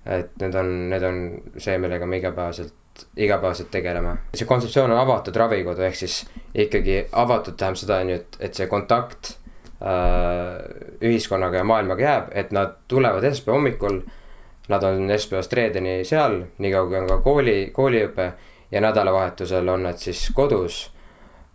et 0.07 0.31
need 0.41 0.55
on, 0.55 0.91
need 0.91 1.03
on 1.03 1.17
see, 1.61 1.79
millega 1.79 2.07
me 2.07 2.17
igapäevaselt, 2.17 2.75
igapäevaselt 3.17 3.71
tegeleme. 3.71 4.17
see 4.35 4.47
kontseptsioon 4.47 4.91
on 4.91 4.99
avatud 4.99 5.37
ravikodu, 5.37 5.83
ehk 5.83 5.97
siis 5.97 6.23
ikkagi 6.55 7.07
avatud 7.13 7.57
tähendab 7.57 7.81
seda, 7.81 7.99
on 8.03 8.11
ju, 8.11 8.21
et, 8.23 8.39
et 8.41 8.55
see 8.55 8.67
kontakt 8.67 9.35
äh, 9.83 10.55
ühiskonnaga 11.05 11.61
ja 11.61 11.65
maailmaga 11.65 12.03
jääb, 12.03 12.31
et 12.33 12.53
nad 12.53 12.79
tulevad 12.89 13.25
esmaspäeva 13.25 13.59
hommikul. 13.59 14.01
Nad 14.69 14.83
on 14.85 15.11
esmaspäevast 15.11 15.53
reedeni 15.57 16.03
seal, 16.05 16.43
niikaua 16.61 16.89
kui 16.89 16.99
on 16.99 17.07
ka 17.09 17.17
kooli, 17.25 17.71
kooliõpe 17.73 18.33
ja 18.71 18.81
nädalavahetusel 18.85 19.69
on 19.73 19.87
nad 19.89 19.97
siis 19.97 20.27
kodus 20.37 20.91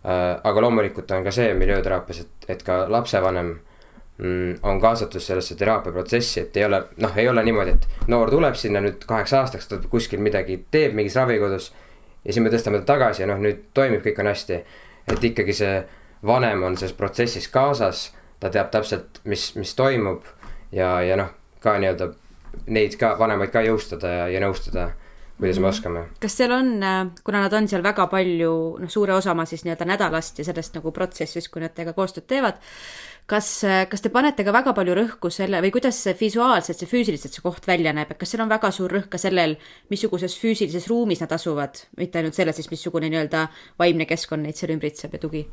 aga 0.04 0.60
loomulikult 0.60 1.10
on 1.10 1.24
ka 1.24 1.32
see 1.32 1.54
miljööteraapias, 1.56 2.20
et, 2.20 2.48
et 2.48 2.62
ka 2.62 2.84
lapsevanem 2.92 3.54
mm, 4.18 4.58
on 4.62 4.80
kaasatud 4.80 5.20
sellesse 5.20 5.56
teraapiaprotsessi, 5.56 6.40
et 6.40 6.56
ei 6.56 6.64
ole, 6.64 6.82
noh, 7.00 7.16
ei 7.16 7.28
ole 7.28 7.44
niimoodi, 7.44 7.76
et 7.78 8.08
noor 8.12 8.30
tuleb 8.30 8.58
sinna 8.58 8.82
nüüd 8.84 9.06
kaheks 9.08 9.32
aastaks, 9.40 9.68
ta 9.68 9.80
kuskil 9.90 10.20
midagi 10.20 10.60
teeb 10.70 10.94
mingis 10.94 11.16
ravikodus. 11.16 11.72
ja 12.24 12.32
siis 12.32 12.42
me 12.44 12.52
tõstame 12.52 12.82
ta 12.82 12.92
tagasi 12.94 13.22
ja 13.22 13.30
noh, 13.32 13.40
nüüd 13.40 13.70
toimib, 13.74 14.04
kõik 14.04 14.20
on 14.20 14.32
hästi. 14.32 14.64
et 15.12 15.24
ikkagi 15.24 15.52
see 15.52 15.84
vanem 16.26 16.62
on 16.62 16.76
selles 16.76 16.96
protsessis 16.96 17.48
kaasas, 17.48 18.10
ta 18.40 18.50
teab 18.50 18.70
täpselt, 18.70 19.20
mis, 19.24 19.54
mis 19.56 19.74
toimub 19.74 20.24
ja, 20.72 21.00
ja 21.02 21.16
noh, 21.16 21.32
ka 21.60 21.78
nii-öelda 21.78 22.12
neid 22.66 22.96
ka, 23.00 23.14
vanemaid 23.18 23.50
ka 23.52 23.64
jõustada 23.64 24.10
ja, 24.12 24.28
ja 24.28 24.40
nõustada 24.44 24.90
kuidas 25.38 25.58
me 25.58 25.68
oskame. 25.68 26.04
kas 26.22 26.36
seal 26.38 26.52
on, 26.54 26.76
kuna 27.24 27.40
nad 27.44 27.54
on 27.58 27.66
seal 27.70 27.82
väga 27.84 28.06
palju, 28.10 28.52
noh, 28.80 28.90
suure 28.90 29.16
osa 29.16 29.32
oma 29.32 29.46
siis 29.48 29.64
nii-öelda 29.66 29.88
nädalast 29.88 30.38
ja 30.38 30.46
sellest 30.46 30.76
nagu 30.78 30.92
protsessist, 30.94 31.50
kui 31.52 31.62
nad 31.64 31.74
teiega 31.74 31.94
koostööd 31.96 32.26
teevad, 32.30 32.60
kas, 33.30 33.48
kas 33.90 34.04
te 34.04 34.12
panete 34.14 34.46
ka 34.46 34.54
väga 34.54 34.74
palju 34.76 34.94
rõhku 34.98 35.32
selle 35.34 35.62
või 35.64 35.72
kuidas 35.74 35.98
see 36.06 36.14
visuaalselt, 36.20 36.78
see 36.78 36.90
füüsiliselt 36.90 37.34
see 37.34 37.44
koht 37.44 37.66
välja 37.66 37.94
näeb, 37.96 38.12
et 38.14 38.20
kas 38.20 38.34
seal 38.34 38.44
on 38.44 38.52
väga 38.52 38.70
suur 38.74 38.92
rõhk 38.94 39.10
ka 39.16 39.20
sellel, 39.20 39.56
missuguses 39.92 40.36
füüsilises 40.40 40.86
ruumis 40.92 41.24
nad 41.24 41.34
asuvad, 41.34 41.82
mitte 41.98 42.22
ainult 42.22 42.38
selles 42.38 42.60
siis, 42.60 42.70
missugune 42.70 43.10
nii-öelda 43.10 43.48
vaimne 43.80 44.06
keskkond 44.10 44.46
neid 44.46 44.60
seal 44.60 44.76
ümbritseb 44.76 45.18
ja 45.18 45.22
tugi 45.22 45.44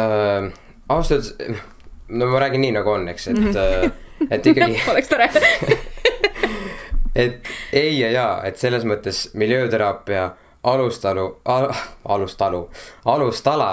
äh,? 0.00 0.48
ausalt 0.90 1.20
öeldes, 1.20 1.60
no 2.08 2.32
ma 2.32 2.40
räägin 2.42 2.64
nii, 2.64 2.74
nagu 2.80 2.96
on, 2.96 3.08
eks, 3.12 3.28
et 3.28 3.38
mm, 3.38 3.52
-hmm. 3.52 4.28
et 4.30 4.46
ikkagi 4.46 4.82
oleks 4.94 5.12
tore 5.12 5.30
et 7.14 7.48
ei 7.72 7.98
ja 7.98 8.10
jaa, 8.10 8.34
et 8.46 8.56
selles 8.60 8.84
mõttes 8.88 9.28
miljööteraapia 9.34 10.30
alustalu 10.62 11.26
al,, 11.44 11.70
alustalu, 12.04 12.64
alustala, 13.04 13.70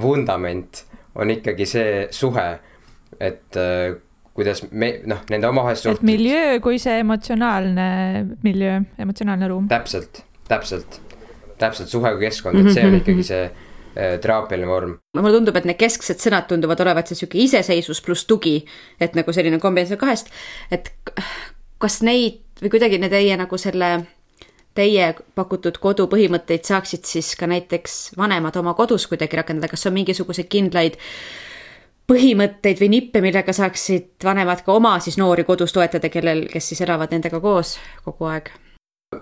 vundament 0.00 0.84
on 1.14 1.30
ikkagi 1.30 1.66
see 1.68 2.06
suhe, 2.10 2.46
et 3.22 3.58
äh, 3.60 3.94
kuidas 4.34 4.64
me 4.70 4.90
noh, 5.06 5.22
nende 5.30 5.48
omavahelist 5.48 5.86
suhted. 5.86 6.02
et 6.02 6.08
miljöö 6.08 6.60
kui 6.62 6.80
see 6.82 6.98
emotsionaalne 7.04 7.88
miljöö, 8.42 8.80
emotsionaalne 8.98 9.48
ruum. 9.48 9.68
täpselt, 9.70 10.24
täpselt, 10.48 10.98
täpselt 11.58 11.92
suhe 11.92 12.16
kui 12.16 12.26
keskkond, 12.26 12.64
et 12.64 12.74
see 12.74 12.86
on 12.88 12.98
ikkagi 12.98 13.26
see 13.30 13.44
äh, 13.46 14.16
teraapialine 14.20 14.68
vorm. 14.68 14.96
mulle 15.20 15.36
tundub, 15.38 15.60
et 15.60 15.70
need 15.70 15.78
kesksed 15.78 16.22
sõnad 16.22 16.50
tunduvad 16.50 16.82
olevat 16.82 17.10
see 17.10 17.22
sihuke 17.22 17.38
iseseisvus 17.46 18.02
pluss 18.02 18.26
tugi, 18.26 18.58
et 18.98 19.14
nagu 19.14 19.36
selline 19.36 19.62
kombinatsioon 19.62 20.02
kahest, 20.02 20.34
et 20.74 20.90
kas 21.78 22.02
neid 22.02 22.43
või 22.64 22.72
kuidagi 22.72 22.98
ne 22.98 23.10
teie 23.12 23.36
nagu 23.36 23.58
selle 23.60 23.90
teie 24.74 25.10
pakutud 25.38 25.78
kodu 25.82 26.06
põhimõtteid 26.10 26.66
saaksid 26.66 27.06
siis 27.06 27.34
ka 27.38 27.46
näiteks 27.50 28.14
vanemad 28.18 28.56
oma 28.58 28.74
kodus 28.74 29.06
kuidagi 29.10 29.38
rakendada, 29.38 29.70
kas 29.70 29.86
on 29.86 29.94
mingisuguseid 29.94 30.48
kindlaid 30.50 30.98
põhimõtteid 32.10 32.80
või 32.82 32.90
nippe, 32.96 33.22
millega 33.24 33.54
saaksid 33.56 34.24
vanemad 34.24 34.64
ka 34.64 34.74
oma 34.74 34.96
siis 35.00 35.16
noori 35.20 35.46
kodus 35.46 35.72
toetada, 35.72 36.10
kellel, 36.12 36.44
kes 36.52 36.72
siis 36.72 36.82
elavad 36.84 37.14
nendega 37.14 37.40
koos 37.40 37.78
kogu 38.04 38.28
aeg? 38.32 38.50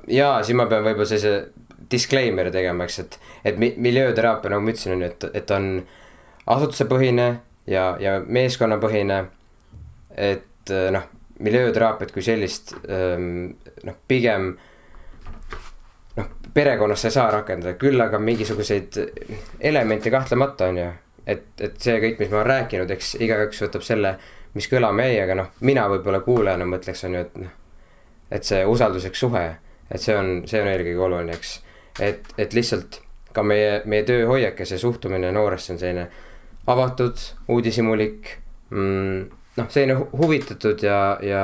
jaa, 0.08 0.40
siin 0.42 0.56
ma 0.56 0.66
pean 0.70 0.86
võib-olla 0.86 1.08
sellise 1.10 1.52
disclaimer'i 1.92 2.52
tegema, 2.54 2.86
eks, 2.88 2.98
et, 3.02 3.18
et 3.44 3.58
miljööteraapia, 3.60 4.54
nagu 4.54 4.64
ma 4.64 4.72
ütlesin, 4.72 4.94
on 4.96 5.04
ju, 5.04 5.10
et, 5.12 5.26
et 5.36 5.50
on 5.52 5.66
asutusepõhine 6.54 7.26
ja, 7.68 7.84
ja 8.00 8.14
meeskonnapõhine. 8.24 9.18
et 10.16 10.72
noh, 10.96 11.04
miljööteraapiat 11.42 12.12
kui 12.14 12.22
sellist 12.24 12.74
ähm, 12.88 13.52
noh, 13.86 13.96
pigem 14.08 14.52
noh, 16.16 16.28
perekonnas 16.54 17.02
sa 17.02 17.10
ei 17.10 17.16
saa 17.16 17.30
rakendada, 17.32 17.74
küll 17.80 18.00
aga 18.00 18.20
mingisuguseid 18.22 18.98
elemente 19.60 20.10
kahtlemata 20.10 20.70
on 20.70 20.78
ju. 20.78 20.90
et, 21.26 21.44
et 21.60 21.76
see 21.78 21.98
kõik, 22.02 22.18
mis 22.18 22.30
ma 22.30 22.40
olen 22.40 22.50
rääkinud, 22.50 22.90
eks 22.90 23.14
igaüks 23.22 23.62
võtab 23.62 23.84
selle, 23.86 24.16
mis 24.58 24.66
kõlama 24.68 25.06
jäi, 25.06 25.20
aga 25.22 25.36
noh, 25.38 25.52
mina 25.60 25.86
võib-olla 25.90 26.20
kuulajana 26.24 26.66
mõtleks, 26.68 27.04
on 27.06 27.14
ju, 27.16 27.26
et 27.26 27.38
noh. 27.44 27.52
et 28.32 28.48
see 28.48 28.64
usalduslik 28.66 29.16
suhe, 29.18 29.44
et 29.90 30.00
see 30.02 30.16
on, 30.16 30.34
see 30.50 30.62
on 30.62 30.70
eelkõige 30.72 31.06
oluline, 31.06 31.38
eks. 31.38 31.56
et, 32.00 32.34
et 32.38 32.54
lihtsalt 32.58 33.00
ka 33.32 33.44
meie, 33.46 33.80
meie 33.88 34.04
tööhoiak 34.08 34.58
ja 34.60 34.66
see 34.68 34.80
suhtumine 34.80 35.30
nooresse 35.32 35.72
on 35.74 35.80
selline 35.80 36.08
avatud, 36.66 37.22
uudishimulik 37.50 38.36
mm, 38.70 39.22
noh, 39.56 39.68
selline 39.68 39.94
huvitatud 40.18 40.82
ja, 40.82 41.18
ja 41.22 41.42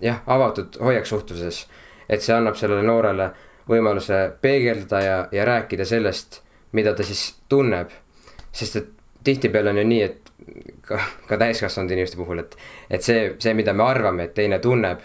jah, 0.00 0.22
avatud 0.26 0.80
hoiak 0.80 1.06
suhtluses. 1.06 1.66
et 2.08 2.22
see 2.22 2.34
annab 2.34 2.56
sellele 2.58 2.82
noorele 2.82 3.30
võimaluse 3.70 4.32
peegeldada 4.40 5.02
ja, 5.04 5.18
ja 5.32 5.44
rääkida 5.44 5.84
sellest, 5.84 6.40
mida 6.72 6.94
ta 6.94 7.06
siis 7.06 7.36
tunneb. 7.48 7.90
sest 8.52 8.76
et 8.76 8.88
tihtipeale 9.24 9.70
on 9.70 9.78
ju 9.78 9.84
nii, 9.84 10.02
et 10.02 10.30
ka, 10.82 10.98
ka 11.28 11.38
täiskasvanud 11.38 11.90
inimeste 11.90 12.16
puhul, 12.16 12.42
et, 12.42 12.56
et 12.90 13.02
see, 13.02 13.34
see, 13.38 13.54
mida 13.54 13.72
me 13.76 13.84
arvame, 13.84 14.24
et 14.24 14.34
teine 14.34 14.58
tunneb, 14.58 15.02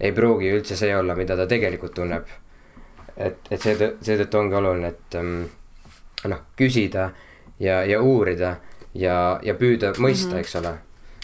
ei 0.00 0.12
pruugi 0.12 0.50
üldse 0.54 0.76
see 0.78 0.96
olla, 0.96 1.14
mida 1.18 1.36
ta 1.36 1.46
tegelikult 1.46 1.94
tunneb. 1.94 2.26
et, 3.16 3.38
et 3.50 3.60
seetõttu, 3.60 4.04
seetõttu 4.04 4.38
ongi 4.38 4.54
oluline, 4.54 4.88
et 4.94 5.18
um, 5.18 5.32
noh, 6.30 6.42
küsida 6.56 7.10
ja, 7.58 7.82
ja 7.84 8.00
uurida 8.00 8.56
ja, 8.94 9.16
ja 9.42 9.54
püüda 9.54 9.92
mõista 9.98 10.28
mm, 10.28 10.34
-hmm. 10.34 10.40
eks 10.40 10.56
ole. 10.56 10.74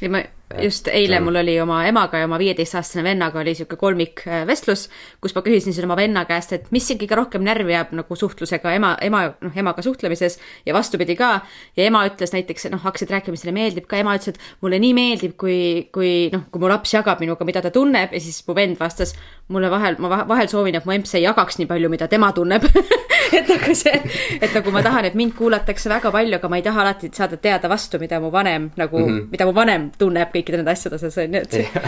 Ja 0.04 0.10
ma 0.12 0.22
just 0.62 0.88
eile 0.92 1.18
mul 1.24 1.38
oli 1.40 1.54
oma 1.60 1.80
emaga 1.88 2.20
ja 2.20 2.28
oma 2.28 2.38
viieteistaastase 2.38 3.02
vennaga 3.04 3.40
oli 3.40 3.54
sihuke 3.56 3.76
kolmikvestlus, 3.80 4.84
kus 5.22 5.34
ma 5.34 5.42
küsisin 5.42 5.74
siis 5.74 5.86
oma 5.86 5.96
venna 5.98 6.24
käest, 6.28 6.52
et 6.54 6.68
mis 6.74 6.86
siin 6.86 7.00
kõige 7.00 7.16
rohkem 7.18 7.44
närvi 7.46 7.74
jääb 7.74 7.94
nagu 7.96 8.18
suhtlusega 8.18 8.74
ema, 8.76 8.92
ema, 9.02 9.24
noh, 9.42 9.56
emaga 9.56 9.82
suhtlemises 9.82 10.38
ja 10.66 10.76
vastupidi 10.76 11.16
ka. 11.18 11.32
ja 11.76 11.88
ema 11.88 12.04
ütles 12.08 12.34
näiteks, 12.36 12.68
noh, 12.74 12.82
hakkasid 12.84 13.10
rääkima, 13.14 13.34
mis 13.34 13.44
talle 13.44 13.56
meeldib 13.56 13.88
ka, 13.90 13.98
ema 14.02 14.16
ütles, 14.18 14.36
et 14.36 14.62
mulle 14.62 14.78
nii 14.82 14.94
meeldib, 14.96 15.36
kui, 15.40 15.58
kui 15.94 16.12
noh, 16.34 16.46
kui 16.52 16.62
mu 16.62 16.70
laps 16.70 16.94
jagab 16.94 17.24
minuga, 17.24 17.46
mida 17.48 17.64
ta 17.64 17.72
tunneb 17.74 18.14
ja 18.14 18.22
siis 18.22 18.42
mu 18.48 18.56
vend 18.56 18.78
vastas 18.80 19.14
mulle 19.48 19.70
vahel, 19.72 19.98
ma 19.98 20.22
vahel 20.28 20.50
soovin, 20.52 20.76
et 20.78 20.86
mu 20.86 20.94
emps 20.94 21.16
ei 21.16 21.24
jagaks 21.24 21.58
nii 21.60 21.70
palju, 21.70 21.90
mida 21.92 22.08
tema 22.08 22.30
tunneb 22.36 22.68
et 23.38 23.48
nagu 23.50 23.74
see, 23.76 23.94
et 24.40 24.54
nagu 24.54 24.72
ma 24.74 24.82
tahan, 24.84 25.08
et 25.08 25.16
mind 25.18 25.34
kuulatakse 25.38 25.90
väga 25.90 26.12
palju, 26.14 26.38
aga 26.38 26.50
ma 26.50 26.60
ei 26.60 26.64
taha 26.66 26.82
alati 26.84 27.10
saada 27.14 27.38
teada 27.40 27.70
vastu, 27.70 27.98
mida 28.02 28.20
mu 28.22 28.30
vanem 28.32 28.70
nagu 28.76 28.98
mm, 28.98 29.08
-hmm. 29.08 29.30
mida 29.30 29.46
mu 29.48 29.54
vanem 29.56 29.90
tunneb 29.98 30.30
kõikide 30.34 30.60
nende 30.60 30.74
asjade 30.74 30.98
osas 30.98 31.18
on 31.18 31.34
ju, 31.34 31.40
et 31.40 31.78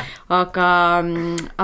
aga, 0.41 0.69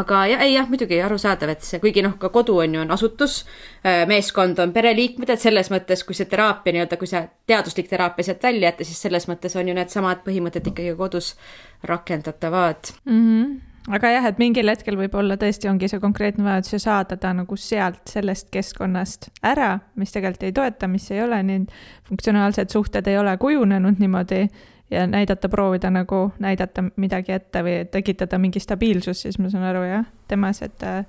aga 0.03 0.27
jah, 0.33 0.45
ei 0.47 0.55
jah, 0.55 0.69
muidugi 0.69 1.01
arusaadav, 1.03 1.55
et 1.57 1.67
see, 1.67 1.81
kuigi 1.81 2.03
noh, 2.03 2.19
ka 2.19 2.29
kodu 2.29 2.59
on 2.65 2.75
ju, 2.75 2.81
on 2.81 2.91
asutus, 2.91 3.45
äh, 3.85 4.07
meeskond 4.09 4.59
on 4.59 4.73
pereliikmed, 4.73 5.31
et 5.31 5.41
selles 5.41 5.71
mõttes, 5.71 6.05
kui 6.07 6.15
see 6.15 6.31
teraapia 6.31 6.73
nii-öelda, 6.73 6.97
kui 6.97 7.11
see 7.11 7.25
teaduslik 7.47 7.89
teraapia 7.89 8.25
sealt 8.25 8.43
välja 8.43 8.71
jätta, 8.71 8.85
siis 8.85 9.03
selles 9.03 9.29
mõttes 9.29 9.57
on 9.59 9.69
ju 9.69 9.75
needsamad 9.75 10.25
põhimõtted 10.27 10.73
ikkagi 10.73 10.97
kodus 10.97 11.35
rakendatavad 11.83 12.95
mm. 13.05 13.21
-hmm 13.21 13.72
aga 13.91 14.11
jah, 14.13 14.27
et 14.31 14.39
mingil 14.39 14.71
hetkel 14.71 14.97
võib-olla 14.99 15.37
tõesti 15.41 15.71
ongi 15.71 15.89
see 15.91 16.01
konkreetne 16.03 16.45
vajadus 16.47 16.77
ja 16.77 16.83
saada 16.85 17.17
ta 17.21 17.33
nagu 17.35 17.57
sealt 17.59 18.13
sellest 18.13 18.51
keskkonnast 18.55 19.31
ära, 19.43 19.75
mis 19.99 20.15
tegelikult 20.15 20.47
ei 20.47 20.55
toeta, 20.57 20.89
mis 20.91 21.11
ei 21.11 21.23
ole 21.25 21.41
nii 21.47 21.65
funktsionaalsed 22.09 22.71
suhted 22.71 23.11
ei 23.11 23.19
ole 23.19 23.35
kujunenud 23.43 23.99
niimoodi 24.03 24.47
ja 24.93 25.07
näidata, 25.07 25.49
proovida 25.49 25.91
nagu 25.91 26.33
näidata 26.39 26.85
midagi 26.97 27.33
ette 27.33 27.63
või 27.65 27.77
tekitada 27.91 28.39
mingi 28.39 28.61
stabiilsus, 28.61 29.25
siis 29.25 29.39
ma 29.41 29.51
saan 29.51 29.65
aru 29.65 29.87
jah, 29.89 30.05
temas, 30.29 30.63
et. 30.63 30.83
Äh, 30.85 31.07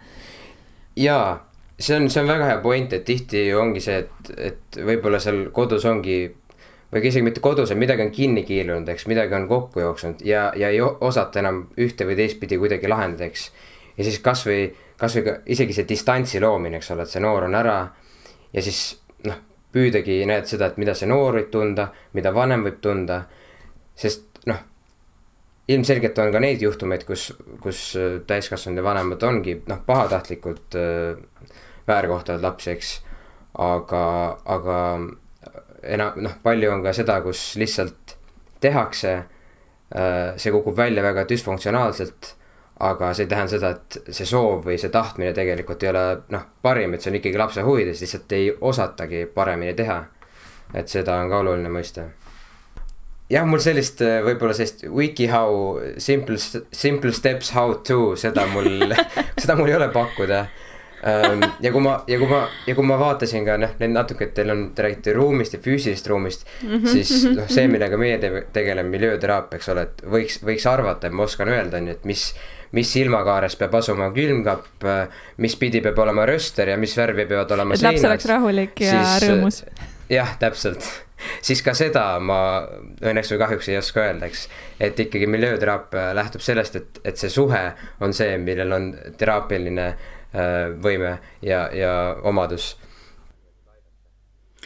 jaa, 0.96 1.44
see 1.80 1.98
on, 1.98 2.08
see 2.10 2.24
on 2.24 2.32
väga 2.32 2.48
hea 2.52 2.62
point, 2.64 2.94
et 2.96 3.06
tihti 3.06 3.44
ongi 3.58 3.84
see, 3.84 4.06
et, 4.06 4.32
et 4.52 4.80
võib-olla 4.88 5.20
seal 5.24 5.50
kodus 5.56 5.86
ongi 5.90 6.24
või 6.94 7.10
isegi 7.10 7.26
mitte 7.26 7.42
kodus, 7.44 7.72
et 7.72 7.80
midagi 7.80 8.06
on 8.06 8.12
kinni 8.14 8.44
kiilunud, 8.48 8.90
eks, 8.94 9.08
midagi 9.10 9.36
on 9.38 9.48
kokku 9.50 9.82
jooksnud 9.82 10.22
ja, 10.28 10.52
ja 10.56 10.70
ei 10.70 10.82
osata 10.82 11.42
enam 11.42 11.64
ühte 11.82 12.08
või 12.08 12.18
teistpidi 12.20 12.60
kuidagi 12.62 12.90
lahendada, 12.92 13.30
eks. 13.30 13.48
ja 13.98 14.08
siis 14.08 14.20
kasvõi, 14.24 14.68
kasvõi 15.00 15.24
ka 15.26 15.38
isegi 15.56 15.78
see 15.78 15.88
distantsi 15.90 16.42
loomine, 16.44 16.78
eks 16.78 16.92
ole, 16.94 17.08
et 17.08 17.14
see 17.16 17.24
noor 17.24 17.48
on 17.50 17.58
ära 17.58 17.78
ja 18.54 18.66
siis 18.66 18.84
noh, 19.28 19.40
püüdagi 19.74 20.22
näed 20.30 20.50
seda, 20.50 20.70
et 20.70 20.78
mida 20.82 20.96
see 20.98 21.10
noor 21.10 21.40
võib 21.40 21.50
tunda, 21.54 21.90
mida 22.14 22.34
vanem 22.36 22.68
võib 22.68 22.78
tunda. 22.84 23.24
sest 23.96 24.46
noh, 24.50 24.60
ilmselgelt 25.68 26.18
on 26.20 26.32
ka 26.34 26.40
neid 26.44 26.62
juhtumeid, 26.62 27.06
kus, 27.08 27.32
kus 27.62 27.82
täiskasvanud 28.28 28.82
ja 28.82 28.86
vanemad 28.86 29.24
ongi 29.24 29.58
noh, 29.68 29.82
pahatahtlikult 29.86 30.78
äh, 30.78 31.58
väärkohtavad 31.88 32.42
lapsi, 32.42 32.72
eks. 32.72 32.94
aga, 33.60 34.06
aga 34.46 34.78
enam 35.84 36.20
noh, 36.24 36.38
palju 36.44 36.72
on 36.72 36.84
ka 36.86 36.94
seda, 36.96 37.20
kus 37.26 37.54
lihtsalt 37.60 38.16
tehakse. 38.64 39.14
Äh, 39.94 40.34
see 40.42 40.54
kukub 40.54 40.78
välja 40.78 41.04
väga 41.04 41.28
düsfunktsionaalselt. 41.30 42.36
aga 42.84 43.14
see 43.14 43.24
ei 43.24 43.30
tähenda 43.30 43.52
seda, 43.52 43.70
et 43.70 44.16
see 44.18 44.26
soov 44.28 44.66
või 44.66 44.80
see 44.82 44.90
tahtmine 44.92 45.30
tegelikult 45.38 45.84
ei 45.86 45.92
ole 45.92 46.02
noh, 46.34 46.42
parim, 46.66 46.96
et 46.96 47.04
see 47.04 47.12
on 47.12 47.20
ikkagi 47.20 47.38
lapse 47.40 47.62
huvides, 47.64 48.02
lihtsalt 48.02 48.34
ei 48.36 48.50
osatagi 48.72 49.28
paremini 49.36 49.76
teha. 49.78 50.00
et 50.74 50.90
seda 50.90 51.20
on 51.22 51.30
ka 51.30 51.44
oluline 51.44 51.70
mõista 51.70 52.08
jah, 53.30 53.46
mul 53.46 53.62
sellist 53.64 54.02
võib-olla 54.02 54.56
sellist 54.58 54.84
WikiHow 54.90 55.94
simple, 56.02 56.38
simple 56.74 57.14
steps 57.14 57.54
how 57.56 57.78
to, 57.86 58.16
seda 58.20 58.48
mul 58.52 58.68
seda 59.42 59.56
mul 59.56 59.70
ei 59.70 59.78
ole 59.78 59.90
pakkuda 59.94 60.44
ja 61.04 61.72
kui 61.72 61.82
ma, 61.84 61.98
ja 62.08 62.18
kui 62.20 62.28
ma, 62.30 62.40
ja 62.68 62.76
kui 62.78 62.88
ma 62.88 62.98
vaatasin 63.00 63.44
ka 63.48 63.58
noh, 63.60 63.76
need 63.82 63.92
natuke, 63.92 64.30
et 64.30 64.36
teil 64.38 64.54
on, 64.54 64.64
te 64.76 64.86
räägite 64.86 65.16
ruumist 65.18 65.58
ja 65.58 65.60
füüsilisest 65.64 66.08
ruumist 66.08 66.46
mm. 66.62 66.76
-hmm. 66.78 66.88
siis 66.88 67.26
noh, 67.28 67.48
see, 67.52 67.68
millega 67.68 68.00
meie 68.00 68.18
te 68.22 68.32
tegeleme, 68.56 68.90
miljööteraapia, 68.94 69.60
eks 69.60 69.70
ole, 69.74 69.88
et 69.90 70.04
võiks, 70.16 70.40
võiks 70.48 70.68
arvata, 70.70 71.08
et 71.08 71.14
ma 71.14 71.28
oskan 71.28 71.52
öelda, 71.52 71.78
on 71.78 71.92
ju, 71.92 71.98
et 72.00 72.06
mis. 72.06 72.34
mis 72.74 72.90
silmakaares 72.90 73.54
peab 73.56 73.76
asuma 73.78 74.08
külmkapp, 74.10 74.86
mis 75.38 75.56
pidi 75.62 75.78
peab 75.82 76.00
olema 76.02 76.24
rööster 76.26 76.72
ja 76.72 76.78
mis 76.78 76.96
värvi 76.98 77.28
peavad 77.30 77.52
olema 77.52 77.76
seinad. 77.76 77.94
laps 77.94 78.06
oleks 78.10 78.26
rahulik 78.26 78.82
ja 78.82 79.04
siis, 79.04 79.28
rõõmus. 79.30 79.60
jah, 80.10 80.32
täpselt 80.40 80.88
siis 81.42 81.62
ka 81.62 81.76
seda 81.78 82.18
ma 82.20 82.40
õnneks 83.06 83.30
või 83.30 83.40
kahjuks 83.44 83.70
ei 83.70 83.78
oska 83.78 84.02
öelda, 84.08 84.26
eks. 84.26 84.48
et 84.80 85.00
ikkagi 85.00 85.28
miljööteraapia 85.28 86.16
lähtub 86.16 86.42
sellest, 86.42 86.76
et, 86.76 87.00
et 87.04 87.18
see 87.18 87.30
suhe 87.30 87.62
on 88.02 88.14
see, 88.14 88.38
millel 88.42 88.74
on 88.74 88.90
teraapiline 89.22 89.88
Äh, 89.94 90.23
võime 90.34 91.18
ja, 91.42 91.68
ja 91.74 92.16
omadus 92.24 92.74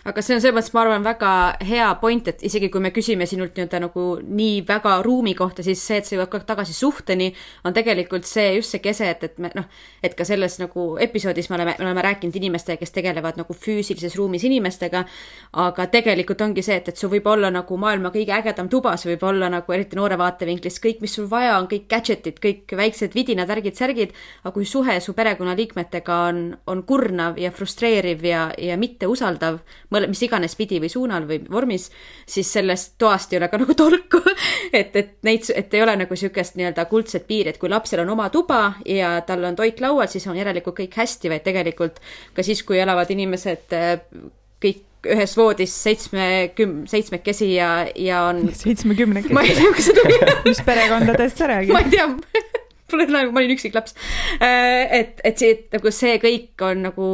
aga 0.07 0.21
see 0.23 0.37
on 0.37 0.41
selles 0.41 0.55
mõttes, 0.55 0.71
ma 0.71 0.81
arvan, 0.85 1.03
väga 1.03 1.29
hea 1.67 1.87
point, 1.99 2.29
et 2.31 2.43
isegi 2.47 2.69
kui 2.71 2.79
me 2.83 2.93
küsime 2.95 3.25
sinult 3.27 3.57
nii-öelda 3.57 3.81
nagu 3.83 4.03
nii 4.23 4.61
väga 4.67 4.93
ruumi 5.03 5.33
kohta, 5.35 5.65
siis 5.65 5.81
see, 5.83 5.97
et 5.99 6.11
jõuad 6.13 6.29
kogu 6.31 6.39
aeg 6.39 6.47
tagasi 6.47 6.75
suhteni, 6.77 7.27
on 7.67 7.75
tegelikult 7.75 8.27
see 8.27 8.53
just 8.55 8.71
see 8.71 8.83
kese, 8.83 9.09
et, 9.11 9.25
et 9.27 9.41
me 9.43 9.51
noh, 9.57 9.67
et 10.03 10.15
ka 10.15 10.23
selles 10.27 10.55
nagu 10.61 10.85
episoodis 11.03 11.49
me 11.51 11.57
oleme, 11.57 11.73
me 11.79 11.87
oleme 11.89 12.05
rääkinud 12.05 12.37
inimestega, 12.39 12.79
kes 12.79 12.95
tegelevad 12.95 13.39
nagu 13.41 13.57
füüsilises 13.57 14.15
ruumis 14.19 14.45
inimestega, 14.47 15.03
aga 15.65 15.87
tegelikult 15.91 16.45
ongi 16.45 16.63
see, 16.63 16.79
et, 16.79 16.87
et 16.93 17.03
sul 17.03 17.11
võib 17.11 17.27
olla 17.33 17.51
nagu 17.51 17.79
maailma 17.81 18.13
kõige 18.15 18.35
ägedam 18.37 18.71
tuba, 18.71 18.95
see 18.95 19.11
võib 19.11 19.27
olla 19.27 19.51
nagu 19.51 19.75
eriti 19.75 19.99
noore 19.99 20.19
vaatevinklist 20.21 20.79
kõik, 20.83 21.03
mis 21.03 21.17
sul 21.19 21.27
vaja 21.31 21.57
on, 21.59 21.67
kõik 21.67 21.89
gadget'id, 21.91 22.39
kõik 22.43 22.77
väiksed 22.79 23.17
vidinad, 23.17 23.51
värgid, 23.51 23.75
särgid, 23.75 24.15
aga 24.45 24.55
kui 24.55 24.63
suhe 24.69 24.99
su 25.03 25.17
perekonnaliikmetega 25.17 26.21
on, 26.29 26.41
on 26.71 26.87
kurnav 26.87 27.35
ja 27.41 27.51
frustreeriv 27.51 28.23
ja, 28.23 28.47
ja 28.55 28.79
mitteusaldav, 29.97 30.13
mis 30.13 30.23
iganes 30.25 30.55
pidi 30.57 30.79
või 30.81 30.89
suunal 30.91 31.27
või 31.27 31.41
vormis, 31.51 31.89
siis 32.27 32.49
sellest 32.53 32.95
toast 32.99 33.33
ei 33.33 33.39
ole 33.39 33.49
ka 33.49 33.59
nagu 33.61 33.73
tolku 33.77 34.21
et, 34.79 34.95
et 34.95 35.15
neid, 35.23 35.49
et 35.55 35.73
ei 35.73 35.83
ole 35.83 35.95
nagu 36.03 36.15
sihukest 36.15 36.57
nii-öelda 36.57 36.87
kuldset 36.89 37.27
piiri, 37.27 37.53
et 37.53 37.61
kui 37.61 37.69
lapsel 37.69 38.03
on 38.03 38.13
oma 38.15 38.29
tuba 38.33 38.77
ja 38.85 39.17
tal 39.27 39.43
on 39.47 39.55
toit 39.55 39.79
laual, 39.81 40.07
siis 40.11 40.27
on 40.27 40.37
järelikult 40.37 40.77
kõik 40.77 40.97
hästi, 40.97 41.31
vaid 41.31 41.45
tegelikult 41.45 42.01
ka 42.33 42.45
siis, 42.45 42.63
kui 42.63 42.79
elavad 42.79 43.09
inimesed 43.13 43.73
kõik 44.63 44.83
ühes 45.07 45.35
voodis 45.37 45.73
seitsmeküm-, 45.85 46.81
seitsmekesi 46.89 47.53
ja, 47.53 47.87
ja 47.95 48.23
on. 48.31 48.47
seitsmekümnekesi. 48.53 49.35
ma 49.37 49.45
ei 49.45 49.55
tea, 49.55 49.73
kas 49.75 49.89
see 49.89 49.97
tuli 49.97 50.17
mis 50.49 50.63
perekondadest 50.65 51.43
sa 51.43 51.51
räägid? 51.53 51.75
ma 51.75 51.85
ei 51.85 51.93
tea 51.93 52.09
pole 52.91 53.07
nagu, 53.11 53.31
ma 53.35 53.41
olin 53.43 53.55
üksik 53.55 53.75
laps. 53.77 53.95
Äh, 54.41 54.83
et, 54.99 55.21
et 55.27 55.39
see, 55.39 55.53
et 55.55 55.77
nagu 55.77 55.91
see 55.93 56.17
kõik 56.23 56.65
on 56.67 56.85
nagu 56.89 57.07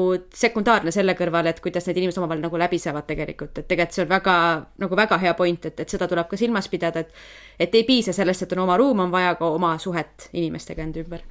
sekundaarne 0.43 0.93
selle 0.95 1.15
kõrval, 1.19 1.49
et 1.51 1.61
kuidas 1.63 1.87
need 1.89 2.01
inimesed 2.01 2.21
omavahel 2.21 2.43
nagu 2.43 2.61
läbi 2.61 2.81
saavad 2.81 3.07
tegelikult, 3.09 3.57
et 3.57 3.69
tegelikult 3.69 3.97
see 3.97 4.05
on 4.05 4.11
väga, 4.11 4.35
nagu 4.83 4.99
väga 4.99 5.21
hea 5.23 5.33
point, 5.39 5.69
et, 5.71 5.79
et 5.85 5.95
seda 5.95 6.09
tuleb 6.11 6.29
ka 6.29 6.39
silmas 6.39 6.69
pidada, 6.71 7.03
et 7.03 7.63
et 7.63 7.75
ei 7.77 7.83
piisa 7.85 8.13
sellest, 8.15 8.45
et 8.45 8.53
on 8.55 8.63
oma 8.65 8.77
ruum, 8.81 9.03
on 9.05 9.11
vaja 9.13 9.35
ka 9.39 9.49
oma 9.53 9.75
suhet 9.81 10.29
inimestega 10.33 10.81
enda 10.83 11.03
ümber 11.03 11.21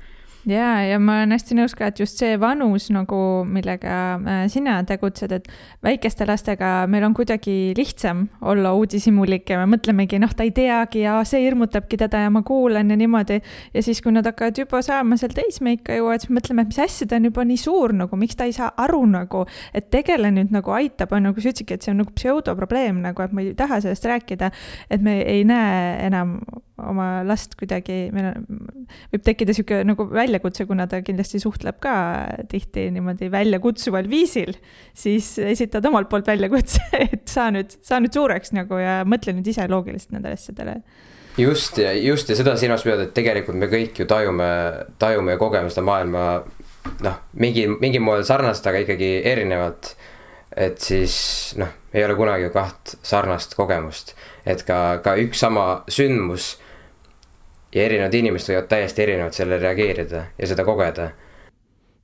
ja, 0.47 0.69
ja 0.87 0.99
ma 1.03 1.21
olen 1.21 1.35
hästi 1.37 1.57
nõus 1.57 1.75
ka, 1.79 1.89
et 1.91 2.01
just 2.03 2.19
see 2.21 2.37
vanus 2.41 2.89
nagu, 2.95 3.19
millega 3.49 3.99
äh, 4.19 4.41
sina 4.53 4.79
tegutsed, 4.89 5.35
et 5.37 5.49
väikeste 5.85 6.27
lastega 6.29 6.73
meil 6.91 7.07
on 7.07 7.15
kuidagi 7.17 7.73
lihtsam 7.79 8.25
olla 8.41 8.73
uudishimulik 8.79 9.53
ja 9.53 9.61
me 9.63 9.69
mõtlemegi, 9.77 10.21
noh, 10.23 10.33
ta 10.35 10.47
ei 10.47 10.55
teagi 10.57 11.05
ja 11.05 11.19
see 11.29 11.45
hirmutabki 11.45 11.99
teda 12.01 12.25
ja 12.25 12.33
ma 12.35 12.43
kuulan 12.47 12.91
ja 12.91 12.99
niimoodi. 12.99 13.41
ja 13.75 13.85
siis, 13.85 14.03
kui 14.03 14.15
nad 14.15 14.27
hakkavad 14.27 14.59
juba 14.59 14.83
saama 14.83 15.19
seal 15.21 15.35
teismeikka 15.37 15.99
jõuavad, 15.99 16.25
siis 16.25 16.35
mõtleme, 16.35 16.67
et 16.67 16.73
mis 16.73 16.83
asja, 16.83 17.09
ta 17.09 17.21
on 17.21 17.31
juba 17.31 17.47
nii 17.47 17.61
suur 17.61 17.97
nagu, 17.97 18.19
miks 18.19 18.39
ta 18.39 18.49
ei 18.49 18.57
saa 18.57 18.73
aru 18.83 19.05
nagu, 19.13 19.47
et 19.75 19.91
tegele 19.95 20.33
nüüd 20.35 20.53
nagu 20.55 20.75
aitab, 20.75 21.15
on 21.15 21.29
nagu 21.31 21.41
sa 21.41 21.53
ütlesidki, 21.53 21.79
et 21.79 21.87
see 21.87 21.95
on 21.95 22.03
nagu 22.03 22.15
pseudoprobleem 22.17 23.03
nagu, 23.07 23.23
et 23.23 23.33
ma 23.37 23.45
ei 23.45 23.55
taha 23.59 23.81
sellest 23.85 24.11
rääkida. 24.11 24.51
et 24.91 25.03
me 25.03 25.21
ei 25.23 25.45
näe 25.45 26.07
enam 26.07 26.39
oma 26.89 27.07
last 27.27 27.55
kuidagi, 27.61 28.09
meil 28.15 28.31
on, 28.31 28.47
võib 29.13 29.25
tekkida 29.27 29.55
sihuke 29.57 29.83
nagu 29.87 30.07
väljakutse, 30.11 30.67
kuna 30.69 30.87
ta 30.91 31.03
kindlasti 31.05 31.41
suhtleb 31.43 31.79
ka 31.83 31.95
tihti 32.51 32.89
niimoodi 32.95 33.31
väljakutsuval 33.33 34.09
viisil, 34.11 34.55
siis 34.95 35.35
esitad 35.43 35.87
omalt 35.91 36.11
poolt 36.13 36.29
väljakutse, 36.31 36.83
et 37.07 37.25
saa 37.31 37.51
nüüd, 37.55 37.75
saa 37.85 38.03
nüüd 38.03 38.17
suureks 38.17 38.55
nagu 38.57 38.81
ja 38.81 39.01
mõtle 39.09 39.37
nüüd 39.37 39.49
ise 39.53 39.69
loogiliselt 39.71 40.17
nendele 40.17 40.39
asjadele. 40.39 40.81
just 41.39 41.79
just 41.79 42.29
ja 42.29 42.37
seda 42.37 42.57
silmas 42.61 42.85
pidada, 42.85 43.09
et 43.09 43.15
tegelikult 43.17 43.59
me 43.59 43.71
kõik 43.73 44.03
ju 44.03 44.09
tajume, 44.09 44.51
tajume 45.01 45.37
ja 45.37 45.41
kogeme 45.41 45.73
seda 45.73 45.87
maailma 45.87 46.27
noh, 47.03 47.21
mingi, 47.39 47.67
mingil 47.81 48.03
moel 48.05 48.25
sarnast, 48.27 48.67
aga 48.67 48.83
ikkagi 48.85 49.15
erinevalt. 49.29 49.95
et 50.53 50.77
siis 50.85 51.15
noh, 51.57 51.71
ei 51.97 52.03
ole 52.05 52.13
kunagi 52.17 52.45
ju 52.45 52.51
kaht 52.53 52.97
sarnast 53.01 53.55
kogemust, 53.57 54.13
et 54.45 54.61
ka, 54.69 54.99
ka 55.05 55.15
üks 55.17 55.41
sama 55.41 55.85
sündmus 55.89 56.59
ja 57.73 57.85
erinevad 57.85 58.15
inimesed 58.15 58.53
võivad 58.53 58.69
täiesti 58.69 59.03
erinevalt 59.03 59.37
sellele 59.37 59.63
reageerida 59.63 60.25
ja 60.39 60.49
seda 60.51 60.65
kogeda 60.65 61.11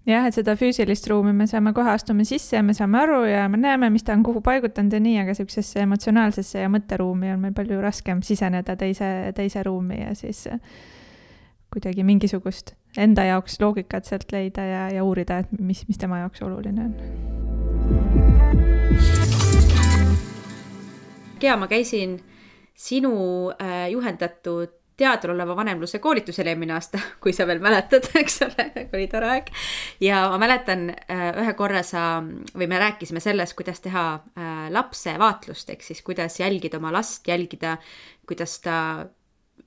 jah, 0.09 0.27
et 0.29 0.37
seda 0.37 0.55
füüsilist 0.59 1.09
ruumi 1.11 1.35
me 1.37 1.47
saame 1.51 1.75
kohe, 1.77 1.93
astume 1.93 2.25
sisse 2.29 2.57
ja 2.57 2.63
me 2.65 2.75
saame 2.77 3.01
aru 3.03 3.23
ja 3.29 3.45
me 3.53 3.61
näeme, 3.61 3.91
mis 3.93 4.07
ta 4.07 4.15
on 4.17 4.23
kuhu 4.27 4.41
paigutanud 4.45 4.93
ja 4.93 5.01
nii, 5.05 5.19
aga 5.25 5.35
sihukesesse 5.37 5.85
emotsionaalsesse 5.85 6.63
ja 6.65 6.71
mõtteruumi 6.73 7.33
on 7.35 7.43
meil 7.45 7.57
palju 7.57 7.81
raskem 7.85 8.23
siseneda 8.25 8.77
teise, 8.81 9.11
teise 9.37 9.63
ruumi 9.67 10.01
ja 10.01 10.15
siis 10.19 10.47
kuidagi 11.73 12.05
mingisugust 12.09 12.73
enda 12.97 13.27
jaoks 13.29 13.61
loogikat 13.61 14.09
sealt 14.09 14.33
leida 14.33 14.65
ja, 14.65 14.87
ja 14.97 15.05
uurida, 15.05 15.43
et 15.45 15.53
mis, 15.61 15.85
mis 15.89 16.01
tema 16.01 16.23
jaoks 16.23 16.43
oluline 16.47 16.89
on. 16.89 16.97
Gea, 21.39 21.55
ma 21.61 21.69
käisin 21.71 22.17
sinu 22.79 23.13
äh, 23.53 23.91
juhendatud 24.99 25.07
teadroleva 25.09 25.55
vanemluse 25.57 25.99
koolitusele 25.99 26.51
eelmine 26.51 26.75
aasta, 26.75 26.99
kui 27.23 27.33
sa 27.33 27.47
veel 27.47 27.61
mäletad, 27.63 28.09
eks 28.19 28.43
ole, 28.47 28.67
oli 28.93 29.07
tore 29.09 29.31
aeg. 29.31 29.51
ja 30.01 30.29
ma 30.31 30.39
mäletan 30.39 30.91
äh, 30.91 31.31
ühe 31.43 31.55
korra 31.55 31.83
sa 31.83 32.23
või 32.55 32.69
me 32.69 32.79
rääkisime 32.79 33.21
sellest, 33.21 33.57
kuidas 33.57 33.81
teha 33.81 34.05
äh, 34.19 34.69
lapse 34.71 35.15
vaatlust, 35.19 35.71
ehk 35.71 35.83
siis 35.83 36.03
kuidas 36.03 36.41
jälgida 36.41 36.79
oma 36.79 36.93
last, 36.93 37.27
jälgida, 37.29 37.79
kuidas 38.27 38.59
ta 38.61 39.07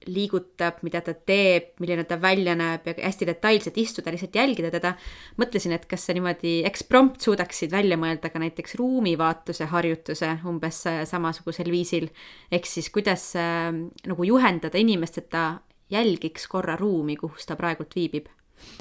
liigutab, 0.10 0.80
mida 0.86 1.02
ta 1.06 1.14
teeb, 1.14 1.76
milline 1.82 2.06
ta 2.10 2.18
välja 2.22 2.56
näeb 2.58 2.88
ja 2.90 2.96
hästi 2.98 3.28
detailselt 3.30 3.78
istuda, 3.78 4.14
lihtsalt 4.14 4.36
jälgida 4.36 4.72
teda. 4.74 4.96
mõtlesin, 5.38 5.76
et 5.76 5.86
kas 5.90 6.08
sa 6.08 6.16
niimoodi 6.18 6.62
eksprompt 6.66 7.22
suudaksid 7.22 7.72
välja 7.72 7.98
mõelda 8.02 8.32
ka 8.34 8.42
näiteks 8.42 8.76
ruumivaatluse 8.80 9.70
harjutuse 9.70 10.34
umbes 10.46 10.84
samasugusel 11.06 11.72
viisil. 11.72 12.10
ehk 12.52 12.66
siis 12.66 12.90
kuidas 12.90 13.36
äh, 13.36 13.70
nagu 14.08 14.24
juhendada 14.24 14.78
inimest, 14.78 15.18
et 15.18 15.30
ta 15.30 15.62
jälgiks 15.92 16.48
korra 16.48 16.76
ruumi, 16.76 17.16
kus 17.16 17.46
ta 17.46 17.56
praegult 17.56 17.96
viibib 17.96 18.30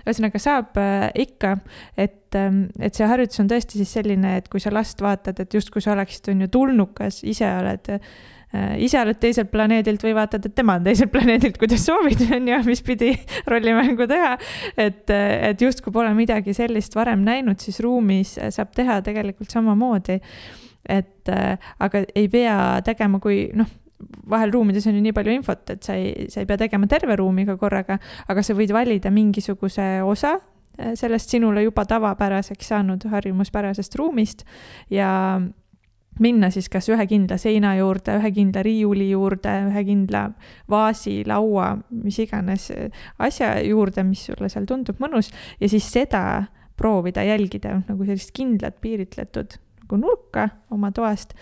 ühesõnaga 0.04 0.40
saab 0.40 0.76
äh, 0.80 1.06
ikka, 1.24 1.54
et, 1.96 2.34
ähm, 2.36 2.66
et 2.80 2.96
see 2.96 3.06
harjutus 3.08 3.40
on 3.40 3.48
tõesti 3.48 3.80
siis 3.80 3.94
selline, 3.96 4.36
et 4.36 4.50
kui 4.52 4.60
sa 4.60 4.72
last 4.72 5.00
vaatad, 5.00 5.40
et 5.40 5.56
justkui 5.56 5.80
sa 5.84 5.94
oleksid, 5.94 6.28
on 6.32 6.44
ju, 6.44 6.50
tulnukas, 6.52 7.22
ise 7.24 7.48
oled 7.48 7.88
ise 8.82 8.98
oled 8.98 9.18
teiselt 9.22 9.50
planeedilt 9.52 10.02
või 10.02 10.14
vaatad, 10.16 10.46
et 10.48 10.54
tema 10.58 10.74
on 10.80 10.86
teiselt 10.86 11.12
planeedilt, 11.12 11.58
kuidas 11.60 11.84
soovid, 11.86 12.24
on 12.36 12.48
ju, 12.50 12.56
mis 12.66 12.82
pidi 12.86 13.12
rollimängu 13.50 14.08
teha. 14.10 14.32
et, 14.74 15.04
et 15.10 15.62
justkui 15.62 15.94
pole 15.94 16.10
midagi 16.18 16.54
sellist 16.56 16.96
varem 16.98 17.22
näinud, 17.26 17.60
siis 17.62 17.80
ruumis 17.84 18.36
saab 18.50 18.74
teha 18.74 19.00
tegelikult 19.06 19.50
samamoodi. 19.54 20.20
et 20.88 21.28
äh, 21.28 21.70
aga 21.78 22.02
ei 22.16 22.28
pea 22.32 22.80
tegema, 22.82 23.20
kui 23.20 23.50
noh, 23.54 23.68
vahel 24.30 24.52
ruumides 24.52 24.86
on 24.88 24.96
ju 24.96 25.02
nii 25.04 25.14
palju 25.14 25.34
infot, 25.36 25.62
et 25.70 25.84
sa 25.84 25.94
ei, 25.94 26.26
sa 26.32 26.40
ei 26.40 26.48
pea 26.48 26.56
tegema 26.64 26.88
terve 26.88 27.16
ruumiga 27.20 27.56
korraga, 27.60 27.98
aga 28.32 28.42
sa 28.42 28.56
võid 28.56 28.72
valida 28.74 29.12
mingisuguse 29.14 30.00
osa 30.02 30.34
äh, 30.38 30.94
sellest 30.98 31.30
sinule 31.36 31.62
juba 31.66 31.84
tavapäraseks 31.86 32.72
saanud 32.72 33.06
harjumuspärasest 33.12 33.94
ruumist 34.00 34.46
ja 34.90 35.12
minna 36.20 36.50
siis 36.52 36.68
kas 36.72 36.88
ühe 36.92 37.06
kindla 37.10 37.38
seina 37.40 37.72
juurde, 37.78 38.18
ühe 38.20 38.30
kindla 38.36 38.62
riiuli 38.66 39.10
juurde, 39.10 39.54
ühe 39.70 39.84
kindla 39.88 40.26
vaasi, 40.70 41.20
laua, 41.28 41.72
mis 41.90 42.20
iganes 42.22 42.70
asja 43.18 43.54
juurde, 43.64 44.04
mis 44.06 44.26
sulle 44.28 44.50
seal 44.52 44.68
tundub 44.68 45.00
mõnus 45.02 45.32
ja 45.60 45.70
siis 45.70 45.88
seda 45.92 46.22
proovida 46.80 47.24
jälgida 47.26 47.80
nagu 47.88 48.06
sellist 48.08 48.32
kindlat 48.36 48.78
piiritletud 48.80 49.58
nagu 49.82 49.98
nurka 50.00 50.48
oma 50.70 50.92
toast, 50.94 51.34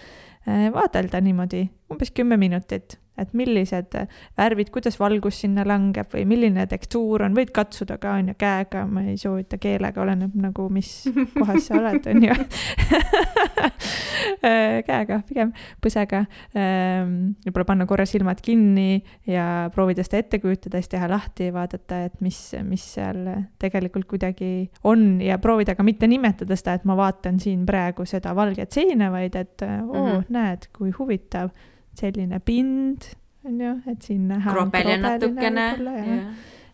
eh, 0.46 0.70
vaadelda 0.74 1.20
niimoodi 1.20 1.66
umbes 1.92 2.10
kümme 2.14 2.38
minutit 2.40 2.98
et 3.18 3.34
millised 3.36 3.94
värvid, 4.38 4.70
kuidas 4.74 4.98
valgus 5.00 5.42
sinna 5.42 5.64
langeb 5.66 6.12
või 6.14 6.24
milline 6.28 6.66
tekstuur 6.70 7.26
on, 7.26 7.36
võid 7.36 7.52
katsuda 7.54 7.98
ka, 8.00 8.16
on 8.18 8.32
ju, 8.32 8.38
käega, 8.38 8.84
ma 8.86 9.04
ei 9.08 9.18
soovita 9.20 9.58
keelega, 9.60 10.02
oleneb 10.02 10.34
nagu, 10.38 10.68
mis 10.72 10.92
kohas 11.38 11.68
sa 11.68 11.78
oled, 11.80 12.06
on 12.12 12.28
ju 12.28 12.38
käega 14.88 15.20
pigem, 15.28 15.52
põsega. 15.82 16.24
Ehm, 16.56 17.14
võib-olla 17.46 17.68
panna 17.68 17.86
korra 17.88 18.06
silmad 18.08 18.40
kinni 18.44 19.02
ja 19.28 19.68
proovida 19.74 20.04
seda 20.06 20.22
ette 20.22 20.40
kujutada, 20.42 20.80
siis 20.80 20.92
teha 20.92 21.08
lahti 21.10 21.48
ja 21.48 21.56
vaadata, 21.56 22.02
et 22.08 22.20
mis, 22.24 22.38
mis 22.66 22.84
seal 22.96 23.24
tegelikult 23.60 24.08
kuidagi 24.10 24.68
on 24.88 25.18
ja 25.24 25.38
proovida 25.42 25.76
ka 25.78 25.86
mitte 25.86 26.08
nimetada 26.10 26.56
seda, 26.58 26.78
et 26.78 26.86
ma 26.88 26.96
vaatan 26.98 27.40
siin 27.42 27.64
praegu 27.68 28.06
seda 28.08 28.34
valget 28.36 28.74
seina, 28.74 29.10
vaid 29.14 29.36
et 29.38 29.62
oo 29.64 29.68
mm, 29.68 30.12
-hmm. 30.12 30.24
näed, 30.34 30.70
kui 30.76 30.92
huvitav 30.98 31.50
selline 31.96 32.40
pind, 32.44 33.08
on 33.46 33.60
ju, 33.60 33.76
et 33.90 34.02
siin 34.02 34.28
näha. 34.28 34.52
krobeline 34.52 34.98
natukene. 35.02 35.68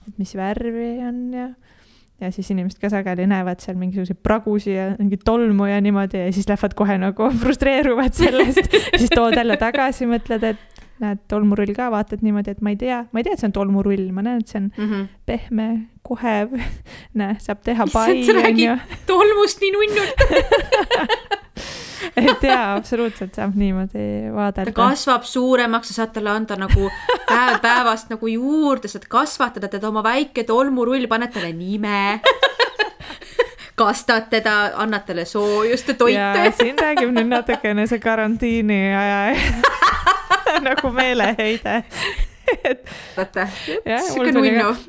et 0.07 0.19
mis 0.19 0.35
värvi 0.37 0.91
on 1.07 1.21
ja, 1.33 1.49
ja 2.21 2.31
siis 2.33 2.51
inimesed 2.51 2.81
ka 2.81 2.91
sageli 2.93 3.27
näevad 3.31 3.63
seal 3.65 3.79
mingisuguseid 3.81 4.21
pragusi 4.23 4.75
ja 4.75 4.91
mingit 4.99 5.25
tolmu 5.25 5.67
ja 5.71 5.81
niimoodi 5.81 6.27
ja 6.27 6.33
siis 6.33 6.49
lähevad 6.49 6.75
kohe 6.77 6.99
nagu 6.99 7.31
frustreeruvad 7.43 8.13
sellest 8.13 8.79
siis 8.97 9.11
tood 9.15 9.37
jälle 9.37 9.57
tagasi, 9.61 10.09
mõtled, 10.11 10.45
et 10.55 10.83
näed, 11.03 11.23
tolmurull 11.31 11.75
ka, 11.77 11.89
vaatad 11.91 12.23
niimoodi, 12.23 12.55
et 12.55 12.61
ma 12.63 12.75
ei 12.75 12.79
tea, 12.81 13.01
ma 13.11 13.21
ei 13.21 13.27
tea, 13.27 13.35
et 13.35 13.43
see 13.43 13.49
on 13.51 13.57
tolmurull, 13.57 14.11
ma 14.15 14.23
näen, 14.27 14.45
et 14.45 14.51
see 14.51 14.61
on 14.61 14.69
mm 14.71 14.91
-hmm. 14.91 15.07
pehme, 15.27 15.69
kohev. 16.03 16.55
näe, 17.21 17.37
saab 17.39 17.65
teha 17.65 17.87
pai, 17.93 18.23
onju. 18.45 18.77
tolmust 19.07 19.61
nii 19.61 19.73
nunnult 19.79 21.43
et 22.17 22.45
jaa, 22.49 22.75
absoluutselt 22.77 23.37
saab 23.37 23.57
niimoodi 23.59 24.31
vaadata. 24.35 24.71
ta 24.71 24.77
kasvab 24.77 25.27
suuremaks, 25.29 25.91
sa 25.91 26.03
saad 26.03 26.15
talle 26.17 26.33
anda 26.35 26.59
nagu 26.61 26.91
päev 27.29 27.61
päevast 27.65 28.13
nagu 28.13 28.31
juurde, 28.31 28.91
saad 28.91 29.09
kasvatada 29.11 29.71
teda 29.73 29.91
oma 29.91 30.05
väike 30.07 30.47
tolmurull, 30.49 31.09
paned 31.11 31.35
talle 31.35 31.53
nime 31.57 32.21
kastad 33.81 34.29
teda, 34.31 34.75
annad 34.85 35.07
talle 35.07 35.25
soojust 35.25 35.89
ja 35.89 35.99
toitu. 35.99 36.53
siin 36.61 36.79
räägib 36.79 37.11
nüüd 37.17 37.33
natukene 37.33 37.89
see 37.91 38.03
karantiini 38.03 38.85
aja 38.95 39.35
nagu 40.69 40.93
meeleheide 40.95 41.83
et 42.71 42.91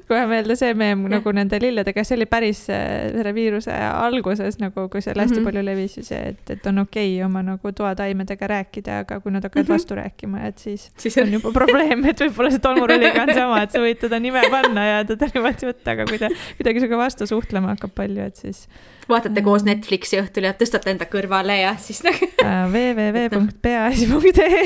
kohe 0.09 0.23
meelde 0.29 0.55
see 0.59 0.73
meem 0.77 1.05
nagu 1.11 1.33
nende 1.35 1.59
lilledega, 1.61 2.03
see 2.07 2.17
oli 2.17 2.27
päris 2.29 2.65
äh, 2.73 3.11
selle 3.13 3.33
viiruse 3.35 3.75
alguses 3.75 4.59
nagu, 4.61 4.87
kui 4.91 5.01
see 5.01 5.13
hästi 5.13 5.39
mm 5.39 5.39
-hmm. 5.39 5.45
palju 5.49 5.63
levis, 5.65 6.11
et, 6.11 6.49
et 6.49 6.65
on 6.71 6.83
okei 6.85 7.15
okay 7.15 7.25
oma 7.25 7.43
nagu 7.43 7.71
toataimedega 7.71 8.47
rääkida, 8.47 8.99
aga 9.05 9.19
kui 9.19 9.31
nad 9.31 9.43
hakkavad 9.43 9.65
mm 9.65 9.67
-hmm. 9.67 9.73
vastu 9.73 9.95
rääkima, 9.95 10.47
et 10.47 10.57
siis, 10.57 10.91
siis 10.97 11.17
on 11.17 11.33
juba 11.33 11.51
probleem, 11.51 12.05
et 12.05 12.19
võib-olla 12.21 12.51
see 12.51 12.59
tolmurulliga 12.59 13.23
on 13.23 13.33
sama, 13.33 13.61
et 13.61 13.71
sa 13.71 13.79
võid 13.79 13.99
teda 13.99 14.19
nime 14.19 14.41
panna 14.51 14.85
ja 14.85 15.05
teda 15.05 15.25
niimoodi 15.33 15.65
võtta, 15.71 15.91
aga 15.91 16.05
kui 16.09 16.19
ta 16.19 16.29
kuidagi 16.57 16.79
sinuga 16.79 16.97
vastu 16.97 17.27
suhtlema 17.27 17.67
hakkab 17.75 17.91
palju, 17.95 18.21
et 18.21 18.35
siis 18.35 18.67
vaatate 19.09 19.41
koos 19.45 19.63
Netflixi 19.65 20.19
õhtul 20.21 20.43
ja 20.47 20.53
tõstate 20.53 20.89
enda 20.93 21.05
kõrvale 21.05 21.61
ja 21.61 21.75
siis 21.77 22.03
nagu 22.05 22.25
www.peaasi.ee 22.75 24.63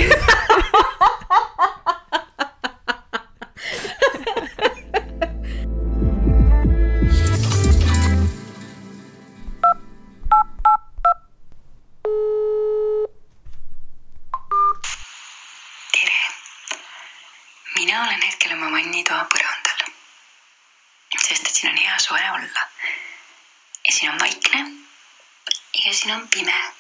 siin 26.10 26.22
on 26.22 26.27
pime. 26.27 26.73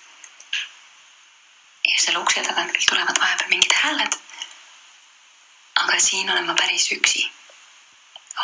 ja 1.85 1.97
seal 2.01 2.17
ukse 2.17 2.41
tagant 2.41 2.71
küll 2.73 2.87
tulevad 2.89 3.19
vahepeal 3.21 3.49
mingid 3.49 3.73
hääled. 3.81 4.15
aga 5.81 5.99
siin 5.99 6.31
olen 6.31 6.45
ma 6.45 6.55
päris 6.57 6.87
üksi. 6.91 7.31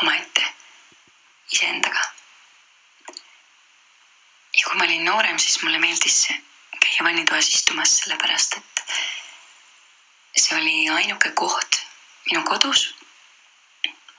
omaette, 0.02 0.44
iseendaga. 1.52 2.04
ja 4.58 4.64
kui 4.68 4.78
ma 4.78 4.84
olin 4.84 5.06
noorem, 5.06 5.40
siis 5.40 5.62
mulle 5.64 5.80
meeldis 5.80 6.28
käia 6.80 7.04
vannitoas 7.10 7.50
istumas, 7.50 7.98
sellepärast 8.04 8.58
et 8.58 8.84
see 10.38 10.58
oli 10.62 10.90
ainuke 10.90 11.32
koht 11.32 11.82
minu 12.30 12.44
kodus, 12.44 12.92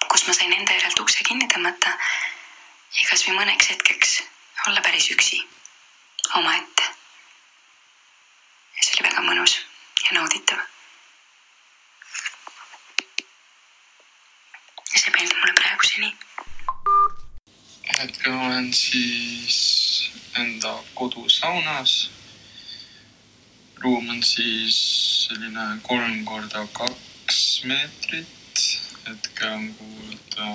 kus 0.09 0.27
ma 0.27 0.35
sain 0.35 0.53
enda 0.53 0.81
järelt 0.81 1.01
ukse 1.01 1.25
kinni 1.29 1.47
tõmmata 1.55 1.95
ja 2.99 3.11
kasvõi 3.11 3.39
mõneks 3.39 3.71
hetkeks 3.71 4.23
olla 4.67 4.83
päris 4.83 5.13
üksi, 5.15 5.47
omaette. 6.35 6.83
ja 8.77 8.83
see 8.83 8.97
oli 8.97 9.09
väga 9.09 9.23
mõnus 9.29 9.57
ja 10.05 10.19
nauditav. 10.19 10.59
ja 14.93 14.99
see 15.01 15.15
meeldib 15.17 15.39
mulle 15.39 15.57
praeguseni. 15.63 16.13
hetkel 17.99 18.33
olen 18.33 18.73
siis 18.75 20.11
enda 20.37 20.77
kodusaunas 20.95 21.97
ruum 23.87 24.09
on 24.09 24.23
siis 24.23 24.77
selline 25.27 25.65
kolm 25.83 26.25
korda 26.25 26.67
kaks 26.73 27.41
meetrit. 27.65 28.63
hetkel 29.07 29.53
on 29.53 29.67
kuulda 29.79 30.47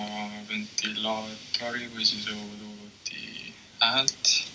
ventilaatori 0.50 1.86
või 1.94 2.06
siis 2.06 2.26
õuduvuti 2.34 3.54
häält. 3.84 4.51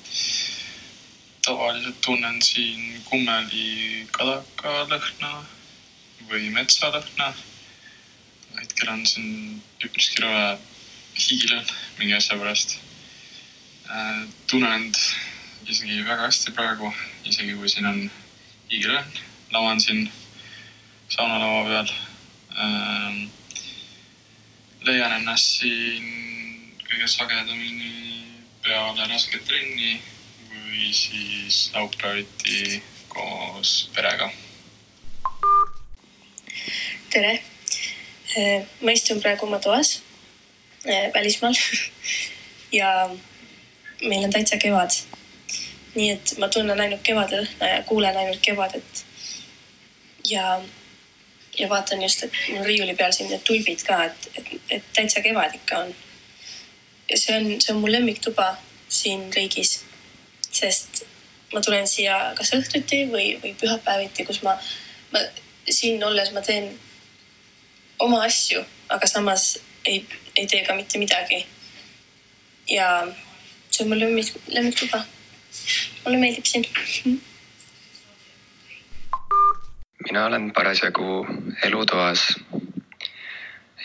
Tavaliselt 1.47 2.01
tunnen 2.01 2.43
siin 2.43 3.03
kummeli 3.05 4.07
kadaka 4.11 4.73
lõhna 4.91 5.33
või 6.31 6.49
metsalõhna. 6.51 7.29
hetkel 8.57 8.89
on 8.89 9.05
siin 9.07 9.63
üpriski 9.85 10.23
rõve 10.25 10.57
hiilen 11.21 11.69
mingi 11.99 12.17
asja 12.17 12.39
pärast. 12.41 12.79
Äh, 13.91 14.25
tunnen 14.51 14.73
end 14.73 14.99
isegi 15.71 16.01
väga 16.09 16.27
hästi 16.27 16.55
praegu, 16.57 16.91
isegi 17.25 17.55
kui 17.61 17.71
siin 17.71 17.87
on 17.93 18.03
hiilen, 18.73 19.07
lavan 19.55 19.81
siin 19.81 20.11
saunalaua 21.09 21.63
peal 21.69 21.95
ähm,. 22.59 23.23
leian 24.87 25.13
ennast 25.21 25.61
siin 25.61 26.11
kõige 26.89 27.07
sagedamini 27.11 27.95
peale 28.67 29.07
rasket 29.13 29.47
trenni 29.47 29.97
või 30.67 30.93
siis 30.93 31.71
laupäeviti 31.75 32.83
koos 33.09 33.91
perega. 33.95 34.31
tere, 37.11 37.43
äh, 38.39 38.67
ma 38.81 38.93
istun 38.93 39.21
praegu 39.23 39.47
oma 39.47 39.59
toas 39.59 40.03
äh, 40.89 41.13
välismaal 41.15 41.55
ja 42.81 43.11
meil 44.03 44.25
on 44.25 44.33
täitsa 44.33 44.57
kevad. 44.57 44.91
nii 45.95 46.11
et 46.11 46.35
ma 46.39 46.49
tunnen 46.49 46.81
ainult 46.81 47.03
kevade 47.03 47.41
lõhna 47.41 47.69
ja 47.69 47.83
kuulen 47.83 48.17
ainult 48.17 48.41
kevadet. 48.43 49.05
ja 50.29 50.61
ja 51.59 51.69
vaatan 51.69 52.03
just, 52.03 52.23
et 52.23 52.33
mul 52.53 52.65
riiuli 52.65 52.95
peal 52.95 53.13
siin 53.13 53.31
need 53.31 53.41
tulbid 53.45 53.83
ka, 53.87 54.05
et, 54.05 54.31
et, 54.35 54.49
et 54.71 54.93
täitsa 54.95 55.23
kevad 55.25 55.55
ikka 55.55 55.79
on. 55.79 55.95
ja 57.11 57.19
see 57.19 57.37
on, 57.37 57.61
see 57.61 57.75
on 57.75 57.81
mu 57.81 57.93
lemmiktuba 57.93 58.57
siin 58.89 59.33
riigis. 59.35 59.86
Sest 60.57 61.05
ma 61.53 61.63
tulen 61.65 61.87
siia 61.89 62.17
kas 62.39 62.53
õhtuti 62.57 63.05
või, 63.13 63.29
või 63.43 63.55
pühapäeviti, 63.61 64.27
kus 64.29 64.43
ma, 64.47 64.57
ma 65.13 65.23
siin 65.69 66.03
olles 66.05 66.33
ma 66.35 66.43
teen 66.47 66.73
oma 68.03 68.23
asju, 68.27 68.65
aga 68.93 69.07
samas 69.11 69.55
ei, 69.87 70.03
ei 70.37 70.47
tee 70.51 70.65
ka 70.67 70.75
mitte 70.75 70.99
midagi. 71.03 71.45
ja 72.71 73.07
see 73.71 73.85
on 73.85 73.93
mu 73.93 73.99
lemmik, 74.01 74.35
lemmiktuba. 74.49 75.05
mulle 76.05 76.19
meeldib 76.19 76.47
siin 76.47 76.67
mina 80.07 80.27
olen 80.27 80.53
parasjagu 80.53 81.27
elutoas. 81.65 82.39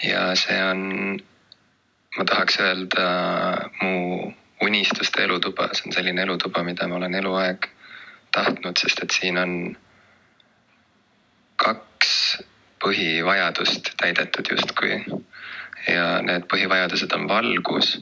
ja 0.03 0.35
see 0.35 0.63
on, 0.63 0.81
ma 2.17 2.25
tahaks 2.25 2.59
öelda 2.59 3.07
mu 3.81 4.33
unistuste 4.61 5.23
elutuba, 5.23 5.69
see 5.73 5.89
on 5.89 5.95
selline 5.95 6.21
elutuba, 6.21 6.63
mida 6.63 6.87
ma 6.87 6.99
olen 6.99 7.15
eluaeg 7.15 7.67
tahtnud, 8.31 8.77
sest 8.77 9.03
et 9.03 9.15
siin 9.15 9.37
on 9.41 9.55
kaks 11.61 12.13
põhivajadust 12.83 13.93
täidetud 14.01 14.53
justkui. 14.55 15.03
ja 15.87 16.21
need 16.21 16.45
põhivajadused 16.45 17.13
on 17.17 17.27
valgus 17.27 17.95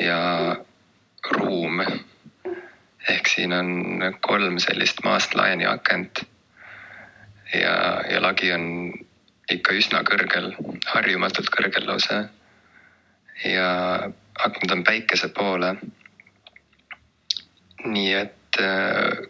ja 0.00 0.56
ruum. 1.30 1.80
ehk 3.08 3.28
siin 3.28 3.52
on 3.52 3.68
kolm 4.20 4.58
sellist 4.58 5.02
maast 5.04 5.34
laeni 5.34 5.66
akent 5.66 6.24
ja, 7.54 8.02
ja 8.10 8.22
lagi 8.22 8.52
on 8.52 8.92
ikka 9.50 9.74
üsna 9.76 10.00
kõrgel, 10.08 10.54
harjumatult 10.86 11.50
kõrgel 11.52 11.86
lausa. 11.86 12.24
ja 13.44 13.70
aknad 14.38 14.70
on 14.70 14.84
päikese 14.84 15.28
poole. 15.28 15.74
nii 17.84 18.12
et 18.14 18.56
äh, 18.60 19.28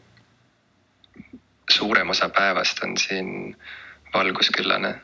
suurem 1.71 2.11
osa 2.11 2.29
päevast 2.29 2.83
on 2.83 2.97
siin 2.97 3.57
valgusküllane. 4.15 4.95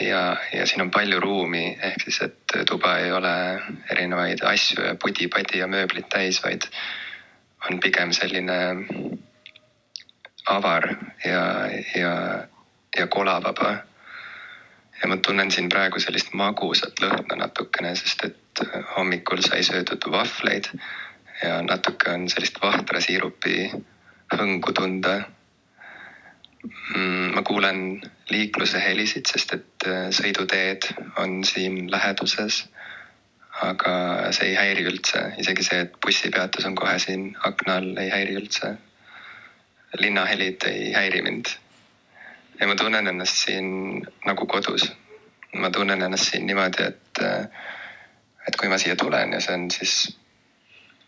ja, 0.00 0.36
ja 0.52 0.66
siin 0.66 0.80
on 0.80 0.90
palju 0.90 1.20
ruumi, 1.20 1.78
ehk 1.82 2.02
siis, 2.04 2.20
et 2.22 2.52
tuba 2.66 2.98
ei 2.98 3.12
ole 3.12 3.62
erinevaid 3.90 4.42
asju 4.42 4.84
ja 4.84 4.94
pudi-padi 4.94 5.58
ja 5.58 5.66
mööblit 5.66 6.08
täis, 6.08 6.42
vaid 6.44 6.68
on 7.70 7.80
pigem 7.80 8.12
selline 8.12 8.58
avar 10.46 10.86
ja, 11.24 11.42
ja, 11.96 12.12
ja 12.98 13.06
kolavaba. 13.06 13.76
ja 15.02 15.08
ma 15.08 15.16
tunnen 15.16 15.50
siin 15.50 15.68
praegu 15.68 16.00
sellist 16.00 16.32
magusat 16.32 17.00
lõhna 17.00 17.36
natukene, 17.36 17.94
sest 17.96 18.24
et 18.24 18.39
hommikul 18.96 19.42
sai 19.44 19.62
söödud 19.66 20.06
vahvleid 20.12 20.70
ja 21.42 21.60
natuke 21.62 22.10
on 22.12 22.28
sellist 22.28 22.58
vahtra 22.62 23.00
siirupi 23.00 23.70
hõngu 24.34 24.72
tunda. 24.76 25.14
Mm, 26.64 27.30
ma 27.34 27.42
kuulen 27.46 27.80
liikluse 28.28 28.82
helisid, 28.84 29.30
sest 29.30 29.54
et 29.56 29.88
sõiduteed 30.16 30.90
on 31.22 31.40
siin 31.44 31.86
läheduses. 31.90 32.66
aga 33.60 33.92
see 34.32 34.46
ei 34.48 34.54
häiri 34.56 34.84
üldse, 34.88 35.20
isegi 35.42 35.64
see, 35.66 35.80
et 35.84 35.96
bussipeatus 36.00 36.64
on 36.64 36.76
kohe 36.78 36.94
siin 37.02 37.34
akna 37.44 37.74
all, 37.80 37.90
ei 38.00 38.08
häiri 38.08 38.36
üldse 38.38 38.70
linnahelid 39.98 40.64
ei 40.66 40.92
häiri 40.92 41.22
mind. 41.22 41.46
ja 42.60 42.66
ma 42.66 42.74
tunnen 42.76 43.06
ennast 43.06 43.36
siin 43.36 44.06
nagu 44.26 44.46
kodus. 44.46 44.92
ma 45.52 45.70
tunnen 45.70 46.02
ennast 46.02 46.30
siin 46.30 46.46
niimoodi, 46.46 46.82
et, 46.82 47.22
et 48.50 48.58
kui 48.58 48.70
ma 48.70 48.78
siia 48.82 48.96
tulen 48.98 49.36
ja 49.36 49.40
see 49.44 49.54
on 49.54 49.68
siis 49.70 49.94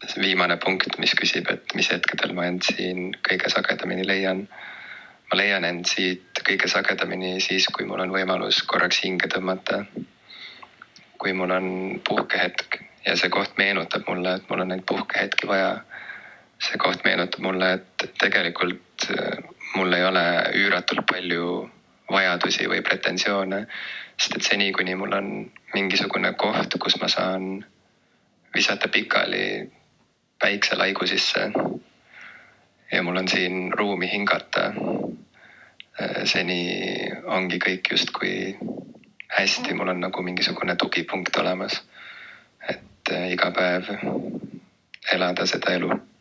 see 0.06 0.22
viimane 0.22 0.56
punkt, 0.62 0.98
mis 1.02 1.14
küsib, 1.18 1.50
et 1.50 1.74
mis 1.78 1.88
hetkedel 1.90 2.34
ma 2.34 2.46
end 2.50 2.66
siin 2.66 3.10
kõige 3.26 3.50
sagedamini 3.50 4.06
leian. 4.06 4.46
ma 5.30 5.38
leian 5.38 5.64
end 5.64 5.86
siit 5.88 6.42
kõige 6.46 6.68
sagedamini 6.68 7.40
siis, 7.40 7.66
kui 7.72 7.86
mul 7.88 8.02
on 8.04 8.14
võimalus 8.14 8.62
korraks 8.68 9.02
hinge 9.04 9.30
tõmmata. 9.34 9.84
kui 11.18 11.32
mul 11.32 11.50
on 11.54 11.68
puhkehetk 12.08 12.80
ja 13.06 13.16
see 13.16 13.30
koht 13.30 13.58
meenutab 13.58 14.06
mulle, 14.08 14.36
et 14.38 14.50
mul 14.50 14.64
on 14.64 14.72
neid 14.74 14.86
puhkehetki 14.86 15.46
vaja 15.46 15.76
see 16.62 16.78
koht 16.78 17.04
meenutab 17.04 17.42
mulle, 17.42 17.72
et 17.78 18.18
tegelikult 18.22 19.08
äh, 19.10 19.38
mul 19.74 19.92
ei 19.92 20.04
ole 20.06 20.24
üüratult 20.58 21.06
palju 21.10 21.70
vajadusi 22.12 22.68
või 22.70 22.82
pretensioone, 22.84 23.64
sest 24.16 24.36
et 24.36 24.46
seni, 24.46 24.72
kuni 24.72 24.94
mul 24.98 25.16
on 25.16 25.30
mingisugune 25.74 26.34
koht, 26.38 26.76
kus 26.78 26.98
ma 27.00 27.08
saan 27.08 27.64
visata 28.54 28.88
pikali 28.92 29.70
päikselaigu 30.42 31.06
sisse 31.06 31.48
ja 32.92 33.02
mul 33.02 33.16
on 33.16 33.28
siin 33.28 33.72
ruumi 33.72 34.10
hingata, 34.12 34.68
äh, 36.00 36.22
seni 36.24 36.60
ongi 37.24 37.58
kõik 37.58 37.92
justkui 37.94 38.58
hästi, 39.32 39.74
mul 39.74 39.94
on 39.94 40.00
nagu 40.00 40.22
mingisugune 40.22 40.76
tugipunkt 40.76 41.36
olemas. 41.36 41.82
et 42.68 43.10
äh, 43.10 43.32
iga 43.32 43.50
päev 43.50 43.88
elada 45.12 45.46
seda 45.46 45.72
elu 45.74 46.11